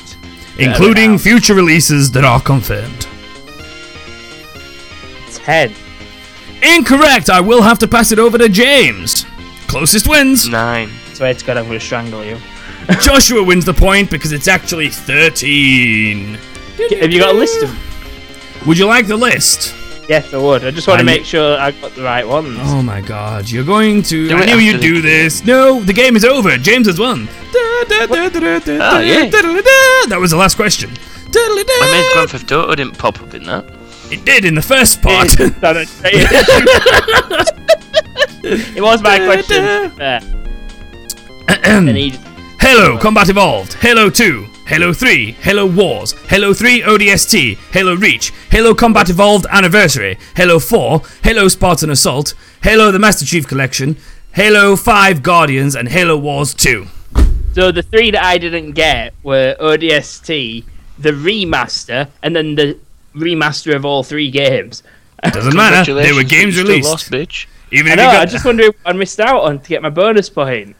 including 0.58 1.16
future 1.16 1.54
releases 1.54 2.10
that 2.12 2.24
are 2.24 2.40
confirmed. 2.40 3.06
Ten. 5.32 5.72
Incorrect. 6.62 7.30
I 7.30 7.40
will 7.40 7.62
have 7.62 7.78
to 7.80 7.88
pass 7.88 8.12
it 8.12 8.18
over 8.18 8.36
to 8.38 8.48
James. 8.50 9.24
Closest 9.72 10.06
wins. 10.06 10.50
Nine. 10.50 10.90
Swear 11.14 11.32
to 11.32 11.44
God, 11.46 11.56
I'm 11.56 11.64
going 11.64 11.78
to 11.78 11.84
strangle 11.84 12.22
you. 12.22 12.36
Joshua 13.00 13.42
wins 13.42 13.64
the 13.64 13.72
point 13.72 14.10
because 14.10 14.30
it's 14.30 14.46
actually 14.46 14.90
13. 14.90 16.34
Have 17.00 17.10
you 17.10 17.18
got 17.18 17.34
a 17.34 17.38
list 17.38 17.62
of? 17.62 18.66
Would 18.66 18.76
you 18.76 18.84
like 18.84 19.06
the 19.06 19.16
list? 19.16 19.74
Yes, 20.10 20.34
I 20.34 20.36
would. 20.36 20.62
I 20.62 20.72
just 20.72 20.86
want 20.86 20.98
I 20.98 21.02
to 21.02 21.06
make 21.06 21.24
sure 21.24 21.58
I 21.58 21.70
got 21.70 21.94
the 21.94 22.02
right 22.02 22.28
ones. 22.28 22.58
Oh 22.60 22.82
my 22.82 23.00
god, 23.00 23.48
you're 23.48 23.64
going 23.64 24.02
to. 24.02 24.28
Do 24.28 24.36
I 24.36 24.44
knew 24.44 24.58
you'd 24.58 24.76
the- 24.76 24.82
do 24.82 25.00
this. 25.00 25.42
No, 25.42 25.80
the 25.80 25.94
game 25.94 26.16
is 26.16 26.24
over. 26.26 26.58
James 26.58 26.86
has 26.86 27.00
won. 27.00 27.26
Oh, 27.54 27.86
yeah. 27.88 29.30
That 29.30 30.18
was 30.20 30.32
the 30.32 30.36
last 30.36 30.56
question. 30.56 30.90
I 31.34 31.88
made 31.90 32.12
Grand 32.12 32.30
Theft 32.30 32.52
Auto 32.52 32.74
didn't 32.74 32.98
pop 32.98 33.22
up 33.22 33.32
in 33.32 33.44
that. 33.44 33.64
It 34.10 34.26
did 34.26 34.44
in 34.44 34.54
the 34.54 34.60
first 34.60 35.00
part. 35.00 35.34
Sorry. 38.42 38.54
it 38.76 38.82
was 38.82 39.02
my 39.02 39.18
question. 39.18 39.64
Uh, 40.00 40.20
and 41.64 41.88
he, 41.88 42.10
Halo 42.60 42.98
Combat 42.98 43.28
Evolved, 43.28 43.74
Halo 43.74 44.08
2, 44.08 44.46
Halo 44.66 44.92
3, 44.92 45.32
Halo 45.32 45.66
Wars, 45.66 46.12
Halo 46.28 46.54
3 46.54 46.82
ODST, 46.82 47.56
Halo 47.72 47.94
Reach, 47.94 48.32
Halo 48.50 48.74
Combat 48.74 49.10
Evolved 49.10 49.46
Anniversary, 49.50 50.16
Halo 50.36 50.58
4, 50.58 51.02
Halo 51.24 51.48
Spartan 51.48 51.90
Assault, 51.90 52.34
Halo 52.62 52.90
the 52.92 52.98
Master 52.98 53.26
Chief 53.26 53.46
Collection, 53.46 53.96
Halo 54.32 54.76
5 54.76 55.22
Guardians, 55.22 55.74
and 55.74 55.88
Halo 55.88 56.16
Wars 56.16 56.54
2. 56.54 56.86
so 57.52 57.72
the 57.72 57.82
three 57.82 58.12
that 58.12 58.24
I 58.24 58.38
didn't 58.38 58.72
get 58.72 59.12
were 59.22 59.56
ODST, 59.60 60.64
the 60.98 61.10
remaster, 61.10 62.08
and 62.22 62.34
then 62.36 62.54
the 62.54 62.78
remaster 63.14 63.74
of 63.74 63.84
all 63.84 64.02
three 64.02 64.30
games. 64.30 64.82
Doesn't 65.32 65.56
matter, 65.56 65.94
they 65.94 66.12
were 66.12 66.24
games 66.24 66.56
released. 66.56 66.88
Lost, 66.88 67.10
bitch. 67.10 67.46
Even 67.72 67.92
I 67.92 67.94
know, 67.94 68.02
got... 68.02 68.16
I 68.16 68.26
just 68.26 68.44
wonder 68.44 68.64
if 68.64 68.76
I 68.84 68.92
missed 68.92 69.18
out 69.18 69.44
on 69.44 69.58
to 69.60 69.68
get 69.68 69.80
my 69.80 69.88
bonus 69.88 70.28
point. 70.28 70.76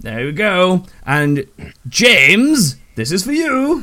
There 0.00 0.26
we 0.26 0.32
go. 0.32 0.84
And 1.06 1.46
James, 1.88 2.76
this 2.96 3.10
is 3.10 3.24
for 3.24 3.32
you. 3.32 3.82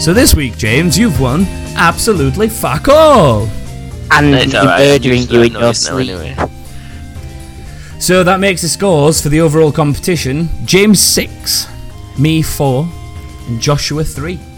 So 0.00 0.12
this 0.12 0.34
week, 0.34 0.56
James, 0.56 0.98
you've 0.98 1.20
won 1.20 1.46
absolutely 1.76 2.48
fuck 2.48 2.88
all. 2.88 3.46
And 4.10 4.34
it's 4.34 4.52
you're 4.52 4.64
right. 4.64 5.00
murdering 5.00 5.22
you 5.28 5.42
in 5.42 5.52
your 5.52 5.72
sleep. 5.72 6.10
Anyway. 6.10 6.36
So 8.00 8.24
that 8.24 8.40
makes 8.40 8.62
the 8.62 8.68
scores 8.68 9.20
for 9.20 9.28
the 9.28 9.40
overall 9.40 9.70
competition 9.70 10.48
James 10.64 11.00
6, 11.00 11.68
me 12.18 12.42
4, 12.42 12.88
and 13.46 13.60
Joshua 13.60 14.02
3 14.02 14.49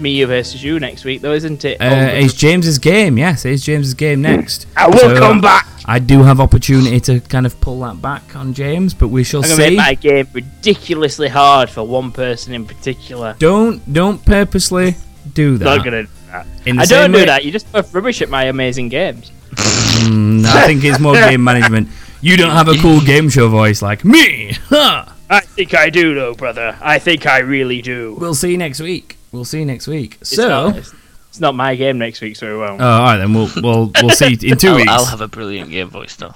me 0.00 0.10
you 0.10 0.26
versus 0.26 0.62
you 0.62 0.80
next 0.80 1.04
week, 1.04 1.20
though, 1.20 1.32
isn't 1.32 1.64
it? 1.64 1.80
Uh, 1.80 2.10
it's 2.12 2.34
James's 2.34 2.78
game. 2.78 3.18
Yes, 3.18 3.44
it's 3.44 3.64
James's 3.64 3.94
game 3.94 4.22
next. 4.22 4.66
I 4.76 4.88
will 4.88 4.98
So, 4.98 5.18
come 5.18 5.40
back. 5.40 5.66
I 5.84 5.98
do 5.98 6.22
have 6.22 6.40
opportunity 6.40 7.00
to 7.00 7.20
kind 7.20 7.46
of 7.46 7.60
pull 7.60 7.80
that 7.80 8.00
back 8.00 8.36
on 8.36 8.54
James, 8.54 8.94
but 8.94 9.08
we 9.08 9.24
shall 9.24 9.42
see. 9.42 9.52
I'm 9.52 9.58
gonna 9.58 9.70
see. 9.70 9.76
make 9.76 9.86
my 9.86 9.94
game 9.94 10.28
ridiculously 10.32 11.28
hard 11.28 11.68
for 11.70 11.82
one 11.82 12.12
person 12.12 12.52
in 12.54 12.64
particular. 12.66 13.34
Don't 13.38 13.92
don't 13.92 14.24
purposely 14.24 14.94
do 15.34 15.58
that. 15.58 15.64
Not 15.64 15.84
gonna 15.84 16.02
do 16.04 16.08
that. 16.30 16.46
I 16.66 16.72
don't 16.72 16.86
same 16.86 17.12
do 17.12 17.26
that. 17.26 17.44
You 17.44 17.50
just 17.50 17.70
both 17.72 17.92
rubbish 17.94 18.22
at 18.22 18.28
my 18.28 18.44
amazing 18.44 18.88
games. 18.88 19.32
Mm, 19.54 20.44
I 20.44 20.66
think 20.66 20.84
it's 20.84 21.00
more 21.00 21.14
game 21.14 21.42
management. 21.50 21.88
You 22.20 22.36
don't 22.36 22.52
have 22.52 22.68
a 22.68 22.74
cool 22.76 23.00
game 23.00 23.28
show 23.30 23.48
voice 23.48 23.82
like 23.82 24.04
me. 24.04 24.52
Ha! 24.68 25.16
I 25.30 25.40
think 25.40 25.74
I 25.74 25.90
do, 25.90 26.14
though, 26.14 26.34
brother. 26.34 26.76
I 26.80 26.98
think 26.98 27.24
I 27.24 27.38
really 27.38 27.82
do. 27.82 28.16
We'll 28.18 28.34
see 28.34 28.50
you 28.50 28.58
next 28.58 28.80
week. 28.80 29.16
We'll 29.32 29.44
see 29.44 29.60
you 29.60 29.66
next 29.66 29.86
week. 29.86 30.18
It's 30.20 30.30
So, 30.34 30.48
not, 30.48 30.76
it's, 30.76 30.94
it's 31.28 31.40
not 31.40 31.54
my 31.54 31.74
game 31.76 31.98
next 31.98 32.20
week, 32.20 32.36
so 32.36 32.52
we 32.52 32.58
won't. 32.58 32.80
oh, 32.80 32.84
all 32.84 33.02
right 33.02 33.16
then. 33.18 33.32
We'll 33.34 33.48
we'll 33.62 33.92
we'll 34.02 34.10
see 34.10 34.32
in 34.42 34.56
2 34.56 34.68
I'll, 34.68 34.76
weeks. 34.76 34.88
I'll 34.90 35.04
have 35.04 35.20
a 35.20 35.28
brilliant 35.28 35.70
game 35.70 35.88
voice 35.88 36.16
though. 36.16 36.34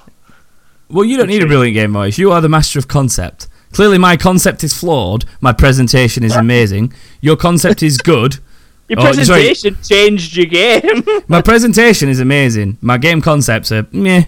well, 0.88 1.05
you 1.05 1.16
don't 1.16 1.28
need 1.28 1.42
a 1.42 1.47
brilliant 1.47 1.74
game 1.74 1.92
voice. 1.92 2.18
You 2.18 2.30
are 2.32 2.40
the 2.40 2.49
master 2.49 2.78
of 2.78 2.86
concept. 2.88 3.49
Clearly, 3.72 3.99
my 3.99 4.16
concept 4.16 4.62
is 4.62 4.72
flawed. 4.72 5.24
My 5.40 5.53
presentation 5.53 6.22
is 6.22 6.36
amazing. 6.36 6.92
Your 7.20 7.36
concept 7.36 7.82
is 7.82 7.99
good. 7.99 8.38
Your 8.88 9.01
oh, 9.01 9.03
presentation 9.03 9.76
changed 9.82 10.36
your 10.36 10.45
game. 10.45 11.03
My 11.26 11.40
presentation 11.40 12.11
is 12.11 12.20
amazing. 12.20 12.76
My 12.82 12.99
game 12.99 13.22
concepts 13.22 13.72
are 13.72 13.86
meh. 13.92 14.26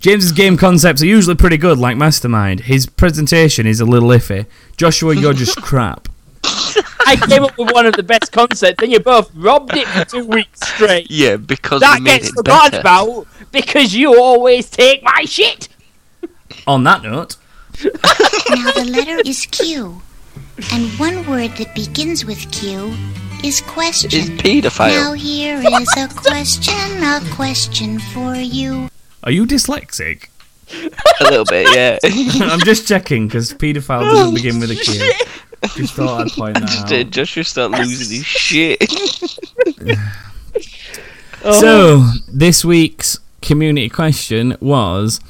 James's 0.00 0.32
game 0.32 0.56
concepts 0.56 1.02
are 1.02 1.06
usually 1.06 1.34
pretty 1.36 1.58
good, 1.58 1.76
like 1.76 1.98
Mastermind. 1.98 2.60
His 2.60 2.86
presentation 2.86 3.66
is 3.66 3.80
a 3.80 3.84
little 3.84 4.08
iffy. 4.08 4.46
Joshua, 4.78 5.14
you're 5.14 5.34
just 5.34 5.60
crap. 5.60 6.08
I 7.08 7.16
came 7.26 7.44
up 7.44 7.56
with 7.56 7.72
one 7.72 7.86
of 7.86 7.94
the 7.94 8.02
best 8.02 8.32
concepts, 8.32 8.82
and 8.82 8.92
you 8.92 9.00
both 9.00 9.30
robbed 9.34 9.74
it 9.76 9.86
for 9.88 10.04
two 10.04 10.26
weeks 10.26 10.60
straight. 10.68 11.10
Yeah, 11.10 11.36
because 11.36 11.80
That 11.80 11.98
we 11.98 12.04
made 12.04 12.18
gets 12.20 12.28
it 12.28 12.34
forgotten 12.34 12.70
better. 12.70 12.80
about 12.80 13.26
because 13.52 13.94
you 13.94 14.20
always 14.20 14.68
take 14.68 15.02
my 15.02 15.24
shit. 15.24 15.68
On 16.66 16.84
that 16.84 17.02
note, 17.02 17.36
Now 17.82 18.70
the 18.72 18.84
letter 18.90 19.20
is 19.24 19.46
Q. 19.46 20.02
And 20.72 20.88
one 20.98 21.24
word 21.26 21.52
that 21.56 21.74
begins 21.74 22.24
with 22.24 22.50
Q 22.50 22.94
is 23.44 23.60
question. 23.62 24.10
Is 24.12 24.28
pedophile. 24.30 24.88
Now 24.90 25.12
paedophile. 25.12 25.16
here 25.16 25.56
is 25.62 25.88
a 25.96 26.08
question, 26.08 27.02
a 27.02 27.20
question 27.34 27.98
for 28.12 28.34
you. 28.34 28.88
are 29.22 29.30
you 29.30 29.46
dyslexic? 29.46 30.28
a 31.20 31.24
little 31.24 31.46
bit, 31.46 31.66
yeah. 31.74 31.98
I'm 32.52 32.60
just 32.60 32.86
checking 32.86 33.26
because 33.28 33.54
paedophile 33.54 34.02
doesn't 34.02 34.34
begin 34.34 34.60
with 34.60 34.70
a 34.70 34.74
Q. 34.74 35.12
Just 35.74 35.94
thought 35.94 36.26
I'd 36.26 36.32
point 36.32 36.56
Just, 36.58 36.88
that 36.88 37.06
out. 37.06 37.10
Joshua 37.10 37.44
start 37.44 37.72
losing 37.72 38.18
his 38.18 38.26
shit. 38.26 38.78
So 41.40 42.04
this 42.26 42.64
week's 42.64 43.20
community 43.42 43.88
question 43.88 44.56
was 44.60 45.20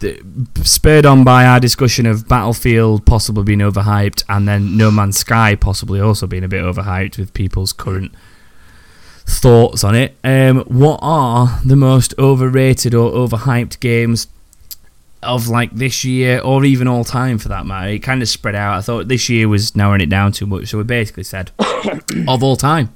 th- 0.00 0.20
spurred 0.62 1.06
on 1.06 1.24
by 1.24 1.46
our 1.46 1.60
discussion 1.60 2.04
of 2.04 2.28
Battlefield 2.28 3.06
possibly 3.06 3.44
being 3.44 3.60
overhyped, 3.60 4.24
and 4.28 4.46
then 4.48 4.76
No 4.76 4.90
Man's 4.90 5.18
Sky 5.18 5.54
possibly 5.54 6.00
also 6.00 6.26
being 6.26 6.44
a 6.44 6.48
bit 6.48 6.62
overhyped 6.62 7.16
with 7.16 7.32
people's 7.32 7.72
current 7.72 8.12
thoughts 9.24 9.84
on 9.84 9.94
it. 9.94 10.16
Um, 10.24 10.60
what 10.66 10.98
are 11.00 11.60
the 11.64 11.76
most 11.76 12.12
overrated 12.18 12.94
or 12.94 13.12
overhyped 13.12 13.78
games 13.80 14.26
of 15.22 15.48
like 15.48 15.72
this 15.72 16.04
year, 16.04 16.40
or 16.40 16.64
even 16.64 16.88
all 16.88 17.04
time 17.04 17.38
for 17.38 17.48
that 17.48 17.66
matter? 17.66 17.88
It 17.88 18.00
kind 18.00 18.22
of 18.22 18.28
spread 18.28 18.54
out. 18.54 18.78
I 18.78 18.80
thought 18.80 19.08
this 19.08 19.28
year 19.28 19.48
was 19.48 19.76
narrowing 19.76 20.00
it 20.00 20.08
down 20.08 20.32
too 20.32 20.46
much, 20.46 20.68
so 20.68 20.78
we 20.78 20.84
basically 20.84 21.24
said 21.24 21.50
of 22.28 22.42
all 22.42 22.56
time. 22.56 22.90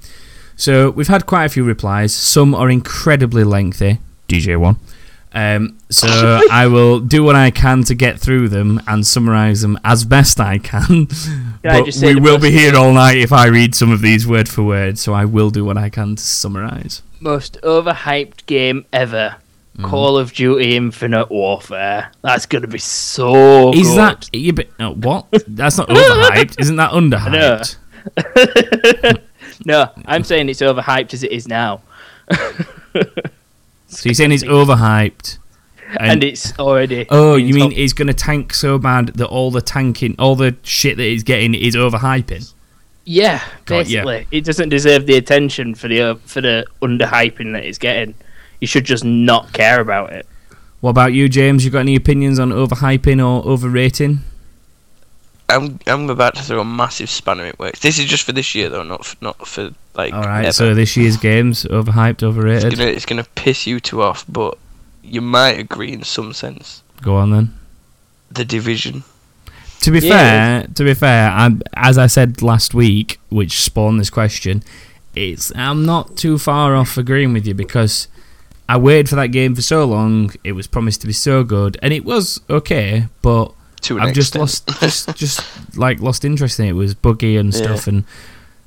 So 0.56 0.90
we've 0.90 1.08
had 1.08 1.26
quite 1.26 1.44
a 1.44 1.48
few 1.48 1.64
replies. 1.64 2.14
Some 2.14 2.54
are 2.54 2.70
incredibly 2.70 3.44
lengthy. 3.44 3.98
DJ 4.28 4.58
one. 4.58 4.76
Um, 5.32 5.76
so 5.90 6.40
I 6.50 6.66
will 6.66 6.98
do 6.98 7.22
what 7.22 7.36
I 7.36 7.50
can 7.50 7.84
to 7.84 7.94
get 7.94 8.18
through 8.18 8.48
them 8.48 8.80
and 8.86 9.06
summarize 9.06 9.60
them 9.60 9.78
as 9.84 10.04
best 10.04 10.40
I 10.40 10.56
can. 10.56 11.08
I 11.64 11.80
but 11.80 11.84
just 11.84 12.00
say 12.00 12.14
we 12.14 12.20
will 12.20 12.38
be 12.38 12.50
here 12.50 12.74
all 12.74 12.92
night 12.92 13.18
if 13.18 13.34
I 13.34 13.48
read 13.48 13.74
some 13.74 13.92
of 13.92 14.00
these 14.00 14.26
word 14.26 14.48
for 14.48 14.62
word. 14.62 14.98
So 14.98 15.12
I 15.12 15.26
will 15.26 15.50
do 15.50 15.62
what 15.62 15.76
I 15.76 15.90
can 15.90 16.16
to 16.16 16.22
summarize. 16.22 17.02
Most 17.20 17.58
overhyped 17.62 18.46
game 18.46 18.86
ever. 18.94 19.36
Mm-hmm. 19.76 19.84
Call 19.84 20.16
of 20.16 20.32
Duty 20.32 20.74
Infinite 20.76 21.30
Warfare. 21.30 22.10
That's 22.22 22.46
gonna 22.46 22.66
be 22.66 22.78
so 22.78 23.72
Is 23.72 23.88
good. 23.88 23.98
that 23.98 24.30
yeah, 24.32 24.52
but, 24.52 24.78
no, 24.78 24.94
what? 24.94 25.26
That's 25.46 25.78
not 25.78 25.88
overhyped. 25.88 26.60
Isn't 26.60 26.76
that 26.76 26.90
underhyped? 26.92 27.76
no, 29.66 29.90
I'm 30.06 30.24
saying 30.24 30.48
it's 30.48 30.60
overhyped 30.60 31.12
as 31.12 31.22
it 31.22 31.32
is 31.32 31.46
now. 31.46 31.82
So 33.88 34.08
you're 34.08 34.14
saying 34.14 34.32
it's 34.32 34.44
overhyped. 34.44 35.38
and, 36.00 36.24
it's 36.24 36.58
already. 36.58 37.06
Oh, 37.08 37.36
you 37.36 37.54
mean 37.54 37.70
top- 37.70 37.78
it's 37.78 37.92
going 37.92 38.08
to 38.08 38.14
tank 38.14 38.52
so 38.52 38.78
bad 38.78 39.08
that 39.08 39.26
all 39.26 39.50
the 39.50 39.62
tanking, 39.62 40.16
all 40.18 40.34
the 40.34 40.56
shit 40.62 40.96
that 40.96 41.06
it's 41.06 41.22
getting 41.22 41.54
is 41.54 41.76
overhyping? 41.76 42.52
Yeah, 43.04 43.36
ya. 43.36 43.42
basically, 43.64 44.26
it 44.32 44.44
doesn't 44.44 44.68
deserve 44.68 45.06
the 45.06 45.16
attention 45.16 45.76
for 45.76 45.86
the 45.86 46.18
for 46.24 46.40
the 46.40 46.66
underhyping 46.82 47.52
that 47.52 47.64
it's 47.64 47.78
getting. 47.78 48.14
You 48.60 48.66
should 48.66 48.84
just 48.84 49.04
not 49.04 49.52
care 49.52 49.80
about 49.80 50.12
it. 50.12 50.26
What 50.80 50.90
about 50.90 51.12
you, 51.12 51.28
James? 51.28 51.64
You 51.64 51.70
got 51.70 51.80
any 51.80 51.96
opinions 51.96 52.38
on 52.38 52.50
overhyping 52.50 53.18
or 53.18 53.46
overrating? 53.48 54.20
I'm 55.48 55.78
I'm 55.86 56.10
about 56.10 56.34
to 56.36 56.42
throw 56.42 56.60
a 56.60 56.64
massive 56.64 57.08
spanner 57.08 57.46
in 57.46 57.54
works. 57.58 57.80
This 57.80 57.98
is 57.98 58.06
just 58.06 58.24
for 58.24 58.32
this 58.32 58.54
year 58.54 58.68
though, 58.68 58.82
not 58.82 59.04
for, 59.04 59.16
not 59.20 59.46
for 59.46 59.70
like. 59.94 60.12
All 60.12 60.22
right, 60.22 60.46
ever. 60.46 60.52
so 60.52 60.74
this 60.74 60.96
year's 60.96 61.16
games 61.16 61.64
overhyped, 61.64 62.14
it's 62.14 62.22
overrated. 62.24 62.76
gonna 62.76 62.90
it's 62.90 63.06
gonna 63.06 63.26
piss 63.36 63.66
you 63.66 63.78
two 63.78 64.02
off, 64.02 64.24
but 64.28 64.58
you 65.04 65.20
might 65.20 65.58
agree 65.58 65.92
in 65.92 66.02
some 66.02 66.32
sense. 66.32 66.82
Go 67.00 67.14
on 67.16 67.30
then. 67.30 67.54
The 68.30 68.44
division. 68.44 69.04
To 69.80 69.90
be 69.92 70.00
Yeah, 70.00 70.10
fair, 70.62 70.66
to 70.74 70.84
be 70.84 70.94
fair, 70.94 71.30
I'm, 71.30 71.62
as 71.74 71.96
I 71.96 72.08
said 72.08 72.42
last 72.42 72.74
week, 72.74 73.20
which 73.28 73.60
spawned 73.60 74.00
this 74.00 74.10
question, 74.10 74.64
it's 75.14 75.52
I'm 75.54 75.86
not 75.86 76.16
too 76.16 76.38
far 76.38 76.74
off 76.74 76.98
agreeing 76.98 77.32
with 77.32 77.46
you 77.46 77.54
because 77.54 78.08
I 78.68 78.76
waited 78.78 79.08
for 79.08 79.16
that 79.16 79.28
game 79.28 79.54
for 79.54 79.62
so 79.62 79.84
long. 79.84 80.32
It 80.44 80.52
was 80.52 80.66
promised 80.66 81.00
to 81.02 81.06
be 81.06 81.12
so 81.12 81.44
good, 81.44 81.78
and 81.82 81.92
it 81.92 82.04
was 82.04 82.40
okay, 82.50 83.06
but 83.22 83.52
I've 83.90 84.12
just 84.14 84.34
extent. 84.34 84.40
lost, 84.40 84.80
just 84.80 85.14
just 85.16 85.76
like 85.76 86.00
lost 86.00 86.24
interest 86.24 86.58
in 86.58 86.66
it. 86.66 86.70
It 86.70 86.72
was 86.74 86.94
buggy 86.94 87.36
and 87.36 87.52
Yeah. 87.54 87.62
stuff, 87.62 87.86
and 87.86 88.04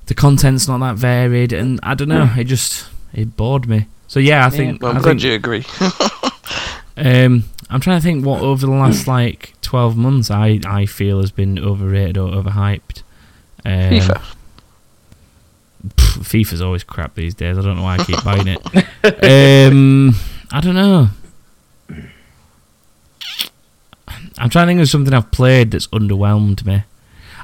the 0.05 0.13
content's 0.13 0.67
not 0.67 0.79
that 0.79 0.95
varied, 0.95 1.51
and 1.53 1.79
I 1.83 1.95
don't 1.95 2.07
know. 2.09 2.29
It 2.37 2.45
just 2.45 2.85
it 3.13 3.35
bored 3.35 3.67
me. 3.67 3.87
So 4.07 4.19
yeah, 4.19 4.45
I 4.45 4.49
think 4.49 4.81
Well, 4.81 4.91
I'm 4.91 4.97
I 4.97 5.01
glad 5.01 5.11
think 5.19 5.23
you 5.23 5.33
agree. 5.33 5.65
um, 6.97 7.43
I'm 7.69 7.79
trying 7.81 7.99
to 7.99 8.03
think 8.03 8.25
what 8.25 8.41
over 8.41 8.65
the 8.65 8.71
last 8.71 9.07
like 9.07 9.53
12 9.61 9.95
months 9.97 10.31
I, 10.31 10.59
I 10.65 10.85
feel 10.85 11.19
has 11.21 11.31
been 11.31 11.59
overrated 11.59 12.17
or 12.17 12.29
overhyped. 12.31 13.03
Um, 13.65 13.71
FIFA. 13.73 14.21
Pff, 15.87 16.41
FIFA's 16.41 16.61
always 16.61 16.83
crap 16.83 17.15
these 17.15 17.33
days. 17.33 17.57
I 17.57 17.61
don't 17.61 17.77
know 17.77 17.83
why 17.83 17.97
I 17.97 18.03
keep 18.03 18.23
buying 18.23 18.47
it. 18.47 18.59
Um, 19.23 20.13
I 20.51 20.61
don't 20.61 20.75
know. 20.75 21.09
I'm 24.37 24.49
trying 24.49 24.67
to 24.67 24.71
think 24.71 24.81
of 24.81 24.89
something 24.89 25.13
I've 25.13 25.31
played 25.31 25.71
that's 25.71 25.87
underwhelmed 25.87 26.65
me. 26.65 26.83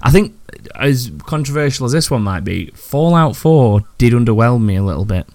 I 0.02 0.12
think, 0.12 0.36
as 0.76 1.12
controversial 1.26 1.86
as 1.86 1.92
this 1.92 2.10
one 2.12 2.24
might 2.24 2.44
be, 2.44 2.68
Fallout 2.72 3.36
4 3.36 3.82
did 3.98 4.14
underwhelm 4.14 4.64
me 4.64 4.76
a 4.76 4.84
little 4.84 5.06
bit. 5.06 5.28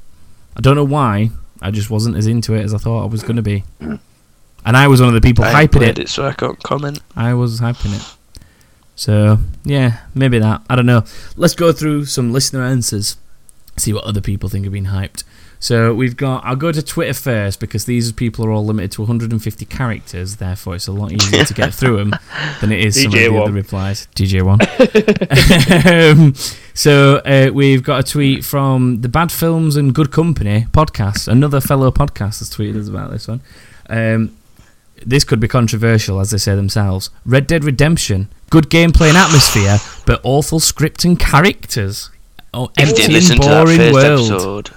I 0.57 0.61
don't 0.61 0.77
know 0.77 0.85
why. 0.85 1.31
I 1.61 1.71
just 1.71 1.91
wasn't 1.91 2.17
as 2.17 2.27
into 2.27 2.55
it 2.55 2.63
as 2.63 2.73
I 2.73 2.79
thought 2.79 3.03
I 3.03 3.07
was 3.07 3.23
going 3.23 3.37
to 3.37 3.43
be. 3.43 3.65
And 3.81 4.77
I 4.77 4.89
was 4.89 5.01
one 5.01 5.09
of 5.09 5.15
the 5.15 5.27
people 5.27 5.45
I 5.45 5.67
hyping 5.67 5.83
it. 5.83 5.99
it, 5.99 6.09
so 6.09 6.27
I 6.27 6.33
can't 6.33 6.63
comment. 6.63 7.01
I 7.17 7.35
was 7.35 7.61
hyping 7.61 7.97
it. 7.97 8.17
So, 9.01 9.39
yeah, 9.65 10.01
maybe 10.15 10.39
that. 10.41 10.61
I 10.69 10.77
don't 10.77 10.85
know. 10.85 11.05
Let's 11.35 11.55
go 11.55 11.73
through 11.73 12.05
some 12.05 12.35
listener 12.35 12.63
answers, 12.63 13.17
see 13.79 13.95
what 13.95 14.05
other 14.05 14.21
people 14.21 14.51
think 14.51 14.67
have 14.67 14.75
been 14.75 14.89
hyped. 14.89 15.25
So, 15.59 15.95
we've 15.95 16.19
got. 16.19 16.45
I'll 16.45 16.55
go 16.55 16.71
to 16.71 16.83
Twitter 16.83 17.15
first 17.15 17.61
because 17.61 17.87
these 17.87 18.13
people 18.13 18.45
are 18.45 18.51
all 18.51 18.63
limited 18.63 18.93
to 18.93 19.01
150 19.01 19.65
characters, 19.65 20.37
therefore, 20.37 20.75
it's 20.75 20.87
a 20.87 20.93
lot 20.93 21.13
easier 21.13 21.47
to 21.47 21.55
get 21.55 21.73
through 21.73 21.97
them 21.97 22.11
than 22.61 22.73
it 22.73 22.85
is 22.85 23.03
some 23.03 23.07
of 23.07 23.13
the 23.13 23.19
DJ1. 23.21 23.43
other 23.43 23.53
replies. 23.53 24.07
DJ1. 24.15 24.61
um, 26.13 26.35
so, 26.75 27.23
uh, 27.25 27.51
we've 27.55 27.83
got 27.83 28.01
a 28.01 28.03
tweet 28.03 28.45
from 28.45 29.01
the 29.01 29.09
Bad 29.09 29.33
Films 29.33 29.77
and 29.77 29.95
Good 29.95 30.11
Company 30.13 30.67
podcast. 30.73 31.27
Another 31.27 31.63
fellow 31.63 31.91
podcast 31.91 32.41
has 32.41 32.51
tweeted 32.51 32.79
us 32.79 32.89
about 32.89 33.13
this 33.13 33.27
one. 33.27 33.41
Um, 33.89 34.37
this 35.07 35.25
could 35.25 35.41
be 35.41 35.49
controversial, 35.49 36.21
as 36.21 36.31
they 36.31 36.39
say 36.39 36.55
themselves. 36.55 37.11
Red 37.25 37.47
Dead 37.47 37.65
Redemption, 37.65 38.29
good 38.51 38.69
gameplay 38.71 39.09
and 39.09 39.17
atmosphere, 39.17 39.79
but 40.07 40.21
awful 40.25 40.61
script 40.61 41.05
and 41.05 41.19
characters. 41.19 42.11
Oh, 42.53 42.71
If 42.77 42.79
you 42.79 42.83
empty 42.89 42.95
did 42.97 43.05
and 43.07 43.15
listen 43.15 43.41
to 43.41 43.49
that 43.49 43.65
boring 43.65 43.79
first 43.79 43.93
world. 43.95 44.21
episode 44.33 44.71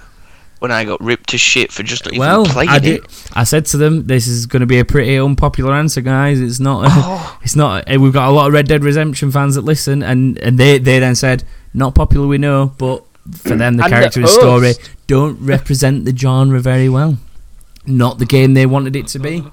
when 0.60 0.70
I 0.70 0.84
got 0.84 1.00
ripped 1.02 1.28
to 1.30 1.38
shit 1.38 1.70
for 1.72 1.82
just 1.82 2.06
not 2.06 2.16
Well, 2.16 2.40
even 2.42 2.52
playing 2.52 2.68
I 2.70 2.76
it. 2.78 3.30
I 3.34 3.44
said 3.44 3.66
to 3.66 3.76
them, 3.76 4.06
"This 4.06 4.26
is 4.26 4.46
going 4.46 4.60
to 4.60 4.66
be 4.66 4.78
a 4.78 4.84
pretty 4.84 5.18
unpopular 5.18 5.74
answer, 5.74 6.00
guys. 6.00 6.40
It's 6.40 6.60
not. 6.60 6.84
Oh. 6.88 7.38
it's 7.42 7.56
not. 7.56 7.84
eh, 7.86 7.96
We've 7.96 8.12
got 8.12 8.28
a 8.28 8.32
lot 8.32 8.46
of 8.46 8.52
Red 8.54 8.66
Dead 8.68 8.82
Redemption 8.84 9.30
fans 9.30 9.56
that 9.56 9.62
listen, 9.62 10.02
and 10.02 10.38
and 10.38 10.56
they 10.58 10.78
they 10.78 10.98
then 11.00 11.14
said, 11.16 11.44
not 11.74 11.94
popular, 11.94 12.26
we 12.26 12.38
know, 12.38 12.72
but 12.78 13.04
for 13.32 13.50
them, 13.56 13.58
the 13.58 13.66
And 13.66 13.78
the 13.80 13.88
character 13.88 14.20
and 14.20 14.28
story 14.28 14.72
don't 15.06 15.38
represent 15.44 16.04
the 16.06 16.16
genre 16.16 16.60
very 16.60 16.88
well. 16.88 17.18
Not 17.86 18.18
the 18.18 18.24
game 18.26 18.54
they 18.54 18.64
wanted 18.66 18.96
it 18.96 19.08
to 19.08 19.18
be. 19.18 19.44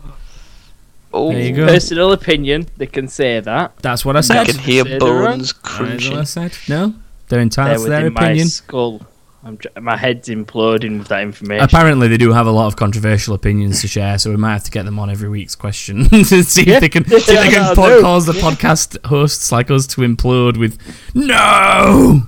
Oh, 1.14 1.32
There 1.32 1.42
you 1.42 1.56
go. 1.56 1.68
Personal 1.68 2.12
opinion, 2.14 2.68
they 2.78 2.88
can 2.88 3.08
say 3.08 3.40
that. 3.42 3.76
That's 3.78 4.06
what 4.06 4.16
I 4.16 4.20
I 4.20 4.22
said. 4.22 4.48
can 4.48 4.58
hear 4.60 4.84
Say 4.84 4.90
they're 4.92 5.00
bones 5.00 5.54
That's 5.54 5.64
what 5.80 5.82
I 5.82 5.86
crunching. 5.98 6.26
said. 6.26 6.58
No, 6.70 6.88
they're 6.88 6.94
They're 7.28 7.40
entitled 7.42 7.84
to 7.84 7.90
their 7.90 8.00
within 8.02 8.14
my 8.14 8.22
opinion. 8.28 8.48
skull. 8.48 9.02
I'm, 9.44 9.58
tr- 9.58 9.68
my 9.82 9.98
head's 9.98 10.30
imploding 10.30 11.00
with 11.00 11.08
that 11.08 11.22
information. 11.24 11.64
Apparently, 11.66 12.08
they 12.08 12.18
do 12.18 12.32
have 12.32 12.46
a 12.46 12.52
lot 12.52 12.68
of 12.68 12.76
controversial 12.76 13.34
opinions 13.34 13.82
to 13.82 13.88
share, 13.88 14.20
so 14.20 14.30
we 14.30 14.38
might 14.38 14.54
have 14.54 14.64
to 14.66 14.72
get 14.72 14.86
them 14.86 15.00
on 15.00 15.10
every 15.10 15.30
week's 15.30 15.56
question 15.56 16.08
to 16.10 16.44
see 16.44 16.70
if 16.70 16.80
they 16.80 16.90
can, 16.90 17.06
see 17.06 17.16
if 17.16 17.26
they 17.26 17.34
Yeah, 17.34 17.44
can 17.46 17.54
that'll 17.64 17.76
po- 17.76 18.02
cause 18.02 18.28
the 18.28 18.34
podcast 18.34 19.04
hosts 19.08 19.52
like 19.52 19.72
us 19.72 19.88
to 19.88 20.02
implode 20.02 20.58
with 20.58 20.78
no. 21.16 22.22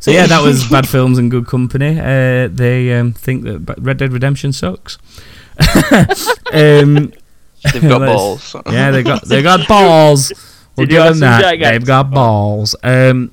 So 0.00 0.10
yeah, 0.10 0.26
that 0.26 0.42
was 0.42 0.68
bad 0.70 0.88
films 0.88 1.18
and 1.18 1.30
good 1.30 1.46
company. 1.46 2.00
Uh, 2.00 2.48
they 2.48 2.92
um, 2.98 3.12
think 3.12 3.44
that 3.44 3.64
Ba- 3.64 3.76
Red 3.78 3.98
Dead 3.98 4.12
Redemption 4.12 4.52
sucks. 4.52 4.98
um, 6.52 7.12
They've 7.72 7.82
got 7.82 8.00
balls. 8.00 8.56
yeah, 8.70 8.90
they 8.90 9.02
got 9.02 9.22
they 9.22 9.42
got 9.42 9.66
balls. 9.68 10.32
We'll 10.76 10.86
give 10.86 11.02
them 11.04 11.20
that. 11.20 11.40
gigantic 11.42 11.80
They've 11.80 11.86
got 11.86 12.10
balls. 12.10 12.74
Um, 12.82 13.32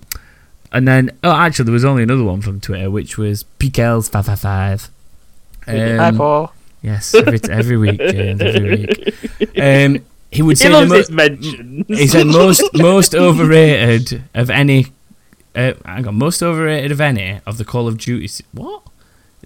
and 0.72 0.88
then 0.88 1.12
oh, 1.24 1.32
actually, 1.32 1.66
there 1.66 1.74
was 1.74 1.86
only 1.86 2.04
another 2.04 2.24
one 2.24 2.42
from 2.42 2.60
Twitter, 2.62 2.90
which 2.90 3.18
was 3.18 3.44
Pickels 3.60 4.10
five 4.10 4.26
five 4.26 4.40
five. 4.40 4.90
Hi, 5.66 5.98
Um, 6.08 6.18
Paul. 6.18 6.54
Yes, 6.82 7.14
every, 7.16 7.40
every 7.50 7.78
week, 7.78 7.98
James, 8.12 8.42
every 8.42 8.70
week. 8.86 9.58
Um, 9.58 10.04
he 10.32 10.42
would 10.42 10.58
he 10.58 10.64
say 10.66 10.70
loves 10.70 10.90
mo- 10.90 10.98
his 10.98 11.12
mentions. 11.12 11.86
he 11.88 12.08
said 12.08 12.28
most 12.28 12.64
most 12.74 13.14
overrated 13.16 14.24
of 14.34 14.50
any. 14.50 14.88
Uh, 15.56 15.74
hang 15.86 16.08
on, 16.08 16.16
most 16.16 16.42
overrated 16.42 16.92
of 16.92 17.00
any 17.00 17.40
of 17.46 17.58
the 17.58 17.64
Call 17.64 17.88
of 17.88 17.98
Duty. 18.00 18.44
What? 18.52 18.82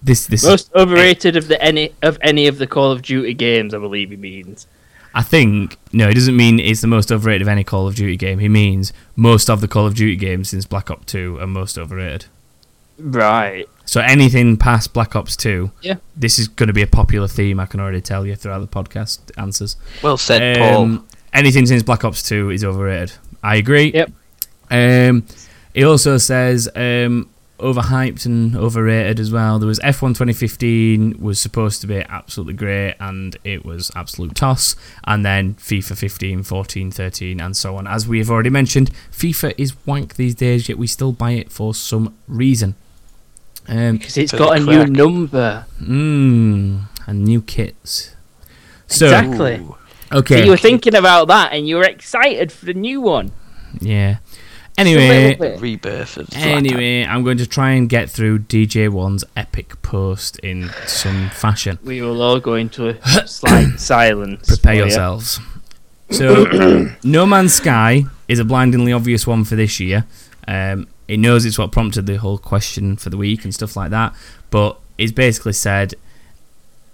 This 0.02 0.26
this 0.28 0.44
most 0.46 0.74
overrated 0.74 1.36
of 1.36 1.48
the 1.48 1.62
any 1.62 1.92
of 2.02 2.18
any 2.22 2.48
of 2.48 2.58
the 2.60 2.68
Call 2.68 2.92
of 2.92 3.02
Duty 3.02 3.34
games, 3.34 3.74
I 3.74 3.80
believe 3.80 4.10
he 4.12 4.16
means. 4.16 4.66
I 5.18 5.24
think 5.24 5.78
no, 5.92 6.08
it 6.08 6.14
doesn't 6.14 6.36
mean 6.38 6.60
it's 6.60 6.82
the 6.82 6.88
most 6.88 7.12
overrated 7.12 7.42
of 7.42 7.48
any 7.48 7.64
Call 7.64 7.88
of 7.88 7.96
Duty 7.96 8.16
game. 8.18 8.38
He 8.38 8.48
means 8.48 8.94
most 9.16 9.50
of 9.50 9.62
the 9.62 9.68
Call 9.68 9.88
of 9.88 9.96
Duty 9.96 10.16
games 10.16 10.50
since 10.50 10.66
Black 10.66 10.92
Ops 10.92 11.06
Two 11.12 11.40
are 11.40 11.48
most 11.48 11.78
overrated. 11.78 12.26
Right. 13.00 13.68
So 13.86 14.00
anything 14.02 14.58
past 14.58 14.94
Black 14.94 15.16
Ops 15.16 15.36
Two, 15.36 15.72
Yeah. 15.82 15.96
this 16.16 16.38
is 16.38 16.48
going 16.48 16.68
to 16.68 16.74
be 16.74 16.84
a 16.84 16.88
popular 16.88 17.28
theme. 17.28 17.60
I 17.60 17.66
can 17.66 17.80
already 17.80 18.02
tell 18.02 18.26
you 18.28 18.36
throughout 18.36 18.60
the 18.60 18.68
podcast 18.68 19.20
answers. 19.38 19.76
Well 20.04 20.18
said, 20.18 20.58
Paul. 20.58 20.84
Um, 20.84 21.08
anything 21.34 21.66
since 21.66 21.82
Black 21.84 22.04
Ops 22.06 22.22
2 22.24 22.52
is 22.52 22.64
overrated. 22.64 23.14
I 23.44 23.56
agree. 23.56 23.92
Yep. 23.94 24.12
Um, 24.70 25.26
he 25.74 25.84
also 25.84 26.18
says 26.18 26.70
um, 26.76 27.30
overhyped 27.60 28.26
and 28.26 28.56
overrated 28.56 29.20
as 29.20 29.32
well. 29.32 29.58
There 29.60 29.68
was 29.68 29.80
F1 29.80 30.10
2015 30.10 31.18
was 31.20 31.40
supposed 31.42 31.82
to 31.82 31.88
be 31.88 32.04
absolutely 32.08 32.54
great 32.54 32.96
and 33.00 33.36
it 33.44 33.66
was 33.66 33.92
absolute 33.96 34.36
toss. 34.36 34.76
And 35.06 35.26
then 35.26 35.56
FIFA 35.56 35.98
15, 35.98 36.44
14, 36.44 36.92
13, 36.92 37.40
and 37.42 37.58
so 37.58 37.76
on. 37.78 37.88
As 37.88 38.08
we 38.08 38.20
have 38.20 38.30
already 38.30 38.50
mentioned, 38.50 38.92
FIFA 39.12 39.54
is 39.58 39.74
wank 39.86 40.16
these 40.16 40.36
days, 40.36 40.70
yet 40.70 40.78
we 40.78 40.88
still 40.88 41.12
buy 41.12 41.32
it 41.32 41.52
for 41.52 41.74
some 41.74 42.16
reason. 42.28 42.76
Um, 43.68 43.98
Because 43.98 44.18
it's 44.18 44.32
got 44.32 44.58
the 44.60 44.64
a 44.64 44.86
new 44.86 44.86
number. 44.86 45.66
mm, 45.82 46.82
and 47.06 47.24
new 47.26 47.42
kits. 47.42 48.16
So, 48.88 49.06
Exactly. 49.06 49.66
Okay. 50.14 50.38
So 50.40 50.44
you 50.46 50.52
were 50.52 50.58
thinking 50.58 50.96
about 50.96 51.28
that 51.28 51.52
and 51.52 51.68
you 51.68 51.76
were 51.76 51.84
excited 51.84 52.52
for 52.52 52.66
the 52.66 52.74
new 52.74 53.02
one. 53.02 53.32
yeah. 53.82 54.18
Just 54.78 54.88
a 54.88 55.00
Anyway. 55.00 55.58
Rebirth 55.58 56.18
of 56.18 56.30
Anyway, 56.36 57.04
I'm 57.04 57.24
going 57.24 57.38
to 57.40 57.48
try 57.48 57.72
and 57.72 57.90
get 57.90 58.10
through 58.10 58.40
DJ1's 58.40 59.24
epic 59.36 59.82
post 59.82 60.38
in 60.40 60.70
some 60.86 61.30
fashion. 61.32 61.80
We 61.84 62.02
will 62.02 62.22
all 62.22 62.40
go 62.40 62.54
into 62.54 62.90
a 62.90 63.28
slight 63.28 63.74
silence. 63.80 64.48
Prepare 64.48 64.72
for 64.72 64.76
you. 64.76 64.82
yourselves. 64.82 65.40
So, 66.12 66.90
No 67.04 67.26
Man's 67.26 67.56
Sky 67.56 68.06
is 68.28 68.40
a 68.40 68.46
blindingly 68.46 68.94
obvious 68.94 69.26
one 69.26 69.44
for 69.44 69.56
this 69.56 69.80
year. 69.80 70.06
Um, 70.48 70.88
it 71.08 71.18
knows 71.18 71.46
it's 71.46 71.58
what 71.58 71.72
prompted 71.72 72.06
the 72.06 72.18
whole 72.18 72.38
question 72.38 72.98
for 72.98 73.10
the 73.10 73.18
week 73.18 73.44
and 73.44 73.54
stuff 73.54 73.76
like 73.76 73.90
that, 73.92 74.14
but 74.52 74.80
it's 74.98 75.12
basically 75.12 75.54
said 75.54 75.94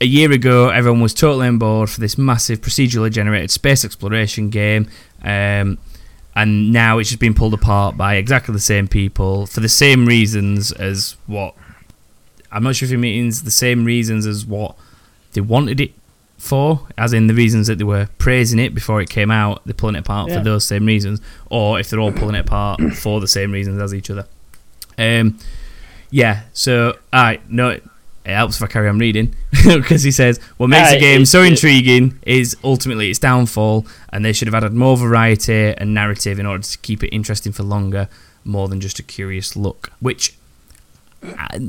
a 0.01 0.05
year 0.05 0.31
ago 0.31 0.69
everyone 0.69 1.01
was 1.01 1.13
totally 1.13 1.47
on 1.47 1.57
board 1.57 1.89
for 1.89 1.99
this 1.99 2.17
massive 2.17 2.61
procedurally 2.61 3.11
generated 3.11 3.51
space 3.51 3.86
exploration 3.86 4.49
game. 4.49 4.88
Um, 5.23 5.77
and 6.36 6.71
now 6.71 6.97
it's 6.97 7.09
just 7.09 7.19
been 7.19 7.34
pulled 7.34 7.53
apart 7.53 7.95
by 7.97 8.15
exactly 8.15 8.53
the 8.53 8.59
same 8.59 8.88
people 8.88 9.45
for 9.45 9.59
the 9.59 9.69
same 9.69 10.05
reasons 10.05 10.71
as 10.71 11.15
what 11.27 11.55
I'm 12.51 12.63
not 12.63 12.75
sure 12.75 12.88
if 12.88 12.93
it 12.93 12.97
means 12.97 13.43
the 13.43 13.51
same 13.51 13.84
reasons 13.86 14.25
as 14.25 14.45
what 14.45 14.75
they 15.34 15.41
wanted 15.41 15.79
it 15.79 15.91
for, 16.38 16.88
as 16.97 17.13
in 17.13 17.27
the 17.27 17.34
reasons 17.34 17.67
that 17.67 17.77
they 17.77 17.84
were 17.84 18.09
praising 18.17 18.59
it 18.59 18.75
before 18.75 19.01
it 19.01 19.09
came 19.09 19.31
out, 19.31 19.61
they're 19.65 19.73
pulling 19.73 19.95
it 19.95 19.99
apart 19.99 20.29
Yeah. 20.29 20.38
for 20.39 20.43
those 20.43 20.65
same 20.65 20.86
reasons, 20.86 21.21
or 21.49 21.79
if 21.79 21.89
they're 21.89 21.99
all 21.99 22.11
pulling 22.11 22.36
it 22.36 22.41
apart 22.41 22.79
for 22.95 23.19
the 23.21 23.27
same 23.27 23.51
reasons 23.51 23.81
as 23.81 23.93
each 23.93 24.09
other. 24.09 24.27
Um, 24.97 25.39
yeah. 26.11 26.41
So, 26.53 26.97
I 27.11 27.39
no, 27.49 27.79
it 28.26 28.34
helps 28.34 28.57
if 28.57 28.63
I 28.63 28.67
carry 28.67 28.88
on 28.88 28.99
reading 28.99 29.36
because 29.65 30.03
he 30.03 30.11
says 30.11 30.39
what 30.57 30.67
makes 30.67 30.89
Aye, 30.89 30.95
the 30.95 30.99
game 30.99 31.26
so 31.26 31.41
intriguing 31.41 32.19
is 32.24 32.55
ultimately 32.63 33.09
its 33.09 33.19
downfall, 33.19 33.86
and 34.09 34.24
they 34.24 34.34
should 34.34 34.47
have 34.47 34.55
added 34.55 34.74
more 34.74 34.97
variety 34.97 35.74
and 35.78 35.93
narrative 35.93 36.39
in 36.39 36.45
order 36.45 36.63
to 36.63 36.78
keep 36.80 37.03
it 37.03 37.09
interesting 37.09 37.51
for 37.51 37.63
longer, 37.63 38.07
more 38.45 38.67
than 38.67 38.80
just 38.80 38.99
a 38.99 39.03
curious 39.03 39.55
look. 39.55 39.91
Which 39.99 40.36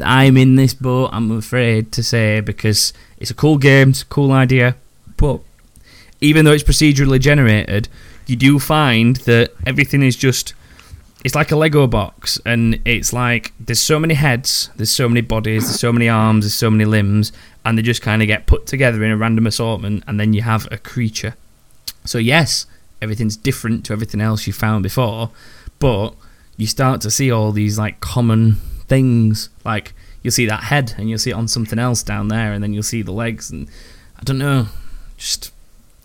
I'm 0.02 0.36
in 0.36 0.56
this 0.56 0.74
boat. 0.74 1.10
I'm 1.12 1.30
afraid 1.30 1.92
to 1.92 2.02
say 2.02 2.40
because 2.40 2.92
it's 3.18 3.30
a 3.30 3.34
cool 3.34 3.58
game, 3.58 3.90
it's 3.90 4.02
a 4.02 4.06
cool 4.06 4.32
idea, 4.32 4.76
but 5.16 5.40
even 6.20 6.44
though 6.44 6.52
it's 6.52 6.64
procedurally 6.64 7.20
generated, 7.20 7.88
you 8.26 8.36
do 8.36 8.58
find 8.58 9.16
that 9.16 9.52
everything 9.66 10.02
is 10.02 10.16
just 10.16 10.54
it's 11.24 11.34
like 11.34 11.50
a 11.50 11.56
Lego 11.56 11.86
box, 11.86 12.38
and 12.44 12.78
it's 12.84 13.12
like 13.12 13.52
there's 13.58 13.80
so 13.80 13.98
many 13.98 14.12
heads, 14.12 14.68
there's 14.76 14.92
so 14.92 15.08
many 15.08 15.22
bodies, 15.22 15.64
there's 15.64 15.80
so 15.80 15.90
many 15.90 16.06
arms, 16.06 16.44
there's 16.44 16.54
so 16.54 16.70
many 16.70 16.84
limbs, 16.84 17.32
and 17.64 17.78
they 17.78 17.82
just 17.82 18.02
kind 18.02 18.20
of 18.20 18.28
get 18.28 18.46
put 18.46 18.66
together 18.66 19.02
in 19.02 19.10
a 19.10 19.16
random 19.16 19.46
assortment, 19.46 20.04
and 20.06 20.20
then 20.20 20.34
you 20.34 20.42
have 20.42 20.68
a 20.70 20.76
creature. 20.76 21.34
So 22.04 22.18
yes, 22.18 22.66
everything's 23.00 23.38
different 23.38 23.86
to 23.86 23.94
everything 23.94 24.20
else 24.20 24.46
you 24.46 24.52
found 24.52 24.82
before, 24.82 25.30
but 25.78 26.14
you 26.58 26.66
start 26.66 27.00
to 27.00 27.10
see 27.10 27.30
all 27.30 27.52
these 27.52 27.78
like 27.78 28.00
common 28.00 28.56
things, 28.86 29.48
like 29.64 29.94
you'll 30.22 30.30
see 30.30 30.46
that 30.46 30.64
head, 30.64 30.94
and 30.98 31.08
you'll 31.08 31.18
see 31.18 31.30
it 31.30 31.34
on 31.34 31.48
something 31.48 31.78
else 31.78 32.02
down 32.02 32.28
there, 32.28 32.52
and 32.52 32.62
then 32.62 32.74
you'll 32.74 32.82
see 32.82 33.00
the 33.00 33.12
legs, 33.12 33.50
and 33.50 33.66
I 34.18 34.24
don't 34.24 34.38
know, 34.38 34.66
just 35.16 35.52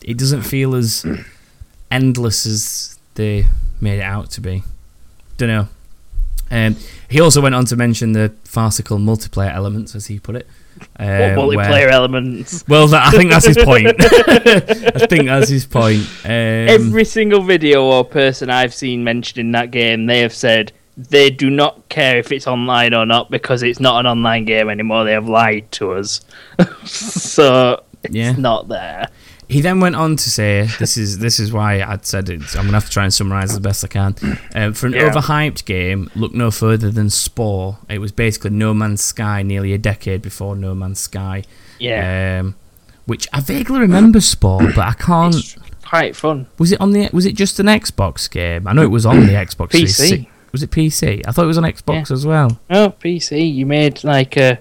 it 0.02 0.18
doesn't 0.18 0.44
feel 0.44 0.76
as 0.76 1.06
endless 1.92 2.46
as 2.46 2.98
they 3.16 3.48
made 3.82 4.00
it 4.00 4.04
out 4.04 4.32
to 4.32 4.40
be. 4.40 4.64
Don't 5.40 5.48
know. 5.50 5.68
Um, 6.52 6.76
he 7.10 7.22
also 7.22 7.40
went 7.42 7.56
on 7.56 7.64
to 7.66 7.76
mention 7.76 8.12
the 8.12 8.34
farcical 8.44 8.98
multiplayer 8.98 9.54
elements, 9.54 9.96
as 9.96 10.08
he 10.08 10.20
put 10.20 10.36
it. 10.36 10.48
What 10.98 11.06
uh, 11.06 11.06
where- 11.08 11.38
multiplayer 11.38 11.90
elements? 11.90 12.66
well, 12.68 12.88
that, 12.90 13.08
I 13.08 13.12
think 13.18 13.32
that's 13.32 13.46
his 13.46 13.58
point. 13.58 13.88
I 14.00 15.06
think 15.08 15.26
that's 15.28 15.48
his 15.50 15.66
point. 15.66 16.02
Um, 16.26 16.30
Every 16.32 17.06
single 17.06 17.42
video 17.42 17.84
or 17.86 18.04
person 18.04 18.50
I've 18.50 18.74
seen 18.74 19.04
mentioned 19.04 19.38
in 19.40 19.52
that 19.54 19.72
game, 19.72 20.06
they 20.08 20.20
have 20.20 20.34
said 20.34 20.72
they 20.98 21.30
do 21.30 21.50
not 21.50 21.88
care 21.88 22.18
if 22.18 22.32
it's 22.34 22.48
online 22.48 22.94
or 22.94 23.06
not 23.06 23.32
because 23.32 23.64
it's 23.64 23.80
not 23.80 24.02
an 24.02 24.06
online 24.06 24.44
game 24.46 24.70
anymore. 24.70 25.06
They 25.06 25.14
have 25.14 25.30
lied 25.30 25.72
to 25.74 25.94
us, 25.94 26.20
so 26.86 27.84
it's 28.04 28.14
Yeah. 28.14 28.34
not 28.34 28.68
there. 28.68 29.08
He 29.50 29.62
then 29.62 29.80
went 29.80 29.96
on 29.96 30.16
to 30.16 30.30
say, 30.30 30.70
"This 30.80 30.96
is 30.96 31.18
this 31.18 31.40
is 31.40 31.52
why 31.52 31.82
I'd 31.82 32.06
said 32.06 32.30
it. 32.30 32.42
I'm 32.56 32.66
gonna 32.66 32.74
have 32.74 32.86
to 32.86 32.92
try 32.92 33.04
and 33.04 33.14
summarize 33.14 33.52
as 33.52 33.60
best 33.60 33.84
I 33.84 33.88
can. 33.88 34.16
Um, 34.54 34.74
for 34.74 34.86
an 34.88 34.94
Yeah. 34.94 35.10
overhyped 35.10 35.66
game, 35.66 36.10
look 36.16 36.34
no 36.36 36.52
further 36.52 36.92
than 36.92 37.10
Spore. 37.10 37.80
It 37.90 37.98
was 38.00 38.12
basically 38.12 38.52
No 38.52 38.74
Man's 38.76 39.02
Sky, 39.02 39.42
nearly 39.42 39.74
a 39.74 39.78
decade 39.80 40.22
before 40.22 40.56
No 40.56 40.76
Man's 40.76 41.00
Sky. 41.00 41.44
Yeah, 41.80 42.40
Um, 42.42 42.56
which 43.08 43.28
I 43.34 43.40
vaguely 43.42 43.80
remember 43.80 44.22
Spore, 44.22 44.68
but 44.76 44.86
I 44.86 44.94
can't. 44.94 45.34
it's 45.36 45.56
quite 45.84 46.16
fun. 46.16 46.46
Was 46.60 46.72
it 46.72 46.80
on 46.80 46.92
the? 46.92 47.10
Was 47.12 47.26
it 47.26 47.34
just 47.36 47.60
an 47.60 47.66
Xbox 47.66 48.30
game? 48.30 48.68
I 48.68 48.74
know 48.74 48.84
it 48.84 48.92
was 48.92 49.06
on 49.08 49.26
the 49.26 49.34
Xbox. 49.34 49.70
PC. 49.72 50.28
Was 50.52 50.62
it 50.64 50.70
PC? 50.72 51.22
I 51.28 51.32
thought 51.32 51.44
it 51.46 51.48
was 51.48 51.58
on 51.58 51.64
Xbox 51.64 52.12
as 52.12 52.26
well. 52.26 52.60
Oh, 52.70 52.94
PC. 53.04 53.52
You 53.52 53.66
made 53.66 54.04
like 54.04 54.38
a 54.38 54.60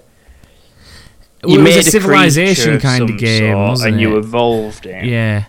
you 1.45 1.55
it 1.59 1.63
was 1.63 1.75
made 1.75 1.77
a 1.79 1.83
civilization 1.83 2.71
creature 2.71 2.79
kind 2.79 3.09
of 3.09 3.17
game, 3.17 3.75
sort, 3.77 3.87
and 3.87 3.97
it? 3.97 4.01
you 4.01 4.17
evolved 4.17 4.85
it. 4.85 5.05
Yeah. 5.05 5.45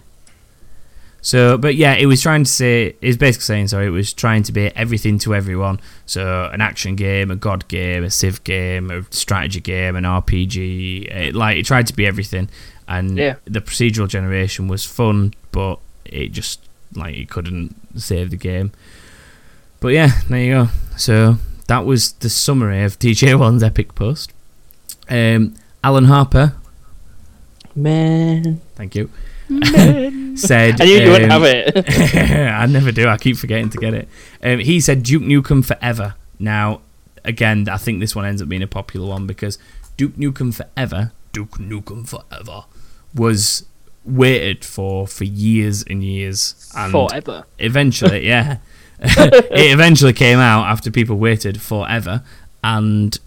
So, 1.22 1.58
but 1.58 1.74
yeah, 1.74 1.94
it 1.94 2.06
was 2.06 2.22
trying 2.22 2.44
to 2.44 2.50
say, 2.50 2.96
it's 3.02 3.18
basically 3.18 3.42
saying, 3.44 3.68
sorry, 3.68 3.86
it 3.86 3.90
was 3.90 4.12
trying 4.14 4.42
to 4.44 4.52
be 4.52 4.68
everything 4.74 5.18
to 5.18 5.34
everyone. 5.34 5.78
So, 6.06 6.48
an 6.50 6.62
action 6.62 6.96
game, 6.96 7.30
a 7.30 7.36
god 7.36 7.68
game, 7.68 8.04
a 8.04 8.10
civ 8.10 8.42
game, 8.44 8.90
a 8.90 9.02
strategy 9.10 9.60
game, 9.60 9.96
an 9.96 10.04
RPG. 10.04 11.10
It, 11.10 11.34
like, 11.34 11.58
it 11.58 11.66
tried 11.66 11.86
to 11.88 11.92
be 11.94 12.06
everything. 12.06 12.48
And 12.88 13.18
Yeah. 13.18 13.34
the 13.44 13.60
procedural 13.60 14.08
generation 14.08 14.66
was 14.66 14.86
fun, 14.86 15.34
but 15.52 15.78
it 16.06 16.32
just, 16.32 16.60
like, 16.94 17.16
it 17.16 17.28
couldn't 17.28 17.76
save 18.00 18.30
the 18.30 18.36
game. 18.38 18.72
But 19.80 19.88
yeah, 19.88 20.12
there 20.28 20.40
you 20.40 20.52
go. 20.52 20.68
So, 20.96 21.36
that 21.66 21.84
was 21.84 22.12
the 22.12 22.30
summary 22.30 22.82
of 22.82 22.98
DJ1's 22.98 23.62
epic 23.62 23.94
post. 23.94 24.32
Um, 25.10 25.54
Alan 25.82 26.04
Harper, 26.04 26.54
Man, 27.74 28.60
thank 28.74 28.94
you, 28.94 29.10
said. 30.36 30.80
I 30.80 30.84
knew 30.84 30.92
you 30.94 31.06
um, 31.06 31.12
wouldn't 31.12 31.32
have 31.32 31.42
it. 31.44 32.16
I 32.52 32.66
never 32.66 32.92
do. 32.92 33.08
I 33.08 33.16
keep 33.16 33.36
forgetting 33.36 33.70
to 33.70 33.78
get 33.78 33.94
it. 33.94 34.08
Um, 34.42 34.58
he 34.58 34.80
said 34.80 35.02
Duke 35.02 35.22
Nukem 35.22 35.64
Forever. 35.64 36.14
Now, 36.38 36.80
again, 37.24 37.68
I 37.68 37.76
think 37.76 38.00
this 38.00 38.14
one 38.16 38.24
ends 38.26 38.42
up 38.42 38.48
being 38.48 38.62
a 38.62 38.66
popular 38.66 39.06
one 39.08 39.26
because 39.26 39.58
Duke 39.96 40.14
Nukem 40.16 40.52
Forever, 40.54 41.12
Duke 41.32 41.58
Nukem 41.58 42.06
Forever, 42.08 42.64
was 43.14 43.64
waited 44.04 44.64
for 44.64 45.06
for 45.06 45.24
years 45.24 45.82
and 45.84 46.02
years, 46.02 46.70
and 46.76 46.90
Forever. 46.92 47.44
eventually, 47.58 48.26
yeah, 48.26 48.58
it 48.98 49.72
eventually 49.72 50.12
came 50.12 50.38
out 50.38 50.66
after 50.66 50.90
people 50.90 51.16
waited 51.16 51.60
forever, 51.60 52.22
and 52.64 53.18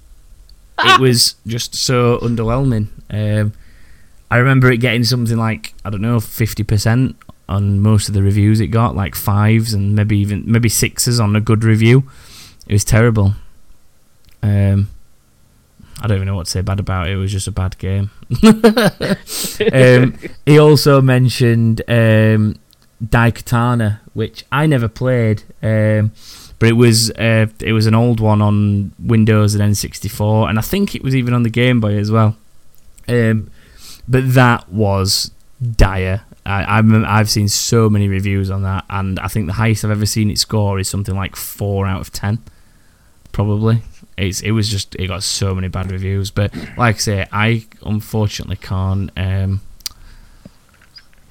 it 0.84 0.99
was 0.99 1.36
just 1.45 1.76
so 1.76 2.17
underwhelming. 2.19 2.88
Um, 3.09 3.53
I 4.32 4.38
remember 4.38 4.71
it 4.71 4.78
getting 4.78 5.03
something 5.03 5.38
like 5.38 5.74
I 5.86 5.89
don't 5.89 6.01
know, 6.01 6.19
fifty 6.19 6.63
percent 6.63 7.15
on 7.47 7.80
most 7.80 8.07
of 8.07 8.13
the 8.13 8.24
reviews 8.24 8.59
it 8.59 8.67
got, 8.67 8.95
like 8.95 9.15
fives 9.15 9.74
and 9.74 9.95
maybe 9.95 10.17
even 10.17 10.43
maybe 10.45 10.69
sixes 10.69 11.19
on 11.19 11.36
a 11.36 11.41
good 11.41 11.63
review. 11.63 12.03
It 12.67 12.74
was 12.74 12.86
terrible. 12.86 13.36
Um, 14.41 14.89
I 16.01 16.07
don't 16.07 16.17
even 16.17 16.28
know 16.28 16.36
what 16.36 16.45
to 16.45 16.51
say 16.51 16.61
bad 16.61 16.80
about 16.80 17.07
it. 17.07 17.13
It 17.13 17.17
was 17.17 17.32
just 17.32 17.47
a 17.47 17.51
bad 17.51 17.78
game. 17.78 18.11
um, 19.74 20.17
he 20.45 20.57
also 20.57 21.01
mentioned 21.01 21.82
um, 21.88 22.55
Daikatana, 23.03 23.99
which 24.13 24.45
I 24.51 24.65
never 24.65 24.88
played, 24.88 25.43
um, 25.61 26.11
but 26.64 26.70
it 26.70 26.78
was 26.78 27.11
uh, 27.11 27.47
it 27.59 27.74
was 27.74 27.88
an 27.88 27.93
old 27.93 28.22
one 28.22 28.41
on 28.41 28.93
Windows 28.97 29.53
and 29.53 29.74
N64, 29.74 30.49
and 30.49 30.57
I 30.57 30.61
think 30.61 30.95
it 30.95 31.03
was 31.03 31.14
even 31.14 31.34
on 31.34 31.43
the 31.43 31.49
Game 31.49 31.82
Boy 31.82 31.97
as 31.97 32.09
well. 32.09 32.38
Um, 33.05 33.51
but 34.07 34.34
that 34.34 34.70
was 34.70 35.32
dire. 35.76 36.22
I, 36.45 36.78
I'm, 36.78 37.03
I've 37.03 37.30
seen 37.30 37.49
so 37.49 37.89
many 37.89 38.07
reviews 38.07 38.49
on 38.49 38.64
that, 38.64 38.86
and 38.89 39.20
I 39.20 39.28
think 39.28 39.47
the 39.47 39.53
highest 39.55 39.84
I've 39.84 39.91
ever 39.91 40.05
seen 40.05 40.32
it 40.32 40.39
score 40.39 40.80
is 40.80 40.88
something 40.88 41.14
like 41.14 41.36
four 41.36 41.86
out 41.86 41.99
of 41.99 42.14
ten, 42.14 42.41
probably. 43.34 43.82
It's 44.16 44.39
it 44.39 44.51
was 44.51 44.70
just 44.70 44.95
it 44.95 45.07
got 45.07 45.22
so 45.24 45.53
many 45.53 45.68
bad 45.68 45.91
reviews, 45.91 46.32
but 46.32 46.55
like 46.78 46.95
I 46.95 46.99
say, 46.99 47.28
I 47.30 47.66
unfortunately 47.86 48.55
can't 48.55 49.11
um, 49.18 49.59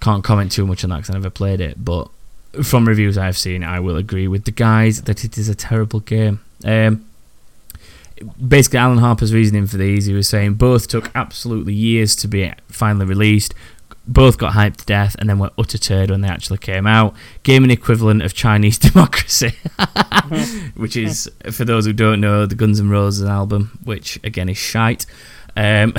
can't 0.00 0.22
comment 0.22 0.52
too 0.52 0.66
much 0.66 0.84
on 0.84 0.90
that 0.90 0.96
because 0.96 1.08
I 1.08 1.14
never 1.14 1.30
played 1.30 1.62
it. 1.62 1.82
But 1.82 2.10
from 2.62 2.86
reviews 2.86 3.16
I've 3.16 3.38
seen, 3.38 3.64
I 3.64 3.80
will 3.80 3.96
agree 3.96 4.28
with 4.28 4.44
the 4.44 4.50
guys 4.50 5.02
that 5.02 5.24
it 5.24 5.38
is 5.38 5.48
a 5.48 5.54
terrible 5.54 6.00
game. 6.00 6.40
Um, 6.64 7.04
basically, 8.46 8.78
Alan 8.78 8.98
Harper's 8.98 9.32
reasoning 9.32 9.66
for 9.66 9.76
these, 9.76 10.06
he 10.06 10.14
was 10.14 10.28
saying 10.28 10.54
both 10.54 10.88
took 10.88 11.10
absolutely 11.14 11.74
years 11.74 12.14
to 12.16 12.28
be 12.28 12.52
finally 12.68 13.06
released. 13.06 13.54
Both 14.06 14.36
got 14.36 14.54
hyped 14.54 14.78
to 14.78 14.84
death 14.84 15.14
and 15.18 15.30
then 15.30 15.38
were 15.38 15.52
utter 15.56 15.78
turd 15.78 16.10
when 16.10 16.22
they 16.22 16.28
actually 16.28 16.58
came 16.58 16.88
out. 16.88 17.14
Gaming 17.44 17.70
equivalent 17.70 18.22
of 18.22 18.34
Chinese 18.34 18.78
democracy, 18.90 19.54
which 20.74 20.96
is, 20.96 21.30
for 21.52 21.64
those 21.64 21.86
who 21.86 21.92
don't 21.92 22.20
know, 22.20 22.44
the 22.44 22.56
Guns 22.56 22.80
N' 22.80 22.90
Roses 22.90 23.28
album, 23.28 23.78
which 23.84 24.18
again 24.24 24.48
is 24.48 24.58
shite. 24.58 25.06
Um, 25.56 25.94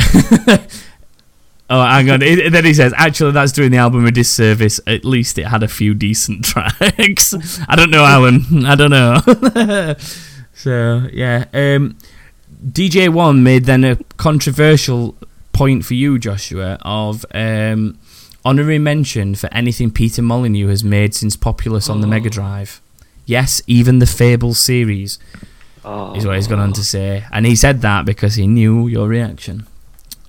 Oh, 1.69 1.81
hang 1.81 2.09
on. 2.11 2.21
It- 2.21 2.51
then 2.51 2.65
he 2.65 2.73
says, 2.73 2.93
actually, 2.97 3.31
that's 3.31 3.51
doing 3.51 3.71
the 3.71 3.77
album 3.77 4.05
a 4.05 4.11
disservice. 4.11 4.79
At 4.85 5.05
least 5.05 5.37
it 5.37 5.47
had 5.47 5.63
a 5.63 5.67
few 5.67 5.93
decent 5.93 6.45
tracks. 6.45 7.33
I 7.67 7.75
don't 7.75 7.89
know, 7.89 8.03
Alan. 8.05 8.65
I 8.65 8.75
don't 8.75 8.91
know. 8.91 9.95
so, 10.53 11.07
yeah. 11.11 11.45
Um, 11.53 11.97
DJ 12.65 13.09
One 13.09 13.43
made 13.43 13.65
then 13.65 13.83
a 13.83 13.95
controversial 14.17 15.15
point 15.53 15.85
for 15.85 15.93
you, 15.93 16.17
Joshua, 16.19 16.77
of 16.81 17.25
um, 17.33 17.97
honorary 18.45 18.79
mention 18.79 19.35
for 19.35 19.51
anything 19.53 19.91
Peter 19.91 20.21
Molyneux 20.21 20.67
has 20.67 20.83
made 20.83 21.13
since 21.15 21.35
Populous 21.35 21.89
on 21.89 22.01
the 22.01 22.07
Mega 22.07 22.29
Drive. 22.29 22.81
Yes, 23.25 23.61
even 23.67 23.99
the 23.99 24.05
Fable 24.05 24.53
series 24.53 25.17
Oh. 25.85 26.13
is 26.15 26.25
what 26.25 26.35
he's 26.37 26.47
gone 26.47 26.59
on 26.59 26.71
to 26.73 26.83
say, 26.83 27.25
and 27.31 27.45
he 27.45 27.55
said 27.57 27.81
that 27.81 28.05
because 28.05 28.35
he 28.35 28.47
knew 28.47 28.87
your 28.87 29.07
reaction. 29.07 29.67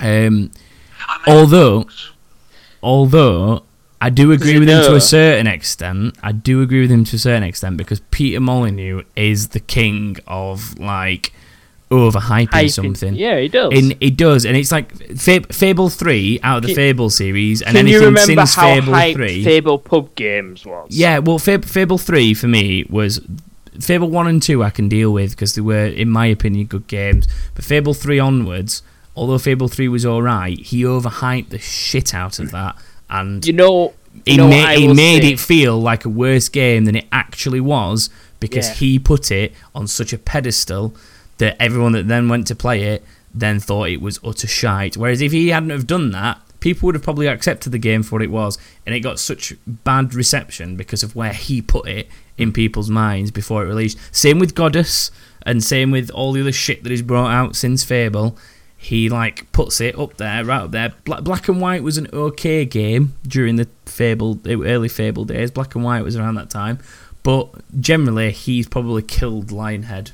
Um, 0.01 0.51
although, 1.26 1.86
although 2.82 3.62
I 4.00 4.10
do 4.10 4.32
agree 4.32 4.58
with 4.58 4.68
him 4.68 4.82
to 4.84 4.94
a 4.94 5.00
certain 5.00 5.46
extent, 5.46 6.16
I 6.22 6.32
do 6.32 6.62
agree 6.62 6.82
with 6.82 6.90
him 6.90 7.04
to 7.04 7.16
a 7.16 7.18
certain 7.18 7.42
extent 7.42 7.76
because 7.76 8.00
Peter 8.10 8.40
Molyneux 8.40 9.02
is 9.16 9.48
the 9.48 9.60
king 9.60 10.16
of 10.26 10.78
like 10.78 11.32
overhyping 11.90 12.48
Hyping- 12.48 12.70
something. 12.72 13.14
Yeah, 13.14 13.38
he 13.38 13.48
does. 13.48 13.72
In, 13.72 13.96
it 14.00 14.16
does, 14.16 14.44
and 14.44 14.56
it's 14.56 14.72
like 14.72 14.92
Fab- 15.16 15.52
Fable 15.52 15.88
three 15.88 16.40
out 16.42 16.58
of 16.58 16.62
the 16.62 16.68
Can- 16.68 16.76
Fable 16.76 17.10
series, 17.10 17.62
and 17.62 17.76
Can 17.76 17.86
you 17.86 17.98
remember 18.00 18.20
since 18.46 18.54
how 18.54 18.74
Fable 18.74 18.92
hyped 18.92 19.12
three. 19.14 19.44
Fable 19.44 19.78
pub 19.78 20.14
games 20.16 20.66
was? 20.66 20.88
Yeah, 20.90 21.18
well, 21.18 21.38
Fab- 21.38 21.64
Fable 21.64 21.98
three 21.98 22.34
for 22.34 22.48
me 22.48 22.84
was 22.90 23.20
Fable 23.80 24.08
one 24.10 24.26
and 24.26 24.42
two 24.42 24.62
I 24.62 24.70
can 24.70 24.88
deal 24.88 25.12
with 25.12 25.30
because 25.30 25.54
they 25.54 25.60
were, 25.62 25.86
in 25.86 26.08
my 26.08 26.26
opinion, 26.26 26.66
good 26.66 26.86
games. 26.88 27.26
But 27.54 27.64
Fable 27.64 27.94
three 27.94 28.18
onwards, 28.18 28.82
although 29.16 29.38
Fable 29.38 29.68
three 29.68 29.88
was 29.88 30.04
all 30.04 30.22
right, 30.22 30.58
he 30.58 30.82
overhyped 30.82 31.48
the 31.50 31.58
shit 31.58 32.14
out 32.14 32.38
of 32.38 32.50
that, 32.52 32.76
and 33.10 33.44
You 33.46 33.52
know, 33.52 33.92
he 34.26 34.40
what 34.40 34.48
made 34.48 34.78
he 34.78 34.88
made 34.88 35.22
say? 35.22 35.32
it 35.32 35.40
feel 35.40 35.80
like 35.80 36.04
a 36.04 36.08
worse 36.08 36.48
game 36.48 36.84
than 36.84 36.96
it 36.96 37.06
actually 37.12 37.60
was 37.60 38.10
because 38.40 38.68
Yeah. 38.68 38.74
he 38.74 38.98
put 38.98 39.30
it 39.30 39.52
on 39.74 39.86
such 39.86 40.12
a 40.12 40.18
pedestal 40.18 40.94
that 41.38 41.56
everyone 41.60 41.92
that 41.92 42.06
then 42.08 42.28
went 42.28 42.46
to 42.48 42.54
play 42.54 42.82
it 42.84 43.04
then 43.36 43.58
thought 43.58 43.88
it 43.88 44.00
was 44.00 44.20
utter 44.24 44.46
shite. 44.46 44.96
Whereas 44.96 45.20
if 45.20 45.32
he 45.32 45.48
hadn't 45.48 45.70
have 45.70 45.88
done 45.88 46.12
that, 46.12 46.40
people 46.60 46.86
would 46.86 46.94
have 46.94 47.02
probably 47.02 47.26
accepted 47.26 47.72
the 47.72 47.78
game 47.78 48.04
for 48.04 48.14
what 48.14 48.22
it 48.22 48.30
was, 48.30 48.56
and 48.86 48.94
it 48.94 49.00
got 49.00 49.18
such 49.18 49.54
bad 49.66 50.14
reception 50.14 50.76
because 50.76 51.02
of 51.02 51.16
where 51.16 51.32
he 51.32 51.60
put 51.60 51.88
it 51.88 52.08
in 52.38 52.52
people's 52.52 52.88
minds 52.88 53.32
before 53.32 53.64
it 53.64 53.68
released. 53.68 53.98
Same 54.12 54.38
with 54.38 54.54
Godus, 54.54 55.10
and 55.42 55.64
same 55.64 55.90
with 55.90 56.10
all 56.10 56.30
the 56.32 56.40
other 56.42 56.52
shit 56.52 56.84
that 56.84 56.90
he's 56.90 57.02
brought 57.02 57.30
out 57.32 57.56
since 57.56 57.82
Fable. 57.82 58.38
He 58.85 59.09
like 59.09 59.51
puts 59.53 59.80
it 59.80 59.99
up 59.99 60.18
there, 60.18 60.45
right 60.45 60.61
up 60.62 60.70
there. 60.72 60.93
Black, 61.05 61.22
Black 61.22 61.49
and 61.49 61.59
White 61.59 61.82
was 61.82 61.97
an 61.97 62.07
okay 62.12 62.66
game 62.66 63.14
during 63.26 63.57
the 63.57 63.66
Fable, 63.87 64.39
early 64.47 64.89
Fable 64.91 65.24
days. 65.24 65.51
Black 65.51 65.74
and 65.74 65.82
White 65.82 66.03
was 66.03 66.16
around 66.16 66.35
that 66.35 66.51
time, 66.51 66.78
but 67.22 67.49
generally 67.80 68.30
he's 68.30 68.68
probably 68.68 69.01
killed 69.01 69.47
Lionhead, 69.49 70.11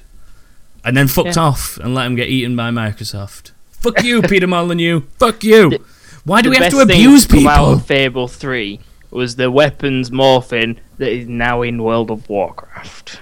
and 0.85 0.97
then 0.97 1.09
fucked 1.09 1.35
Yeah. 1.35 1.43
off 1.43 1.79
and 1.79 1.97
let 1.97 2.07
him 2.07 2.15
get 2.15 2.29
eaten 2.29 2.55
by 2.55 2.71
Microsoft. 2.71 3.51
Fuck 3.73 4.05
you, 4.05 4.23
Peter 4.31 4.47
Molyneux. 4.47 5.01
Fuck 5.19 5.43
you. 5.43 5.85
Why 6.25 6.41
do 6.41 6.51
we 6.51 6.57
have 6.59 6.71
to 6.71 6.79
abuse 6.79 7.27
come 7.27 7.49
out 7.49 7.57
people? 7.57 7.73
of 7.73 7.87
Fable 7.87 8.29
Three 8.29 8.79
was 9.11 9.35
the 9.35 9.51
weapons 9.51 10.11
morphing 10.11 10.77
that 10.99 11.11
is 11.11 11.27
now 11.27 11.63
in 11.63 11.83
World 11.83 12.09
of 12.13 12.29
Warcraft. 12.29 13.19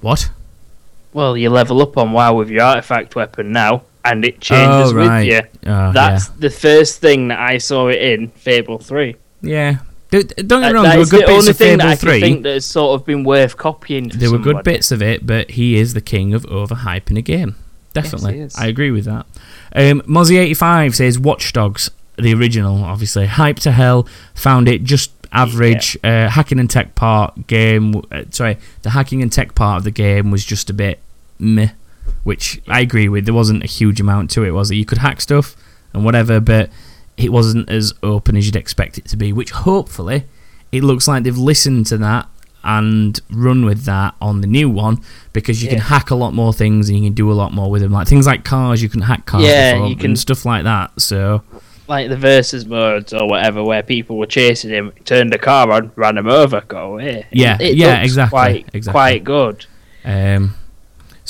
What? 0.00 0.30
Well, 1.12 1.36
you 1.36 1.50
level 1.50 1.82
up 1.82 1.98
on 1.98 2.12
WoW 2.12 2.32
with 2.34 2.48
your 2.48 2.62
artifact 2.62 3.14
weapon 3.14 3.52
now, 3.52 3.82
and 4.04 4.24
it 4.24 4.40
changes 4.40 4.92
Oh, 4.92 4.94
right. 4.94 5.26
with 5.28 5.34
you. 5.64 5.70
Oh, 5.72 5.92
That's 5.92 6.28
the 6.28 6.50
first 6.50 7.00
thing 7.00 7.28
that 7.28 7.38
I 7.38 7.58
saw 7.58 7.88
it 7.88 8.00
in 8.00 8.28
Fable 8.28 8.78
Three. 8.78 9.16
yeah. 9.42 9.50
yeah. 9.70 9.78
D- 10.10 10.24
Don't 10.42 10.60
get 10.60 10.62
me 10.62 10.66
Uh, 10.66 10.72
wrong. 10.72 10.82
that 10.82 10.90
There 10.90 10.98
were 10.98 11.04
good 11.04 11.22
the 11.22 11.26
bits 11.26 11.38
only 11.38 11.50
of 11.50 11.56
thing 11.56 11.78
that 11.78 11.82
Fable 11.84 11.92
I 11.92 11.96
can 11.96 12.08
Three. 12.08 12.20
think 12.20 12.42
that 12.42 12.52
has 12.54 12.64
sort 12.64 13.00
of 13.00 13.06
been 13.06 13.22
worth 13.22 13.56
copying. 13.56 14.10
For 14.10 14.16
There 14.16 14.30
were 14.32 14.38
good 14.38 14.64
bits 14.64 14.90
of 14.90 15.00
it, 15.02 15.24
but 15.24 15.52
he 15.52 15.76
is 15.76 15.94
the 15.94 16.00
king 16.00 16.34
of 16.34 16.44
overhyping 16.46 17.16
a 17.16 17.22
game. 17.22 17.54
Definitely, 17.94 18.34
he 18.34 18.40
is. 18.40 18.56
I 18.56 18.66
agree 18.66 18.90
with 18.90 19.04
that. 19.04 19.26
Um, 19.74 20.00
Mozzie85 20.02 20.94
says 20.96 21.16
Watch 21.18 21.52
Dogs, 21.52 21.90
the 22.16 22.34
original, 22.34 22.82
obviously 22.82 23.26
hype 23.26 23.60
to 23.60 23.70
hell. 23.72 24.06
Found 24.34 24.68
it 24.68 24.82
just 24.82 25.12
average. 25.32 25.96
Uh, 26.02 26.28
hacking 26.28 26.58
and 26.58 26.68
tech 26.68 26.96
part 26.96 27.46
game. 27.46 28.02
Uh, 28.10 28.24
sorry, 28.30 28.58
the 28.82 28.90
hacking 28.90 29.22
and 29.22 29.32
tech 29.32 29.54
part 29.54 29.78
of 29.78 29.84
the 29.84 29.90
game 29.92 30.32
was 30.32 30.44
just 30.44 30.70
a 30.70 30.72
bit 30.72 30.98
meh, 31.38 31.70
which 32.24 32.60
I 32.68 32.80
agree 32.80 33.08
with. 33.08 33.24
There 33.24 33.34
wasn't 33.34 33.62
a 33.64 33.66
huge 33.66 34.00
amount 34.00 34.30
to 34.32 34.44
it, 34.44 34.50
was 34.50 34.70
it? 34.70 34.76
You 34.76 34.84
could 34.84 34.98
hack 34.98 35.20
stuff 35.20 35.56
and 35.92 36.04
whatever, 36.04 36.40
but 36.40 36.70
it 37.16 37.30
wasn't 37.32 37.68
as 37.70 37.92
open 38.02 38.36
as 38.36 38.46
you'd 38.46 38.56
expect 38.56 38.98
it 38.98 39.04
to 39.06 39.16
be. 39.16 39.32
Which 39.32 39.50
hopefully, 39.50 40.24
it 40.72 40.82
looks 40.84 41.06
like 41.08 41.22
they've 41.24 41.36
listened 41.36 41.86
to 41.86 41.98
that 41.98 42.28
and 42.62 43.18
run 43.30 43.64
with 43.64 43.84
that 43.84 44.14
on 44.20 44.42
the 44.42 44.46
new 44.46 44.68
one 44.68 44.98
because 45.32 45.62
you 45.62 45.68
can 45.70 45.78
hack 45.78 46.10
a 46.10 46.14
lot 46.14 46.34
more 46.34 46.52
things 46.52 46.90
and 46.90 46.98
you 46.98 47.04
can 47.06 47.14
do 47.14 47.30
a 47.30 47.34
lot 47.34 47.52
more 47.54 47.70
with 47.70 47.80
them. 47.80 47.90
Like 47.90 48.06
things 48.06 48.26
like 48.26 48.44
cars, 48.44 48.82
you 48.82 48.88
can 48.90 49.00
hack 49.00 49.24
cars 49.24 49.44
Yeah, 49.44 49.72
before 49.72 49.88
you 49.88 49.96
can- 49.96 50.06
and 50.10 50.18
stuff 50.18 50.44
like 50.44 50.64
that. 50.64 51.00
So 51.00 51.42
like 51.88 52.10
the 52.10 52.18
versus 52.18 52.66
modes 52.66 53.14
or 53.14 53.26
whatever, 53.26 53.64
where 53.64 53.82
people 53.82 54.18
were 54.18 54.26
chasing 54.26 54.70
him, 54.70 54.92
turned 55.06 55.32
the 55.32 55.38
car 55.38 55.70
on, 55.72 55.90
ran 55.96 56.18
him 56.18 56.28
over, 56.28 56.60
go 56.68 56.92
away. 56.92 57.26
Yeah, 57.32 57.56
It 57.58 57.76
yeah, 57.76 58.02
exactly, 58.02 58.30
Quite, 58.30 58.68
exactly. 58.74 58.92
quite 58.92 59.24
good. 59.24 59.64
Um, 60.04 60.54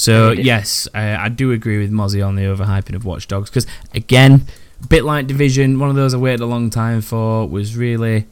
so 0.00 0.32
yes, 0.32 0.88
uh, 0.94 1.16
I 1.20 1.28
do 1.28 1.52
agree 1.52 1.78
with 1.78 1.92
Mozzie 1.92 2.26
on 2.26 2.34
the 2.34 2.42
overhyping 2.42 2.94
of 2.94 3.04
Watch 3.04 3.28
Dogs 3.28 3.50
because 3.50 3.66
again, 3.92 4.46
bit 4.88 5.04
like 5.04 5.26
Division, 5.26 5.78
one 5.78 5.90
of 5.90 5.96
those 5.96 6.14
I 6.14 6.16
waited 6.16 6.40
a 6.40 6.46
long 6.46 6.70
time 6.70 7.02
for, 7.02 7.46
was 7.46 7.76
really 7.76 8.26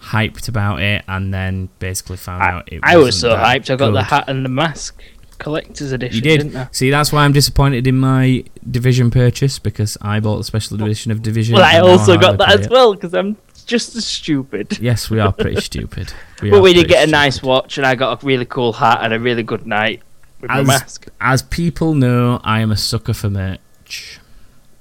hyped 0.00 0.48
about 0.48 0.82
it, 0.82 1.04
and 1.06 1.32
then 1.32 1.68
basically 1.78 2.16
found 2.16 2.42
I, 2.42 2.50
out 2.50 2.72
it. 2.72 2.80
I 2.82 2.96
was 2.96 3.20
so 3.20 3.36
hyped. 3.36 3.70
I 3.70 3.76
got 3.76 3.92
the 3.92 4.02
hat 4.02 4.24
and 4.26 4.44
the 4.44 4.48
mask 4.48 5.00
collector's 5.38 5.92
edition. 5.92 6.16
You 6.16 6.22
did. 6.22 6.38
Didn't 6.38 6.56
I? 6.56 6.68
See, 6.72 6.90
that's 6.90 7.12
why 7.12 7.24
I'm 7.24 7.32
disappointed 7.32 7.86
in 7.86 7.98
my 7.98 8.42
Division 8.68 9.12
purchase 9.12 9.60
because 9.60 9.96
I 10.02 10.18
bought 10.18 10.38
the 10.38 10.44
special 10.44 10.82
edition 10.82 11.12
of 11.12 11.22
Division. 11.22 11.54
Well, 11.54 11.64
I 11.64 11.78
also 11.78 12.18
got 12.18 12.38
that 12.38 12.58
as 12.58 12.68
well 12.68 12.94
because 12.94 13.14
I'm 13.14 13.36
just 13.64 13.94
as 13.94 14.04
stupid. 14.04 14.76
Yes, 14.82 15.08
we 15.08 15.20
are 15.20 15.32
pretty 15.32 15.60
stupid. 15.60 16.12
We 16.42 16.50
but 16.50 16.60
we 16.60 16.72
did 16.72 16.88
get 16.88 17.06
a 17.06 17.10
nice 17.10 17.40
watch, 17.40 17.78
and 17.78 17.86
I 17.86 17.94
got 17.94 18.20
a 18.20 18.26
really 18.26 18.44
cool 18.44 18.72
hat 18.72 18.98
and 19.02 19.12
a 19.12 19.20
really 19.20 19.44
good 19.44 19.64
night 19.64 20.02
with 20.42 20.50
As- 20.50 20.66
my 20.66 20.74
mask. 20.74 21.06
As 21.20 21.40
people 21.42 21.94
know, 21.94 22.40
I 22.44 22.60
am 22.60 22.70
a 22.70 22.76
sucker 22.76 23.14
for 23.14 23.30
merch. 23.30 24.18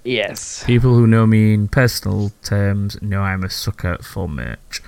Yes. 0.03 0.63
People 0.65 0.95
who 0.95 1.05
know 1.07 1.25
me 1.27 1.53
in 1.53 1.67
personal 1.67 2.31
terms 2.43 2.99
know 3.01 3.21
I'm 3.21 3.43
a 3.43 3.49
sucker 3.49 3.97
for 4.01 4.27
merch. 4.27 4.81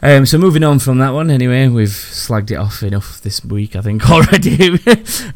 Um, 0.00 0.26
so 0.26 0.38
moving 0.38 0.62
on 0.62 0.78
from 0.78 0.98
that 0.98 1.10
one, 1.10 1.28
anyway, 1.28 1.66
we've 1.66 1.88
slagged 1.88 2.52
it 2.52 2.54
off 2.54 2.84
enough 2.84 3.20
this 3.22 3.44
week, 3.44 3.74
I 3.74 3.80
think 3.80 4.08
already. 4.10 4.78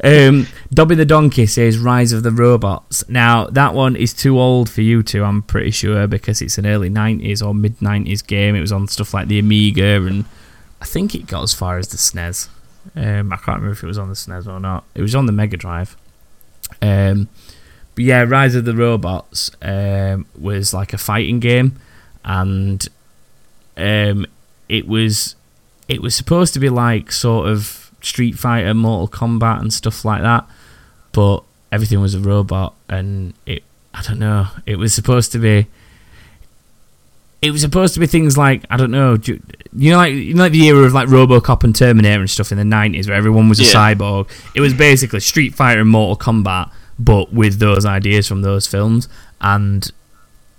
um, 0.01 0.47
Dobby 0.73 0.95
the 0.95 1.03
Donkey 1.05 1.45
says 1.47 1.77
Rise 1.77 2.13
of 2.13 2.23
the 2.23 2.31
Robots. 2.31 3.03
Now 3.09 3.47
that 3.47 3.73
one 3.73 3.97
is 3.97 4.13
too 4.13 4.39
old 4.39 4.69
for 4.69 4.79
you 4.79 5.03
two, 5.03 5.21
I'm 5.25 5.41
pretty 5.41 5.71
sure, 5.71 6.07
because 6.07 6.41
it's 6.41 6.57
an 6.57 6.65
early 6.65 6.89
'90s 6.89 7.45
or 7.45 7.53
mid 7.53 7.79
'90s 7.79 8.25
game. 8.25 8.55
It 8.55 8.61
was 8.61 8.71
on 8.71 8.87
stuff 8.87 9.13
like 9.13 9.27
the 9.27 9.37
Amiga, 9.37 10.01
and 10.05 10.23
I 10.81 10.85
think 10.85 11.13
it 11.13 11.27
got 11.27 11.43
as 11.43 11.53
far 11.53 11.77
as 11.77 11.89
the 11.89 11.97
SNES. 11.97 12.47
Um, 12.95 13.31
I 13.31 13.37
can't 13.37 13.59
remember 13.59 13.71
if 13.71 13.83
it 13.83 13.87
was 13.87 13.97
on 13.97 14.09
the 14.09 14.15
SNES 14.15 14.47
or 14.47 14.59
not. 14.59 14.83
It 14.95 15.01
was 15.01 15.15
on 15.15 15.25
the 15.25 15.31
Mega 15.31 15.57
Drive. 15.57 15.95
Um, 16.81 17.29
but 17.95 18.03
yeah, 18.03 18.23
Rise 18.23 18.55
of 18.55 18.65
the 18.65 18.75
Robots 18.75 19.51
um, 19.61 20.25
was 20.39 20.73
like 20.73 20.93
a 20.93 20.97
fighting 20.97 21.39
game, 21.39 21.79
and 22.25 22.87
um, 23.77 24.25
it 24.67 24.87
was 24.87 25.35
it 25.87 26.01
was 26.01 26.15
supposed 26.15 26.53
to 26.53 26.59
be 26.59 26.69
like 26.69 27.11
sort 27.11 27.47
of 27.47 27.91
Street 28.01 28.37
Fighter, 28.37 28.73
Mortal 28.73 29.07
Kombat, 29.07 29.61
and 29.61 29.71
stuff 29.71 30.03
like 30.03 30.21
that. 30.21 30.47
But 31.11 31.43
everything 31.71 32.01
was 32.01 32.15
a 32.15 32.19
robot, 32.19 32.73
and 32.89 33.33
it 33.45 33.63
I 33.93 34.01
don't 34.01 34.19
know. 34.19 34.47
It 34.65 34.77
was 34.77 34.93
supposed 34.93 35.31
to 35.33 35.39
be. 35.39 35.67
It 37.43 37.51
was 37.51 37.61
supposed 37.61 37.93
to 37.95 37.99
be 37.99 38.07
things 38.07 38.37
like 38.37 38.65
I 38.69 38.77
don't 38.77 38.91
know, 38.91 39.17
do- 39.17 39.41
you 39.75 39.91
know, 39.91 39.97
like 39.97 40.13
you 40.13 40.33
know, 40.33 40.43
like 40.43 40.51
the 40.53 40.65
era 40.67 40.83
of 40.85 40.93
like 40.93 41.09
RoboCop 41.09 41.63
and 41.63 41.75
Terminator 41.75 42.21
and 42.21 42.29
stuff 42.29 42.51
in 42.51 42.57
the 42.57 42.63
nineties, 42.65 43.07
where 43.07 43.17
everyone 43.17 43.49
was 43.49 43.59
a 43.59 43.63
Yeah. 43.63 43.73
cyborg. 43.73 44.29
It 44.55 44.61
was 44.61 44.73
basically 44.73 45.19
Street 45.19 45.53
Fighter 45.53 45.81
and 45.81 45.89
Mortal 45.89 46.15
Kombat, 46.15 46.71
but 46.97 47.33
with 47.33 47.59
those 47.59 47.85
ideas 47.85 48.27
from 48.27 48.43
those 48.43 48.65
films, 48.67 49.09
and 49.41 49.91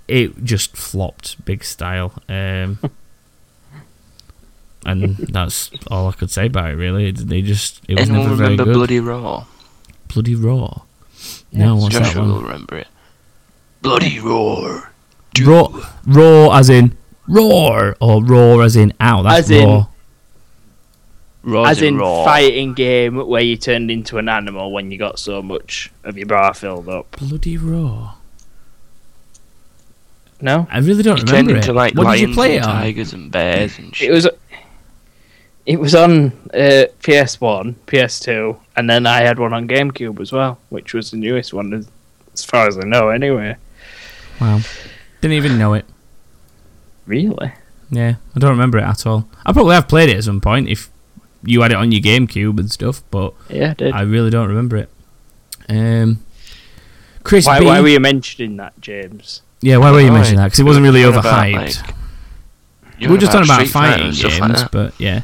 it 0.09 0.45
just 0.45 0.76
flopped 0.76 1.43
big 1.47 1.64
style. 1.64 2.12
Um, 2.28 2.78
and 4.87 5.16
that's 5.16 5.70
all 5.91 6.09
I 6.09 6.12
could 6.12 6.30
say 6.30 6.47
about 6.47 6.72
it. 6.72 6.76
Really, 6.76 7.11
they 7.12 7.41
just 7.43 7.80
it 7.89 7.99
was 7.99 8.09
Anyone 8.11 8.26
never 8.28 8.37
very 8.37 8.51
remember 8.51 8.64
good. 8.64 8.74
Bloody 8.74 9.01
Raw? 9.01 9.47
Bloody 10.09 10.35
Raw. 10.35 10.82
no, 11.53 11.76
what's 11.76 11.95
that 11.95 12.05
Joshua 12.05 12.24
will 12.24 12.43
remember 12.43 12.76
it. 12.78 12.89
Bloody 13.80 14.18
Roar. 14.20 14.91
Raw, 15.43 15.68
raw 16.07 16.57
as 16.59 16.68
in 16.70 16.97
roar, 17.26 17.97
or 18.01 18.22
roar 18.24 18.62
as 18.62 18.76
in 18.76 18.93
ow. 19.01 19.22
That's 19.22 19.39
As 19.41 19.51
in- 19.51 19.66
raw. 19.68 19.87
Raw 21.47 21.64
As 21.64 21.82
in 21.82 21.99
Raw. 21.99 22.24
fighting 22.24 22.72
game 22.72 23.16
where 23.26 23.43
you 23.43 23.59
turned 23.59 23.91
into 23.91 24.16
an 24.16 24.30
animal 24.30 24.72
when 24.72 24.91
you 24.91 24.97
got 24.97 25.18
so 25.18 25.43
much 25.43 25.93
of 26.03 26.16
your 26.16 26.24
bra 26.26 26.53
filled 26.55 26.89
up. 26.89 27.11
Bloody 27.18 27.59
raw. 27.59 28.14
No, 30.41 30.66
I 30.70 30.78
really 30.78 31.03
don't 31.03 31.18
You 31.18 31.24
turned 31.24 31.49
remember 31.49 31.57
into 31.57 31.70
it. 31.70 31.74
like 31.74 31.95
what 31.95 32.12
did 32.16 32.28
you 32.28 32.35
play 32.35 32.57
and 32.57 32.64
it 32.64 32.68
on? 32.68 32.74
tigers 32.76 33.12
and 33.12 33.30
bears 33.30 33.78
and 33.78 33.95
shit. 33.95 34.09
it 34.09 34.12
was. 34.12 34.28
It 35.66 35.80
was 35.80 35.95
on 35.95 36.26
uh, 36.53 36.85
PS1, 37.03 37.74
PS2, 37.87 38.59
and 38.76 38.89
then 38.91 39.07
I 39.07 39.20
had 39.22 39.39
one 39.39 39.55
on 39.55 39.66
GameCube 39.66 40.20
as 40.20 40.30
well, 40.30 40.59
which 40.68 40.93
was 40.93 41.11
the 41.11 41.16
newest 41.16 41.55
one, 41.55 41.72
as, 41.72 41.89
as 42.35 42.45
far 42.45 42.68
as 42.68 42.76
I 42.76 42.82
know. 42.85 43.09
Anyway, 43.09 43.57
Wow, 44.43 44.61
didn't 45.28 45.36
even 45.44 45.58
know 45.58 45.72
it. 45.72 45.86
really, 47.06 47.52
Yeah, 47.90 48.16
I 48.34 48.38
don't 48.38 48.50
remember 48.50 48.76
it 48.78 48.82
at 48.84 49.06
all. 49.06 49.26
I 49.46 49.52
probably 49.52 49.74
have 49.74 49.88
played 49.88 50.10
it 50.10 50.16
at 50.18 50.24
some 50.24 50.40
point 50.40 50.68
if 50.68 50.90
you 51.42 51.62
had 51.62 51.72
it 51.72 51.76
on 51.78 51.92
your 51.92 52.02
GameCube 52.02 52.58
and 52.58 52.70
stuff, 52.70 53.02
but 53.10 53.32
yeah, 53.48 53.70
I 53.70 53.74
did. 53.74 53.92
I 53.94 54.00
really 54.02 54.30
don't 54.30 54.48
remember 54.48 54.76
it. 54.76 54.90
Um, 55.68 56.22
Chris 57.22 57.46
why, 57.46 57.60
B. 57.60 57.66
why 57.66 57.80
were 57.80 57.88
you 57.88 58.00
mentioning 58.00 58.56
that, 58.58 58.78
James? 58.80 59.40
yeah, 59.62 59.78
why 59.78 59.90
were 59.92 60.00
you 60.00 60.08
Why? 60.08 60.14
mentioning 60.16 60.36
that? 60.38 60.44
Because 60.46 60.60
it 60.60 60.64
wasn't 60.64 60.84
really 60.84 61.00
You're 61.00 61.10
about, 61.10 61.24
overhyped. 61.24 61.54
like- 61.86 61.94
we 62.98 63.00
you're 63.00 63.08
were 63.10 63.14
on 63.16 63.20
just 63.20 63.32
talking 63.32 63.50
about 63.50 63.66
fighting 63.66 64.10
games, 64.12 64.40
like 64.40 64.70
but 64.70 64.92
yeah. 65.00 65.22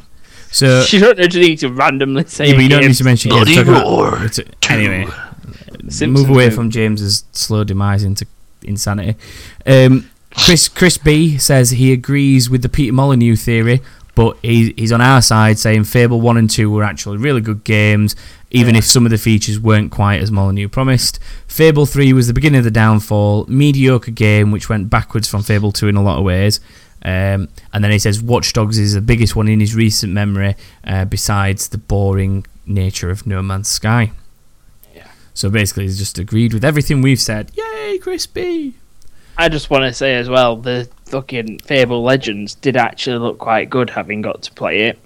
So 0.50 0.82
you 0.88 0.98
don't 1.00 1.34
need 1.34 1.58
to 1.60 1.68
randomly 1.70 2.24
say. 2.26 2.48
yeah, 2.48 2.54
but 2.54 2.62
you 2.62 2.68
don't 2.68 2.84
need 2.86 2.94
to 2.94 3.04
mention 3.04 3.30
games. 3.30 3.44
Bloody 3.44 3.54
talking 3.54 3.72
about- 3.72 3.84
Roar 3.84 4.24
it's 4.24 4.40
anyway, 4.68 5.06
Simpsons 5.88 6.10
move 6.10 6.28
away 6.30 6.44
movie. 6.46 6.56
from 6.56 6.70
James's 6.70 7.24
slow 7.32 7.64
demise 7.64 8.02
into 8.02 8.26
insanity. 8.64 9.16
Um, 9.66 10.10
Chris 10.36 10.68
Chris 10.68 10.96
B 10.96 11.38
says 11.38 11.70
he 11.70 11.92
agrees 11.92 12.48
with 12.48 12.62
the 12.62 12.68
Peter 12.68 12.92
Molyneux 12.92 13.36
theory, 13.36 13.80
but 14.14 14.36
he, 14.42 14.74
he's 14.76 14.92
on 14.92 15.00
our 15.00 15.22
side 15.22 15.58
saying 15.58 15.84
Fable 15.84 16.20
1 16.20 16.36
and 16.36 16.50
2 16.50 16.70
were 16.70 16.84
actually 16.84 17.18
really 17.18 17.40
good 17.40 17.64
games, 17.64 18.14
even 18.50 18.76
if 18.76 18.84
some 18.84 19.04
of 19.04 19.10
the 19.10 19.18
features 19.18 19.58
weren't 19.58 19.90
quite 19.90 20.20
as 20.20 20.30
Molyneux 20.30 20.68
promised. 20.68 21.18
Fable 21.46 21.86
3 21.86 22.12
was 22.12 22.26
the 22.26 22.32
beginning 22.32 22.58
of 22.58 22.64
the 22.64 22.70
downfall, 22.70 23.46
mediocre 23.46 24.10
game 24.10 24.50
which 24.50 24.68
went 24.68 24.90
backwards 24.90 25.28
from 25.28 25.42
Fable 25.42 25.72
2 25.72 25.88
in 25.88 25.96
a 25.96 26.02
lot 26.02 26.18
of 26.18 26.24
ways. 26.24 26.60
Um, 27.02 27.48
and 27.72 27.82
then 27.82 27.90
he 27.90 27.98
says 27.98 28.22
Watch 28.22 28.52
Dogs 28.52 28.78
is 28.78 28.94
the 28.94 29.00
biggest 29.00 29.34
one 29.34 29.48
in 29.48 29.60
his 29.60 29.74
recent 29.74 30.12
memory, 30.12 30.54
uh, 30.84 31.06
besides 31.06 31.68
the 31.68 31.78
boring 31.78 32.46
nature 32.66 33.10
of 33.10 33.26
No 33.26 33.42
Man's 33.42 33.68
Sky. 33.68 34.12
So 35.34 35.48
basically, 35.50 35.84
he's 35.84 35.98
just 35.98 36.18
agreed 36.18 36.52
with 36.52 36.64
everything 36.64 37.02
we've 37.02 37.20
said. 37.20 37.50
Yay, 37.54 37.98
Crispy! 37.98 38.74
I 39.38 39.48
just 39.48 39.70
want 39.70 39.84
to 39.84 39.92
say 39.92 40.16
as 40.16 40.28
well, 40.28 40.56
the 40.56 40.88
fucking 41.06 41.60
Fable 41.60 42.02
Legends 42.02 42.54
did 42.54 42.76
actually 42.76 43.18
look 43.18 43.38
quite 43.38 43.70
good 43.70 43.90
having 43.90 44.22
got 44.22 44.42
to 44.42 44.52
play 44.52 44.82
it. 44.82 44.98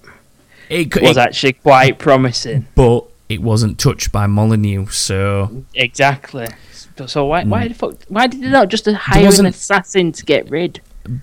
It, 0.68 0.96
It 0.96 1.02
was 1.02 1.18
actually 1.18 1.52
quite 1.52 1.98
promising. 1.98 2.66
but 2.74 3.04
it 3.28 3.42
wasn't 3.42 3.78
touched 3.78 4.10
by 4.12 4.26
Molyneux, 4.26 4.86
so 4.88 5.64
Exactly. 5.74 6.48
So- 6.72 7.06
So 7.06 7.24
why 7.26 7.44
why 7.44 7.66
mm. 7.66 7.68
the 7.68 7.74
fuck 7.74 7.94
why 8.08 8.26
did 8.26 8.40
they 8.40 8.50
not 8.50 8.68
just 8.68 8.86
hire 8.86 9.28
an 9.38 9.46
assassin 9.46 10.12
to 10.12 10.24
get 10.24 10.48
rid? 10.50 10.80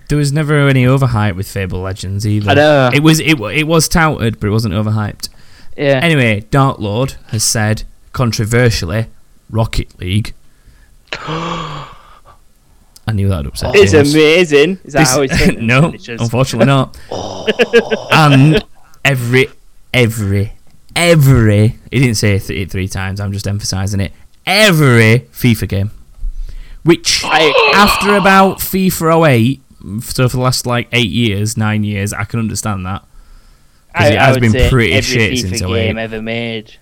there 0.08 0.18
was 0.18 0.32
never 0.32 0.68
any 0.68 0.84
overhype 0.84 1.34
with 1.34 1.48
Fable 1.48 1.80
Legends 1.80 2.26
either. 2.26 2.50
I 2.50 2.54
know. 2.54 2.90
It 2.94 3.02
was 3.02 3.20
it, 3.20 3.40
it 3.40 3.66
was 3.66 3.88
touted, 3.88 4.38
but 4.38 4.46
it 4.46 4.50
wasn't 4.50 4.74
overhyped. 4.74 5.28
Yeah. 5.76 6.00
Anyway, 6.02 6.40
Dark 6.50 6.78
Lord 6.78 7.14
has 7.28 7.42
said 7.42 7.84
controversially, 8.12 9.06
Rocket 9.50 9.98
League. 9.98 10.34
I 13.04 13.10
knew 13.12 13.28
that 13.28 13.38
would 13.38 13.46
upset 13.48 13.74
it's 13.74 13.92
James. 13.92 14.14
amazing. 14.14 14.78
Is 14.84 14.92
that 14.92 15.00
This- 15.00 15.10
how 15.10 15.22
it's 15.22 15.58
no, 15.60 15.92
unfortunately 16.22 16.66
not. 16.66 16.96
and 18.12 18.64
every, 19.04 19.48
every, 19.92 20.52
every. 20.94 21.68
He 21.90 21.98
didn't 21.98 22.14
say 22.14 22.36
it 22.36 22.70
three 22.70 22.88
times. 22.88 23.20
I'm 23.20 23.32
just 23.32 23.46
emphasising 23.48 24.00
it. 24.00 24.12
Every 24.46 25.20
FIFA 25.32 25.68
game, 25.68 25.90
which 26.84 27.22
I- 27.26 27.72
after 27.74 28.14
about 28.16 28.58
FIFA 28.58 29.28
08, 29.28 29.60
so 30.04 30.28
for 30.28 30.36
the 30.36 30.42
last 30.42 30.64
like 30.66 30.88
eight 30.92 31.10
years, 31.10 31.56
nine 31.56 31.82
years, 31.84 32.12
I 32.12 32.22
can 32.24 32.38
understand 32.38 32.86
that 32.86 33.04
because 33.88 34.10
it 34.10 34.18
has 34.18 34.38
been 34.38 34.52
pretty 34.70 34.92
every 34.92 35.02
shit 35.02 35.32
FIFA 35.32 35.40
since 35.40 35.62
oh 35.62 35.74
game 35.74 35.98
08. 35.98 36.02
ever 36.02 36.22
made. 36.22 36.74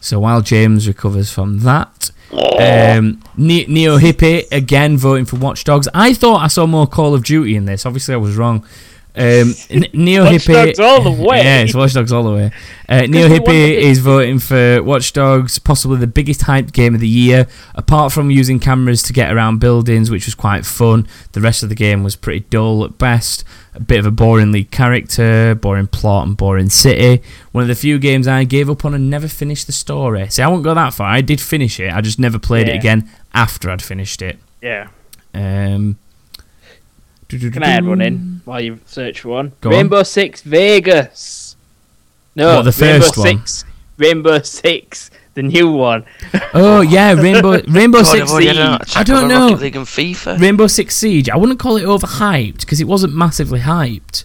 So 0.00 0.20
while 0.20 0.40
James 0.40 0.88
recovers 0.88 1.30
from 1.30 1.60
that, 1.60 2.10
um, 2.32 3.22
Neo 3.36 3.98
Hippie 3.98 4.50
again 4.52 4.96
voting 4.96 5.24
for 5.24 5.36
Watch 5.36 5.64
Dogs. 5.64 5.88
I 5.94 6.14
thought 6.14 6.42
I 6.42 6.46
saw 6.48 6.66
more 6.66 6.86
Call 6.86 7.14
of 7.14 7.24
Duty 7.24 7.56
in 7.56 7.64
this. 7.64 7.84
Obviously, 7.84 8.14
I 8.14 8.18
was 8.18 8.36
wrong. 8.36 8.64
Um, 9.16 9.54
Neo 9.92 10.24
Hippie, 10.24 10.52
Dogs 10.52 10.78
all 10.78 11.02
the 11.02 11.10
way. 11.10 11.38
Yeah, 11.44 11.62
it's 11.62 11.74
Watch 11.74 11.94
Dogs 11.94 12.12
all 12.12 12.22
the 12.22 12.32
way. 12.32 12.52
Uh, 12.88 13.02
Neo 13.02 13.28
Hippie 13.28 13.72
is 13.74 13.98
voting 13.98 14.38
for 14.38 14.82
Watch 14.82 15.12
Dogs, 15.12 15.58
possibly 15.58 15.98
the 15.98 16.06
biggest 16.06 16.42
hyped 16.42 16.72
game 16.72 16.94
of 16.94 17.00
the 17.00 17.08
year. 17.08 17.46
Apart 17.74 18.12
from 18.12 18.30
using 18.30 18.60
cameras 18.60 19.02
to 19.04 19.12
get 19.12 19.32
around 19.32 19.58
buildings, 19.58 20.10
which 20.10 20.26
was 20.26 20.34
quite 20.34 20.64
fun, 20.64 21.08
the 21.32 21.40
rest 21.40 21.62
of 21.62 21.68
the 21.68 21.74
game 21.74 22.04
was 22.04 22.14
pretty 22.14 22.40
dull 22.50 22.84
at 22.84 22.98
best. 22.98 23.44
A 23.74 23.80
bit 23.80 23.98
of 24.00 24.06
a 24.06 24.10
boring 24.10 24.52
lead 24.52 24.70
character, 24.70 25.54
boring 25.54 25.86
plot, 25.86 26.26
and 26.26 26.36
boring 26.36 26.70
city. 26.70 27.22
One 27.52 27.62
of 27.62 27.68
the 27.68 27.74
few 27.74 27.98
games 27.98 28.26
I 28.28 28.44
gave 28.44 28.68
up 28.68 28.84
on 28.84 28.94
and 28.94 29.08
never 29.08 29.28
finished 29.28 29.66
the 29.66 29.72
story. 29.72 30.28
See, 30.28 30.42
I 30.42 30.48
won't 30.48 30.64
go 30.64 30.74
that 30.74 30.94
far. 30.94 31.06
I 31.08 31.20
did 31.20 31.40
finish 31.40 31.78
it. 31.80 31.92
I 31.92 32.00
just 32.00 32.18
never 32.18 32.38
played 32.38 32.68
it 32.68 32.74
again 32.74 33.08
after 33.32 33.70
I'd 33.70 33.82
finished 33.82 34.22
it. 34.22 34.38
Yeah. 34.60 34.88
Um, 35.32 35.98
Can 37.30 37.62
I 37.62 37.70
add 37.70 37.86
one 37.86 38.00
in 38.00 38.40
while 38.44 38.60
you 38.60 38.80
search 38.86 39.20
for 39.20 39.28
one? 39.30 39.52
Go 39.60 39.70
on. 39.70 39.76
Rainbow 39.76 40.02
Six 40.02 40.42
Vegas. 40.42 41.56
No, 42.36 42.56
What, 42.56 42.62
the 42.62 42.84
Rainbow 42.84 43.04
first 43.06 43.18
one? 43.18 43.26
Six. 43.38 43.64
Rainbow 43.98 44.40
Six, 44.42 45.10
the 45.34 45.42
new 45.42 45.70
one. 45.70 46.04
Oh 46.54 46.80
yeah, 46.80 47.12
Rainbow 47.12 47.60
Rainbow 47.68 47.98
God, 47.98 48.06
Six 48.06 48.22
I've 48.22 48.30
already 48.30 48.46
had 48.48 48.56
an 48.56 48.72
Siege. 48.80 48.88
attack 48.90 48.96
I 49.00 49.04
don't 49.04 49.24
of 49.24 49.28
know. 49.28 49.48
Rocket 49.50 49.60
League 49.62 49.76
and 49.76 49.86
FIFA. 49.86 50.40
Rainbow 50.40 50.66
Six 50.66 50.96
Siege. 50.96 51.28
I 51.28 51.36
wouldn't 51.36 51.58
call 51.58 51.76
it 51.76 51.84
overhyped 51.84 52.60
because 52.60 52.80
it 52.80 52.86
wasn't 52.88 53.14
massively 53.14 53.60
hyped. 53.60 54.24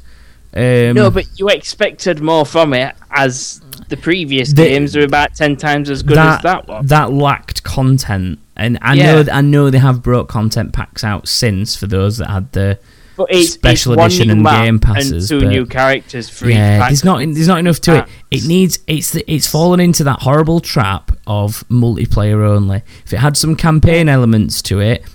Um, 0.56 0.95
no, 0.95 1.12
but 1.12 1.26
you 1.38 1.49
expected 1.49 2.22
more 2.22 2.45
from 2.45 2.74
it 2.74 2.95
as 3.12 3.60
the 3.89 3.97
previous 3.97 4.53
The- 4.53 4.64
games 4.64 4.95
are 4.95 5.03
about 5.03 5.36
ten 5.36 5.58
times 5.58 5.89
as 5.89 6.01
good 6.01 6.18
as 6.18 6.41
that 6.43 6.68
one. 6.68 6.86
that 6.88 7.12
lacked 7.12 7.64
content, 7.64 8.39
and 8.56 8.80
I 8.82 8.93
Yeah. 8.93 9.22
know 9.24 9.32
I 9.34 9.41
know 9.41 9.70
they 9.70 9.80
have 9.80 10.01
brought 10.01 10.30
content 10.30 10.72
packs 10.72 11.03
out 11.03 11.28
since 11.28 11.76
for 11.76 11.88
those 11.88 12.18
that 12.20 12.30
had 12.30 12.53
the 12.53 12.80
But 13.16 13.28
it's 13.32 13.51
special 13.51 13.93
it's 13.93 14.01
edition 14.16 14.30
and 14.30 14.45
game 14.45 14.80
passes, 14.80 15.32
and 15.32 15.41
two 15.41 15.47
new 15.47 15.66
characters 15.66 16.30
for 16.30 16.47
each 16.47 16.55
yeah. 16.55 16.80
pack. 16.80 16.89
There's 16.89 17.05
not 17.05 17.20
there's 17.20 17.47
not 17.47 17.59
enough 17.59 17.80
to 17.82 17.97
it. 17.97 18.05
Ah. 18.07 18.11
It 18.32 18.45
needs 18.45 18.80
it's 18.88 19.11
the, 19.11 19.32
it's 19.32 19.47
fallen 19.47 19.80
into 19.80 20.03
that 20.03 20.22
horrible 20.22 20.59
trap 20.59 21.11
of 21.26 21.63
multiplayer 21.70 22.45
only. 22.45 22.84
If 23.05 23.13
it 23.13 23.18
had 23.18 23.38
some 23.38 23.55
campaign 23.55 24.09
elements 24.09 24.61
to 24.63 24.82
it, 24.82 25.05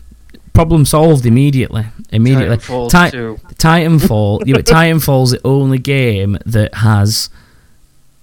problem 0.52 0.84
solved 0.84 1.26
immediately. 1.26 1.86
Immediately. 2.10 2.56
Titanfall 2.56 2.90
Ti- 2.90 3.10
2. 3.10 3.40
Titanfall, 3.54 4.42
yeah, 4.46 4.56
Titanfall's 4.56 5.32
the 5.32 5.40
only 5.44 5.78
game 5.78 6.38
that 6.46 6.74
has 6.76 7.30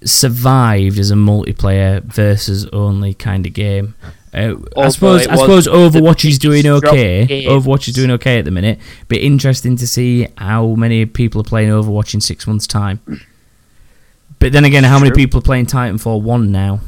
survived 0.04 1.00
as 1.00 1.12
a 1.12 1.16
multiplayer 1.16 2.04
versus 2.04 2.66
only 2.68 3.14
kind 3.14 3.46
of 3.46 3.54
game. 3.54 3.96
Uh, 4.38 4.56
I 4.78 4.90
suppose 4.90 5.26
I 5.28 5.36
suppose 5.36 5.68
Overwatch 5.68 6.24
is 6.30 6.38
doing 6.38 6.68
okay. 6.68 7.26
Overwatch 7.48 7.88
is 7.88 7.96
doing 7.96 8.12
okay 8.12 8.38
at 8.40 8.46
the 8.46 8.52
minute. 8.52 8.80
But 9.08 9.18
interesting 9.18 9.76
to 9.78 9.88
see 9.88 10.28
how 10.38 10.76
many 10.76 11.06
people 11.08 11.42
are 11.42 11.46
playing 11.46 11.70
Overwatch 11.70 12.14
in 12.14 12.22
six 12.22 12.46
months' 12.46 12.68
time. 12.68 13.00
But 14.40 14.52
then 14.52 14.64
again, 14.66 14.84
how 14.84 15.00
many 15.00 15.12
people 15.12 15.40
are 15.40 15.44
playing 15.44 15.66
Titanfall 15.66 16.22
one 16.22 16.52
now? 16.52 16.82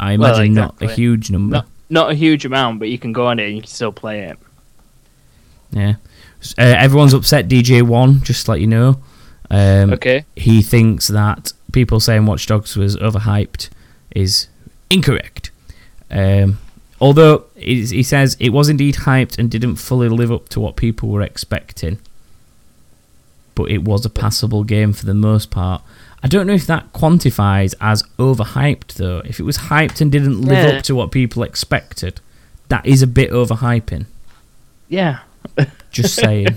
I 0.00 0.16
Well, 0.16 0.34
imagine 0.34 0.54
not 0.54 0.74
a 0.82 0.88
huge 0.88 1.30
number. 1.30 1.56
Not, 1.58 1.66
not 1.90 2.10
a 2.10 2.14
huge 2.14 2.44
amount, 2.44 2.80
but 2.80 2.88
you 2.88 2.98
can 2.98 3.12
go 3.12 3.26
on 3.28 3.38
it 3.38 3.46
and 3.46 3.54
you 3.56 3.62
can 3.62 3.70
still 3.70 3.92
play 3.92 4.22
it. 4.24 4.38
Yeah, 5.70 5.94
uh, 6.56 6.62
everyone's 6.62 7.14
upset. 7.14 7.46
DJ 7.48 7.82
One, 7.82 8.22
just 8.22 8.46
to 8.46 8.52
let 8.52 8.60
you 8.60 8.66
know. 8.66 9.00
Um, 9.50 9.92
Okay. 9.92 10.24
he 10.34 10.62
thinks 10.62 11.08
that 11.08 11.52
people 11.72 12.00
saying 12.00 12.26
Watch 12.26 12.46
Dogs 12.46 12.76
was 12.76 12.96
overhyped 12.96 13.68
is 14.14 14.48
incorrect. 14.90 15.47
Um, 16.10 16.58
although 17.00 17.44
he 17.56 18.02
says 18.02 18.36
it 18.40 18.50
was 18.50 18.68
indeed 18.68 18.94
hyped 18.96 19.38
and 19.38 19.50
didn't 19.50 19.76
fully 19.76 20.08
live 20.08 20.32
up 20.32 20.48
to 20.50 20.60
what 20.60 20.76
people 20.76 21.08
were 21.10 21.22
expecting, 21.22 21.98
but 23.54 23.70
it 23.70 23.82
was 23.84 24.04
a 24.06 24.10
passable 24.10 24.64
game 24.64 24.92
for 24.92 25.04
the 25.06 25.14
most 25.14 25.50
part. 25.50 25.82
I 26.22 26.26
don't 26.28 26.46
know 26.46 26.54
if 26.54 26.66
that 26.66 26.92
quantifies 26.92 27.74
as 27.80 28.02
overhyped 28.18 28.94
though. 28.94 29.22
If 29.24 29.38
it 29.38 29.44
was 29.44 29.58
hyped 29.58 30.00
and 30.00 30.10
didn't 30.10 30.40
live 30.42 30.68
Yeah. 30.72 30.78
up 30.78 30.82
to 30.84 30.94
what 30.94 31.10
people 31.12 31.42
expected, 31.42 32.20
that 32.68 32.84
is 32.86 33.02
a 33.02 33.06
bit 33.06 33.30
overhyping. 33.30 34.06
Yeah. 34.88 35.20
Just 35.90 36.14
saying. 36.16 36.56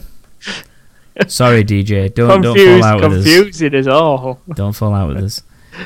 Sorry, 1.27 1.63
DJ. 1.63 2.13
Don't 2.13 2.41
don't 2.41 2.57
fall 2.57 2.83
out 2.83 3.01
with 3.01 3.19
us. 3.19 3.23
confusing 3.25 3.75
as 3.75 3.87
all. 3.87 4.39
Don't 4.55 4.73
fall 4.73 4.93
out 4.93 5.09
with 5.09 5.23
us. 5.23 5.43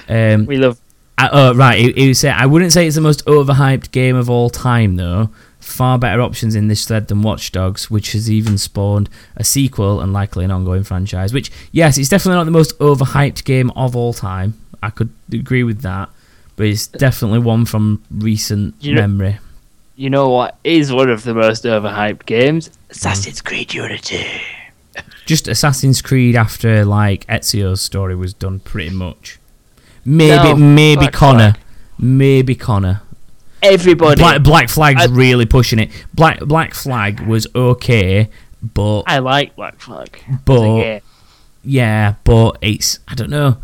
Um, 0.08 0.46
We 0.46 0.58
love. 0.58 0.80
I, 1.18 1.30
oh 1.32 1.54
right, 1.54 1.80
he, 1.80 1.92
he 1.94 2.14
say 2.14 2.30
I 2.30 2.46
wouldn't 2.46 2.74
say 2.74 2.86
it's 2.88 2.96
the 2.96 3.02
most 3.02 3.26
overhyped 3.26 3.92
game 3.92 4.16
of 4.16 4.30
all 4.30 4.50
time 4.50 4.96
though. 4.98 5.30
Far 5.60 5.98
better 5.98 6.22
options 6.22 6.54
in 6.54 6.68
this 6.68 6.86
thread 6.86 7.08
than 7.08 7.24
Watch 7.24 7.52
Dogs, 7.52 7.90
which 7.90 8.12
has 8.12 8.30
even 8.30 8.58
spawned 8.58 9.10
a 9.36 9.44
sequel 9.44 10.00
and 10.02 10.14
likely 10.14 10.46
an 10.46 10.52
ongoing 10.52 10.84
franchise. 10.84 11.34
Which 11.34 11.52
yes, 11.72 11.98
it's 11.98 12.10
definitely 12.10 12.36
not 12.38 12.44
the 12.44 12.52
most 12.52 12.78
overhyped 12.80 13.44
game 13.46 13.72
of 13.72 13.96
all 13.96 14.14
time. 14.14 14.54
I 14.84 14.90
could 14.92 15.10
agree 15.32 15.64
with 15.64 15.82
that, 15.82 16.10
but 16.56 16.68
it's 16.68 16.86
definitely 16.88 17.40
one 17.40 17.66
from 17.66 18.04
recent 18.12 18.76
You 18.80 18.96
know- 18.96 19.02
memory. 19.02 19.38
You 19.98 20.10
know 20.10 20.30
what 20.30 20.58
is 20.66 20.92
one 20.92 21.10
of 21.10 21.24
the 21.24 21.34
most 21.34 21.64
overhyped 21.64 22.26
games? 22.26 22.70
Assassin's 22.90 23.42
Creed 23.42 23.74
Unity. 23.74 24.26
Just 25.26 25.48
Assassin's 25.48 26.02
Creed 26.02 26.36
after 26.36 26.84
like 26.84 27.26
Ezio's 27.28 27.82
story 27.82 28.14
was 28.16 28.34
done, 28.34 28.60
pretty 28.60 28.90
much. 28.94 29.40
Maybe 30.06 30.36
No, 30.36 30.56
maybe 30.56 31.00
Black 31.02 31.14
Connor, 31.14 31.52
Flag. 31.54 31.60
maybe 32.00 32.56
Connor. 32.56 33.02
Everybody. 33.64 34.22
Black, 34.22 34.44
Black 34.44 34.70
Flag's 34.70 35.02
I- 35.04 35.06
really 35.06 35.46
pushing 35.46 35.80
it. 35.80 35.90
Black 36.14 36.40
Black 36.40 36.74
Flag 36.76 37.22
was 37.22 37.48
okay, 37.56 38.30
but 38.74 39.02
I 39.08 39.20
like 39.20 39.56
Black 39.56 39.80
Flag. 39.80 40.20
but 40.46 40.82
game. 40.82 41.02
yeah, 41.64 42.16
but 42.24 42.58
it's 42.62 43.00
I 43.08 43.16
don't 43.16 43.32
know. 43.32 43.58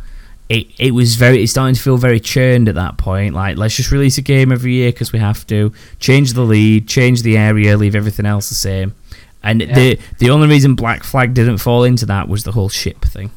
It 0.49 0.67
it 0.79 0.91
was 0.95 1.15
very 1.15 1.43
it's 1.43 1.51
starting 1.51 1.75
to 1.75 1.81
feel 1.81 1.97
very 1.97 2.19
churned 2.19 2.67
at 2.67 2.75
that 2.75 2.97
point. 2.97 3.35
Like 3.35 3.57
let's 3.57 3.75
just 3.75 3.91
release 3.91 4.17
a 4.17 4.21
game 4.23 4.51
every 4.51 4.73
year 4.73 4.91
because 4.91 5.13
we 5.13 5.19
have 5.19 5.45
to 5.47 5.71
change 5.99 6.33
the 6.33 6.41
lead, 6.41 6.87
change 6.87 7.21
the 7.21 7.37
area, 7.37 7.77
leave 7.77 7.95
everything 7.95 8.25
else 8.25 8.49
the 8.49 8.55
same. 8.55 8.95
And 9.43 9.61
Yeah. 9.61 9.75
the 9.75 9.99
the 10.17 10.29
only 10.31 10.47
reason 10.47 10.73
Black 10.73 11.03
Flag 11.03 11.35
didn't 11.35 11.59
fall 11.59 11.83
into 11.83 12.05
that 12.07 12.27
was 12.27 12.43
the 12.43 12.51
whole 12.53 12.69
ship 12.69 13.01
thing, 13.05 13.29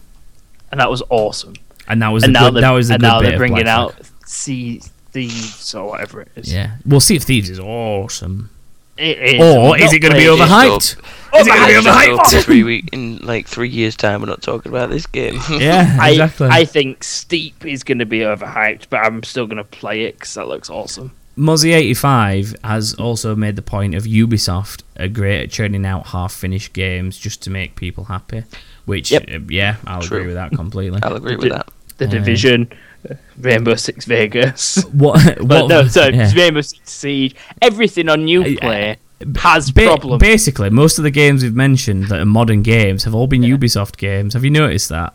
and 0.72 0.80
that 0.80 0.90
was 0.90 1.02
awesome. 1.11 1.55
And 1.89 2.03
that 2.03 2.09
was 2.09 2.24
and 2.24 2.35
the 2.35 2.41
now 2.41 2.51
good, 2.51 2.62
that 2.62 2.70
was 2.70 2.89
the 2.89 2.95
and 2.95 3.01
good 3.03 3.07
now 3.07 3.20
they're 3.20 3.39
bringing 3.39 3.64
Black 3.64 3.78
out 3.78 3.95
Flag. 3.95 4.12
Sea 4.26 4.80
Thieves 5.12 5.74
or 5.74 5.91
whatever 5.91 6.22
it 6.22 6.28
is. 6.37 6.53
Yeah, 6.53 6.76
well, 6.87 7.01
Sea 7.01 7.16
of 7.16 7.22
Thieves 7.22 7.51
is 7.51 7.61
awesome. 7.61 8.51
It 8.97 9.18
is. 9.18 9.43
Or 9.43 9.76
is 9.76 9.93
it 9.93 9.99
going 9.99 10.12
to 10.12 10.18
be 10.18 10.24
playing 10.26 10.41
it. 10.41 10.49
overhyped? 10.49 11.41
Is 11.41 11.47
it 11.47 11.51
going 11.51 11.61
to 11.62 11.82
be 11.82 11.89
overhyped? 11.89 12.35
in 12.35 12.43
three 12.43 12.62
week 12.62 12.91
in 12.93 13.18
like 13.18 13.49
three 13.49 13.68
years' 13.68 13.97
time, 13.97 14.20
we're 14.20 14.26
not 14.26 14.41
talking 14.43 14.70
about 14.70 14.91
this 14.91 15.07
game. 15.07 15.41
Yeah, 15.51 15.99
I, 16.01 16.11
exactly. 16.11 16.49
I 16.49 16.64
think 16.64 17.03
Steep 17.03 17.64
is 17.66 17.82
going 17.82 17.99
to 17.99 18.07
be 18.07 18.20
overhyped, 18.20 18.87
but 18.91 18.99
I'm 18.99 19.22
still 19.22 19.47
going 19.47 19.57
to 19.59 19.64
play 19.64 20.05
it 20.05 20.14
because 20.14 20.35
that 20.35 20.47
looks 20.47 20.70
awesome. 20.70 21.12
Muzzy85 21.37 22.64
has 22.64 22.95
also 22.95 23.35
made 23.35 23.57
the 23.57 23.62
point 23.62 23.95
of 23.95 24.05
Ubisoft 24.05 24.82
are 24.99 25.09
great 25.09 25.43
at 25.43 25.51
churning 25.51 25.85
out 25.85 26.09
half 26.09 26.32
finished 26.32 26.72
games 26.72 27.18
just 27.18 27.43
to 27.43 27.51
make 27.51 27.74
people 27.74 28.05
happy. 28.05 28.45
Which, 28.87 29.11
Yep. 29.12 29.24
uh, 29.32 29.39
yeah, 29.49 29.76
I'll 29.87 30.03
True. 30.03 30.18
agree 30.18 30.26
with 30.28 30.37
that 30.37 30.53
completely. 30.53 31.01
I'll 31.03 31.16
agree 31.16 31.37
with 31.37 31.51
that. 31.51 31.68
The 31.99 32.07
Uh, 32.07 32.11
Division, 32.11 32.68
uh, 33.09 33.14
Rainbow 33.41 33.76
Six 33.76 34.05
Vegas. 34.05 34.82
What? 34.93 35.22
But 35.39 35.62
what 35.62 35.68
no, 35.68 35.87
so 35.89 36.09
yeah. 36.09 36.30
Rainbow 36.35 36.61
Six 36.61 36.91
Siege, 36.93 37.35
everything 37.62 38.09
on 38.09 38.24
new 38.24 38.43
Uplay 38.43 38.97
has 39.37 39.70
Ba- 39.70 39.85
problems. 39.87 40.20
Basically, 40.20 40.70
most 40.70 40.99
of 40.99 41.05
the 41.05 41.11
games 41.11 41.43
we've 41.43 41.55
mentioned 41.55 42.09
that 42.09 42.20
are 42.20 42.26
modern 42.26 42.62
games 42.62 43.05
have 43.05 43.14
all 43.14 43.26
been 43.26 43.43
Ubisoft 43.43 43.97
games. 43.97 44.35
Have 44.35 44.45
you 44.45 44.51
noticed 44.51 44.89
that? 44.91 45.14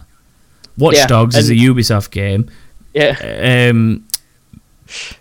Watch 0.77 0.95
Yeah, 0.95 1.07
Dogs 1.07 1.35
is 1.35 1.49
a 1.49 1.55
Ubisoft 1.55 2.09
game. 2.11 2.49
yeah, 2.93 3.69
Um, 3.69 4.05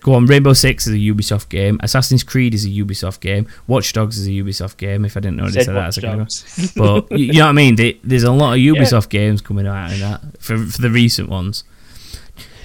go 0.00 0.14
on, 0.14 0.26
Rainbow 0.26 0.52
Six 0.52 0.86
is 0.86 0.94
a 0.94 0.96
Ubisoft 0.96 1.48
game. 1.48 1.78
Assassin's 1.82 2.22
Creed 2.22 2.54
is 2.54 2.64
a 2.64 2.68
Ubisoft 2.68 3.20
game. 3.20 3.46
Watch 3.66 3.92
Dogs 3.92 4.18
is 4.18 4.26
a 4.26 4.30
Ubisoft 4.30 4.76
game. 4.76 5.04
If 5.04 5.16
I 5.16 5.20
didn't 5.20 5.40
already 5.40 5.54
said 5.54 5.66
say 5.66 5.72
that 5.72 5.78
Watch 5.78 5.96
a 5.96 6.00
second 6.00 6.80
ago. 6.80 7.06
But 7.08 7.18
you, 7.18 7.32
know 7.34 7.44
what 7.44 7.50
I 7.50 7.52
mean? 7.52 7.76
They, 7.76 7.98
there's 8.04 8.24
a 8.24 8.32
lot 8.32 8.54
of 8.54 8.58
Ubisoft 8.58 9.08
games 9.08 9.40
coming 9.40 9.66
out 9.66 9.92
in 9.92 10.00
that 10.00 10.20
for 10.40 10.56
for 10.58 10.82
the 10.82 10.90
recent 10.90 11.28
ones. 11.28 11.64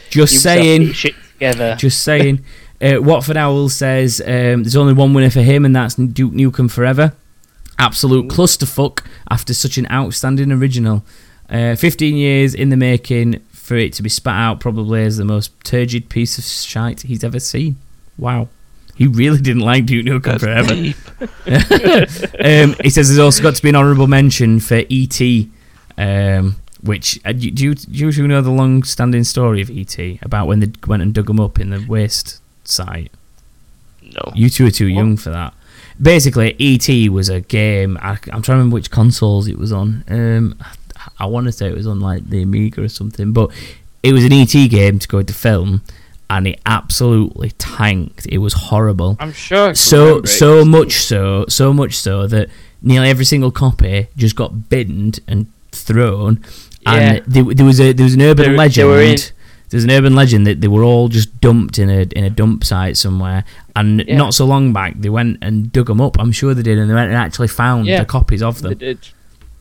Just 0.10 0.36
Ubisoft 0.36 0.42
saying. 0.42 0.94
shit 0.94 1.16
together. 1.34 1.76
Just 1.80 2.04
saying. 2.04 2.44
Uh, 2.82 3.02
Watford 3.02 3.38
Owl 3.38 3.70
says 3.70 4.20
um, 4.22 4.64
there's 4.64 4.76
only 4.76 4.94
one 4.94 5.14
winner 5.14 5.30
for 5.30 5.42
him, 5.42 5.66
and 5.66 5.76
that's 5.76 5.96
Duke 5.96 6.34
Nukem 6.34 6.70
Forever. 6.70 7.14
Absolute 7.80 8.28
clusterfuck 8.28 9.06
after 9.30 9.54
such 9.54 9.78
an 9.78 9.90
outstanding 9.90 10.52
original. 10.52 11.06
Uh, 11.50 11.76
15 11.76 12.16
years 12.16 12.54
in 12.54 12.70
the 12.70 12.78
making 12.78 13.46
for 13.64 13.76
it 13.78 13.94
to 13.94 14.04
be 14.04 14.10
spat 14.10 14.36
out 14.36 14.60
probably 14.60 15.06
as 15.06 15.16
the 15.16 15.24
most 15.24 15.54
turgid 15.64 16.10
piece 16.10 16.38
of 16.38 16.44
shite 16.44 17.04
he's 17.04 17.24
ever 17.24 17.40
seen. 17.40 17.78
Wow. 18.18 18.50
He 18.94 19.08
really 19.08 19.40
didn't 19.40 19.62
like 19.62 19.86
Duke 19.86 20.06
Nukem 20.06 20.38
That's 20.38 20.44
Forever. 20.44 20.74
um, 22.44 22.76
he 22.84 22.90
says 22.90 23.08
there's 23.08 23.20
also 23.20 23.42
got 23.42 23.56
to 23.56 23.64
be 23.64 23.70
an 23.70 23.78
honourable 23.78 24.08
mention 24.08 24.60
for 24.60 24.84
E.T., 24.90 25.50
um, 25.98 26.58
which 26.82 27.22
uh, 27.24 27.32
do, 27.32 27.48
you, 27.48 27.74
do 27.74 27.88
you 27.88 28.12
two 28.12 28.28
know 28.28 28.42
the 28.42 28.52
long-standing 28.52 29.24
story 29.24 29.62
of 29.62 29.70
E.T. 29.70 30.20
about 30.22 30.48
when 30.48 30.60
they 30.60 30.70
went 30.86 31.02
and 31.02 31.14
dug 31.14 31.30
him 31.30 31.40
up 31.40 31.58
in 31.58 31.70
the 31.70 31.86
waste 31.88 32.42
site? 32.66 33.14
No. 34.02 34.34
You 34.36 34.50
two 34.50 34.68
are 34.68 34.72
too 34.72 34.88
young 34.88 35.16
for 35.16 35.30
that. 35.30 35.54
Basically, 36.02 36.54
E.T. 36.60 37.08
was 37.08 37.30
a 37.30 37.40
game. 37.40 37.98
I, 38.02 38.10
I'm 38.10 38.18
trying 38.18 38.42
to 38.42 38.52
remember 38.52 38.74
which 38.74 38.92
consoles 38.92 39.48
it 39.48 39.58
was 39.58 39.72
on. 39.72 40.04
Um, 40.10 40.60
I 41.20 41.26
want 41.26 41.46
to 41.48 41.52
say 41.52 41.68
it 41.68 41.76
was 41.76 41.88
on 41.88 42.00
like 42.00 42.30
the 42.30 42.42
Amiga 42.42 42.84
or 42.84 42.88
something, 42.90 43.32
but 43.34 43.52
it 44.02 44.14
was 44.14 44.24
an 44.26 44.34
E.T. 44.34 44.68
game 44.68 45.00
to 45.00 45.08
go 45.08 45.20
into 45.20 45.34
film, 45.34 45.82
and 46.30 46.48
it 46.48 46.60
absolutely 46.66 47.52
tanked. 47.52 48.26
It 48.28 48.40
was 48.40 48.54
horrible 48.54 49.18
I'm 49.20 49.32
sure. 49.34 49.74
So 49.76 50.24
so 50.24 50.66
much 50.66 50.94
so 50.94 51.46
so 51.48 51.74
much 51.74 51.96
so 51.96 52.28
that 52.28 52.50
nearly 52.82 53.10
every 53.10 53.26
single 53.26 53.52
copy 53.52 54.08
just 54.18 54.36
got 54.36 54.70
binned 54.70 55.20
and 55.28 55.48
thrown 55.72 56.40
Yeah. 56.82 56.94
and 56.94 57.26
there, 57.26 57.44
there 57.44 57.66
was 57.66 57.80
a 57.80 57.94
there 57.94 58.04
was 58.04 58.14
an 58.16 58.22
urban 58.22 58.46
They- 58.46 58.52
they 58.52 58.58
legend 58.58 58.92
in- 59.02 59.20
there's 59.70 59.84
an 59.86 59.92
urban 59.92 60.14
legend 60.16 60.46
that 60.46 60.62
they 60.62 60.68
were 60.68 60.84
all 60.84 61.08
just 61.10 61.30
dumped 61.42 61.80
in 61.80 61.90
a 61.90 62.02
in 62.16 62.24
a 62.24 62.30
dump 62.30 62.64
site 62.64 62.96
somewhere 62.98 63.44
and 63.76 64.04
Yeah. 64.08 64.18
not 64.18 64.34
so 64.34 64.46
long 64.46 64.72
back 64.74 64.96
they 65.00 65.10
went 65.10 65.38
and 65.42 65.72
dug 65.72 65.88
them 65.88 66.00
up 66.02 66.20
I'm 66.20 66.32
sure 66.32 66.54
they 66.54 66.62
did 66.62 66.78
and 66.78 66.90
they 66.90 66.94
went 66.94 67.08
and 67.10 67.18
actually 67.18 67.48
found 67.48 67.88
Yeah. 67.88 68.00
the 68.00 68.06
copies 68.06 68.44
of 68.44 68.62
them. 68.62 68.70
They 68.78 68.86
did. 68.94 69.00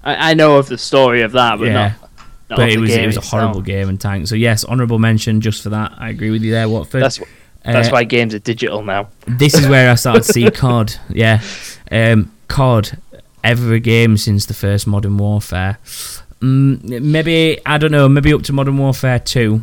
I, 0.04 0.30
I 0.30 0.34
know 0.34 0.56
of 0.56 0.68
the 0.68 0.78
story 0.78 1.22
of 1.22 1.32
that, 1.32 1.58
but 1.58 1.66
Yeah. 1.66 1.72
not. 1.74 1.92
not 2.50 2.56
but 2.56 2.68
it 2.70 2.78
was 2.78 2.90
it 2.90 3.06
was 3.06 3.16
a 3.16 3.20
itself. 3.20 3.40
horrible 3.42 3.62
game 3.62 3.88
and 3.88 3.98
tank 4.00 4.26
so 4.28 4.34
yes 4.34 4.64
honourable 4.64 4.98
mention 4.98 5.40
just 5.40 5.62
for 5.62 5.70
that 5.70 5.92
I 5.96 6.10
agree 6.10 6.30
with 6.30 6.42
you 6.42 6.50
there 6.52 6.68
Watford 6.68 7.02
That's 7.02 7.18
that's 7.64 7.88
Uh, 7.88 7.92
why 7.92 8.04
games 8.04 8.34
are 8.34 8.40
digital 8.40 8.82
now. 8.82 9.08
this 9.26 9.54
is 9.54 9.66
where 9.68 9.90
I 9.90 9.94
started 9.94 10.24
to 10.24 10.32
see 10.32 10.50
COD. 10.62 10.96
Yeah, 11.10 11.40
um, 11.90 12.30
COD. 12.48 12.98
Every 13.44 13.78
game 13.80 14.16
since 14.16 14.46
the 14.46 14.54
first 14.54 14.86
Modern 14.86 15.16
Warfare. 15.16 15.78
Mm, 16.40 17.00
maybe 17.02 17.60
I 17.64 17.78
don't 17.78 17.92
know. 17.92 18.08
Maybe 18.08 18.32
up 18.34 18.42
to 18.42 18.52
Modern 18.52 18.76
Warfare 18.78 19.18
two. 19.20 19.62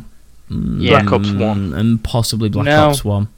Mm, 0.50 0.80
Yeah. 0.82 1.02
Black 1.02 1.12
Ops 1.12 1.30
1. 1.30 1.74
and 1.74 2.02
possibly 2.02 2.48
Black 2.48 2.64
No. 2.66 2.88
Ops 2.88 3.04
one. 3.04 3.28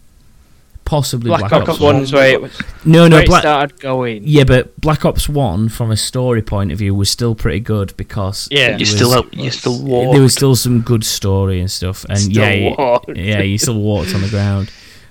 Possibly 0.85 1.29
Black, 1.29 1.41
Black, 1.49 1.53
Ops, 1.53 1.69
Ops 1.71 1.81
One 1.81 1.95
one. 2.03 2.07
where 2.07 2.29
it, 2.33 2.43
was- 2.43 2.61
No, 2.85 3.07
no, 3.09 3.17
where 3.17 3.23
it 3.25 3.29
Black. 3.29 3.43
started 3.43 3.81
going. 3.81 4.23
Yeah, 4.27 4.45
but 4.45 4.79
Black 4.81 5.05
Ops 5.05 5.29
one, 5.29 5.69
from 5.69 5.91
a 5.91 5.97
story 5.97 6.43
point 6.43 6.73
of 6.73 6.79
view, 6.79 6.95
was 6.95 7.09
still 7.11 7.35
pretty 7.35 7.61
good 7.61 7.97
because 7.97 8.49
Yeah. 8.51 8.73
You 8.73 8.81
was- 8.81 8.91
still 8.95 9.13
up, 9.13 9.27
you 9.33 9.51
still 9.51 9.81
walk. 9.83 10.13
there 10.13 10.21
was 10.23 10.33
still 10.35 10.57
some 10.57 10.81
good 10.81 11.05
story 11.05 11.61
and 11.61 11.71
stuff, 11.71 12.05
and 12.09 12.19
Still 12.19 12.45
yeah, 12.45 12.75
walked. 12.77 13.17
yeah, 13.17 13.41
you 13.43 13.59
still 13.59 13.81
walked 13.81 14.15
on 14.15 14.23
the 14.23 14.29
ground. 14.29 14.71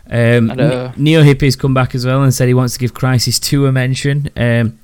Um, 0.09 0.51
I. 0.51 0.93
Neo 0.97 1.23
Hippie's 1.23 1.55
come 1.55 1.73
back 1.73 1.95
as 1.95 2.05
well 2.05 2.21
and 2.21 2.33
said 2.33 2.47
he 2.49 2.53
wants 2.53 2.73
to 2.73 2.79
give 2.79 2.93
Crysis 2.93 3.39
Two 3.41 3.65
a 3.65 3.71
mention. 3.71 4.29
Um, 4.35 4.77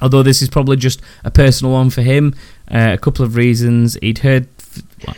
although 0.00 0.22
this 0.22 0.40
is 0.40 0.48
probably 0.48 0.76
just 0.78 1.02
a 1.22 1.30
personal 1.30 1.72
one 1.74 1.90
for 1.90 2.00
him. 2.02 2.34
Uh, 2.70 2.90
a 2.94 2.98
couple 2.98 3.24
of 3.24 3.36
reasons. 3.36 3.98
He'd 4.00 4.18
heard, 4.20 4.48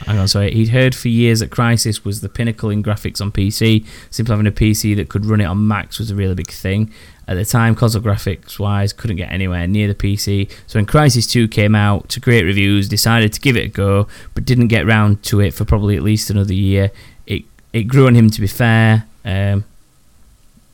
hang 0.07 0.19
on, 0.19 0.29
sorry, 0.29 0.53
he'd 0.53 0.69
heard 0.69 0.95
for 0.95 1.09
years 1.09 1.41
that 1.41 1.51
Crysis 1.51 2.05
was 2.05 2.21
the 2.21 2.29
pinnacle 2.29 2.71
in 2.71 2.83
graphics 2.83 3.21
on 3.21 3.33
PC. 3.33 3.87
Simply 4.11 4.33
having 4.33 4.47
a 4.47 4.53
PC 4.53 4.97
that 4.97 5.09
could 5.09 5.27
run 5.27 5.41
it 5.41 5.45
on 5.45 5.67
Max 5.67 5.99
was 5.99 6.11
a 6.11 6.15
really 6.15 6.35
big 6.35 6.51
thing. 6.51 6.93
At 7.29 7.35
the 7.35 7.45
time, 7.45 7.75
console 7.75 8.03
graphics 8.03 8.59
wise, 8.59 8.93
couldn't 8.93 9.17
get 9.17 9.31
anywhere 9.31 9.67
near 9.67 9.87
the 9.87 9.95
PC. 9.95 10.51
So 10.67 10.79
when 10.79 10.87
Crysis 10.87 11.31
2 11.31 11.49
came 11.49 11.75
out 11.75 12.09
to 12.11 12.21
great 12.21 12.43
reviews, 12.45 12.89
decided 12.89 13.33
to 13.33 13.41
give 13.41 13.57
it 13.57 13.65
a 13.65 13.69
go, 13.69 14.09
but 14.35 14.45
didn't 14.45 14.69
get 14.69 14.87
round 14.87 15.23
to 15.25 15.41
it 15.41 15.55
for 15.55 15.65
probably 15.65 15.97
at 15.97 16.03
least 16.03 16.31
another 16.31 16.55
year. 16.55 16.91
It 17.27 17.45
it 17.73 17.85
grew 17.85 18.07
on 18.07 18.15
him 18.15 18.29
to 18.31 18.41
be 18.41 18.49
fair. 18.49 19.07
Um, 19.25 19.65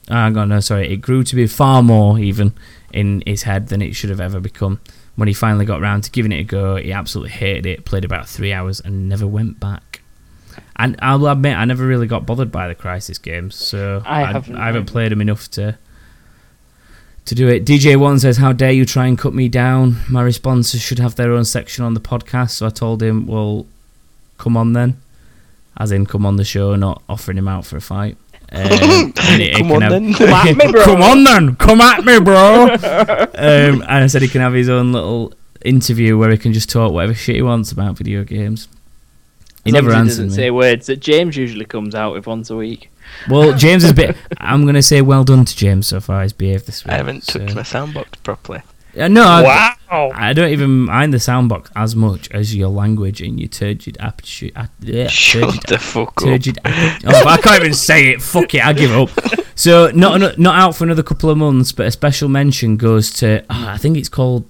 hang 0.08 0.36
on, 0.36 0.48
no, 0.48 0.60
sorry. 0.60 0.90
It 0.92 0.96
grew 0.96 1.22
to 1.22 1.36
be 1.36 1.46
far 1.46 1.82
more 1.82 2.18
even 2.18 2.54
in 2.92 3.22
his 3.26 3.42
head 3.42 3.68
than 3.68 3.82
it 3.82 3.94
should 3.94 4.10
have 4.10 4.20
ever 4.20 4.40
become. 4.40 4.80
When 5.18 5.26
he 5.26 5.34
finally 5.34 5.64
got 5.64 5.80
round 5.80 6.04
to 6.04 6.12
giving 6.12 6.30
it 6.30 6.38
a 6.38 6.44
go, 6.44 6.76
he 6.76 6.92
absolutely 6.92 7.32
hated 7.32 7.66
it. 7.66 7.84
Played 7.84 8.04
about 8.04 8.28
three 8.28 8.52
hours 8.52 8.78
and 8.78 9.08
never 9.08 9.26
went 9.26 9.58
back. 9.58 10.00
And 10.76 10.94
I'll 11.02 11.26
admit, 11.26 11.56
I 11.56 11.64
never 11.64 11.84
really 11.84 12.06
got 12.06 12.24
bothered 12.24 12.52
by 12.52 12.68
the 12.68 12.76
Crysis 12.76 13.20
games, 13.20 13.56
so 13.56 14.00
I 14.06 14.22
I, 14.22 14.32
haven't 14.32 14.54
I 14.54 14.66
haven't 14.66 14.86
played 14.86 15.10
them 15.10 15.20
enough 15.20 15.50
to 15.50 15.76
to 17.24 17.34
do 17.34 17.48
it. 17.48 17.64
DJ 17.64 17.96
One 17.96 18.20
says, 18.20 18.36
"How 18.36 18.52
dare 18.52 18.70
you 18.70 18.86
try 18.86 19.08
and 19.08 19.18
cut 19.18 19.34
me 19.34 19.48
down? 19.48 19.96
My 20.08 20.22
responses 20.22 20.80
should 20.80 21.00
have 21.00 21.16
their 21.16 21.32
own 21.32 21.44
section 21.44 21.84
on 21.84 21.94
the 21.94 22.00
podcast." 22.00 22.50
So 22.50 22.66
I 22.66 22.70
told 22.70 23.02
him, 23.02 23.26
"Well, 23.26 23.66
come 24.38 24.56
on 24.56 24.72
then," 24.72 24.98
as 25.76 25.90
in 25.90 26.06
come 26.06 26.24
on 26.24 26.36
the 26.36 26.44
show, 26.44 26.76
not 26.76 27.02
offering 27.08 27.38
him 27.38 27.48
out 27.48 27.66
for 27.66 27.76
a 27.76 27.80
fight. 27.80 28.16
Um, 28.50 28.62
it- 28.70 29.40
it 29.40 29.56
Come 29.56 29.72
on 29.72 29.82
have- 29.82 29.92
then. 29.92 30.14
Come 30.14 30.28
at 30.30 30.56
me, 30.56 30.72
bro. 30.72 30.84
Come 30.84 31.02
on 31.02 31.24
then, 31.24 31.56
come 31.56 31.80
at 31.80 32.04
me, 32.04 32.18
bro. 32.20 32.64
um, 32.72 33.82
and 33.82 33.84
I 33.84 34.06
said 34.06 34.22
he 34.22 34.28
can 34.28 34.40
have 34.40 34.54
his 34.54 34.68
own 34.68 34.92
little 34.92 35.32
interview 35.64 36.16
where 36.16 36.30
he 36.30 36.38
can 36.38 36.52
just 36.52 36.70
talk 36.70 36.92
whatever 36.92 37.14
shit 37.14 37.36
he 37.36 37.42
wants 37.42 37.72
about 37.72 37.96
video 37.98 38.24
games. 38.24 38.68
He 39.64 39.70
As 39.70 39.74
long 39.74 39.82
never 39.84 39.88
as 39.90 39.94
he 39.94 39.98
answered 40.00 40.10
doesn't 40.24 40.28
me. 40.30 40.34
say 40.44 40.50
words 40.50 40.86
that 40.86 41.00
James 41.00 41.36
usually 41.36 41.64
comes 41.66 41.94
out 41.94 42.14
with 42.14 42.26
once 42.26 42.48
a 42.48 42.56
week. 42.56 42.90
Well, 43.28 43.52
James 43.58 43.82
has 43.82 43.92
been. 43.92 44.14
I'm 44.38 44.62
going 44.62 44.76
to 44.76 44.82
say 44.82 45.02
well 45.02 45.24
done 45.24 45.44
to 45.44 45.56
James 45.56 45.86
so 45.88 46.00
far. 46.00 46.22
He's 46.22 46.32
behaved 46.32 46.66
this 46.66 46.84
week. 46.84 46.92
I 46.92 46.96
haven't 46.96 47.24
so- 47.24 47.40
touched 47.40 47.54
my 47.54 47.62
soundbox 47.62 48.22
properly. 48.22 48.62
Uh, 48.98 49.08
no, 49.08 49.22
I, 49.22 49.74
wow. 49.90 50.10
I 50.14 50.32
don't 50.32 50.50
even 50.50 50.70
mind 50.86 51.12
the 51.12 51.18
soundbox 51.18 51.70
as 51.76 51.94
much 51.94 52.30
as 52.30 52.54
your 52.54 52.68
language 52.68 53.20
and 53.22 53.38
your 53.38 53.48
turgid 53.48 53.96
aptitude. 54.00 54.52
Yeah, 54.80 55.06
Shut 55.08 55.42
turgid, 55.44 55.62
the 55.68 55.78
fuck 55.78 56.08
up. 56.08 56.24
turgid 56.24 56.58
oh, 56.64 57.24
I 57.26 57.36
can't 57.38 57.60
even 57.60 57.74
say 57.74 58.08
it. 58.08 58.20
Fuck 58.22 58.54
it, 58.54 58.64
I 58.64 58.72
give 58.72 58.92
up. 58.92 59.10
So 59.58 59.90
not 59.90 60.38
not 60.38 60.54
out 60.54 60.76
for 60.76 60.84
another 60.84 61.02
couple 61.02 61.30
of 61.30 61.36
months, 61.36 61.72
but 61.72 61.84
a 61.86 61.90
special 61.90 62.28
mention 62.28 62.76
goes 62.76 63.10
to. 63.14 63.44
ah, 63.50 63.72
I 63.74 63.76
think 63.76 63.96
it's 63.96 64.08
called. 64.08 64.48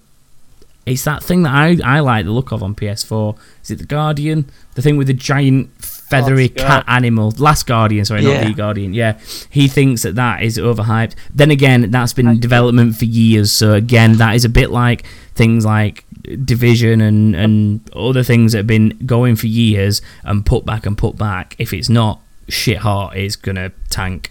It's 0.84 1.04
that 1.04 1.22
thing 1.22 1.44
that 1.44 1.54
I, 1.54 1.78
I 1.82 2.00
like 2.00 2.26
the 2.26 2.30
look 2.30 2.52
of 2.52 2.62
on 2.62 2.74
PS4. 2.74 3.38
Is 3.62 3.70
it 3.70 3.78
the 3.78 3.86
Guardian? 3.86 4.50
The 4.74 4.82
thing 4.82 4.98
with 4.98 5.06
the 5.06 5.14
giant 5.14 5.70
feathery 6.10 6.48
Last 6.56 6.66
cat 6.66 6.84
animal. 6.88 7.32
Last 7.38 7.66
Guardian, 7.66 8.04
sorry, 8.04 8.22
not 8.22 8.30
Yeah. 8.30 8.48
the 8.48 8.54
Guardian. 8.54 8.94
Yeah, 8.94 9.18
he 9.50 9.68
thinks 9.68 10.02
that 10.02 10.14
that 10.16 10.42
is 10.42 10.58
overhyped. 10.58 11.14
Then 11.34 11.50
again, 11.50 11.90
that's 11.90 12.12
been 12.12 12.26
in 12.28 12.40
development 12.40 12.96
for 12.96 13.04
years. 13.04 13.52
So 13.52 13.72
again, 13.74 14.16
that 14.18 14.34
is 14.34 14.44
a 14.44 14.48
bit 14.48 14.70
like 14.70 15.04
things 15.34 15.64
like 15.64 16.04
Division 16.44 17.00
and 17.00 17.34
and 17.34 17.80
other 17.96 18.22
things 18.22 18.52
that 18.52 18.58
have 18.58 18.66
been 18.66 18.98
going 19.06 19.34
for 19.36 19.46
years 19.46 20.02
and 20.24 20.44
put 20.44 20.66
back 20.66 20.84
and 20.84 20.96
put 20.98 21.16
back. 21.16 21.54
If 21.58 21.72
it's 21.72 21.88
not 21.88 22.20
shit 22.48 22.78
hot, 22.78 23.16
it's 23.16 23.36
gonna 23.36 23.72
tank. 23.88 24.30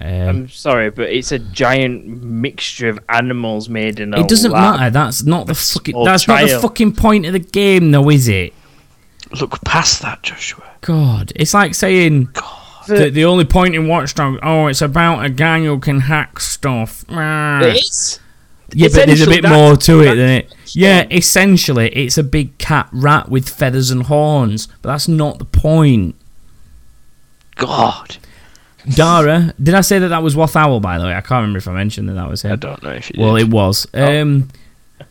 Um, 0.00 0.08
I'm 0.28 0.48
sorry, 0.50 0.90
but 0.90 1.08
it's 1.10 1.32
a 1.32 1.38
giant 1.38 2.06
mixture 2.22 2.88
of 2.90 2.98
animals 3.08 3.68
made 3.70 3.98
in 3.98 4.12
a 4.12 4.20
it 4.20 4.28
doesn't 4.28 4.50
lab. 4.50 4.78
matter. 4.78 4.90
That's 4.90 5.24
not 5.24 5.46
the 5.46 5.54
fucking. 5.54 5.92
small 5.92 6.04
That's 6.04 6.28
not 6.28 6.42
the 6.42 6.48
child. 6.48 6.62
fucking 6.62 6.92
point 6.96 7.24
of 7.26 7.32
the 7.32 7.38
game, 7.38 7.92
though, 7.92 8.10
is 8.10 8.28
it? 8.28 8.52
Look 9.40 9.62
past 9.64 10.02
that, 10.02 10.22
Joshua. 10.22 10.64
God, 10.80 11.32
it's 11.34 11.52
like 11.52 11.74
saying 11.74 12.28
the, 12.86 13.10
the 13.10 13.24
only 13.24 13.44
point 13.44 13.74
in 13.74 13.88
Watchdog. 13.88 14.38
Oh, 14.42 14.66
it's 14.68 14.82
about 14.82 15.24
a 15.24 15.30
guy 15.30 15.62
who 15.62 15.78
can 15.78 16.00
hack 16.00 16.38
stuff. 16.40 17.04
Ah. 17.08 17.60
It 17.62 17.76
is. 17.76 18.20
Yeah, 18.72 18.88
but 18.88 19.06
there's 19.06 19.08
a 19.08 19.12
Essentially, 19.12 19.40
bit 19.42 19.50
more 19.50 19.76
to 19.76 20.00
it 20.00 20.14
than 20.16 20.28
it. 20.28 20.54
Yeah, 20.74 21.06
essentially, 21.10 21.88
it's 21.90 22.18
a 22.18 22.24
big 22.24 22.58
cat 22.58 22.88
rat 22.92 23.28
with 23.28 23.48
feathers 23.48 23.90
and 23.90 24.04
horns, 24.04 24.66
but 24.82 24.90
that's 24.90 25.06
not 25.06 25.38
the 25.38 25.44
point. 25.44 26.16
God, 27.54 28.16
Dara, 28.94 29.54
did 29.62 29.74
I 29.74 29.80
say 29.80 29.98
that 30.00 30.08
that 30.08 30.22
was 30.22 30.36
Wath 30.36 30.56
Owl? 30.56 30.80
By 30.80 30.98
the 30.98 31.04
way, 31.04 31.14
I 31.14 31.20
can't 31.20 31.42
remember 31.42 31.58
if 31.58 31.68
I 31.68 31.72
mentioned 31.72 32.08
that 32.08 32.14
that 32.14 32.28
was 32.28 32.42
him. 32.42 32.52
I 32.52 32.56
don't 32.56 32.82
know 32.82 32.90
if 32.90 33.08
you. 33.08 33.14
did. 33.14 33.22
Well, 33.22 33.36
it 33.36 33.48
was. 33.48 33.86
Um, 33.94 34.48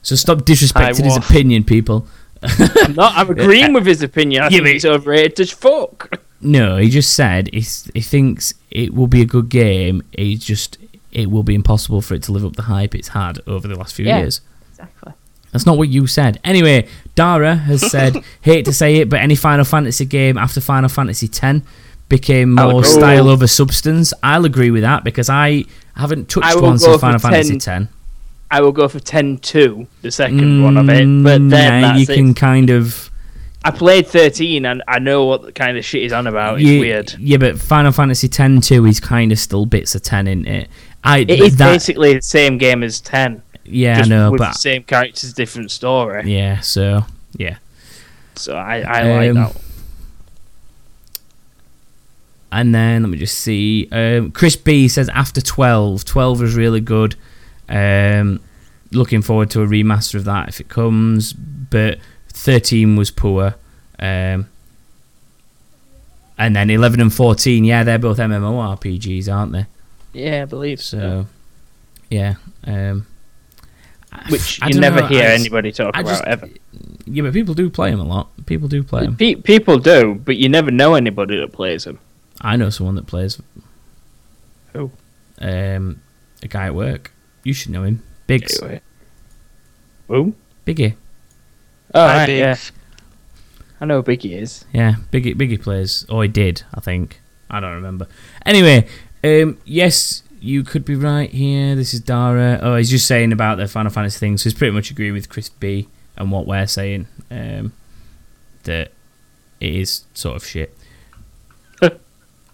so 0.01 0.15
stop 0.15 0.39
disrespecting 0.39 1.05
his 1.05 1.17
opinion, 1.17 1.63
people. 1.63 2.07
I'm 2.47 2.93
not. 2.95 3.13
I'm 3.15 3.29
agreeing 3.37 3.73
with 3.73 3.85
his 3.85 4.01
opinion. 4.01 4.43
I 4.43 4.45
Yeah, 4.45 4.49
think 4.49 4.63
but- 4.65 4.75
it's 4.75 4.85
overrated 4.85 5.39
as 5.39 5.51
fuck. 5.51 6.19
No, 6.41 6.77
he 6.77 6.89
just 6.89 7.13
said 7.13 7.47
he, 7.53 7.61
he 7.93 8.01
thinks 8.01 8.53
it 8.69 8.93
will 8.93 9.07
be 9.07 9.21
a 9.21 9.25
good 9.25 9.49
game. 9.49 10.03
He 10.11 10.35
just 10.37 10.77
it 11.11 11.31
will 11.31 11.43
be 11.43 11.55
impossible 11.55 12.01
for 12.01 12.13
it 12.13 12.23
to 12.23 12.31
live 12.31 12.45
up 12.45 12.55
the 12.55 12.63
hype 12.63 12.93
it's 12.93 13.09
had 13.09 13.39
over 13.47 13.67
the 13.67 13.75
last 13.75 13.95
few 13.95 14.05
Yeah. 14.05 14.19
years. 14.19 14.41
Exactly. 14.71 15.13
That's 15.51 15.65
not 15.65 15.77
what 15.77 15.87
you 15.87 16.05
said. 16.07 16.39
Anyway, 16.43 16.87
Dara 17.15 17.55
has 17.55 17.81
said, 17.91 18.17
hate 18.41 18.65
to 18.65 18.73
say 18.73 18.97
it, 18.97 19.09
but 19.09 19.21
any 19.21 19.35
Final 19.35 19.63
Fantasy 19.63 20.03
game 20.05 20.37
after 20.37 20.59
Final 20.59 20.89
Fantasy 20.89 21.29
X 21.41 21.65
became 22.09 22.51
more 22.53 22.83
style 22.83 23.29
over 23.29 23.47
substance. 23.47 24.13
I'll 24.21 24.43
agree 24.45 24.69
with 24.69 24.81
that 24.83 25.03
because 25.05 25.29
I 25.29 25.63
haven't 25.95 26.29
touched 26.29 26.61
one 26.61 26.77
since 26.77 26.99
Final 27.01 27.19
10. 27.19 27.31
Fantasy 27.31 27.55
X. 27.71 27.87
I 28.51 28.61
will 28.61 28.71
go 28.71 28.87
for 28.87 28.99
10-2, 28.99 29.87
the 30.01 30.11
second 30.11 30.63
one 30.63 30.77
of 30.77 30.87
it. 30.89 31.05
But 31.23 31.49
then 31.49 31.49
Mm, 31.49 31.81
nah, 31.81 31.95
you 31.95 32.05
that's 32.05 32.17
can 32.17 32.29
it. 32.29 32.35
kind 32.35 32.69
of 32.69 33.09
I 33.63 33.71
played 33.71 34.05
13 34.07 34.63
and 34.65 34.83
I 34.87 34.99
know 34.99 35.25
what 35.25 35.55
kind 35.55 35.75
of 35.77 35.83
shit 35.83 36.03
he's 36.03 36.13
on 36.13 36.27
about. 36.27 36.61
It's 36.61 36.69
yeah, 36.69 36.79
weird. 36.79 37.15
Yeah, 37.19 37.37
but 37.37 37.57
Final 37.59 37.91
Fantasy 37.91 38.29
X 38.31 38.67
too 38.67 38.85
is 38.85 38.99
kind 38.99 39.31
of 39.31 39.39
still 39.39 39.65
bits 39.65 39.95
of 39.95 40.03
ten 40.03 40.27
in 40.27 40.45
it. 40.47 40.69
I 41.03 41.19
It 41.19 41.31
is 41.31 41.55
that, 41.57 41.71
basically 41.71 42.13
the 42.13 42.21
same 42.21 42.59
game 42.59 42.83
as 42.83 43.01
10. 43.01 43.41
yeah, 43.65 44.01
I 44.03 44.07
know, 44.07 44.31
with 44.31 44.37
but 44.39 44.53
the 44.53 44.59
same 44.59 44.83
characters, 44.83 45.33
different 45.33 45.71
story. 45.71 46.31
yeah, 46.31 46.59
so 46.59 47.05
yeah. 47.35 47.57
So 48.35 48.55
I, 48.55 48.81
I 48.81 49.01
like 49.17 49.29
Um, 49.31 49.35
that. 49.35 49.55
And 52.51 52.73
then 52.73 53.01
let 53.03 53.09
me 53.09 53.17
just 53.17 53.37
see. 53.37 53.87
Um, 53.91 54.31
Chris 54.31 54.55
B 54.55 54.87
says 54.87 55.09
after 55.09 55.41
12, 55.41 56.05
12 56.05 56.39
was 56.41 56.55
really 56.55 56.79
good. 56.81 57.15
Um, 57.69 58.39
looking 58.91 59.21
forward 59.21 59.49
to 59.51 59.61
a 59.61 59.67
remaster 59.67 60.15
of 60.15 60.25
that 60.25 60.49
if 60.49 60.59
it 60.59 60.69
comes. 60.69 61.33
But 61.33 61.99
13 62.29 62.95
was 62.95 63.11
poor. 63.11 63.55
Um, 63.99 64.47
and 66.37 66.55
then 66.55 66.69
11 66.69 66.99
and 66.99 67.13
14, 67.13 67.63
yeah, 67.63 67.83
they're 67.83 67.97
both 67.99 68.17
MMORPGs, 68.17 69.33
aren't 69.33 69.53
they? 69.53 69.65
Yeah, 70.13 70.41
I 70.43 70.45
believe 70.45 70.81
so. 70.81 70.97
So, 70.99 71.27
yeah. 72.09 72.35
Um, 72.65 73.07
Which 74.29 74.61
I 74.61 74.67
you 74.67 74.73
don't 74.73 74.81
never 74.81 75.01
know, 75.01 75.07
hear 75.07 75.23
I 75.23 75.27
just- 75.31 75.39
anybody 75.41 75.71
talk 75.71 75.95
I 75.95 76.01
about 76.01 76.09
just- 76.09 76.23
ever. 76.25 76.49
Yeah, 77.07 77.21
but 77.23 77.33
people 77.33 77.53
do 77.53 77.69
play 77.69 77.91
them 77.91 77.99
a 77.99 78.03
lot. 78.03 78.29
People 78.47 78.67
do 78.67 78.81
play 78.83 79.03
them. 79.03 79.15
Pe- 79.15 79.35
people 79.35 79.77
do, 79.77 80.15
but 80.25 80.37
you 80.37 80.49
never 80.49 80.71
know 80.71 80.95
anybody 80.95 81.37
that 81.39 81.51
plays 81.51 81.83
them. 81.83 81.99
I 82.41 82.55
know 82.55 82.69
someone 82.71 82.95
that 82.95 83.05
plays. 83.07 83.39
Who? 84.73 84.91
Um, 85.39 86.01
a 86.41 86.47
guy 86.47 86.65
at 86.65 86.75
work. 86.75 87.11
You 87.45 87.53
should 87.53 87.71
know 87.71 87.83
him. 87.83 88.03
Biggs. 88.27 88.61
Anyway. 88.61 88.81
Who? 90.09 90.35
Biggie. 90.65 90.95
Oh, 91.93 92.05
Hi, 92.05 92.17
right, 92.17 92.29
yeah. 92.29 92.53
Biggs. 92.53 92.71
I 93.79 93.85
know 93.85 94.01
who 94.01 94.03
Biggie 94.03 94.41
is. 94.41 94.65
Yeah, 94.73 94.95
Biggie, 95.11 95.35
Biggie 95.35 95.61
plays. 95.61 96.05
Or 96.09 96.23
he 96.23 96.27
did, 96.27 96.63
I 96.73 96.81
think. 96.81 97.21
I 97.49 97.59
don't 97.59 97.75
remember. 97.75 98.07
Anyway, 98.45 98.87
um, 99.23 99.59
yes, 99.63 100.23
you 100.41 100.63
could 100.63 100.85
be 100.85 100.95
right 100.95 101.29
here. 101.29 101.75
This 101.75 101.93
is 101.93 101.99
Dara. 101.99 102.59
Oh, 102.61 102.75
he's 102.77 102.89
just 102.89 103.05
saying 103.05 103.31
about 103.31 103.57
the 103.57 103.67
Final 103.67 103.91
Fantasy 103.91 104.19
thing. 104.19 104.37
So 104.37 104.45
he's 104.45 104.57
pretty 104.57 104.73
much 104.73 104.89
agree 104.89 105.11
with 105.11 105.29
Chris 105.29 105.49
B 105.49 105.87
and 106.17 106.31
what 106.31 106.47
we're 106.47 106.67
saying. 106.67 107.07
Um, 107.29 107.73
that 108.63 108.91
it 109.59 109.75
is 109.75 110.05
sort 110.15 110.35
of 110.35 110.45
shit. 110.45 110.75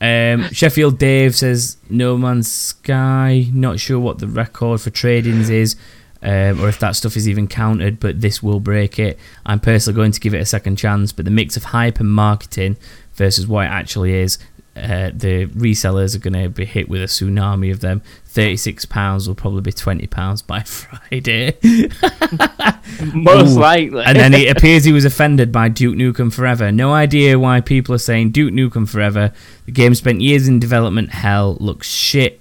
Um, 0.01 0.49
Sheffield 0.51 0.97
Dave 0.97 1.35
says 1.35 1.77
No 1.89 2.17
Man's 2.17 2.51
Sky. 2.51 3.47
Not 3.53 3.79
sure 3.79 3.99
what 3.99 4.17
the 4.17 4.27
record 4.27 4.81
for 4.81 4.89
tradings 4.89 5.49
is. 5.49 5.75
Um, 6.23 6.61
or 6.61 6.69
if 6.69 6.79
that 6.79 6.95
stuff 6.95 7.17
is 7.17 7.27
even 7.27 7.47
counted, 7.47 7.99
but 7.99 8.21
this 8.21 8.43
will 8.43 8.59
break 8.59 8.99
it. 8.99 9.17
I'm 9.43 9.59
personally 9.59 9.95
going 9.95 10.11
to 10.11 10.19
give 10.19 10.35
it 10.35 10.41
a 10.41 10.45
second 10.45 10.75
chance, 10.75 11.11
but 11.11 11.25
the 11.25 11.31
mix 11.31 11.57
of 11.57 11.63
hype 11.65 11.99
and 11.99 12.11
marketing 12.11 12.77
versus 13.13 13.47
what 13.47 13.65
it 13.65 13.69
actually 13.69 14.13
is, 14.13 14.37
uh, 14.75 15.09
the 15.13 15.47
resellers 15.47 16.15
are 16.15 16.19
going 16.19 16.41
to 16.41 16.49
be 16.49 16.65
hit 16.65 16.87
with 16.87 17.01
a 17.01 17.05
tsunami 17.05 17.71
of 17.71 17.79
them. 17.79 18.03
£36 18.33 19.27
will 19.27 19.35
probably 19.35 19.61
be 19.61 19.71
£20 19.73 20.47
by 20.47 20.61
Friday. 20.63 21.57
Most 23.13 23.55
Ooh. 23.57 23.59
likely. 23.59 24.03
and 24.03 24.17
then 24.17 24.33
it 24.33 24.49
appears 24.57 24.85
he 24.85 24.93
was 24.93 25.05
offended 25.05 25.51
by 25.51 25.67
Duke 25.67 25.95
Nukem 25.95 26.31
Forever. 26.33 26.71
No 26.71 26.93
idea 26.93 27.37
why 27.37 27.59
people 27.59 27.93
are 27.93 27.99
saying 27.99 28.31
Duke 28.31 28.53
Nukem 28.53 28.87
Forever. 28.87 29.33
The 29.65 29.71
game 29.71 29.95
spent 29.95 30.21
years 30.21 30.47
in 30.47 30.59
development 30.59 31.09
hell, 31.09 31.57
looks 31.59 31.87
shit, 31.89 32.39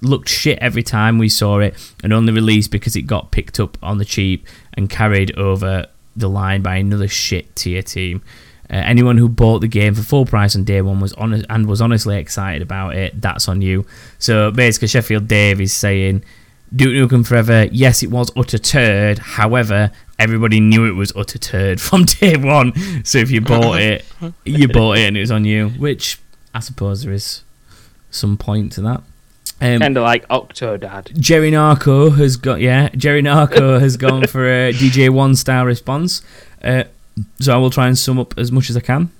looked 0.00 0.28
shit 0.28 0.58
every 0.60 0.82
time 0.82 1.18
we 1.18 1.28
saw 1.28 1.58
it, 1.58 1.74
and 2.02 2.12
only 2.12 2.32
released 2.32 2.70
because 2.70 2.96
it 2.96 3.02
got 3.02 3.30
picked 3.30 3.60
up 3.60 3.76
on 3.82 3.98
the 3.98 4.04
cheap 4.06 4.46
and 4.74 4.88
carried 4.88 5.36
over 5.36 5.86
the 6.14 6.28
line 6.30 6.62
by 6.62 6.76
another 6.76 7.08
shit 7.08 7.54
tier 7.56 7.82
team. 7.82 8.22
Uh, 8.68 8.74
anyone 8.76 9.16
who 9.16 9.28
bought 9.28 9.60
the 9.60 9.68
game 9.68 9.94
for 9.94 10.02
full 10.02 10.26
price 10.26 10.56
on 10.56 10.64
day 10.64 10.82
one 10.82 11.00
was 11.00 11.12
on 11.14 11.44
and 11.48 11.66
was 11.66 11.80
honestly 11.80 12.16
excited 12.18 12.62
about 12.62 12.96
it. 12.96 13.20
That's 13.20 13.48
on 13.48 13.62
you. 13.62 13.86
So 14.18 14.50
basically, 14.50 14.88
Sheffield 14.88 15.28
Dave 15.28 15.60
is 15.60 15.72
saying 15.72 16.24
Duke 16.74 17.10
Nukem 17.10 17.26
Forever, 17.26 17.66
yes, 17.70 18.02
it 18.02 18.10
was 18.10 18.30
utter 18.36 18.58
turd. 18.58 19.18
However, 19.18 19.92
everybody 20.18 20.60
knew 20.60 20.86
it 20.86 20.94
was 20.94 21.12
utter 21.14 21.38
turd 21.38 21.80
from 21.82 22.04
day 22.04 22.36
one. 22.36 22.72
So 23.04 23.18
if 23.18 23.30
you 23.30 23.40
bought 23.40 23.80
it, 23.80 24.04
you 24.44 24.68
bought 24.68 24.98
it 24.98 25.06
and 25.06 25.16
it 25.16 25.20
was 25.20 25.30
on 25.30 25.44
you, 25.44 25.68
which 25.70 26.20
I 26.54 26.60
suppose 26.60 27.02
there 27.02 27.12
is 27.12 27.42
some 28.10 28.36
point 28.36 28.72
to 28.72 28.80
that. 28.82 29.02
Um, 29.58 29.80
kind 29.80 29.96
of 29.96 30.02
like 30.02 30.28
Octodad. 30.28 31.18
Jerry 31.18 31.50
Narco 31.50 32.10
has 32.10 32.36
got 32.36 32.60
yeah. 32.60 32.90
Jerry 32.90 33.22
Narco 33.22 33.78
has 33.78 33.96
gone 33.96 34.26
for 34.26 34.46
a 34.46 34.72
DJ 34.72 35.08
one 35.08 35.34
star 35.34 35.64
response. 35.64 36.20
Uh, 36.62 36.84
so 37.40 37.54
I 37.54 37.56
will 37.56 37.70
try 37.70 37.86
and 37.86 37.98
sum 37.98 38.18
up 38.18 38.38
as 38.38 38.52
much 38.52 38.70
as 38.70 38.76
I 38.76 38.80
can. 38.80 39.10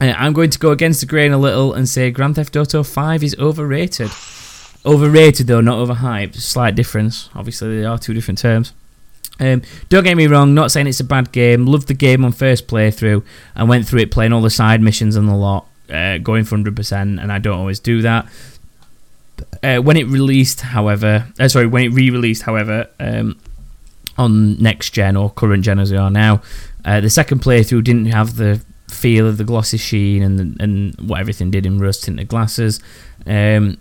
Uh, 0.00 0.14
I'm 0.16 0.32
going 0.32 0.50
to 0.50 0.58
go 0.58 0.70
against 0.70 1.00
the 1.00 1.06
grain 1.06 1.32
a 1.32 1.38
little 1.38 1.74
and 1.74 1.88
say 1.88 2.10
Grand 2.10 2.36
Theft 2.36 2.56
Auto 2.56 2.82
5 2.82 3.22
is 3.22 3.36
overrated. 3.38 4.10
Overrated 4.84 5.46
though, 5.46 5.60
not 5.60 5.86
overhyped. 5.86 6.36
Slight 6.36 6.74
difference. 6.74 7.30
Obviously, 7.34 7.78
they 7.78 7.84
are 7.84 7.98
two 7.98 8.14
different 8.14 8.38
terms. 8.38 8.72
Um, 9.38 9.62
don't 9.88 10.04
get 10.04 10.16
me 10.16 10.26
wrong, 10.26 10.54
not 10.54 10.70
saying 10.70 10.86
it's 10.86 11.00
a 11.00 11.04
bad 11.04 11.32
game. 11.32 11.66
Loved 11.66 11.88
the 11.88 11.94
game 11.94 12.24
on 12.24 12.32
first 12.32 12.66
playthrough 12.66 13.24
and 13.54 13.68
went 13.68 13.86
through 13.86 14.00
it 14.00 14.10
playing 14.10 14.32
all 14.32 14.42
the 14.42 14.50
side 14.50 14.80
missions 14.80 15.16
and 15.16 15.28
the 15.28 15.34
lot, 15.34 15.66
uh, 15.90 16.18
going 16.18 16.44
for 16.44 16.56
100%, 16.56 16.92
and 16.92 17.32
I 17.32 17.38
don't 17.38 17.58
always 17.58 17.80
do 17.80 18.02
that. 18.02 18.26
Uh, 19.62 19.78
when 19.78 19.96
it 19.96 20.06
released, 20.06 20.60
however, 20.60 21.26
uh, 21.38 21.48
sorry, 21.48 21.66
when 21.66 21.84
it 21.84 21.88
re-released, 21.88 22.42
however, 22.42 22.88
um, 23.00 23.38
on 24.18 24.60
next 24.62 24.90
gen 24.90 25.16
or 25.16 25.30
current 25.30 25.64
gen 25.64 25.78
as 25.78 25.90
we 25.90 25.96
are 25.96 26.10
now, 26.10 26.42
uh, 26.84 27.00
the 27.00 27.10
second 27.10 27.40
playthrough 27.40 27.84
didn't 27.84 28.06
have 28.06 28.36
the 28.36 28.62
feel 28.90 29.26
of 29.26 29.38
the 29.38 29.44
glossy 29.44 29.78
sheen 29.78 30.22
and 30.22 30.60
and 30.60 30.94
what 31.00 31.18
everything 31.18 31.50
did 31.50 31.64
in 31.66 31.78
rose 31.78 32.00
tinted 32.00 32.28
glasses. 32.28 32.80
Um, 33.26 33.78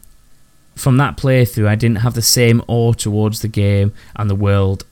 from 0.75 0.97
that 0.97 1.17
playthrough, 1.17 1.67
I 1.67 1.75
didn't 1.75 1.97
have 1.97 2.13
the 2.13 2.21
same 2.21 2.63
awe 2.67 2.93
towards 2.93 3.41
the 3.41 3.47
game 3.47 3.93
and 4.15 4.29
the 4.29 4.35
world 4.35 4.85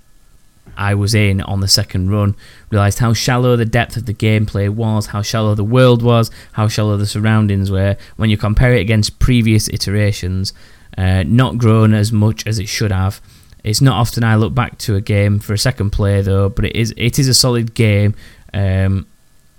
I 0.77 0.93
was 0.93 1.13
in 1.13 1.41
on 1.41 1.59
the 1.59 1.67
second 1.67 2.09
run. 2.09 2.35
Realised 2.69 2.99
how 2.99 3.13
shallow 3.13 3.55
the 3.55 3.65
depth 3.65 3.97
of 3.97 4.05
the 4.05 4.13
gameplay 4.13 4.69
was, 4.69 5.07
how 5.07 5.21
shallow 5.21 5.55
the 5.55 5.63
world 5.63 6.01
was, 6.01 6.31
how 6.53 6.67
shallow 6.67 6.97
the 6.97 7.05
surroundings 7.05 7.71
were. 7.71 7.97
When 8.15 8.29
you 8.29 8.37
compare 8.37 8.73
it 8.73 8.81
against 8.81 9.19
previous 9.19 9.67
iterations, 9.69 10.53
uh, 10.97 11.23
not 11.23 11.57
grown 11.57 11.93
as 11.93 12.11
much 12.11 12.45
as 12.47 12.59
it 12.59 12.69
should 12.69 12.91
have. 12.91 13.21
It's 13.69 13.81
not 13.81 13.97
often 13.97 14.23
I 14.23 14.35
look 14.35 14.55
back 14.55 14.79
to 14.79 14.95
a 14.95 15.01
game 15.01 15.39
for 15.39 15.53
a 15.53 15.57
second 15.57 15.91
play 15.91 16.21
though, 16.21 16.49
but 16.49 16.65
it 16.65 16.75
is 16.75 16.91
it 16.97 17.19
is 17.19 17.27
a 17.27 17.35
solid 17.35 17.75
game. 17.75 18.15
Um, 18.51 19.05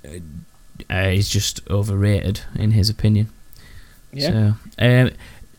uh, 0.04 0.16
it's 0.88 1.28
just 1.28 1.60
overrated 1.70 2.40
in 2.56 2.72
his 2.72 2.90
opinion. 2.90 3.28
Yeah. 4.12 4.30
So, 4.30 4.84
um, 4.84 5.10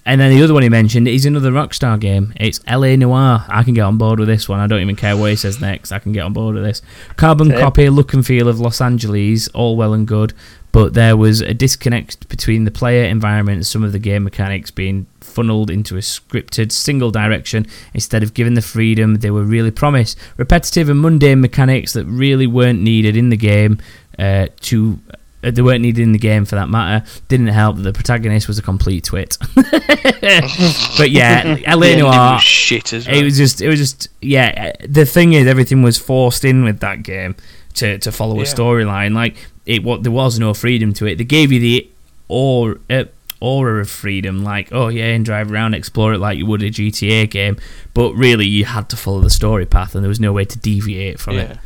and 0.05 0.19
then 0.19 0.35
the 0.35 0.43
other 0.43 0.53
one 0.53 0.63
he 0.63 0.69
mentioned 0.69 1.07
is 1.07 1.25
another 1.25 1.51
Rockstar 1.51 1.97
game. 1.97 2.33
It's 2.35 2.59
LA 2.67 2.97
Noire. 2.97 3.45
I 3.47 3.63
can 3.63 3.73
get 3.73 3.83
on 3.83 3.97
board 3.97 4.19
with 4.19 4.27
this 4.27 4.49
one. 4.49 4.59
I 4.59 4.67
don't 4.67 4.81
even 4.81 4.97
care 4.97 5.15
what 5.15 5.29
he 5.29 5.35
says 5.37 5.61
next. 5.61 5.93
I 5.93 5.99
can 5.99 6.11
get 6.11 6.21
on 6.21 6.33
board 6.33 6.55
with 6.55 6.65
this. 6.65 6.81
Carbon 7.15 7.51
copy, 7.51 7.87
look 7.89 8.13
and 8.13 8.25
feel 8.25 8.49
of 8.49 8.59
Los 8.59 8.81
Angeles, 8.81 9.47
all 9.49 9.77
well 9.77 9.93
and 9.93 10.05
good, 10.05 10.33
but 10.73 10.95
there 10.95 11.15
was 11.15 11.39
a 11.39 11.53
disconnect 11.53 12.27
between 12.27 12.65
the 12.65 12.71
player 12.71 13.05
environment 13.05 13.57
and 13.57 13.67
some 13.67 13.83
of 13.83 13.93
the 13.93 13.99
game 13.99 14.23
mechanics 14.23 14.71
being 14.71 15.05
funneled 15.31 15.69
into 15.69 15.95
a 15.95 15.99
scripted 15.99 16.71
single 16.71 17.11
direction 17.11 17.65
instead 17.93 18.23
of 18.23 18.33
giving 18.33 18.53
the 18.53 18.61
freedom 18.61 19.15
they 19.15 19.31
were 19.31 19.43
really 19.43 19.71
promised. 19.71 20.17
Repetitive 20.37 20.89
and 20.89 21.01
mundane 21.01 21.41
mechanics 21.41 21.93
that 21.93 22.05
really 22.05 22.47
weren't 22.47 22.81
needed 22.81 23.15
in 23.15 23.29
the 23.29 23.37
game 23.37 23.79
uh, 24.19 24.47
to 24.61 24.99
uh, 25.43 25.49
they 25.49 25.61
weren't 25.61 25.81
needed 25.81 26.01
in 26.01 26.11
the 26.11 26.19
game 26.19 26.45
for 26.45 26.55
that 26.55 26.69
matter. 26.69 27.05
Didn't 27.27 27.47
help 27.47 27.77
that 27.77 27.83
the 27.83 27.93
protagonist 27.93 28.47
was 28.47 28.59
a 28.59 28.61
complete 28.61 29.05
twit. 29.05 29.37
but 29.55 31.09
yeah, 31.09 31.57
LA 31.67 31.95
Noire. 31.95 32.33
was 32.35 32.43
shit 32.43 32.93
as 32.93 33.07
well. 33.07 33.17
It 33.17 33.23
was 33.23 33.37
just, 33.37 33.61
it 33.61 33.67
was 33.67 33.79
just, 33.79 34.07
yeah. 34.21 34.73
The 34.87 35.05
thing 35.05 35.33
is, 35.33 35.47
everything 35.47 35.81
was 35.81 35.97
forced 35.97 36.45
in 36.45 36.63
with 36.63 36.79
that 36.81 37.01
game 37.03 37.35
to 37.75 37.97
to 37.99 38.11
follow 38.11 38.39
a 38.39 38.43
storyline. 38.43 39.13
Like 39.13 39.35
it, 39.65 39.83
what 39.83 40.03
there 40.03 40.11
was 40.11 40.39
no 40.39 40.53
freedom 40.53 40.93
to 40.93 41.05
it. 41.05 41.17
They 41.17 41.23
gave 41.23 41.51
you 41.51 41.59
the 41.59 41.89
or 42.27 42.79
uh, 42.89 43.05
aura 43.41 43.81
of 43.81 43.89
freedom, 43.89 44.43
like 44.43 44.69
oh 44.71 44.87
yeah, 44.87 45.07
and 45.07 45.25
drive 45.25 45.51
around, 45.51 45.73
explore 45.73 46.13
it 46.13 46.19
like 46.19 46.37
you 46.37 46.45
would 46.45 46.63
a 46.63 46.69
GTA 46.69 47.29
game. 47.29 47.57
But 47.93 48.13
really, 48.13 48.47
you 48.47 48.63
had 48.65 48.87
to 48.89 48.95
follow 48.95 49.19
the 49.19 49.29
story 49.29 49.65
path, 49.65 49.93
and 49.95 50.03
there 50.03 50.09
was 50.09 50.19
no 50.19 50.31
way 50.31 50.45
to 50.45 50.57
deviate 50.57 51.19
from 51.19 51.37
it. 51.37 51.57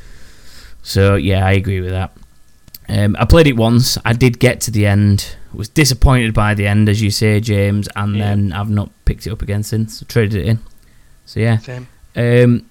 So 0.81 1.15
yeah, 1.15 1.45
I 1.45 1.51
agree 1.51 1.81
with 1.81 1.91
that. 1.91 2.11
Um, 2.87 3.15
I 3.19 3.25
played 3.25 3.47
it 3.47 3.57
once. 3.57 3.97
I 4.05 4.13
did 4.13 4.39
get 4.39 4.61
to 4.61 4.71
the 4.71 4.85
end. 4.85 5.35
Was 5.53 5.69
disappointed 5.69 6.33
by 6.33 6.53
the 6.53 6.67
end, 6.67 6.89
as 6.89 7.01
you 7.01 7.09
say, 7.11 7.39
James, 7.39 7.87
and 7.95 8.15
Yeah. 8.15 8.25
then 8.29 8.53
I've 8.53 8.69
not 8.69 8.89
picked 9.05 9.25
it 9.25 9.31
up 9.31 9.41
again 9.41 9.63
since. 9.63 10.03
traded 10.07 10.35
it 10.41 10.47
in. 10.47 10.59
So 11.25 11.39
yeah. 11.39 11.57
Same. 11.57 11.87
Um, 12.15 12.65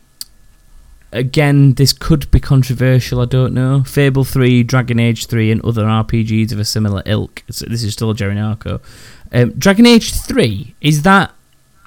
again, 1.15 1.74
this 1.74 1.93
could 1.93 2.31
be 2.31 2.41
controversial. 2.41 3.20
I 3.20 3.24
don't 3.24 3.55
know. 3.55 3.85
Fable 3.85 4.24
Three, 4.24 4.62
Dragon 4.62 4.99
Age 5.01 5.27
Three, 5.27 5.51
and 5.51 5.65
other 5.65 5.85
RPGs 5.85 6.53
of 6.53 6.59
a 6.59 6.65
similar 6.65 7.03
ilk. 7.07 7.43
So 7.51 7.66
this 7.66 7.82
is 7.82 7.95
still 7.95 8.12
Jerry 8.12 8.35
Narco. 8.35 8.81
Um, 9.32 9.53
Dragon 9.53 9.86
Age 9.86 10.12
Three 10.12 10.74
is 10.81 11.03
that 11.03 11.32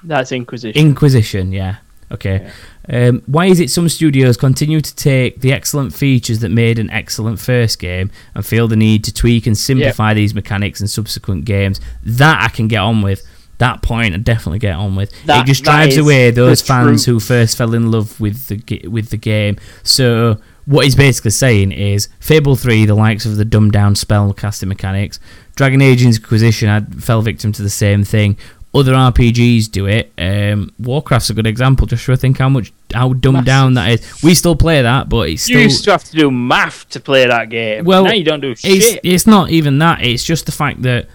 That's 0.02 0.32
Inquisition. 0.32 0.80
Inquisition? 0.80 1.52
Yeah. 1.52 1.76
Okay. 2.10 2.50
Um, 2.88 3.22
why 3.26 3.46
is 3.46 3.60
it 3.60 3.70
some 3.70 3.88
studios 3.88 4.38
continue 4.38 4.80
to 4.80 4.96
take 4.96 5.42
the 5.42 5.52
excellent 5.52 5.94
features 5.94 6.38
that 6.38 6.48
made 6.48 6.78
an 6.78 6.88
excellent 6.88 7.38
first 7.38 7.78
game 7.78 8.10
and 8.34 8.46
feel 8.46 8.66
the 8.66 8.76
need 8.76 9.04
to 9.04 9.12
tweak 9.12 9.46
and 9.46 9.58
simplify 9.58 10.14
these 10.14 10.34
mechanics 10.34 10.80
in 10.80 10.88
subsequent 10.88 11.44
games? 11.44 11.80
That 12.02 12.42
I 12.42 12.48
can 12.48 12.66
get 12.66 12.78
on 12.78 13.02
with. 13.02 13.22
That 13.58 13.82
point 13.82 14.14
I 14.14 14.18
definitely 14.18 14.60
get 14.60 14.76
on 14.76 14.94
with. 14.96 15.12
That- 15.26 15.42
it 15.42 15.46
just 15.46 15.64
drives 15.64 15.96
away 15.96 16.30
those 16.30 16.62
fans 16.62 17.04
who 17.04 17.20
first 17.20 17.56
fell 17.58 17.74
in 17.74 17.90
love 17.90 18.20
with 18.20 18.46
the 18.46 18.88
with 18.88 19.10
the 19.10 19.16
game. 19.16 19.56
So 19.82 20.38
what 20.64 20.84
he's 20.84 20.94
basically 20.94 21.30
saying 21.30 21.72
is 21.72 22.08
Fable 22.20 22.54
3, 22.54 22.84
the 22.84 22.94
likes 22.94 23.24
of 23.24 23.36
the 23.36 23.44
dumbed 23.44 23.72
down 23.72 23.96
spell 23.96 24.32
casting 24.34 24.68
mechanics, 24.68 25.18
Dragon 25.56 25.80
Age 25.80 26.04
Inquisition 26.04 26.68
I 26.68 26.80
fell 27.00 27.22
victim 27.22 27.52
to 27.52 27.62
the 27.62 27.70
same 27.70 28.04
thing. 28.04 28.36
Other 28.74 28.92
RPGs 28.92 29.70
do 29.70 29.86
it. 29.86 30.12
Um, 30.18 30.70
Warcraft's 30.78 31.30
a 31.30 31.34
good 31.34 31.46
example. 31.46 31.86
Just 31.86 32.04
to 32.04 32.16
think 32.18 32.36
how 32.38 32.50
much 32.50 32.70
how 32.92 33.14
dumbed 33.14 33.32
Massive. 33.36 33.46
down 33.46 33.74
that 33.74 33.90
is. 33.92 34.22
We 34.22 34.34
still 34.34 34.54
play 34.56 34.82
that, 34.82 35.08
but 35.08 35.30
it's 35.30 35.48
you 35.48 35.54
still 35.56 35.62
used 35.62 35.84
to 35.84 35.92
have 35.92 36.04
to 36.04 36.12
do 36.14 36.30
math 36.30 36.86
to 36.90 37.00
play 37.00 37.26
that 37.26 37.48
game. 37.48 37.84
Well, 37.86 38.04
now 38.04 38.12
you 38.12 38.24
don't 38.24 38.40
do 38.40 38.50
it's 38.50 38.60
shit. 38.60 39.00
it's 39.02 39.26
not 39.26 39.48
even 39.50 39.78
that. 39.78 40.04
It's 40.04 40.22
just 40.22 40.44
the 40.44 40.52
fact 40.52 40.82
that 40.82 41.08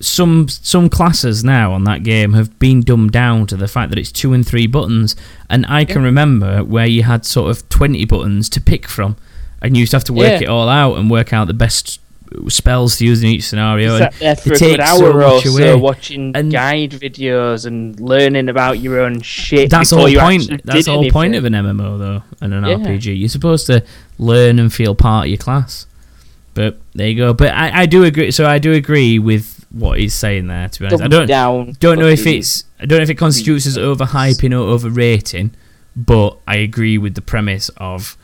some 0.00 0.48
some 0.48 0.88
classes 0.90 1.44
now 1.44 1.72
on 1.72 1.84
that 1.84 2.02
game 2.02 2.32
have 2.34 2.58
been 2.58 2.80
dumbed 2.80 3.12
down 3.12 3.46
to 3.46 3.56
the 3.56 3.68
fact 3.68 3.90
that 3.90 3.98
it's 3.98 4.12
two 4.12 4.32
and 4.32 4.46
three 4.46 4.66
buttons. 4.66 5.14
And 5.48 5.64
I 5.68 5.84
can 5.84 6.02
remember 6.02 6.62
where 6.64 6.86
you 6.86 7.02
had 7.04 7.24
sort 7.24 7.50
of 7.50 7.68
twenty 7.68 8.04
buttons 8.04 8.48
to 8.50 8.60
pick 8.60 8.88
from, 8.88 9.16
and 9.62 9.76
you 9.76 9.80
used 9.80 9.90
to 9.92 9.96
have 9.96 10.04
to 10.04 10.12
work 10.12 10.40
Yeah. 10.40 10.42
it 10.42 10.48
all 10.48 10.68
out 10.68 10.98
and 10.98 11.10
work 11.10 11.32
out 11.32 11.46
the 11.46 11.54
best 11.54 12.00
spells 12.48 12.96
to 12.98 13.04
use 13.06 13.22
in 13.22 13.28
each 13.28 13.44
scenario. 13.44 13.96
And 13.96 14.12
for 14.14 14.24
it 14.24 14.46
a 14.46 14.48
good 14.48 14.58
takes 14.58 14.90
so 14.90 15.06
hour 15.06 15.22
or 15.22 15.40
so 15.40 15.78
watching 15.78 16.32
And- 16.34 16.50
guide 16.50 16.90
videos 16.90 17.64
and 17.64 17.98
learning 18.00 18.48
about 18.48 18.80
your 18.80 19.00
own 19.00 19.20
shit. 19.20 19.70
that's 19.70 19.90
whole 19.90 20.12
point. 20.12 20.50
That's 20.64 20.86
the 20.86 21.10
point 21.12 21.36
of 21.36 21.44
an 21.44 21.52
MMO, 21.54 21.96
though, 21.98 22.22
and 22.40 22.52
an 22.52 22.64
Yeah. 22.64 22.74
RPG. 22.78 23.14
You're 23.14 23.28
supposed 23.28 23.66
to 23.66 23.84
learn 24.18 24.58
and 24.58 24.72
feel 24.72 24.96
part 24.96 25.26
of 25.26 25.28
your 25.28 25.38
class. 25.38 25.86
But 26.54 26.80
there 26.94 27.08
you 27.08 27.16
go. 27.16 27.32
But 27.34 27.52
I, 27.52 27.82
I 27.82 27.86
do 27.86 28.02
agree. 28.02 28.32
So 28.32 28.46
I 28.46 28.58
do 28.58 28.72
agree 28.72 29.18
with 29.20 29.53
what 29.74 29.98
he's 29.98 30.14
saying 30.14 30.46
there. 30.46 30.68
To 30.68 30.80
be 30.80 30.86
honest, 30.86 31.02
I 31.02 31.08
don't 31.08 31.26
down 31.26 31.76
don't 31.80 31.98
know 31.98 32.06
if 32.08 32.26
it's 32.26 32.64
I 32.80 32.86
don't 32.86 32.98
know 32.98 33.02
if 33.02 33.10
it 33.10 33.16
constitutes 33.16 33.66
as 33.66 33.76
overhyping 33.76 34.52
or 34.52 34.62
overrating, 34.72 35.50
but 35.96 36.38
I 36.46 36.56
agree 36.56 36.96
with 36.98 37.14
the 37.14 37.22
premise 37.22 37.68
of 37.76 38.16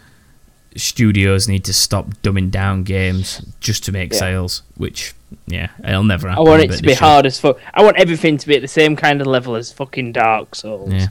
studios 0.76 1.48
need 1.48 1.64
to 1.64 1.72
stop 1.72 2.14
dumbing 2.22 2.50
down 2.50 2.84
games 2.84 3.44
just 3.60 3.84
to 3.84 3.92
make 3.92 4.12
Yeah. 4.12 4.18
sales, 4.18 4.62
which 4.76 5.14
yeah, 5.46 5.68
it'll 5.84 6.04
never 6.04 6.28
happen. 6.28 6.46
I 6.46 6.48
want 6.50 6.62
it 6.62 6.72
to 6.76 6.82
be 6.82 6.94
hard 6.94 7.26
as 7.26 7.38
fuck. 7.40 7.58
I 7.74 7.82
want 7.82 7.96
everything 7.98 8.36
to 8.38 8.46
be 8.48 8.56
at 8.56 8.62
the 8.62 8.68
same 8.68 8.96
kind 8.96 9.20
of 9.20 9.26
level 9.26 9.56
as 9.56 9.72
fucking 9.72 10.12
Dark 10.12 10.54
Souls. 10.54 10.92
Yeah. 10.92 11.08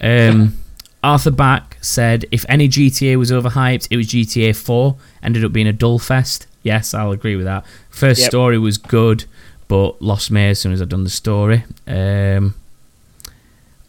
Um, 0.00 0.58
Arthur 1.02 1.30
Back 1.30 1.78
said 1.80 2.24
if 2.30 2.44
any 2.48 2.68
GTA 2.68 3.16
was 3.16 3.30
overhyped, 3.30 3.88
it 3.90 3.96
was 3.96 4.06
GTA 4.08 4.54
4. 4.54 4.96
Ended 5.22 5.44
up 5.44 5.52
being 5.52 5.66
a 5.66 5.72
dull 5.72 5.98
fest. 5.98 6.46
Yes, 6.62 6.92
I'll 6.92 7.12
agree 7.12 7.36
with 7.36 7.44
that. 7.46 7.64
First 7.88 8.20
Yep. 8.20 8.30
story 8.30 8.58
was 8.58 8.78
good, 8.78 9.24
but 9.68 10.00
lost 10.02 10.30
me 10.30 10.48
as 10.48 10.58
soon 10.58 10.72
as 10.72 10.82
I'd 10.82 10.88
done 10.88 11.04
the 11.04 11.10
story. 11.10 11.64
Um, 11.86 12.54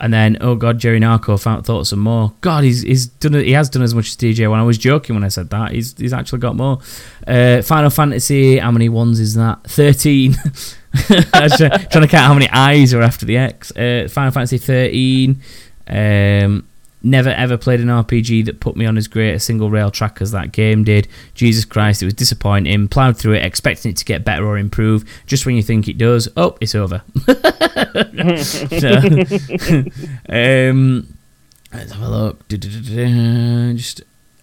and 0.02 0.14
then, 0.14 0.38
oh 0.40 0.56
god, 0.56 0.80
Jerry 0.80 1.00
Narco 1.00 1.36
found 1.36 1.66
thought 1.66 1.86
some 1.86 2.00
more. 2.00 2.34
God, 2.40 2.64
he's 2.64 2.84
he's 2.84 3.08
done 3.08 3.34
he 3.34 3.52
has 3.52 3.70
done 3.70 3.82
as 3.84 3.94
much 3.94 4.08
as 4.08 4.16
DJ. 4.16 4.50
When 4.50 4.60
I 4.60 4.64
was 4.64 4.78
joking 4.78 5.16
when 5.16 5.26
I 5.26 5.28
said 5.28 5.50
that, 5.50 5.74
he's 5.74 5.98
he's 5.98 6.14
actually 6.14 6.40
got 6.40 6.56
more. 6.56 6.80
Uh, 7.28 7.62
Final 7.62 7.90
Fantasy, 7.90 8.60
how 8.60 8.72
many 8.72 8.88
ones 8.88 9.20
is 9.20 9.36
that? 9.36 9.64
Thirteen. 9.64 10.36
Trying, 10.94 11.50
to 11.50 12.08
count 12.08 12.14
how 12.14 12.34
many 12.34 12.50
eyes 12.50 12.94
are 12.94 13.02
after 13.02 13.26
the 13.26 13.38
X. 13.38 13.76
Uh, 13.76 14.08
Final 14.10 14.32
Fantasy 14.32 14.58
thirteen. 14.58 15.42
Um, 15.88 16.69
never 17.02 17.30
ever 17.30 17.58
played 17.58 17.80
an 17.80 17.88
RPG 17.88 18.46
that 18.46 18.60
put 18.60 18.76
me 18.76 18.86
on 18.86 18.98
as 18.98 19.08
great 19.08 19.34
a 19.34 19.40
single 19.40 19.70
rail 19.70 19.92
track 19.92 20.22
as 20.22 20.32
that 20.32 20.52
game 20.52 20.84
did. 20.84 21.08
Jesus 21.34 21.66
Christ, 21.66 22.02
it 22.02 22.06
was 22.06 22.14
disappointing. 22.14 22.88
Plowed 22.88 23.18
through 23.18 23.34
it, 23.34 23.46
expecting 23.46 23.92
it 23.92 23.98
to 23.98 24.06
get 24.06 24.26
better 24.26 24.46
or 24.46 24.58
improve. 24.58 25.06
Just 25.26 25.46
when 25.46 25.56
you 25.56 25.64
think 25.64 25.88
it 25.88 25.98
does, 25.98 26.28
oh, 26.38 26.58
it's 26.62 26.76
over. 26.76 27.02
Um, 30.30 31.14
let's 31.74 31.92
have 31.92 32.02
a 32.02 32.10
look. 32.10 32.48
Just 32.50 34.02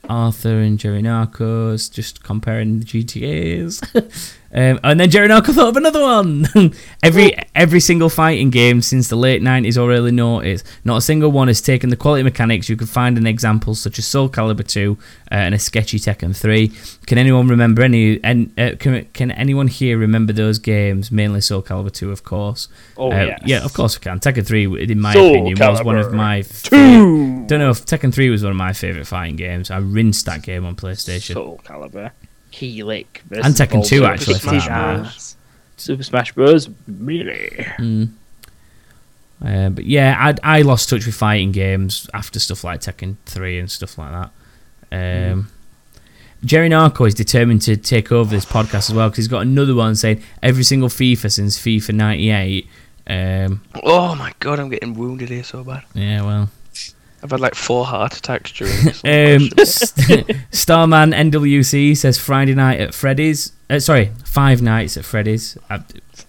Arthur 0.09 0.61
and 0.61 0.79
Jerry 0.79 1.03
Narcos, 1.03 1.93
just 1.93 2.23
comparing 2.23 2.81
the 2.81 2.85
GTAs. 2.85 4.35
um, 4.55 4.79
and 4.85 4.99
then 5.01 5.11
Jerry 5.11 5.29
Narco 5.29 5.53
thought 5.53 5.69
of 5.69 5.77
another 5.77 6.01
one. 6.01 6.47
every 7.03 7.35
every 7.55 7.81
single 7.81 8.09
fighting 8.09 8.51
game 8.51 8.81
since 8.83 9.09
the 9.09 9.17
late 9.17 9.43
nineties 9.43 9.77
or 9.77 9.93
early 9.93 10.11
noughties, 10.13 10.63
not 10.85 10.99
a 10.99 11.01
single 11.01 11.31
one 11.33 11.49
has 11.49 11.61
taken 11.61 11.91
the 11.91 11.97
quality 11.97 12.23
mechanics 12.23 12.69
you 12.69 12.77
could 12.77 12.89
find 12.89 13.19
in 13.19 13.27
examples 13.27 13.81
such 13.81 13.99
as 13.99 14.07
Soul 14.07 14.29
Calibur 14.29 14.67
two 14.67 14.99
uh, 15.31 15.35
and 15.35 15.55
a 15.55 15.59
sketchy 15.59 15.99
Tekken 15.99 16.35
three. 16.37 16.73
Can 17.07 17.19
anyone 17.19 17.49
remember 17.49 17.83
any? 17.83 18.23
And 18.25 18.53
uh, 18.59 18.73
can 18.79 19.05
can 19.13 19.31
anyone 19.33 19.69
here 19.69 19.99
remember 19.99 20.33
those 20.33 20.59
games? 20.59 21.11
Mainly 21.11 21.41
Soul 21.41 21.63
Calibur 21.63 21.93
two, 21.93 22.11
of 22.13 22.23
course. 22.25 22.69
Oh, 22.97 23.11
Uh, 23.13 23.25
yes. 23.25 23.41
Yeah, 23.45 23.65
of 23.65 23.73
course 23.75 23.99
we 23.99 24.03
can. 24.03 24.21
Tekken 24.21 24.47
3, 24.47 24.83
in 24.85 25.01
my 25.01 25.13
Soul 25.13 25.31
opinion, 25.31 25.59
was 25.59 25.83
one 25.83 25.99
of 25.99 26.13
my. 26.13 26.43
Two. 26.43 27.45
Don't 27.47 27.59
know 27.61 27.71
if 27.71 27.85
Tekken 27.85 28.13
3 28.13 28.31
was 28.31 28.43
one 28.43 28.51
of 28.53 28.57
my 28.57 28.73
favourite 28.73 29.07
fighting 29.07 29.37
games. 29.37 29.71
I 29.71 29.79
rinsed 29.79 30.27
that 30.27 30.43
game 30.43 30.65
on 30.65 30.75
PlayStation. 30.77 31.35
Soul 31.35 31.61
Calibur. 31.65 32.11
Helix. 32.57 33.21
And 33.31 33.55
Tekken 33.55 33.87
2 33.87 34.05
actually, 34.07 34.35
Super 34.35 34.39
for 34.47 34.55
that 34.55 34.63
Smash, 34.63 34.69
matter. 34.69 35.11
Super 35.77 36.03
Smash 36.03 36.33
Bros. 36.33 36.69
Really? 36.89 37.51
Mm. 37.79 38.11
Uh, 39.45 39.69
but 39.69 39.85
yeah, 39.85 40.17
I 40.43 40.59
I 40.59 40.63
lost 40.63 40.89
touch 40.89 41.05
with 41.05 41.15
fighting 41.15 41.53
games 41.53 42.09
after 42.15 42.41
stuff 42.41 42.65
like 42.65 42.81
Tekken 42.81 43.17
3 43.27 43.59
and 43.59 43.71
stuff 43.71 43.99
like 43.99 44.13
that. 44.91 45.33
Um, 45.33 45.51
Jerry 46.45 46.69
Narco 46.69 47.05
is 47.05 47.15
determined 47.15 47.61
to 47.63 47.77
take 47.77 48.11
over 48.13 48.31
this 48.35 48.47
podcast 48.47 48.89
as 48.91 48.95
well 48.95 49.09
because 49.09 49.19
he's 49.19 49.29
got 49.29 49.43
another 49.43 49.75
one 49.75 49.95
saying 49.95 50.23
every 50.43 50.65
single 50.65 50.89
FIFA 50.89 51.31
since 51.31 51.59
FIFA 51.59 51.95
98. 51.95 52.69
Um, 53.09 53.63
Oh 53.85 54.15
my 54.15 54.33
god, 54.41 54.59
I'm 54.59 54.69
getting 54.71 54.95
wounded 54.95 55.29
here 55.29 55.45
so 55.45 55.63
bad. 55.63 55.83
yeah, 55.95 56.23
well. 56.23 56.49
I've 57.23 57.31
had 57.31 57.41
like 57.41 57.55
four 57.55 57.85
heart 57.87 58.17
attacks 58.17 58.53
during 58.53 58.75
this. 58.85 59.03
Um, 59.05 60.37
Starman 60.51 61.13
NWC 61.13 61.97
says 61.97 62.19
Friday 62.19 62.55
night 62.55 62.81
at 62.81 62.95
Freddy's. 62.95 63.53
Uh, 63.69 63.81
sorry, 63.81 64.13
five 64.25 64.63
nights 64.63 64.97
at 64.97 65.05
Freddy's. 65.05 65.59
I, 65.69 65.81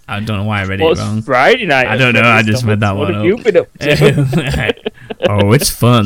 I 0.07 0.19
don't 0.21 0.37
know 0.37 0.43
why 0.45 0.61
I 0.61 0.65
read 0.65 0.79
What's 0.79 0.99
it 0.99 1.03
wrong. 1.03 1.21
Friday 1.21 1.65
night? 1.65 1.87
I 1.87 1.97
don't 1.97 2.13
know, 2.13 2.21
I 2.21 2.41
just 2.41 2.63
read 2.63 2.79
that 2.79 2.93
what 2.95 3.13
one 3.13 3.13
have 3.13 3.21
up. 3.21 3.25
you 3.25 3.37
been 3.43 3.57
up 3.57 3.77
to? 3.79 4.73
oh, 5.29 5.51
it's 5.53 5.69
fun. 5.69 6.05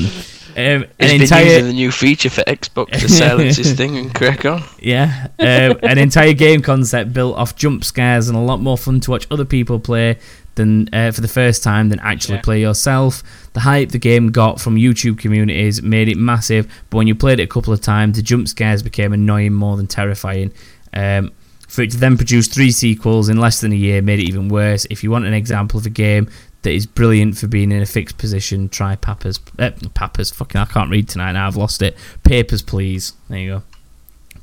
Um, 0.54 0.58
He's 0.58 0.58
an 0.58 0.86
been 1.00 1.22
entire 1.22 1.46
using 1.46 1.66
the 1.68 1.74
new 1.74 1.92
feature 1.94 2.30
for 2.30 2.42
Xbox 2.42 2.90
to 3.00 3.08
silence 3.08 3.56
his 3.56 3.72
thing 3.72 3.98
and 3.98 4.14
crack 4.14 4.44
on. 4.44 4.62
yeah, 4.80 5.28
um, 5.40 5.80
an 5.84 5.98
entire 5.98 6.34
game 6.34 6.62
concept 6.62 7.14
built 7.14 7.38
off 7.38 7.56
jump 7.56 7.86
scares 7.86 8.28
and 8.28 8.38
a 8.38 8.42
lot 8.42 8.60
more 8.60 8.78
fun 8.78 9.00
to 9.02 9.12
watch 9.12 9.26
other 9.32 9.46
people 9.46 9.80
play 9.80 10.18
than 10.56 10.90
uh, 10.94 11.12
for 11.12 11.22
the 11.22 11.28
first 11.28 11.64
time 11.64 11.90
than 11.90 12.00
actually 12.00 12.36
Yeah. 12.36 12.42
play 12.42 12.62
yourself. 12.62 13.24
The 13.54 13.62
hype 13.62 13.90
the 13.90 14.00
game 14.00 14.32
got 14.32 14.60
from 14.60 14.76
YouTube 14.76 15.18
communities 15.18 15.82
made 15.82 16.10
it 16.10 16.18
massive, 16.18 16.68
but 16.90 16.98
when 16.98 17.08
you 17.08 17.16
played 17.16 17.40
it 17.40 17.44
a 17.44 17.48
couple 17.48 17.72
of 17.74 17.82
times, 17.82 18.18
the 18.18 18.22
jump 18.22 18.48
scares 18.48 18.84
became 18.84 19.14
annoying 19.14 19.54
more 19.54 19.78
than 19.78 19.88
terrifying. 19.88 20.52
Um, 20.94 21.32
for 21.68 21.84
it 21.84 21.92
to 21.92 21.98
then 21.98 22.18
produce 22.18 22.48
three 22.50 22.72
sequels 22.72 23.30
in 23.30 23.38
less 23.38 23.62
than 23.62 23.72
a 23.72 23.76
year 23.76 24.02
made 24.02 24.20
it 24.20 24.28
even 24.28 24.50
worse. 24.50 24.86
If 24.90 25.04
you 25.06 25.12
want 25.12 25.26
an 25.26 25.34
example 25.34 25.80
of 25.80 25.86
a 25.86 25.90
game 25.90 26.30
that 26.64 26.72
is 26.72 26.86
brilliant 26.86 27.38
for 27.38 27.48
being 27.48 27.72
in 27.72 27.82
a 27.82 27.86
fixed 27.86 28.18
position, 28.18 28.68
try 28.68 28.98
Pappers. 28.98 29.40
Uh, 29.58 29.72
Pappers, 29.94 30.32
fucking, 30.32 30.60
I 30.60 30.66
can't 30.66 30.90
read 30.92 31.08
tonight 31.08 31.32
now. 31.32 31.48
I've 31.48 31.56
lost 31.56 31.82
it. 31.82 31.96
Papers, 32.24 32.62
please. 32.62 33.14
There 33.30 33.40
you 33.40 33.50
go. 33.52 33.64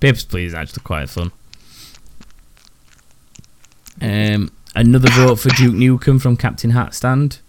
Papers, 0.01 0.25
please. 0.25 0.47
is 0.53 0.55
Actually, 0.55 0.83
quite 0.85 1.11
fun. 1.11 1.31
Um, 4.01 4.51
another 4.75 5.11
vote 5.11 5.37
for 5.37 5.49
Duke 5.51 5.75
Nukem 5.75 6.21
from 6.21 6.37
Captain 6.37 6.73
Hatstand. 6.73 7.41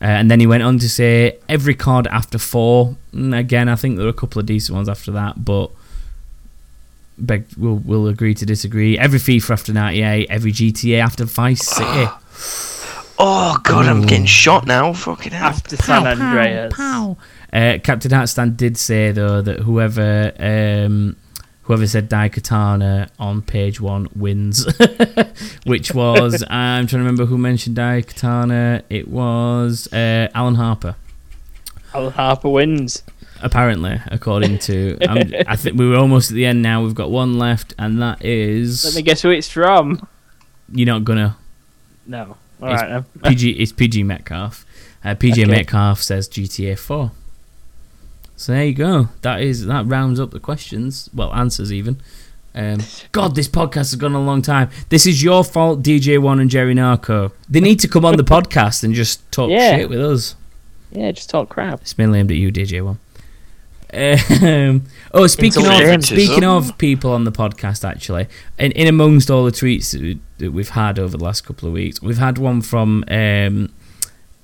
Uh, 0.00 0.06
and 0.06 0.30
then 0.30 0.40
he 0.40 0.46
went 0.46 0.64
on 0.64 0.78
to 0.80 0.88
say 0.88 1.38
every 1.48 1.74
card 1.74 2.08
after 2.08 2.36
four. 2.38 2.96
Mm, 3.12 3.38
again, 3.38 3.68
I 3.68 3.76
think 3.76 3.96
there 3.96 4.04
were 4.04 4.10
a 4.10 4.14
couple 4.14 4.40
of 4.40 4.46
decent 4.46 4.74
ones 4.74 4.88
after 4.88 5.12
that, 5.12 5.44
but 5.44 5.70
beg, 7.16 7.46
we'll, 7.56 7.76
we'll 7.76 8.08
agree 8.08 8.34
to 8.34 8.44
disagree. 8.44 8.98
Every 8.98 9.20
FIFA 9.20 9.50
after 9.50 9.72
98, 9.72 10.26
every 10.28 10.52
GTA 10.52 10.98
after 11.00 11.24
Vice 11.24 11.66
City. 11.66 12.06
Oh 13.24 13.56
god, 13.62 13.86
I'm 13.86 14.02
getting 14.02 14.26
shot 14.26 14.66
now. 14.66 14.92
Fucking 14.92 15.30
hell. 15.30 15.50
After 15.50 15.76
San 15.76 16.06
Andreas. 16.08 16.74
Uh, 16.76 17.78
Captain 17.84 18.10
Hatstand 18.10 18.56
did 18.56 18.76
say 18.76 19.12
though 19.12 19.40
that 19.42 19.60
whoever 19.60 20.32
um, 20.40 21.14
whoever 21.62 21.86
said 21.86 22.10
Daikatana 22.10 23.08
on 23.18 23.42
page 23.42 23.80
one 23.80 24.08
wins, 24.16 24.66
which 25.66 25.92
was 25.94 26.42
I'm 26.50 26.86
trying 26.86 26.88
to 26.88 26.98
remember 26.98 27.26
who 27.26 27.38
mentioned 27.38 27.76
Daikatana. 27.76 28.82
It 28.90 29.08
was 29.08 29.92
uh, 29.92 30.28
Alan 30.34 30.56
Harper. 30.56 30.96
Alan 31.94 32.12
Harper 32.12 32.48
wins. 32.48 33.02
Apparently, 33.44 34.00
according 34.06 34.58
to 34.60 34.96
I'm, 35.08 35.32
I 35.48 35.56
think 35.56 35.76
we 35.76 35.88
were 35.88 35.96
almost 35.96 36.30
at 36.30 36.34
the 36.34 36.46
end 36.46 36.62
now. 36.62 36.82
We've 36.82 36.94
got 36.94 37.10
one 37.10 37.38
left, 37.38 37.74
and 37.78 38.00
that 38.00 38.24
is 38.24 38.84
Let 38.84 38.94
me 38.94 39.02
guess 39.02 39.22
who 39.22 39.30
it's 39.30 39.48
from. 39.50 40.06
you're 40.72 40.86
not 40.86 41.04
gonna 41.04 41.36
No. 42.06 42.36
All 42.60 42.68
It's- 42.72 42.80
right. 42.90 43.04
PG. 43.24 43.50
It's 43.52 43.72
PG 43.72 44.04
Metcalf. 44.04 44.64
Uh, 45.04 45.16
PG 45.16 45.42
Okay. 45.42 45.50
Metcalf 45.50 46.00
says 46.00 46.28
GTA 46.28 46.78
Four. 46.78 47.10
So 48.42 48.50
there 48.52 48.64
you 48.64 48.74
go. 48.74 49.08
That 49.20 49.40
is 49.40 49.66
that 49.66 49.86
rounds 49.86 50.18
up 50.18 50.32
the 50.32 50.40
questions. 50.40 51.08
Well, 51.14 51.32
answers 51.32 51.72
even. 51.72 52.00
Um, 52.56 52.80
God, 53.12 53.36
this 53.36 53.46
podcast 53.46 53.76
has 53.76 53.94
gone 53.94 54.14
a 54.14 54.20
long 54.20 54.42
time. 54.42 54.68
This 54.88 55.06
is 55.06 55.22
your 55.22 55.44
fault, 55.44 55.80
DJ 55.82 56.18
One 56.20 56.40
and 56.40 56.50
Jerry 56.50 56.74
Narco. 56.74 57.30
They 57.48 57.60
need 57.60 57.78
to 57.80 57.88
come 57.88 58.04
on 58.04 58.16
the 58.16 58.24
podcast 58.24 58.82
and 58.82 58.94
just 58.94 59.30
talk 59.30 59.48
Yeah. 59.48 59.76
shit 59.76 59.88
with 59.88 60.00
us. 60.00 60.34
Yeah, 60.90 61.12
just 61.12 61.30
talk 61.30 61.50
crap. 61.50 61.82
It's 61.82 61.96
mainly 61.96 62.18
aimed 62.18 62.32
at 62.32 62.36
you, 62.36 62.50
DJ 62.50 62.84
One. 62.84 62.98
Um, 63.94 64.82
oh, 65.14 65.28
speaking 65.28 65.64
of 65.64 66.04
speaking 66.04 66.42
of 66.44 66.76
people 66.78 67.12
on 67.12 67.22
the 67.22 67.30
podcast, 67.32 67.88
actually, 67.88 68.26
in, 68.58 68.72
in 68.72 68.88
amongst 68.88 69.30
all 69.30 69.44
the 69.44 69.52
tweets 69.52 69.92
that 69.92 70.00
we- 70.02 70.20
that 70.38 70.50
we've 70.50 70.70
had 70.70 70.98
over 70.98 71.16
the 71.16 71.22
last 71.22 71.42
couple 71.42 71.68
of 71.68 71.74
weeks, 71.74 72.02
we've 72.02 72.18
had 72.18 72.38
one 72.38 72.60
from 72.60 73.04
um, 73.06 73.72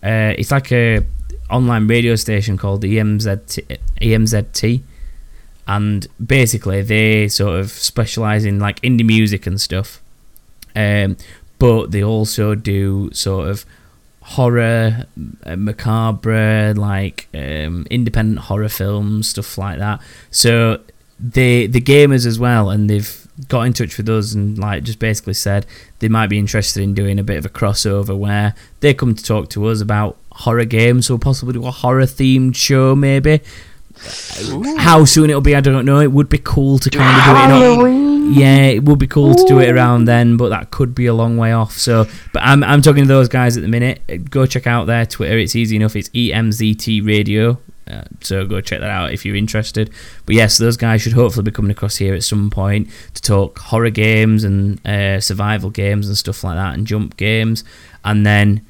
uh, 0.05 0.33
it's 0.39 0.53
like 0.53 0.71
a 0.71 1.05
online 1.51 1.87
radio 1.87 2.15
station 2.15 2.57
called 2.57 2.83
EMZT, 2.83 3.79
EMZT, 4.01 4.83
and 5.67 6.07
basically 6.25 6.83
they 6.83 7.29
sort 7.29 7.59
of 7.61 7.71
specialize 7.71 8.45
in 8.45 8.59
like 8.59 8.81
indie 8.83 9.07
music 9.07 9.47
and 9.47 9.61
stuff, 9.61 10.01
um, 10.75 11.17
but 11.59 11.91
they 11.91 12.03
also 12.03 12.55
do 12.55 13.11
sort 13.13 13.49
of 13.49 13.65
horror, 14.23 15.07
uh, 15.45 15.57
macabre, 15.57 16.75
like 16.77 17.29
um, 17.35 17.87
independent 17.91 18.41
horror 18.41 18.69
films, 18.69 19.29
stuff 19.29 19.57
like 19.57 19.79
that. 19.79 20.01
So 20.31 20.81
they 21.19 21.67
the 21.67 21.81
gamers 21.81 22.27
as 22.27 22.39
well, 22.39 22.71
and 22.71 22.89
they've 22.89 23.29
got 23.47 23.63
in 23.63 23.73
touch 23.73 23.97
with 23.97 24.09
us 24.09 24.35
and 24.35 24.59
like 24.59 24.83
just 24.83 24.99
basically 24.99 25.35
said 25.35 25.65
they 26.01 26.09
might 26.09 26.27
be 26.27 26.39
interested 26.39 26.83
in 26.83 26.93
doing 26.93 27.21
a 27.21 27.23
bit 27.23 27.37
of 27.37 27.47
a 27.47 27.49
crossover 27.49 28.17
where 28.19 28.53
they 28.81 28.93
come 28.93 29.15
to 29.15 29.23
talk 29.23 29.49
to 29.49 29.65
us 29.67 29.81
about 29.81 30.17
horror 30.39 30.65
games, 30.65 31.07
so 31.07 31.19
possibly 31.19 31.53
do 31.55 31.67
a 31.67 31.71
horror 31.71 32.03
themed 32.03 32.55
show 32.57 32.95
maybe. 32.95 33.41
How 34.79 35.05
soon 35.05 35.29
it'll 35.29 35.41
be, 35.41 35.57
I 35.57 35.61
don't 35.61 35.85
know. 35.85 35.99
It 35.99 36.13
would 36.13 36.29
be 36.29 36.39
cool 36.39 36.79
to 36.79 36.91
kind 36.91 37.51
of 37.53 37.61
do 37.61 37.87
it. 37.87 37.91
In, 37.91 38.33
yeah, 38.33 38.67
it 38.67 38.85
would 38.85 38.99
be 38.99 39.09
cool 39.09 39.35
to 39.35 39.45
do 39.45 39.59
it 39.59 39.71
around 39.71 40.05
then, 40.05 40.37
but 40.37 40.51
that 40.51 40.71
could 40.71 40.95
be 40.95 41.07
a 41.07 41.15
long 41.15 41.37
way 41.37 41.53
off. 41.53 41.73
So, 41.73 42.07
but 42.33 42.43
I'm 42.45 42.63
I'm 42.63 42.81
talking 42.83 43.03
to 43.05 43.09
those 43.09 43.29
guys 43.29 43.57
at 43.57 43.63
the 43.63 43.69
minute. 43.69 44.01
Uh, 44.09 44.19
Go 44.31 44.47
check 44.47 44.67
out 44.67 44.85
their 44.85 45.05
Twitter. 45.07 45.39
It's 45.39 45.57
easy 45.57 45.77
enough. 45.77 45.97
It's 45.97 46.11
E 46.13 46.31
EMZT 46.31 47.05
Radio. 47.07 47.59
Uh, 47.91 48.03
so 48.21 48.45
go 48.47 48.61
check 48.61 48.81
that 48.81 48.91
out 48.91 49.13
if 49.13 49.25
you're 49.25 49.35
interested. 49.35 49.91
But 50.27 50.35
yes, 50.35 50.59
those 50.59 50.77
guys 50.77 51.01
should 51.01 51.15
hopefully 51.15 51.45
be 51.45 51.51
coming 51.51 51.71
across 51.71 51.97
here 51.97 52.15
at 52.15 52.23
some 52.23 52.51
point 52.51 52.91
to 53.15 53.23
talk 53.23 53.59
horror 53.59 53.91
games 53.91 54.45
and 54.45 54.87
uh, 54.87 55.21
survival 55.21 55.71
games 55.71 56.07
and 56.07 56.17
stuff 56.17 56.45
like 56.45 56.57
that, 56.57 56.75
and 56.75 56.87
jump 56.87 57.17
games. 57.17 57.65
And 58.05 58.27
then 58.27 58.65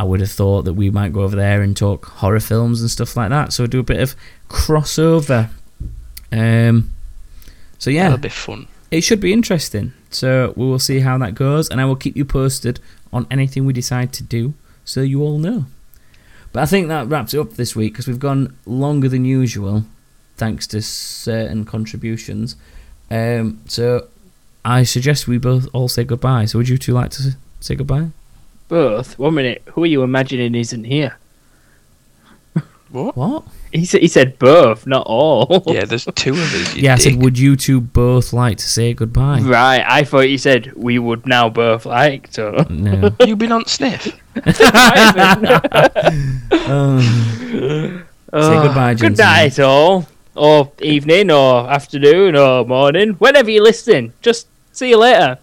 I 0.00 0.04
would 0.04 0.20
have 0.20 0.30
thought 0.30 0.62
that 0.64 0.72
we 0.74 0.88
might 0.90 1.12
go 1.12 1.20
over 1.22 1.36
there 1.36 1.60
and 1.62 1.76
talk 1.76 2.06
horror 2.20 2.40
films 2.40 2.80
and 2.80 2.90
stuff 2.90 3.16
like 3.18 3.28
that. 3.30 3.52
So 3.52 3.66
do 3.66 3.80
a 3.80 3.82
bit 3.92 4.00
of 4.00 4.14
crossover. 4.48 5.50
Um. 6.32 6.90
So 7.78 7.90
yeah, 7.90 8.04
That'll 8.04 8.18
be 8.18 8.28
fun. 8.30 8.66
it 8.90 9.02
should 9.02 9.20
be 9.20 9.32
interesting. 9.32 9.92
So 10.10 10.52
we 10.56 10.64
will 10.64 10.78
see 10.78 11.00
how 11.00 11.18
that 11.18 11.34
goes, 11.34 11.68
and 11.70 11.80
I 11.80 11.84
will 11.84 11.96
keep 11.96 12.16
you 12.16 12.24
posted 12.24 12.80
on 13.12 13.26
anything 13.30 13.64
we 13.66 13.72
decide 13.72 14.12
to 14.14 14.22
do, 14.22 14.54
so 14.84 15.00
you 15.02 15.22
all 15.22 15.38
know. 15.38 15.66
But 16.52 16.62
I 16.62 16.66
think 16.66 16.88
that 16.88 17.06
wraps 17.08 17.32
it 17.34 17.38
up 17.40 17.50
this 17.54 17.76
week 17.76 17.92
because 17.92 18.08
we've 18.08 18.18
gone 18.18 18.56
longer 18.66 19.08
than 19.08 19.24
usual, 19.24 19.84
thanks 20.36 20.66
to 20.68 20.82
certain 20.82 21.64
contributions. 21.64 22.56
Um, 23.10 23.60
so 23.66 24.08
I 24.64 24.82
suggest 24.84 25.28
we 25.28 25.38
both 25.38 25.68
all 25.72 25.88
say 25.88 26.04
goodbye. 26.04 26.46
So 26.46 26.58
would 26.58 26.68
you 26.68 26.78
two 26.78 26.92
like 26.92 27.10
to 27.12 27.36
say 27.60 27.74
goodbye? 27.76 28.08
Both. 28.70 29.18
One 29.18 29.34
minute. 29.34 29.62
Who 29.74 29.82
are 29.82 29.86
you 29.86 30.02
imagining 30.02 30.54
isn't 30.54 30.84
here? 30.84 31.18
What? 32.90 33.16
What? 33.16 33.44
He 33.72 33.84
said, 33.84 34.00
he 34.00 34.08
said 34.08 34.38
both, 34.38 34.84
not 34.86 35.06
all. 35.06 35.62
Yeah, 35.66 35.84
there's 35.84 36.06
two 36.16 36.32
of 36.32 36.54
us. 36.54 36.74
You 36.74 36.82
yeah, 36.82 36.94
I 36.94 36.96
said, 36.96 37.22
would 37.22 37.38
you 37.38 37.54
two 37.54 37.80
both 37.80 38.32
like 38.32 38.56
to 38.58 38.68
say 38.68 38.94
goodbye? 38.94 39.40
Right, 39.40 39.84
I 39.86 40.02
thought 40.02 40.28
you 40.28 40.38
said 40.38 40.72
we 40.74 40.98
would 40.98 41.24
now 41.26 41.48
both 41.50 41.86
like 41.86 42.30
to. 42.32 42.66
No. 42.68 43.10
You've 43.26 43.38
been 43.38 43.52
on 43.52 43.66
sniff? 43.66 44.08
Um, 46.52 48.04
Oh, 48.32 48.62
goodbye, 48.62 48.94
Good 48.94 49.18
night, 49.18 49.58
all. 49.58 50.06
Or 50.36 50.70
evening, 50.80 51.32
or 51.32 51.68
afternoon, 51.68 52.36
or 52.36 52.64
morning. 52.64 53.10
Whenever 53.14 53.50
you're 53.50 53.64
listening. 53.64 54.12
Just 54.22 54.46
see 54.72 54.90
you 54.90 54.98
later. 54.98 55.36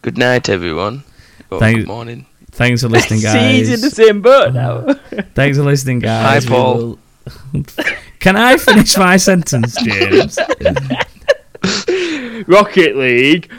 Good 0.00 0.16
night, 0.16 0.48
everyone. 0.48 1.04
Or 1.50 1.58
Thank- 1.60 1.78
good 1.78 1.86
morning. 1.88 2.26
thanks 2.52 2.82
for 2.82 2.88
listening, 2.88 3.20
See, 3.20 3.28
he's 3.58 3.68
in 3.68 3.80
the 3.80 3.86
guys. 3.88 3.96
same 3.96 4.22
boat 4.22 4.52
now. 4.54 4.94
Thanks 5.34 5.58
for 5.58 5.64
listening, 5.64 6.00
guys. 6.00 6.44
Hi, 6.44 6.50
Paul. 6.50 6.76
will- 6.76 6.98
Can 8.20 8.36
I 8.36 8.56
finish 8.56 8.96
my 8.96 9.16
sentence, 9.16 9.76
James? 9.82 10.38
Rocket 12.46 12.96
League. 12.96 13.50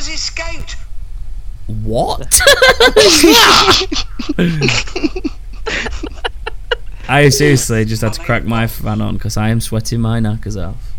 Has 0.00 0.08
escaped! 0.08 0.76
What? 1.66 2.28
I 7.08 7.28
seriously 7.28 7.84
just 7.84 8.02
had 8.02 8.14
to 8.14 8.22
crack 8.22 8.44
my 8.44 8.66
fan 8.66 9.02
on 9.02 9.16
because 9.16 9.36
I 9.36 9.50
am 9.50 9.60
sweating 9.60 10.00
my 10.00 10.20
knackers 10.20 10.56
off. 10.56 10.89